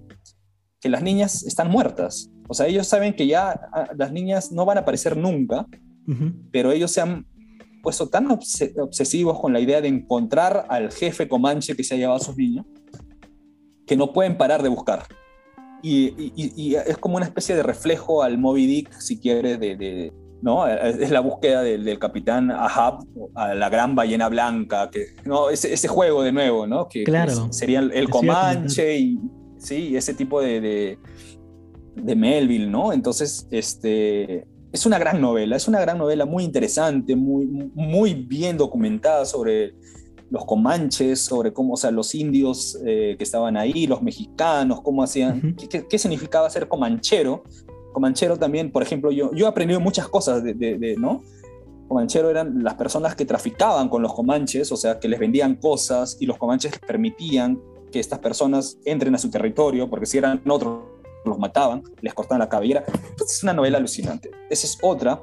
que 0.82 0.89
las 0.89 1.03
niñas 1.03 1.43
están 1.43 1.70
muertas. 1.70 2.32
O 2.47 2.55
sea, 2.55 2.65
ellos 2.65 2.88
saben 2.88 3.13
que 3.13 3.28
ya 3.28 3.51
ah, 3.72 3.89
las 3.95 4.11
niñas 4.11 4.51
no 4.51 4.65
van 4.65 4.80
a 4.80 4.82
aparecer 4.82 5.15
nunca, 5.15 5.67
pero 6.51 6.72
ellos 6.72 6.91
se 6.91 7.01
han 7.01 7.28
puesto 7.84 8.09
tan 8.09 8.28
obsesivos 8.32 9.39
con 9.39 9.53
la 9.53 9.59
idea 9.59 9.82
de 9.82 9.88
encontrar 9.88 10.65
al 10.67 10.91
jefe 10.91 11.28
comanche 11.28 11.76
que 11.76 11.84
se 11.84 11.93
ha 11.93 11.97
llevado 11.97 12.17
a 12.17 12.24
sus 12.24 12.36
niños, 12.36 12.65
que 13.86 13.95
no 13.95 14.13
pueden 14.13 14.36
parar 14.36 14.63
de 14.63 14.70
buscar. 14.70 15.03
Y, 15.82 16.75
es 16.75 16.97
como 16.97 17.17
una 17.17 17.25
especie 17.25 17.55
de 17.55 17.63
reflejo 17.63 18.23
al 18.23 18.38
Moby 18.38 18.65
Dick, 18.65 18.91
si 18.99 19.19
quiere, 19.19 19.57
de, 19.57 20.11
¿no? 20.41 20.67
Es 20.67 21.09
la 21.11 21.19
búsqueda 21.19 21.61
del, 21.63 21.99
capitán 21.99 22.51
Ahab 22.51 22.99
a 23.36 23.53
la 23.53 23.69
gran 23.69 23.95
ballena 23.95 24.30
blanca, 24.30 24.89
que, 24.89 25.07
¿no? 25.25 25.49
Ese, 25.49 25.73
ese 25.73 25.88
juego 25.88 26.23
de 26.23 26.32
nuevo, 26.32 26.67
¿no? 26.67 26.88
Que, 26.88 27.03
claro. 27.03 27.51
sería 27.51 27.80
el, 27.80 28.09
Comanche 28.09 28.97
y 28.97 29.19
sí, 29.57 29.95
ese 29.95 30.13
tipo 30.13 30.41
de, 30.41 30.97
de, 31.95 32.15
Melville, 32.15 32.67
¿no? 32.67 32.93
Entonces, 32.93 33.47
este, 33.51 34.45
es 34.71 34.86
una 34.86 34.99
gran 34.99 35.19
novela, 35.21 35.55
es 35.55 35.67
una 35.67 35.80
gran 35.80 35.97
novela 35.97 36.25
muy 36.25 36.43
interesante, 36.43 37.15
muy, 37.15 37.45
muy 37.45 38.13
bien 38.13 38.57
documentada 38.57 39.25
sobre 39.25 39.73
los 40.30 40.45
comanches, 40.45 41.19
sobre 41.21 41.53
cómo, 41.53 41.73
o 41.73 41.77
sea, 41.77 41.91
los 41.91 42.13
indios 42.13 42.80
eh, 42.86 43.15
que 43.17 43.23
estaban 43.23 43.57
ahí, 43.57 43.88
los 43.88 44.01
mexicanos, 44.01 44.82
cómo 44.82 45.03
hacían, 45.03 45.55
qué, 45.55 45.88
qué, 45.88 45.97
significaba 45.97 46.49
ser 46.49 46.67
comanchero, 46.67 47.43
Comanchero 47.91 48.38
también, 48.38 48.71
por 48.71 48.84
ejemplo, 48.84 49.11
yo, 49.11 49.34
yo 49.34 49.45
he 49.45 49.49
aprendido 49.49 49.80
muchas 49.80 50.07
cosas 50.07 50.43
de, 50.43 50.53
de, 50.53 50.95
¿no? 50.97 51.23
Comanchero 51.88 52.30
eran 52.30 52.63
las 52.63 52.75
personas 52.75 53.15
que 53.15 53.25
traficaban 53.25 53.89
con 53.89 54.01
los 54.01 54.13
comanches, 54.13 54.71
o 54.71 54.77
sea, 54.77 54.99
que 54.99 55.07
les 55.07 55.19
vendían 55.19 55.55
cosas 55.55 56.17
y 56.19 56.25
los 56.25 56.38
comanches 56.38 56.77
permitían 56.86 57.59
que 57.91 57.99
estas 57.99 58.19
personas 58.19 58.77
entren 58.86 59.15
a 59.15 59.17
su 59.17 59.32
territorio, 59.32 59.89
porque 59.89 60.05
si 60.05 60.19
eran 60.19 60.41
otros 60.47 60.84
los 61.26 61.38
mataban, 61.38 61.84
les 62.01 62.13
cortaban 62.13 62.39
la 62.39 62.49
cabellera. 62.49 62.84
Entonces 62.88 63.38
es 63.38 63.43
una 63.43 63.53
novela 63.53 63.78
alucinante. 63.78 64.32
Esa 64.49 64.67
es 64.67 64.78
otra, 64.82 65.20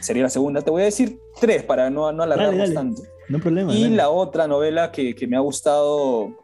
sería 0.00 0.22
la 0.24 0.30
segunda. 0.30 0.62
Te 0.62 0.70
voy 0.70 0.82
a 0.82 0.86
decir 0.86 1.18
tres 1.40 1.62
para 1.62 1.90
no, 1.90 2.10
no 2.12 2.22
alargarnos 2.22 2.72
tanto. 2.72 3.02
No 3.28 3.38
problema. 3.38 3.72
Y 3.72 3.88
la 3.90 4.10
otra 4.10 4.46
novela 4.46 4.92
que, 4.92 5.14
que 5.14 5.26
me 5.26 5.36
ha 5.36 5.40
gustado, 5.40 6.36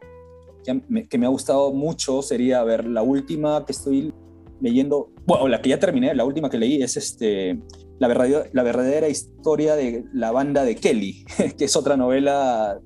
que 0.63 1.17
me, 1.17 1.25
ha 1.25 1.29
gustado 1.29 1.71
mucho 1.71 2.21
sería, 2.21 2.59
a 2.59 2.63
ver, 2.63 2.85
la 2.85 3.01
última 3.01 3.65
que 3.65 3.71
estoy 3.71 4.13
leyendo, 4.59 5.11
bueno, 5.25 5.47
la 5.47 5.61
que 5.61 5.69
ya 5.69 5.79
terminé, 5.79 6.13
la 6.13 6.25
última 6.25 6.49
que 6.49 6.57
leí 6.57 6.81
es 6.81 6.97
este, 6.97 7.59
la, 7.99 8.07
verdadera, 8.07 8.45
la 8.51 8.63
verdadera 8.63 9.07
historia 9.09 9.75
de 9.75 10.05
la 10.13 10.31
banda 10.31 10.63
de 10.63 10.75
Kelly, 10.75 11.25
que 11.57 11.65
es 11.65 11.75
otra 11.75 11.97
novela, 11.97 12.79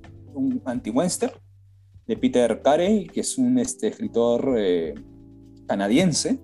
anti-western, 0.66 1.34
de 2.08 2.18
Peter 2.18 2.62
Carey, 2.62 3.08
que 3.08 3.22
es 3.22 3.38
un 3.38 3.58
este, 3.58 3.88
escritor 3.88 4.56
eh, 4.58 4.94
canadiense, 5.66 6.40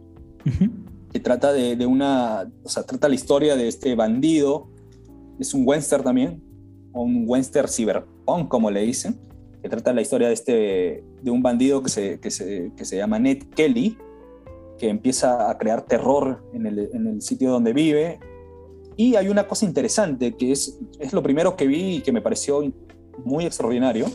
que 1.12 1.20
trata 1.20 1.52
de, 1.54 1.76
de, 1.76 1.86
una, 1.86 2.50
o 2.64 2.70
sea, 2.70 2.84
trata 2.84 3.08
la 3.08 3.16
historia 3.16 3.56
de 3.56 3.68
este 3.68 3.96
bandido, 3.96 4.70
es 5.40 5.54
un 5.54 5.68
western 5.68 6.04
también, 6.04 6.42
un 6.94 7.26
western 7.28 7.68
cyberpunk, 7.68 8.48
como 8.48 8.72
le 8.72 8.82
dicen, 8.82 9.20
que 9.62 9.70
trata 9.70 9.94
la 9.94 10.02
historia 10.02 10.28
de, 10.28 10.34
este, 10.34 11.04
de 11.22 11.32
un 11.32 11.42
bandido 11.42 11.84
que 11.84 11.90
se, 11.90 12.20
que 12.20 12.32
se, 12.32 12.72
que 12.76 12.86
se 12.86 12.98
llama 12.98 13.20
Ned 13.20 13.44
Kelly, 13.56 13.98
que 14.78 14.90
empieza 14.90 15.50
a 15.50 15.58
crear 15.58 15.84
terror 15.84 16.44
en 16.54 16.66
el, 16.66 16.90
en 16.94 17.08
el, 17.08 17.22
sitio 17.22 17.52
donde 17.52 17.72
vive. 17.72 18.20
Y 18.98 19.16
hay 19.16 19.30
una 19.30 19.48
cosa 19.48 19.66
interesante, 19.66 20.36
que 20.36 20.52
es, 20.52 20.80
es 21.00 21.14
lo 21.14 21.22
primero 21.22 21.56
que 21.56 21.68
vi 21.68 21.98
y 21.98 22.02
que 22.02 22.12
me 22.12 22.22
pareció 22.22 22.62
muy 23.24 23.46
extraordinario, 23.46 24.08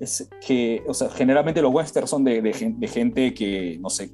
es 0.00 0.28
que, 0.46 0.82
o 0.86 0.94
sea, 0.94 1.08
generalmente 1.10 1.60
los 1.60 1.72
westerns 1.72 2.10
son 2.10 2.24
de, 2.24 2.40
de, 2.40 2.88
gente 2.88 3.34
que, 3.34 3.78
no 3.80 3.90
sé, 3.90 4.10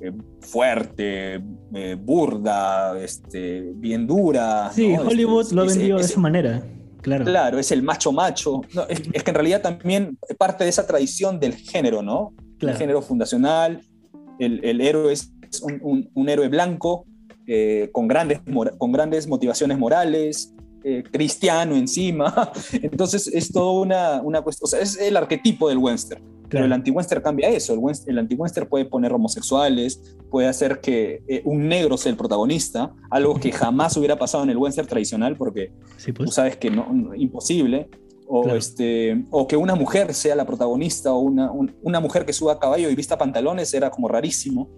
eh, 0.00 0.12
fuerte, 0.40 1.42
eh, 1.74 1.96
burda, 1.98 2.98
este, 3.02 3.72
bien 3.74 4.06
dura. 4.06 4.70
Sí, 4.72 4.92
este, 4.92 5.06
Hollywood 5.06 5.52
lo 5.52 5.62
ha 5.62 5.66
vendido 5.66 5.98
de 5.98 6.04
esa 6.04 6.20
manera. 6.20 6.62
Claro. 7.02 7.24
claro, 7.26 7.58
es 7.58 7.70
el 7.70 7.82
macho 7.82 8.12
macho. 8.12 8.62
es, 8.88 9.02
es, 9.12 9.22
que 9.22 9.30
en 9.30 9.34
realidad 9.34 9.60
también 9.60 10.16
parte 10.38 10.64
de 10.64 10.70
esa 10.70 10.86
tradición 10.86 11.38
del 11.38 11.54
género, 11.54 12.00
¿no? 12.02 12.32
El 12.60 12.74
género 12.76 13.02
fundacional, 13.02 13.82
el, 14.38 14.80
héroe 14.80 15.12
es 15.12 15.32
un, 15.82 16.28
héroe 16.28 16.48
blanco 16.48 17.06
eh, 17.46 17.90
con, 17.92 18.08
grandes, 18.08 18.40
con 18.78 18.92
grandes 18.92 19.28
motivaciones 19.28 19.78
morales, 19.78 20.53
eh, 20.84 21.02
cristiano 21.10 21.76
encima. 21.76 22.52
Entonces 22.72 23.26
es 23.26 23.50
todo 23.50 23.80
una, 23.80 24.20
una 24.22 24.42
cuestión, 24.42 24.66
o 24.66 24.68
sea, 24.68 24.80
es 24.80 25.00
el 25.00 25.16
arquetipo 25.16 25.68
del 25.68 25.78
western. 25.78 26.22
Pero 26.48 26.66
el 26.66 26.72
anti-western 26.72 27.22
cambia 27.22 27.48
eso. 27.48 27.72
El, 27.72 27.80
el 28.06 28.18
anti-western 28.18 28.68
puede 28.68 28.84
poner 28.84 29.12
homosexuales, 29.12 30.16
puede 30.30 30.46
hacer 30.46 30.80
que 30.80 31.22
eh, 31.26 31.42
un 31.44 31.66
negro 31.68 31.96
sea 31.96 32.10
el 32.10 32.16
protagonista, 32.16 32.92
algo 33.10 33.34
que 33.40 33.50
jamás 33.50 33.96
hubiera 33.96 34.18
pasado 34.18 34.44
en 34.44 34.50
el 34.50 34.56
western 34.56 34.86
tradicional, 34.86 35.36
porque 35.36 35.72
pues. 36.04 36.14
tú 36.14 36.26
sabes 36.28 36.56
que 36.56 36.70
no, 36.70 36.86
imposible 37.16 37.88
o, 38.26 38.48
este, 38.50 39.24
o 39.30 39.48
que 39.48 39.56
una 39.56 39.74
mujer 39.74 40.14
sea 40.14 40.36
la 40.36 40.46
protagonista, 40.46 41.12
o 41.12 41.18
una, 41.18 41.50
una 41.82 42.00
mujer 42.00 42.24
que 42.24 42.32
suba 42.32 42.52
a 42.52 42.58
caballo 42.58 42.88
y 42.88 42.94
vista 42.94 43.18
pantalones 43.18 43.72
era 43.74 43.90
como 43.90 44.06
rarísimo. 44.06 44.68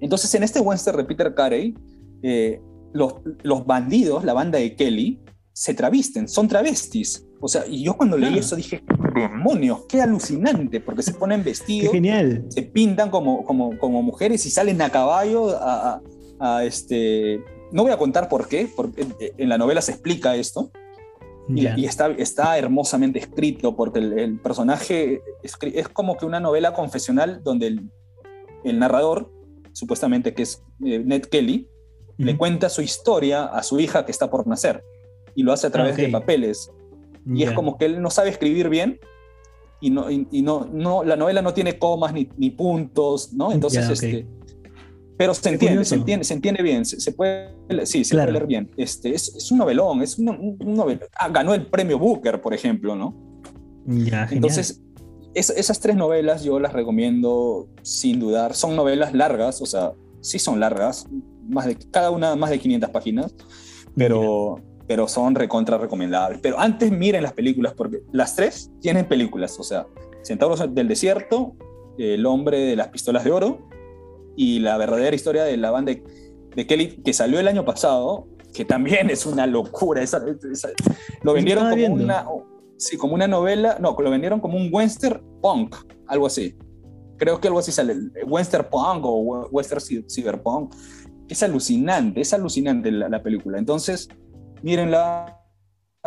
Entonces, 0.00 0.34
en 0.34 0.42
este 0.42 0.60
western 0.60 0.98
de 0.98 1.04
Peter 1.04 1.34
Carey, 1.34 1.74
eh, 2.22 2.60
los, 2.96 3.14
los, 3.42 3.66
bandidos, 3.66 4.24
la 4.24 4.32
banda 4.32 4.58
de 4.58 4.74
Kelly, 4.74 5.20
se 5.52 5.74
travisten, 5.74 6.28
son 6.28 6.48
travestis. 6.48 7.26
O 7.40 7.48
sea, 7.48 7.66
y 7.66 7.82
yo 7.82 7.96
cuando 7.96 8.16
leí 8.16 8.38
eso 8.38 8.56
dije, 8.56 8.82
demonios, 9.14 9.84
qué 9.88 10.00
alucinante, 10.00 10.80
porque 10.80 11.02
se 11.02 11.12
ponen 11.12 11.44
vestidos, 11.44 11.92
genial. 11.92 12.46
se 12.48 12.62
pintan 12.62 13.10
como, 13.10 13.44
como, 13.44 13.78
como 13.78 14.02
mujeres 14.02 14.44
y 14.46 14.50
salen 14.50 14.80
a 14.82 14.90
caballo 14.90 15.50
a, 15.50 16.00
a, 16.40 16.64
este... 16.64 17.40
No 17.72 17.82
voy 17.82 17.92
a 17.92 17.98
contar 17.98 18.28
por 18.28 18.48
qué, 18.48 18.68
porque 18.74 19.06
en 19.36 19.48
la 19.48 19.58
novela 19.58 19.82
se 19.82 19.92
explica 19.92 20.36
esto, 20.36 20.70
y, 21.48 21.84
está, 21.84 22.10
está 22.10 22.58
hermosamente 22.58 23.18
escrito 23.20 23.76
porque 23.76 24.00
el, 24.00 24.40
personaje 24.40 25.22
es, 25.42 25.56
es, 25.62 25.88
como 25.88 26.16
que 26.16 26.26
una 26.26 26.40
novela 26.40 26.72
confesional 26.72 27.40
donde 27.44 27.68
el, 27.68 27.90
el 28.64 28.78
narrador, 28.78 29.32
supuestamente 29.72 30.34
que 30.34 30.42
es 30.42 30.62
eh, 30.84 30.98
Ned 31.04 31.22
Kelly, 31.22 31.68
le 32.18 32.36
cuenta 32.36 32.68
su 32.68 32.82
historia 32.82 33.44
a 33.44 33.62
su 33.62 33.78
hija 33.78 34.04
que 34.04 34.12
está 34.12 34.30
por 34.30 34.46
nacer 34.46 34.82
y 35.34 35.42
lo 35.42 35.52
hace 35.52 35.66
a 35.66 35.70
través 35.70 35.96
de 35.96 36.08
papeles. 36.08 36.70
Y 37.26 37.42
es 37.42 37.52
como 37.52 37.76
que 37.76 37.86
él 37.86 38.00
no 38.00 38.10
sabe 38.10 38.30
escribir 38.30 38.68
bien 38.68 39.00
y, 39.80 39.90
no, 39.90 40.10
y, 40.10 40.42
no, 40.42 40.68
no, 40.72 41.04
la 41.04 41.16
novela 41.16 41.42
no 41.42 41.52
tiene 41.52 41.78
comas 41.78 42.12
ni, 42.12 42.28
ni 42.36 42.50
puntos, 42.50 43.32
¿no? 43.32 43.52
Entonces, 43.52 43.88
este, 43.90 44.26
pero 45.18 45.34
se 45.34 45.48
entiende, 45.50 45.84
se 45.84 45.94
entiende, 45.94 46.24
se 46.24 46.34
entiende 46.34 46.62
bien, 46.62 46.84
se, 46.84 47.12
puede, 47.12 47.54
sí, 47.84 48.04
se 48.04 48.14
puede 48.14 48.32
leer 48.32 48.46
bien. 48.46 48.70
Este, 48.76 49.14
es, 49.14 49.34
es 49.34 49.50
un 49.50 49.58
novelón, 49.58 50.02
es 50.02 50.18
un, 50.18 50.28
un 50.28 51.00
ah, 51.18 51.28
ganó 51.28 51.54
el 51.54 51.66
premio 51.66 51.98
Booker, 51.98 52.40
por 52.40 52.54
ejemplo, 52.54 52.94
¿no? 52.96 53.14
Ya, 53.86 54.28
Entonces, 54.30 54.82
esas 55.34 55.80
tres 55.80 55.96
novelas 55.96 56.42
yo 56.42 56.58
las 56.58 56.72
recomiendo 56.72 57.68
sin 57.82 58.18
dudar. 58.18 58.54
Son 58.54 58.74
novelas 58.74 59.12
largas, 59.12 59.60
o 59.60 59.66
sea, 59.66 59.92
sí 60.20 60.38
son 60.38 60.60
largas, 60.60 61.06
más 61.48 61.66
de, 61.66 61.76
cada 61.90 62.10
una 62.10 62.36
más 62.36 62.50
de 62.50 62.58
500 62.58 62.90
páginas, 62.90 63.34
pero, 63.96 64.60
pero 64.86 65.08
son 65.08 65.34
recontra 65.34 65.78
recomendables. 65.78 66.40
Pero 66.42 66.58
antes 66.58 66.90
miren 66.90 67.22
las 67.22 67.32
películas, 67.32 67.74
porque 67.74 68.02
las 68.12 68.36
tres 68.36 68.70
tienen 68.80 69.06
películas, 69.06 69.58
o 69.58 69.62
sea, 69.62 69.86
Centauros 70.22 70.62
del 70.74 70.88
Desierto, 70.88 71.54
El 71.98 72.26
hombre 72.26 72.58
de 72.58 72.76
las 72.76 72.88
pistolas 72.88 73.24
de 73.24 73.30
oro, 73.30 73.68
y 74.36 74.58
la 74.58 74.76
verdadera 74.76 75.16
historia 75.16 75.44
de 75.44 75.56
la 75.56 75.70
banda 75.70 75.92
de, 75.92 76.66
Kelly, 76.66 77.02
que 77.02 77.12
salió 77.12 77.40
el 77.40 77.48
año 77.48 77.64
pasado, 77.64 78.28
que 78.52 78.64
también 78.64 79.10
es 79.10 79.26
una 79.26 79.46
locura. 79.46 80.02
lo 81.22 81.32
vendieron 81.32 81.70
como 81.70 81.86
una, 81.86 82.26
sí, 82.76 82.96
como 82.96 83.14
una 83.14 83.26
novela, 83.26 83.78
no, 83.80 83.96
lo 83.98 84.10
vendieron 84.10 84.40
como 84.40 84.56
un 84.56 84.68
western 84.72 85.22
punk, 85.40 85.74
algo 86.06 86.26
así. 86.26 86.54
Creo 87.18 87.40
que 87.40 87.48
algo 87.48 87.60
así 87.60 87.72
sale, 87.72 87.94
western 88.26 88.66
punk 88.70 89.04
o 89.04 89.48
western 89.50 89.80
cyberpunk. 90.08 90.74
Es 91.28 91.42
alucinante, 91.42 92.20
es 92.20 92.32
alucinante 92.32 92.90
la, 92.90 93.22
película. 93.22 93.58
Entonces, 93.58 94.08
mírenla, 94.62 95.40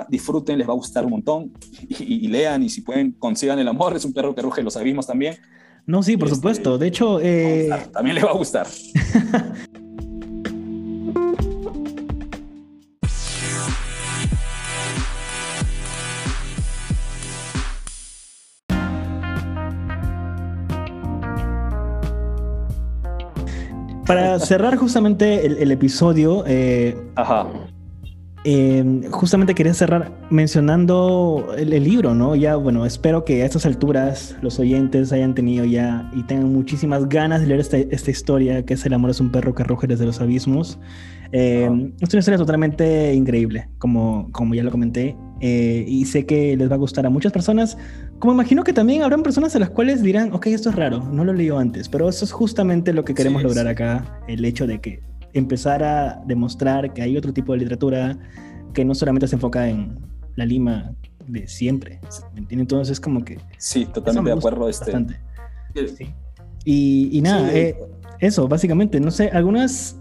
disfruten, 0.07 0.57
les 0.57 0.67
va 0.67 0.73
a 0.73 0.75
gustar 0.75 1.05
un 1.05 1.11
montón 1.11 1.53
y, 1.89 2.27
lean 2.27 2.63
y 2.63 2.69
si 2.69 2.81
pueden 2.81 3.11
consigan 3.13 3.59
el 3.59 3.67
amor, 3.67 3.95
es 3.95 4.05
un 4.05 4.13
perro 4.13 4.33
que 4.33 4.41
ruge, 4.41 4.63
lo 4.63 4.71
sabimos 4.71 5.07
también. 5.07 5.37
No, 5.85 6.03
sí, 6.03 6.17
por 6.17 6.27
este, 6.27 6.35
supuesto. 6.35 6.77
De 6.77 6.87
hecho, 6.87 7.19
eh... 7.21 7.69
también 7.91 8.15
le 8.15 8.23
va 8.23 8.31
a 8.31 8.35
gustar. 8.35 8.67
Para 24.09 24.39
cerrar 24.39 24.75
justamente 24.75 25.45
el, 25.45 25.71
episodio, 25.71 26.43
eh, 26.47 26.97
Ajá. 27.15 27.45
Em, 28.43 29.03
justamente 29.11 29.53
quería 29.53 29.75
cerrar 29.75 30.11
mencionando 30.31 31.53
el, 31.55 31.69
libro, 31.83 32.15
¿no? 32.15 32.35
Ya, 32.35 32.55
bueno, 32.55 32.87
espero 32.87 33.23
que 33.23 33.43
a 33.43 33.45
estas 33.45 33.67
alturas 33.67 34.35
los 34.41 34.57
oyentes 34.57 35.13
hayan 35.13 35.35
tenido 35.35 35.63
ya 35.63 36.09
y 36.15 36.23
tengan 36.23 36.51
muchísimas 36.51 37.07
ganas 37.07 37.41
de 37.41 37.47
leer 37.47 37.59
esta, 37.59 37.77
esta 37.77 38.09
historia, 38.09 38.65
que 38.65 38.73
es 38.73 38.83
El 38.83 38.95
amor 38.95 39.11
es 39.11 39.19
un 39.19 39.31
perro 39.31 39.53
que 39.53 39.63
ruge 39.63 39.85
desde 39.85 40.07
los 40.07 40.19
abismos. 40.21 40.79
Em, 41.31 41.93
es 41.99 42.13
una 42.13 42.19
historia 42.19 42.37
totalmente 42.37 43.13
increíble, 43.13 43.69
como, 43.77 44.29
como 44.31 44.55
ya 44.55 44.63
lo 44.63 44.71
comenté, 44.71 45.15
eh, 45.41 45.85
y 45.87 46.05
sé 46.05 46.25
que 46.25 46.57
les 46.57 46.69
va 46.69 46.75
a 46.75 46.77
gustar 46.77 47.05
a 47.05 47.09
muchas 47.09 47.31
personas, 47.31 47.77
como 48.17 48.33
imagino 48.33 48.63
que 48.63 48.73
también 48.73 49.03
habrán 49.03 49.21
personas 49.21 49.55
a 49.55 49.59
las 49.59 49.69
cuales 49.69 50.01
dirán, 50.01 50.33
ok, 50.33 50.47
esto 50.47 50.69
es 50.69 50.75
raro, 50.75 51.03
no 51.11 51.23
lo 51.23 51.33
leí 51.33 51.49
antes, 51.49 51.87
pero 51.87 52.09
eso 52.09 52.25
es 52.25 52.31
justamente 52.31 52.93
lo 52.93 53.05
que 53.05 53.13
queremos 53.13 53.43
lograr 53.43 53.67
acá, 53.67 54.21
el 54.27 54.43
hecho 54.43 54.65
de 54.65 54.81
que 54.81 55.01
empezar 55.33 55.83
a 55.83 56.21
demostrar 56.25 56.93
que 56.93 57.03
hay 57.03 57.15
otro 57.15 57.31
tipo 57.31 57.53
de 57.53 57.59
literatura 57.59 58.17
que 58.73 58.83
no 58.83 58.95
solamente 58.95 59.27
se 59.27 59.35
enfoca 59.35 59.69
en 59.69 59.99
la 60.35 60.45
Lima 60.45 60.93
de 61.27 61.47
siempre. 61.47 61.99
¿Me 62.33 62.39
entiendes? 62.39 62.65
Entonces 62.65 62.93
es 62.93 62.99
como 62.99 63.23
que... 63.23 63.37
Sí, 63.57 63.85
totalmente 63.85 64.31
de 64.31 64.37
acuerdo. 64.37 64.67
Este... 64.67 64.85
Bastante. 64.85 65.19
Sí. 65.95 66.13
Y, 66.65 67.21
nada, 67.21 67.53
eh, 67.53 67.75
eso, 68.19 68.47
básicamente. 68.47 68.99
No 68.99 69.11
sé, 69.11 69.29
algunas 69.29 69.99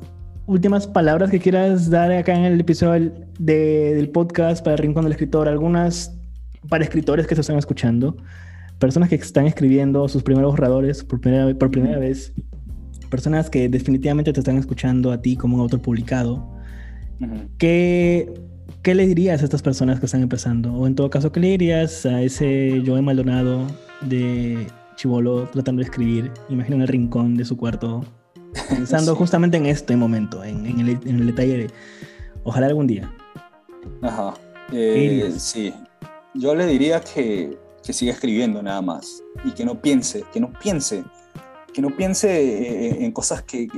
últimas 0.48 0.86
palabras 0.86 1.30
que 1.30 1.38
quieras 1.38 1.90
dar 1.90 2.10
acá 2.10 2.34
en 2.34 2.44
el 2.44 2.58
episodio 2.58 3.12
del 3.38 4.08
podcast 4.08 4.64
para 4.64 4.76
el 4.76 4.78
Rincón 4.78 5.04
del 5.04 5.12
Escritor, 5.12 5.46
algunas 5.46 6.18
para 6.70 6.82
escritores 6.82 7.26
que 7.26 7.34
se 7.34 7.42
están 7.42 7.58
escuchando, 7.58 8.16
personas 8.78 9.10
que 9.10 9.16
están 9.16 9.46
escribiendo 9.46 10.08
sus 10.08 10.22
primeros 10.22 10.52
borradores 10.52 11.04
por 11.04 11.20
primera, 11.20 11.54
por 11.54 11.70
primera 11.70 11.98
vez, 11.98 12.32
personas 13.10 13.50
que 13.50 13.68
definitivamente 13.68 14.32
te 14.32 14.40
están 14.40 14.56
escuchando 14.56 15.12
a 15.12 15.20
ti 15.20 15.36
como 15.36 15.56
un 15.56 15.60
autor 15.60 15.82
publicado. 15.82 16.50
¿Qué, 17.58 18.32
¿Qué 18.82 18.94
le 18.94 19.06
dirías 19.06 19.42
a 19.42 19.44
estas 19.44 19.60
personas 19.60 20.00
que 20.00 20.06
están 20.06 20.22
empezando? 20.22 20.72
O 20.72 20.86
en 20.86 20.94
todo 20.94 21.10
caso, 21.10 21.30
¿qué 21.30 21.40
le 21.40 21.48
dirías 21.48 22.06
a 22.06 22.22
ese 22.22 22.82
Joe 22.86 23.02
Maldonado 23.02 23.66
de 24.00 24.66
Chivolo 24.96 25.46
tratando 25.52 25.80
de 25.80 25.84
escribir? 25.84 26.30
Imagina 26.48 26.76
en 26.76 26.82
el 26.82 26.88
rincón 26.88 27.36
de 27.36 27.44
su 27.44 27.58
cuarto, 27.58 28.02
pensando 28.68 29.14
justamente 29.14 29.56
en 29.56 29.66
este 29.66 29.96
momento, 29.96 30.42
en, 30.44 30.66
el, 30.66 30.88
en, 30.88 31.16
el, 31.20 31.26
detalle 31.26 31.56
de 31.56 31.70
ojalá 32.44 32.66
algún 32.66 32.86
día. 32.86 33.12
Ajá. 34.02 34.34
Eh, 34.72 35.32
sí. 35.36 35.72
Yo 36.34 36.54
le 36.54 36.66
diría 36.66 37.00
que, 37.00 37.56
que 37.82 37.92
siga 37.92 38.12
escribiendo 38.12 38.62
nada 38.62 38.82
más 38.82 39.22
y 39.44 39.52
que 39.52 39.64
no 39.64 39.80
piense, 39.80 40.24
que 40.32 40.40
no 40.40 40.52
piense 40.52 41.04
que 41.72 41.82
no 41.82 41.90
piense 41.90 42.28
eh, 42.28 43.04
en 43.04 43.12
cosas 43.12 43.42
que, 43.42 43.68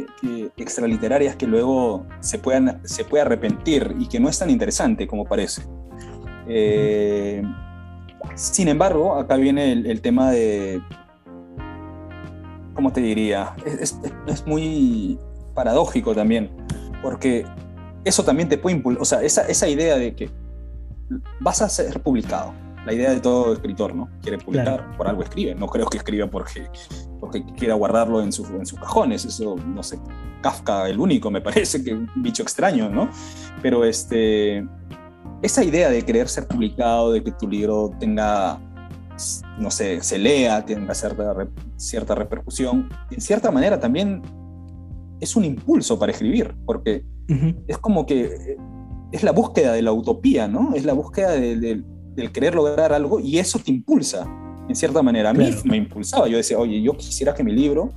extraliterarias 0.57 1.37
que 1.37 1.47
luego 1.47 2.07
se 2.21 2.39
puedan 2.39 2.81
se 2.85 3.05
puede 3.05 3.23
arrepentir 3.23 3.95
y 3.99 4.09
que 4.09 4.19
no 4.19 4.31
es 4.31 4.39
tan 4.39 4.49
interesante 4.49 5.07
como 5.07 5.25
parece. 5.27 5.63
Eh, 6.49 7.43
sin 8.35 8.69
embargo, 8.69 9.17
acá 9.17 9.37
viene 9.37 9.73
el, 9.73 10.01
tema 10.01 10.31
de, 10.31 10.81
¿cómo 12.75 12.93
te 12.93 13.01
diría? 13.01 13.55
Es, 13.65 13.99
es, 14.27 14.47
muy 14.47 15.19
paradójico 15.55 16.15
también, 16.15 16.51
porque 17.03 17.45
eso 18.05 18.25
también 18.25 18.49
te 18.49 18.59
puede 18.59 18.77
impulsar, 18.77 19.03
o 19.03 19.05
sea, 19.05 19.23
esa, 19.23 19.43
esa 19.43 19.69
idea 19.69 19.97
de 19.97 20.15
que 20.15 20.31
vas 21.41 21.63
a 21.63 21.69
ser 21.69 22.01
publicado, 22.01 22.55
la 22.85 22.93
idea 22.93 23.11
de 23.11 23.21
todo 23.21 23.53
escritor, 23.53 23.95
¿no? 23.95 24.09
Quiere 24.23 24.39
publicar, 24.39 24.97
por 24.97 25.07
algo 25.07 25.23
escribe. 25.23 25.55
No 25.55 25.67
creo 25.67 25.87
que 25.87 25.99
escriba 25.99 26.27
porque, 26.29 26.67
porque 27.21 27.45
quiera 27.57 27.75
guardarlo 27.75 28.21
en, 28.21 28.27
en 28.27 28.33
sus 28.67 28.79
cajones. 28.79 29.25
Eso, 29.25 29.57
no 29.57 29.83
sé, 29.83 29.99
Kafka 30.41 30.89
el 30.89 30.99
único, 30.99 31.31
me 31.31 31.41
parece 31.41 31.85
que 31.85 31.95
un 31.95 32.11
bicho 32.17 32.43
extraño, 32.43 32.89
¿no? 32.89 33.11
Pero 33.61 33.85
este, 33.85 34.67
esa 35.43 35.63
idea 35.65 35.91
de 35.91 36.03
querer 36.03 36.29
ser 36.29 36.47
publicado, 36.47 37.13
de 37.13 37.23
que 37.23 37.33
tu 37.33 37.49
libro 37.49 37.91
tenga, 37.99 38.59
no 39.59 39.71
sé, 39.71 40.03
se 40.03 40.19
lea, 40.19 40.65
tenga 40.65 40.95
cierta, 40.95 41.35
cierta 41.77 42.15
repercusión, 42.15 42.89
en 43.11 43.21
cierta 43.21 43.51
manera 43.51 43.79
también 43.79 44.23
es 45.21 45.37
un 45.37 45.45
impulso 45.45 45.99
para 45.99 46.13
escribir, 46.13 46.55
porque 46.65 47.05
es 47.69 47.79
como 47.79 48.07
que 48.07 48.57
es 49.13 49.23
la 49.23 49.33
búsqueda 49.33 49.73
de 49.73 49.83
la 49.83 49.93
utopía, 49.93 50.49
¿no? 50.49 50.75
Es 50.75 50.85
la 50.85 50.95
búsqueda 50.95 51.33
de 51.33 51.85
del 52.15 52.33
querer 52.33 52.55
lograr 52.55 52.93
algo 52.93 53.21
y 53.21 53.39
eso 53.39 53.59
te 53.59 53.71
impulsa, 53.71 54.27
en 54.69 54.75
cierta 54.75 55.03
manera. 55.03 55.31
A 55.31 55.33
mí 55.33 55.51
me 55.65 55.77
impulsaba, 55.77 56.29
yo 56.29 56.37
decía, 56.37 56.59
oye, 56.59 56.81
yo 56.81 56.97
quisiera 56.97 57.35
que 57.35 57.43
mi 57.43 57.53
libro 57.53 57.93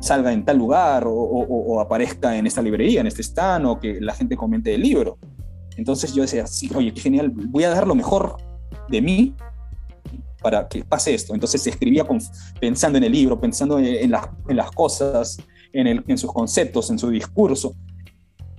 salga 0.00 0.32
en 0.32 0.44
tal 0.44 0.58
lugar 0.58 1.04
o, 1.06 1.80
aparezca 1.80 2.36
en 2.36 2.46
esta 2.46 2.62
librería, 2.62 3.00
en 3.00 3.06
este 3.06 3.22
stand, 3.22 3.66
o 3.66 3.78
que 3.78 4.00
la 4.00 4.14
gente 4.14 4.36
comente 4.36 4.74
el 4.74 4.82
libro. 4.82 5.18
Entonces 5.76 6.12
yo 6.14 6.22
decía, 6.22 6.46
sí, 6.46 6.70
oye, 6.74 6.92
qué 6.92 7.00
genial, 7.00 7.30
voy 7.30 7.64
a 7.64 7.70
dar 7.70 7.86
lo 7.86 7.94
mejor 7.94 8.36
de 8.88 9.00
mí 9.00 9.34
para 10.40 10.68
que 10.68 10.84
pase 10.84 11.14
esto. 11.14 11.34
Entonces 11.34 11.66
escribía 11.66 12.06
pensando 12.60 12.98
en 12.98 13.04
el 13.04 13.12
libro, 13.12 13.40
pensando 13.40 13.78
en, 13.78 14.10
las 14.10 14.70
cosas, 14.72 15.38
en, 15.72 15.86
el, 15.86 16.04
en 16.06 16.18
sus 16.18 16.32
conceptos, 16.32 16.90
en 16.90 16.98
su 16.98 17.10
discurso. 17.10 17.74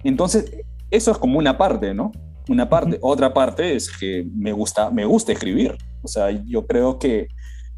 Entonces, 0.03 0.51
eso 0.91 1.11
es 1.11 1.17
como 1.17 1.37
una 1.37 1.57
parte, 1.57 1.93
¿no? 1.93 2.11
una 2.49 2.67
parte. 2.67 2.97
Otra 3.01 3.33
parte 3.33 3.75
es 3.75 3.89
que 3.89 4.27
me 4.35 4.51
gusta, 4.51 4.89
me 4.89 5.05
gusta 5.05 5.31
escribir. 5.31 5.77
O 6.01 6.07
sea, 6.07 6.31
yo 6.31 6.65
creo 6.65 6.99
que 6.99 7.27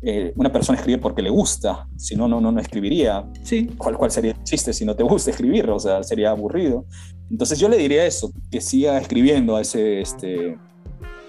eh, 0.02 0.34
una 0.36 0.52
persona 0.52 0.80
escribe 0.80 1.00
porque 1.00 1.22
le 1.22 1.30
gusta, 1.30 1.88
si 1.98 2.16
no, 2.16 2.28
no, 2.28 2.42
no, 2.42 2.58
escribiría. 2.60 3.26
Sí. 3.44 3.70
¿Cuál, 3.78 3.98
¿Cuál 3.98 4.12
sería 4.12 4.32
el 4.32 4.44
chiste 4.44 4.74
si 4.74 4.86
no 4.86 4.96
te 4.96 5.04
gusta 5.04 5.32
escribir? 5.32 5.70
O 5.70 5.80
sea, 5.80 6.04
sería 6.04 6.32
aburrido. 6.32 6.86
Entonces 7.30 7.60
yo 7.60 7.70
le 7.70 7.78
diría 7.78 8.06
eso, 8.06 8.32
que 8.50 8.62
siga 8.62 8.98
escribiendo 8.98 9.56
a 9.56 9.62
ese, 9.62 10.02
este, 10.02 10.58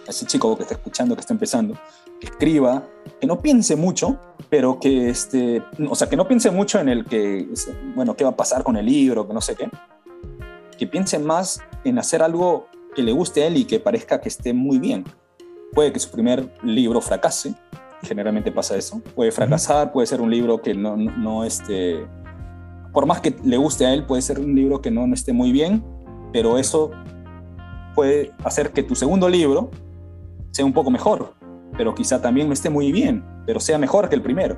ese 0.06 0.26
chico 0.26 0.56
que 0.56 0.62
está 0.62 0.74
escuchando, 0.74 1.14
que 1.14 1.20
está 1.20 1.32
empezando, 1.32 1.74
que 2.20 2.26
escriba, 2.26 2.84
que 3.20 3.26
no 3.26 3.40
piense 3.40 3.76
mucho, 3.76 4.18
pero 4.48 4.78
que, 4.78 5.08
este, 5.08 5.62
o 5.88 5.94
sea, 5.94 6.08
que 6.08 6.16
no 6.16 6.26
piense 6.26 6.50
mucho 6.50 6.78
en 6.78 6.88
el 6.88 7.04
que, 7.04 7.48
bueno, 7.94 8.16
qué 8.16 8.24
va 8.24 8.30
a 8.30 8.36
pasar 8.36 8.62
con 8.62 8.76
el 8.76 8.86
libro, 8.86 9.26
que 9.26 9.34
no 9.34 9.40
sé 9.40 9.54
qué, 9.54 9.68
que 10.78 10.86
piense 10.86 11.18
más 11.18 11.60
en 11.84 11.98
hacer 11.98 12.22
algo 12.22 12.66
que 12.94 13.02
le 13.02 13.12
guste 13.12 13.42
a 13.42 13.46
él 13.46 13.56
y 13.56 13.64
que 13.64 13.80
parezca 13.80 14.20
que 14.20 14.28
esté 14.28 14.52
muy 14.52 14.78
bien. 14.78 15.04
Puede 15.72 15.92
que 15.92 15.98
su 15.98 16.10
primer 16.10 16.52
libro 16.62 17.00
fracase, 17.00 17.54
generalmente 18.02 18.52
pasa 18.52 18.76
eso. 18.76 19.00
Puede 19.14 19.32
fracasar, 19.32 19.92
puede 19.92 20.06
ser 20.06 20.20
un 20.20 20.30
libro 20.30 20.60
que 20.60 20.74
no, 20.74 20.96
no, 20.96 21.44
esté, 21.44 22.06
por 22.92 23.06
más 23.06 23.20
que 23.20 23.34
le 23.44 23.56
guste 23.56 23.86
a 23.86 23.94
él, 23.94 24.04
puede 24.04 24.22
ser 24.22 24.38
un 24.38 24.54
libro 24.54 24.82
que 24.82 24.90
no, 24.90 25.06
no 25.06 25.14
esté 25.14 25.32
muy 25.32 25.52
bien, 25.52 25.82
pero 26.32 26.58
eso 26.58 26.90
puede 27.94 28.32
hacer 28.44 28.72
que 28.72 28.82
tu 28.82 28.94
segundo 28.94 29.28
libro 29.28 29.70
sea 30.52 30.64
un 30.64 30.72
poco 30.72 30.90
mejor, 30.90 31.34
pero 31.76 31.94
quizá 31.94 32.20
también 32.20 32.46
no 32.46 32.52
esté 32.52 32.70
muy 32.70 32.92
bien, 32.92 33.24
pero 33.46 33.58
sea 33.58 33.78
mejor 33.78 34.08
que 34.08 34.14
el 34.14 34.22
primero. 34.22 34.56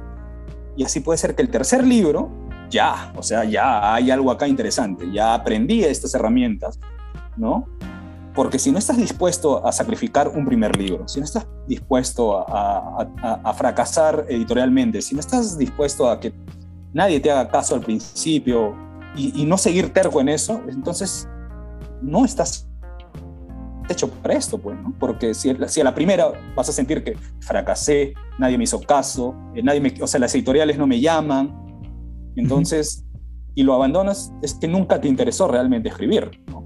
Y 0.76 0.84
así 0.84 1.00
puede 1.00 1.18
ser 1.18 1.34
que 1.34 1.42
el 1.42 1.48
tercer 1.48 1.86
libro, 1.86 2.30
ya, 2.68 3.12
o 3.16 3.22
sea, 3.22 3.44
ya 3.44 3.94
hay 3.94 4.10
algo 4.10 4.30
acá 4.30 4.46
interesante, 4.48 5.10
ya 5.12 5.34
aprendí 5.34 5.84
estas 5.84 6.14
herramientas, 6.14 6.78
¿no? 7.36 7.66
Porque 8.34 8.58
si 8.58 8.72
no 8.72 8.78
estás 8.78 8.96
dispuesto 8.96 9.64
a 9.64 9.70
sacrificar 9.70 10.28
un 10.28 10.44
primer 10.44 10.76
libro, 10.76 11.06
si 11.06 11.20
no 11.20 11.24
estás 11.24 11.46
dispuesto 11.68 12.44
a, 12.48 13.54
fracasar 13.56 14.26
editorialmente, 14.28 15.00
si 15.00 15.14
no 15.14 15.20
estás 15.20 15.56
dispuesto 15.56 16.10
a 16.10 16.18
que 16.18 16.34
nadie 16.92 17.20
te 17.20 17.30
haga 17.30 17.48
caso 17.48 17.76
al 17.76 17.82
principio 17.82 18.74
y, 19.16 19.44
no 19.46 19.56
seguir 19.56 19.92
terco 19.92 20.20
en 20.20 20.28
eso, 20.28 20.60
entonces 20.68 21.28
no 22.02 22.24
estás 22.24 22.68
hecho 23.88 24.08
para 24.08 24.34
esto, 24.34 24.58
pues, 24.58 24.80
¿no? 24.80 24.94
Porque 24.98 25.34
si, 25.34 25.54
si, 25.68 25.80
a 25.80 25.84
la 25.84 25.94
primera 25.94 26.32
vas 26.56 26.68
a 26.68 26.72
sentir 26.72 27.04
que 27.04 27.16
fracasé, 27.40 28.14
nadie 28.38 28.58
me 28.58 28.64
hizo 28.64 28.80
caso, 28.80 29.34
eh, 29.54 29.62
nadie 29.62 29.80
me, 29.80 29.94
o 30.00 30.06
sea, 30.06 30.20
las 30.20 30.34
editoriales 30.34 30.78
no 30.78 30.86
me 30.86 31.00
llaman, 31.00 31.54
entonces, 32.36 33.04
y 33.54 33.62
lo 33.62 33.74
abandonas, 33.74 34.32
es 34.42 34.54
que 34.54 34.68
nunca 34.68 35.00
te 35.00 35.08
interesó 35.08 35.48
realmente 35.48 35.88
escribir, 35.88 36.30
¿no? 36.48 36.64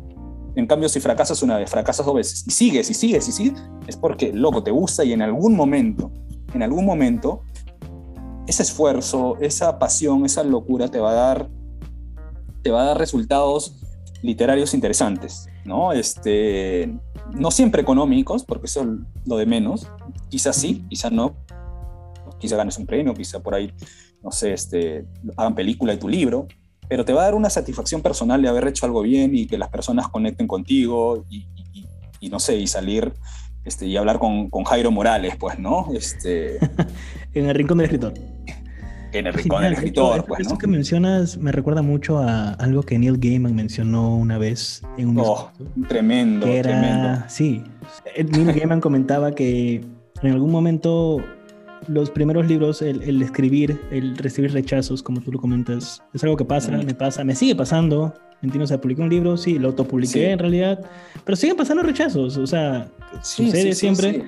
En 0.55 0.67
cambio, 0.67 0.89
si 0.89 0.99
fracasas 0.99 1.43
una 1.43 1.57
vez, 1.57 1.71
fracasas 1.71 2.05
dos 2.05 2.17
veces 2.17 2.45
y 2.47 2.51
sigues 2.51 2.91
y 2.91 2.95
sigues 2.95 3.29
y 3.29 3.33
sigues, 3.33 3.63
es 3.87 3.97
porque, 3.97 4.33
loco, 4.33 4.63
te 4.63 4.71
gusta 4.71 5.05
y 5.05 5.13
en 5.13 5.23
algún 5.23 5.55
momento, 5.55 6.11
en 6.53 6.63
algún 6.63 6.85
momento, 6.85 7.43
ese 8.49 8.63
esfuerzo, 8.63 9.37
esa 9.41 9.79
pasión, 9.79 10.25
esa 10.25 10.43
locura 10.43 10.89
te 10.89 10.99
va 10.99 11.11
a 11.11 11.15
dar, 11.15 11.51
te 12.63 12.71
va 12.71 12.83
a 12.83 12.85
dar 12.87 12.99
resultados 12.99 13.79
literarios 14.23 14.75
interesantes, 14.75 15.49
¿no? 15.65 15.93
Este, 15.93 16.93
no 17.35 17.51
siempre 17.51 17.83
económicos, 17.83 18.45
porque 18.45 18.67
eso 18.67 18.83
es 18.83 18.89
lo 19.27 19.37
de 19.37 19.47
menos, 19.47 19.89
quizás 20.29 20.57
sí, 20.57 20.85
quizás 20.89 21.13
no, 21.13 21.37
quizá 22.39 22.57
ganes 22.57 22.79
un 22.79 22.87
premio, 22.87 23.15
quizá 23.15 23.41
por 23.41 23.55
ahí, 23.55 23.73
no 24.23 24.31
sé, 24.31 24.53
este, 24.53 25.07
hagan 25.37 25.55
película 25.55 25.93
de 25.93 25.99
tu 25.99 26.09
libro, 26.09 26.47
pero 26.89 27.05
te 27.05 27.13
va 27.13 27.23
a 27.23 27.25
dar 27.25 27.35
una 27.35 27.51
satisfacción 27.51 28.01
personal 28.01 28.41
de 28.41 28.49
haber 28.49 28.67
hecho 28.67 28.87
algo 28.87 29.03
bien 29.03 29.35
y 29.35 29.47
que 29.47 29.59
las 29.59 29.69
personas 29.69 30.09
conecten 30.09 30.47
contigo 30.47 31.25
y, 31.29 31.47
no 32.29 32.41
sé, 32.41 32.57
y 32.57 32.67
salir 32.67 33.13
este, 33.65 33.87
y 33.87 33.97
hablar 33.97 34.19
con, 34.19 34.49
Jairo 34.65 34.91
Morales, 34.91 35.37
pues, 35.37 35.59
¿no? 35.59 35.89
Este, 35.93 36.59
en 37.35 37.49
el 37.49 37.55
rincón 37.55 37.79
del 37.79 37.85
escritor. 37.87 38.15
En 39.13 39.27
el 39.27 39.33
rincón 39.33 39.63
del 39.63 39.73
escritor, 39.73 40.25
pues, 40.27 40.41
Eso 40.41 40.59
que 40.59 40.67
mencionas 40.67 41.39
me 41.39 41.53
recuerda 41.53 41.83
mucho 41.83 42.19
a 42.19 42.51
algo 42.55 42.83
que 42.83 42.99
Neil 42.99 43.19
Gaiman 43.19 43.55
mencionó 43.55 44.17
una 44.17 44.39
vez 44.39 44.83
en 44.99 45.09
un 45.09 45.21
oh, 45.21 45.51
tremendo, 45.89 46.47
tremendo. 46.47 47.25
Sí, 47.29 47.63
Neil 48.17 48.53
Gaiman 48.53 48.81
comentaba 48.81 49.35
que 49.35 49.83
en 50.23 50.33
algún 50.33 50.51
momento 50.51 51.23
los 51.87 52.11
primeros 52.11 52.47
libros, 52.47 52.83
el, 52.83 53.23
escribir, 53.23 53.81
el 53.91 54.17
recibir 54.17 54.53
rechazos, 54.53 55.03
como 55.03 55.21
tú 55.21 55.33
lo 55.33 55.39
comentas, 55.39 56.03
es 56.13 56.25
algo 56.25 56.37
que 56.37 56.45
pasa, 56.45 56.73
me 56.73 56.95
pasa, 56.95 57.25
me 57.25 57.35
sigue 57.35 57.55
pasando. 57.55 58.15
entiendo, 58.43 58.65
o 58.65 58.67
sea, 58.67 58.81
publiqué 58.81 59.03
un 59.03 59.09
libro, 59.09 59.37
sí, 59.37 59.59
lo 59.59 59.69
autopubliqué 59.69 60.33
en 60.33 60.39
realidad, 60.39 60.81
pero 61.25 61.37
siguen 61.37 61.57
pasando 61.57 61.83
rechazos, 61.83 62.37
o 62.37 62.47
sea, 62.47 62.89
sucede 63.23 63.75
siempre. 63.75 64.25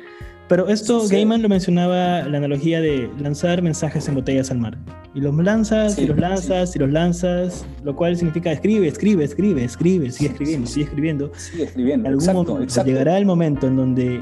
Pero 0.50 0.66
esto, 0.66 1.06
Gaiman 1.06 1.42
lo 1.42 1.48
mencionaba, 1.48 2.22
la 2.22 2.38
analogía 2.38 2.80
de 2.80 3.08
lanzar 3.20 3.62
mensajes 3.62 4.08
en 4.08 4.16
botellas 4.16 4.50
al 4.50 4.58
mar. 4.58 4.76
Y 5.14 5.20
los 5.20 5.32
lanzas, 5.36 5.96
y 5.96 6.08
los 6.08 6.18
lanzas, 6.18 6.74
y 6.74 6.80
los 6.80 6.90
lanzas, 6.90 7.64
lo 7.84 7.94
cual 7.94 8.16
significa 8.16 8.50
escribe, 8.50 8.88
escribe, 8.88 9.22
escribe, 9.22 9.62
escribe, 9.62 10.10
sigue 10.10 10.30
escribiendo, 10.30 10.66
sigue 10.66 10.86
escribiendo. 10.86 11.30
Sigue 11.36 11.62
escribiendo. 11.62 12.08
algún 12.08 12.26
momento 12.26 12.84
llegará 12.84 13.16
el 13.16 13.26
momento 13.26 13.68
en 13.68 13.76
donde 13.76 14.20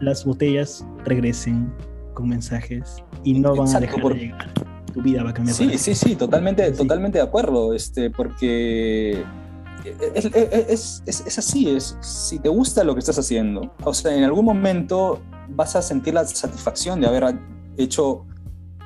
las 0.00 0.24
botellas 0.24 0.86
regresen 1.04 1.72
con 2.14 2.28
mensajes 2.28 3.02
y 3.24 3.40
no 3.40 3.56
van 3.56 3.74
a 3.74 3.80
dejar 3.80 4.00
de 4.00 4.14
llegar. 4.14 4.54
Tu 4.94 5.02
vida 5.02 5.24
va 5.24 5.30
a 5.30 5.34
cambiar. 5.34 5.56
Sí, 5.56 5.76
sí, 5.76 5.96
sí, 5.96 6.14
totalmente, 6.14 6.70
totalmente 6.70 7.18
de 7.18 7.24
acuerdo, 7.24 7.74
este, 7.74 8.10
porque 8.10 9.24
es, 10.14 11.02
es, 11.04 11.38
así, 11.38 11.68
es, 11.68 11.96
si 12.00 12.38
te 12.38 12.48
gusta 12.48 12.84
lo 12.84 12.94
que 12.94 13.00
estás 13.00 13.18
haciendo, 13.18 13.74
o 13.82 13.92
sea, 13.92 14.14
en 14.14 14.22
algún 14.22 14.44
momento 14.44 15.20
vas 15.48 15.76
a 15.76 15.82
sentir 15.82 16.14
la 16.14 16.24
satisfacción 16.24 17.00
de 17.00 17.06
haber 17.06 17.36
hecho 17.76 18.26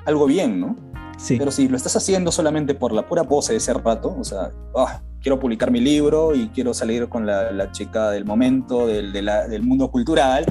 algo 0.05 0.27
bien, 0.27 0.61
¿no? 0.61 0.77
Sí. 1.19 1.37
Pero 1.39 1.51
si 1.51 1.69
lo 1.69 1.77
estás 1.77 1.97
haciendo 1.97 2.31
solamente 2.31 2.75
por 2.75 2.93
la 2.93 3.07
pura 3.09 3.25
pose 3.25 3.53
de 3.53 3.59
ese 3.59 3.73
rato, 3.73 4.15
o 4.19 4.25
sea, 4.25 4.51
ah, 4.77 5.01
quiero 5.21 5.41
publicar 5.41 5.71
mi 5.71 5.81
libro 5.81 6.35
y 6.35 6.49
quiero 6.49 6.75
salir 6.75 7.09
con 7.09 7.27
la, 7.27 7.73
chica 7.73 8.11
del 8.11 8.25
momento, 8.25 8.87
del, 8.87 9.13
del 9.13 9.63
mundo 9.63 9.91
cultural, 9.91 10.45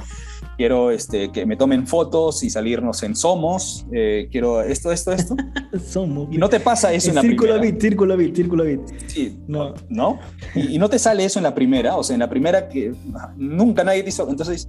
quiero 0.57 0.91
este, 0.91 1.31
que 1.31 1.45
me 1.45 1.55
tomen 1.55 1.87
fotos 1.87 2.43
y 2.43 2.49
salirnos 2.49 3.03
en 3.03 3.15
Somos, 3.15 3.85
eh, 3.91 4.27
quiero 4.31 4.61
esto, 4.61 4.91
esto, 4.91 5.11
esto. 5.11 5.35
Somos. 5.87 6.29
Y 6.31 6.37
no 6.37 6.49
te 6.49 6.59
pasa 6.59 6.93
eso 6.93 7.09
en 7.09 7.15
la 7.15 7.21
círculo 7.21 7.59
Bit, 7.59 7.81
círculo 7.81 8.17
bit, 8.17 8.35
círculo 8.35 8.63
bit. 8.63 8.81
Sí, 9.07 9.39
no. 9.47 9.73
¿no? 9.89 10.19
Y, 10.55 10.77
no 10.77 10.89
te 10.89 10.99
sale 10.99 11.25
eso 11.25 11.39
en 11.39 11.43
la 11.43 11.55
primera, 11.55 11.97
o 11.97 12.03
sea, 12.03 12.13
en 12.13 12.19
la 12.19 12.29
primera 12.29 12.67
que 12.69 12.93
nunca 13.37 13.83
nadie 13.83 14.03
te 14.03 14.09
hizo, 14.09 14.29
entonces, 14.29 14.67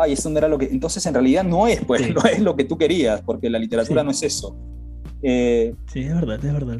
ay, 0.00 0.12
esto 0.12 0.30
no 0.30 0.38
era 0.38 0.48
lo 0.48 0.58
que, 0.58 0.66
entonces 0.66 1.04
en 1.06 1.14
realidad 1.14 1.44
no 1.44 1.66
es, 1.66 1.84
pues, 1.84 2.02
no 2.14 2.22
es 2.22 2.40
lo 2.40 2.56
que 2.56 2.64
tú 2.64 2.76
querías, 2.76 3.22
porque 3.22 3.50
la 3.50 3.58
literatura 3.58 4.02
no 4.02 4.10
es 4.10 4.22
eso. 4.22 4.56
Eh, 5.22 5.74
sí, 5.92 6.00
es 6.00 6.14
verdad, 6.14 6.44
es 6.44 6.52
verdad. 6.52 6.78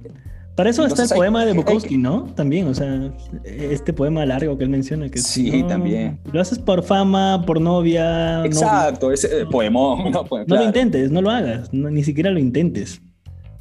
Para 0.54 0.70
eso 0.70 0.84
está 0.84 1.04
el 1.04 1.08
poema 1.10 1.44
de 1.44 1.52
Bukowski, 1.52 1.96
¿no? 1.96 2.24
También, 2.34 2.66
o 2.66 2.74
sea, 2.74 3.12
este 3.44 3.92
poema 3.92 4.26
largo 4.26 4.58
que 4.58 4.64
él 4.64 4.70
menciona. 4.70 5.08
Que 5.08 5.20
sí, 5.20 5.62
también. 5.68 6.18
Lo 6.32 6.40
haces 6.40 6.58
por 6.58 6.82
fama, 6.82 7.44
por 7.46 7.60
novia. 7.60 8.44
Exacto, 8.44 9.12
ese 9.12 9.46
poemón. 9.46 10.10
No, 10.12 10.24
no 10.46 10.56
lo 10.56 10.64
intentes, 10.64 11.12
no 11.12 11.22
lo 11.22 11.30
hagas, 11.30 11.72
ni 11.72 12.02
siquiera 12.02 12.30
lo 12.30 12.40
intentes. 12.40 13.00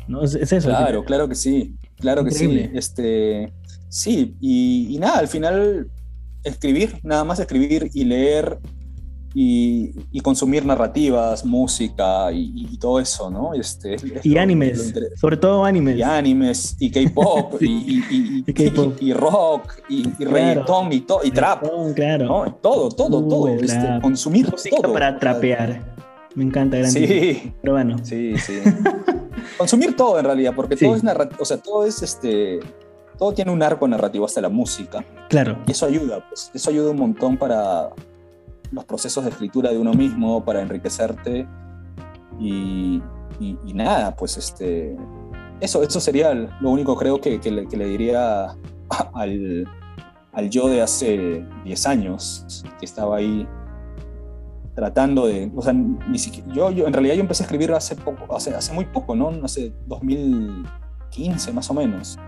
¿no? 0.08 0.24
Es, 0.24 0.34
eso. 0.36 0.70
Claro, 0.70 1.04
claro 1.04 1.30
que 1.30 1.36
sí, 1.36 1.76
claro 1.98 2.24
que 2.24 2.32
sí. 2.32 2.68
Este, 2.74 3.54
sí, 3.90 4.36
y 4.42 4.98
nada, 5.00 5.20
al 5.20 5.28
final 5.28 5.92
escribir, 6.44 7.00
nada 7.04 7.24
más 7.24 7.40
escribir 7.40 7.90
y 7.94 8.06
leer 8.06 8.58
y, 9.40 10.20
consumir 10.22 10.66
narrativas, 10.66 11.46
música 11.46 12.32
y, 12.32 12.76
todo 12.80 13.00
eso, 13.00 13.30
¿no? 13.30 13.54
Este, 13.54 13.96
y 14.24 14.36
animes, 14.36 14.94
sobre 15.16 15.38
todo 15.38 15.64
animes. 15.64 15.96
Y 15.98 16.02
animes, 16.02 16.76
y 16.80 16.90
K-pop, 16.90 17.56
y, 17.62 19.14
rock, 19.14 19.74
y, 19.90 20.04
reggaetón, 20.26 20.92
y, 20.92 21.06
y 21.24 21.32
trap. 21.32 21.64
Claro. 21.94 22.26
¿no? 22.26 22.54
Todo, 22.56 22.90
todo, 22.90 23.24
todo. 23.24 23.50
Este, 23.50 24.00
consumir 24.02 24.50
todo. 24.50 24.92
para 24.92 25.20
trapear. 25.20 25.96
Me 26.34 26.44
encanta, 26.44 26.78
gran 26.78 26.92
Sí. 26.92 27.54
Pero 27.62 27.74
bueno. 27.74 27.98
Sí, 28.04 28.36
sí. 28.38 28.60
consumir 29.58 29.96
todo 29.96 30.18
en 30.18 30.26
realidad, 30.26 30.54
porque 30.56 30.76
todo 30.76 30.96
es 30.96 31.04
narrativo, 31.04 31.44
o 31.44 31.46
sea, 31.46 31.58
todo 31.58 31.86
es 31.86 32.02
este 32.02 32.60
todo 33.18 33.34
tiene 33.34 33.52
un 33.52 33.64
arco 33.64 33.88
narrativo 33.88 34.26
hasta 34.26 34.42
la 34.42 34.50
música. 34.50 35.04
Claro. 35.30 35.58
Y 35.68 35.72
eso 35.72 35.86
ayuda, 35.86 36.24
pues. 36.28 36.52
Eso 36.54 36.70
ayuda 36.70 36.92
un 36.92 36.98
montón 36.98 37.38
para, 37.38 37.90
los 38.72 38.86
procesos 38.86 39.24
de 39.24 39.32
escritura 39.32 39.72
de 39.72 39.78
uno 39.78 39.94
mismo 39.94 40.44
para 40.44 40.62
enriquecerte 40.62 41.48
y, 42.40 43.02
nada, 43.74 44.16
pues 44.16 44.38
este, 44.38 44.96
eso, 45.60 45.84
eso 45.84 46.00
sería 46.00 46.34
lo 46.34 46.70
único 46.70 46.96
creo 46.96 47.20
que, 47.20 47.40
le, 47.40 47.86
diría 47.86 48.56
al, 49.14 49.66
yo 50.50 50.70
de 50.70 50.82
hace 50.82 51.46
10 51.64 51.88
años, 51.88 52.64
que 52.80 52.86
estaba 52.86 53.18
ahí 53.18 53.48
tratando 54.76 55.26
de, 55.26 55.52
o 55.56 55.62
sea, 55.62 55.74
ni 55.74 56.20
siquiera, 56.20 56.54
yo, 56.54 56.72
yo 56.72 56.86
en 56.86 56.94
realidad 56.94 57.16
yo 57.16 57.22
empecé 57.22 57.44
a 57.44 57.46
escribir 57.46 57.72
hace 57.72 57.96
poco, 57.96 58.36
hace, 58.36 58.54
hace 58.54 58.74
muy 58.74 58.86
poco, 58.86 59.16
¿no? 59.16 59.32
Hace 59.44 59.74
2015 59.88 61.52
más 61.54 61.70
o 61.72 61.74
menos 61.74 62.20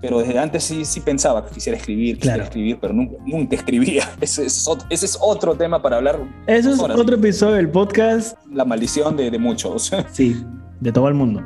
pero 0.00 0.18
desde 0.18 0.38
antes 0.38 0.64
sí, 0.64 0.84
sí 0.84 1.00
pensaba 1.00 1.46
que 1.46 1.54
quisiera 1.54 1.78
escribir, 1.78 2.18
quisiera 2.18 2.44
escribir, 2.44 2.78
pero 2.80 2.92
nunca, 2.92 3.16
nunca 3.24 3.56
escribía. 3.56 4.08
Ese 4.20 4.46
es, 4.46 4.66
otro, 4.68 4.86
ese 4.90 5.06
es, 5.06 5.18
otro, 5.20 5.54
tema 5.54 5.80
para 5.80 5.96
hablar. 5.96 6.20
Eso 6.46 6.70
es 6.70 6.80
otro 6.80 7.16
episodio 7.16 7.56
del 7.56 7.70
podcast. 7.70 8.36
La 8.50 8.64
maldición 8.64 9.16
de, 9.16 9.30
de 9.30 9.38
muchos. 9.38 9.92
Sí, 10.12 10.44
de 10.80 10.92
todo 10.92 11.08
el 11.08 11.14
mundo. 11.14 11.42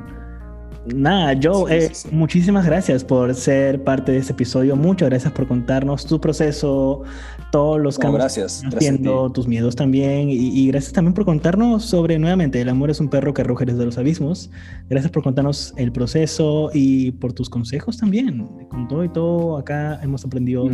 Nada, 0.94 1.38
Joe, 1.40 1.86
eh, 1.86 1.92
muchísimas 2.10 2.64
gracias 2.64 3.04
por 3.04 3.34
ser 3.34 3.82
parte 3.84 4.12
de 4.12 4.18
este 4.18 4.32
episodio. 4.32 4.76
Muchas 4.76 5.08
gracias 5.08 5.32
por 5.32 5.46
contarnos 5.46 6.06
tu 6.06 6.20
proceso, 6.20 7.02
todos 7.50 7.80
los 7.80 7.98
cambios 7.98 8.22
gracias, 8.22 8.62
haciendo, 8.64 9.30
tus 9.30 9.46
miedos 9.46 9.76
también. 9.76 10.28
Y, 10.30 10.66
gracias 10.68 10.92
también 10.92 11.14
por 11.14 11.24
contarnos 11.24 11.84
sobre, 11.84 12.18
nuevamente, 12.18 12.60
el 12.60 12.68
amor 12.68 12.90
es 12.90 13.00
un 13.00 13.08
perro 13.08 13.34
que 13.34 13.44
ruge 13.44 13.64
desde 13.64 13.84
los 13.84 13.98
abismos. 13.98 14.50
Gracias 14.88 15.10
por 15.12 15.22
contarnos 15.22 15.74
el 15.76 15.92
proceso 15.92 16.70
y 16.72 17.12
por 17.12 17.32
tus 17.32 17.50
consejos 17.50 17.98
también. 17.98 18.46
Con 18.68 18.88
todo 18.88 19.04
y 19.04 19.08
todo, 19.08 19.58
acá 19.58 20.00
hemos 20.02 20.24
aprendido 20.24 20.68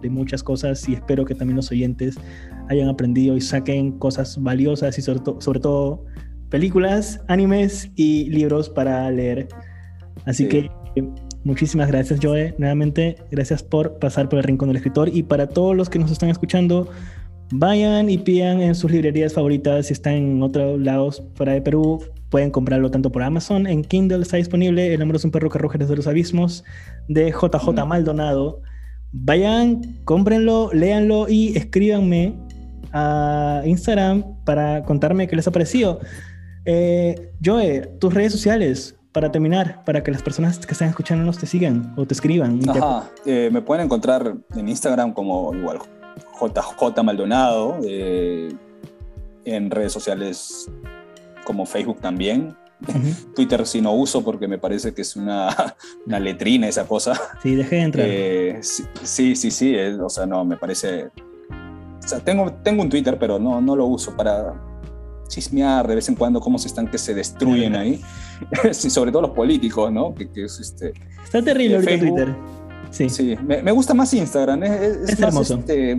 de 0.00 0.10
muchas 0.10 0.42
cosas 0.42 0.88
y 0.88 0.94
espero 0.94 1.24
que 1.24 1.34
también 1.34 1.56
los 1.56 1.70
oyentes 1.70 2.16
hayan 2.68 2.88
aprendido 2.88 3.36
y 3.36 3.40
saquen 3.40 3.98
cosas 3.98 4.40
valiosas 4.42 4.98
y 4.98 5.02
sobre, 5.02 5.22
sobre 5.40 5.60
todo 5.60 6.04
películas, 6.50 7.20
animes 7.28 7.90
y 7.96 8.28
libros 8.30 8.68
para 8.68 9.10
leer. 9.10 9.48
Así 10.24 10.48
que 10.48 10.70
muchísimas 11.44 11.88
gracias, 11.88 12.20
Joe. 12.22 12.54
Nuevamente, 12.58 13.16
gracias 13.30 13.62
por 13.62 13.98
pasar 13.98 14.28
por 14.28 14.38
el 14.38 14.44
Rincón 14.44 14.68
del 14.68 14.76
Escritor. 14.76 15.08
Y 15.12 15.22
para 15.22 15.48
todos 15.48 15.76
los 15.76 15.88
que 15.88 15.98
nos 15.98 16.10
están 16.10 16.30
escuchando, 16.30 16.90
vayan 17.52 18.10
y 18.10 18.18
pidan 18.18 18.60
en 18.60 18.74
sus 18.74 18.90
librerías 18.90 19.34
favoritas. 19.34 19.86
Si 19.86 19.92
están 19.92 20.14
en 20.14 20.42
otros 20.42 20.80
lados 20.80 21.22
fuera 21.34 21.52
de 21.52 21.62
Perú, 21.62 22.00
pueden 22.30 22.50
comprarlo 22.50 22.90
tanto 22.90 23.10
por 23.12 23.22
Amazon. 23.22 23.66
En 23.66 23.84
Kindle 23.84 24.22
está 24.22 24.36
disponible 24.36 24.92
El 24.92 25.02
hombre 25.02 25.18
es 25.18 25.24
un 25.24 25.30
perro 25.30 25.50
que 25.50 25.58
arroja 25.58 25.78
desde 25.78 25.96
los 25.96 26.06
abismos 26.06 26.64
de 27.08 27.30
JJ 27.30 27.86
Maldonado. 27.86 28.62
Vayan, 29.12 30.00
cómprenlo, 30.04 30.70
léanlo 30.72 31.28
y 31.28 31.56
escríbanme 31.56 32.34
a 32.92 33.62
Instagram 33.64 34.24
para 34.44 34.82
contarme 34.82 35.28
qué 35.28 35.36
les 35.36 35.46
ha 35.46 35.52
parecido. 35.52 36.00
Eh, 36.66 37.32
Joe, 37.42 37.80
tus 38.00 38.12
redes 38.12 38.32
sociales, 38.32 38.96
para 39.16 39.32
terminar, 39.32 39.82
para 39.84 40.02
que 40.02 40.10
las 40.10 40.20
personas 40.20 40.58
que 40.58 40.72
están 40.72 40.88
escuchándonos 40.88 41.38
te 41.38 41.46
sigan 41.46 41.94
o 41.96 42.04
te 42.04 42.12
escriban. 42.12 42.60
Ajá, 42.68 43.08
eh, 43.24 43.48
me 43.50 43.62
pueden 43.62 43.86
encontrar 43.86 44.36
en 44.54 44.68
Instagram 44.68 45.14
como 45.14 45.54
igual 45.54 45.78
JJ 46.38 47.02
Maldonado, 47.02 47.78
eh, 47.82 48.54
en 49.46 49.70
redes 49.70 49.94
sociales 49.94 50.70
como 51.44 51.64
Facebook 51.64 51.98
también. 52.00 52.54
Twitter 53.34 53.66
sí 53.66 53.80
no 53.80 53.94
uso 53.94 54.22
porque 54.22 54.46
me 54.46 54.58
parece 54.58 54.92
que 54.92 55.00
es 55.00 55.16
una, 55.16 55.48
una 56.06 56.20
letrina 56.20 56.68
esa 56.68 56.86
cosa. 56.86 57.14
Sí, 57.42 57.54
dejé 57.54 57.76
de 57.76 57.82
entrar. 57.82 58.06
Eh, 58.06 58.58
sí, 58.60 59.34
sí, 59.34 59.50
sí, 59.50 59.74
o 59.76 60.10
sea, 60.10 60.26
no, 60.26 60.44
me 60.44 60.58
parece... 60.58 61.06
O 61.06 62.08
sea, 62.08 62.20
tengo, 62.20 62.52
tengo 62.52 62.82
un 62.82 62.90
Twitter, 62.90 63.18
pero 63.18 63.38
no, 63.38 63.62
no 63.62 63.74
lo 63.74 63.86
uso 63.86 64.14
para, 64.14 64.52
chismear 65.28 65.86
de 65.86 65.94
vez 65.94 66.08
en 66.08 66.14
cuando 66.14 66.40
cómo 66.40 66.58
se 66.58 66.68
están 66.68 66.88
que 66.88 66.98
se 66.98 67.14
destruyen 67.14 67.74
ahí. 67.74 68.00
sí, 68.72 68.90
sobre 68.90 69.10
todo 69.10 69.22
los 69.22 69.30
políticos, 69.32 69.92
¿no? 69.92 70.14
Que, 70.14 70.28
es 70.34 70.60
este, 70.60 70.92
Está 71.24 71.42
terrible 71.42 71.76
ahorita 71.76 71.98
Twitter. 71.98 72.36
Sí, 72.90 73.08
sí 73.08 73.36
me, 73.42 73.72
gusta 73.72 73.94
más 73.94 74.12
Instagram. 74.14 74.62
Es, 74.62 75.20
hermoso. 75.20 75.58
Este, 75.58 75.98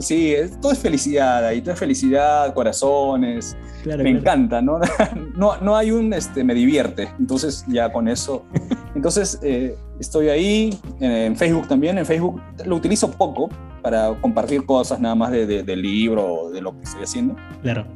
sí, 0.00 0.34
todo 0.60 0.72
es 0.72 0.78
felicidad 0.78 1.44
ahí, 1.44 1.60
todo 1.60 1.74
es 1.74 1.80
felicidad, 1.80 2.52
corazones. 2.54 3.56
me 3.84 4.10
encanta, 4.10 4.60
¿no? 4.62 4.78
¿no? 5.36 5.56
No 5.60 5.76
hay 5.76 5.90
un, 5.90 6.12
este, 6.12 6.44
me 6.44 6.54
divierte. 6.54 7.08
Entonces 7.18 7.64
ya 7.68 7.92
con 7.92 8.08
eso. 8.08 8.44
Entonces 8.94 9.38
eh, 9.42 9.76
estoy 9.98 10.28
ahí, 10.28 10.78
en, 11.00 11.36
Facebook 11.36 11.68
también. 11.68 11.98
En 11.98 12.06
Facebook 12.06 12.40
lo 12.64 12.76
utilizo 12.76 13.10
poco 13.10 13.48
para 13.82 14.14
compartir 14.20 14.64
cosas 14.66 15.00
nada 15.00 15.14
más 15.14 15.32
de, 15.32 15.46
de, 15.46 15.62
del 15.62 15.82
libro 15.82 16.26
o 16.26 16.50
de 16.50 16.60
lo 16.60 16.76
que 16.76 16.84
estoy 16.84 17.02
haciendo. 17.02 17.34
Claro. 17.62 17.86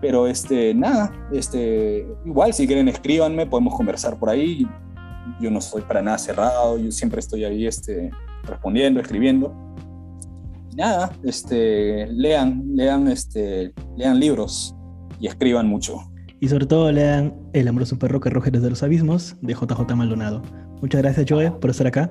Pero 0.00 0.26
este, 0.26 0.74
nada, 0.74 1.12
este, 1.32 2.06
igual 2.24 2.54
si 2.54 2.66
quieren 2.66 2.88
escríbanme, 2.88 3.46
podemos 3.46 3.74
conversar 3.74 4.18
por 4.18 4.30
ahí. 4.30 4.66
Yo 5.40 5.50
no 5.50 5.60
soy 5.60 5.82
para 5.82 6.02
nada 6.02 6.18
cerrado, 6.18 6.78
yo 6.78 6.90
siempre 6.90 7.20
estoy 7.20 7.44
ahí 7.44 7.66
este, 7.66 8.10
respondiendo, 8.44 9.00
escribiendo. 9.00 9.54
nada, 10.74 11.12
este, 11.24 12.06
lean, 12.08 12.62
lean, 12.74 13.08
este, 13.08 13.72
lean 13.96 14.18
libros 14.18 14.74
y 15.18 15.26
escriban 15.26 15.66
mucho. 15.66 15.98
Y 16.40 16.48
sobre 16.48 16.64
todo 16.64 16.90
lean 16.90 17.34
El 17.52 17.68
amoroso 17.68 17.98
perro 17.98 18.20
que 18.20 18.30
ruge 18.30 18.50
desde 18.50 18.70
los 18.70 18.82
abismos 18.82 19.36
de 19.42 19.52
JJ 19.52 19.94
Maldonado. 19.94 20.40
Muchas 20.80 21.02
gracias 21.02 21.26
Joe 21.28 21.50
por 21.50 21.68
estar 21.68 21.86
acá 21.86 22.08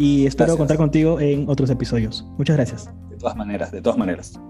y 0.00 0.24
espero 0.24 0.56
contar 0.56 0.78
contigo 0.78 1.20
en 1.20 1.46
otros 1.46 1.68
episodios. 1.68 2.26
Muchas 2.38 2.56
gracias. 2.56 2.90
De 3.10 3.16
todas 3.18 3.36
maneras, 3.36 3.70
de 3.70 3.82
todas 3.82 3.98
maneras. 3.98 4.40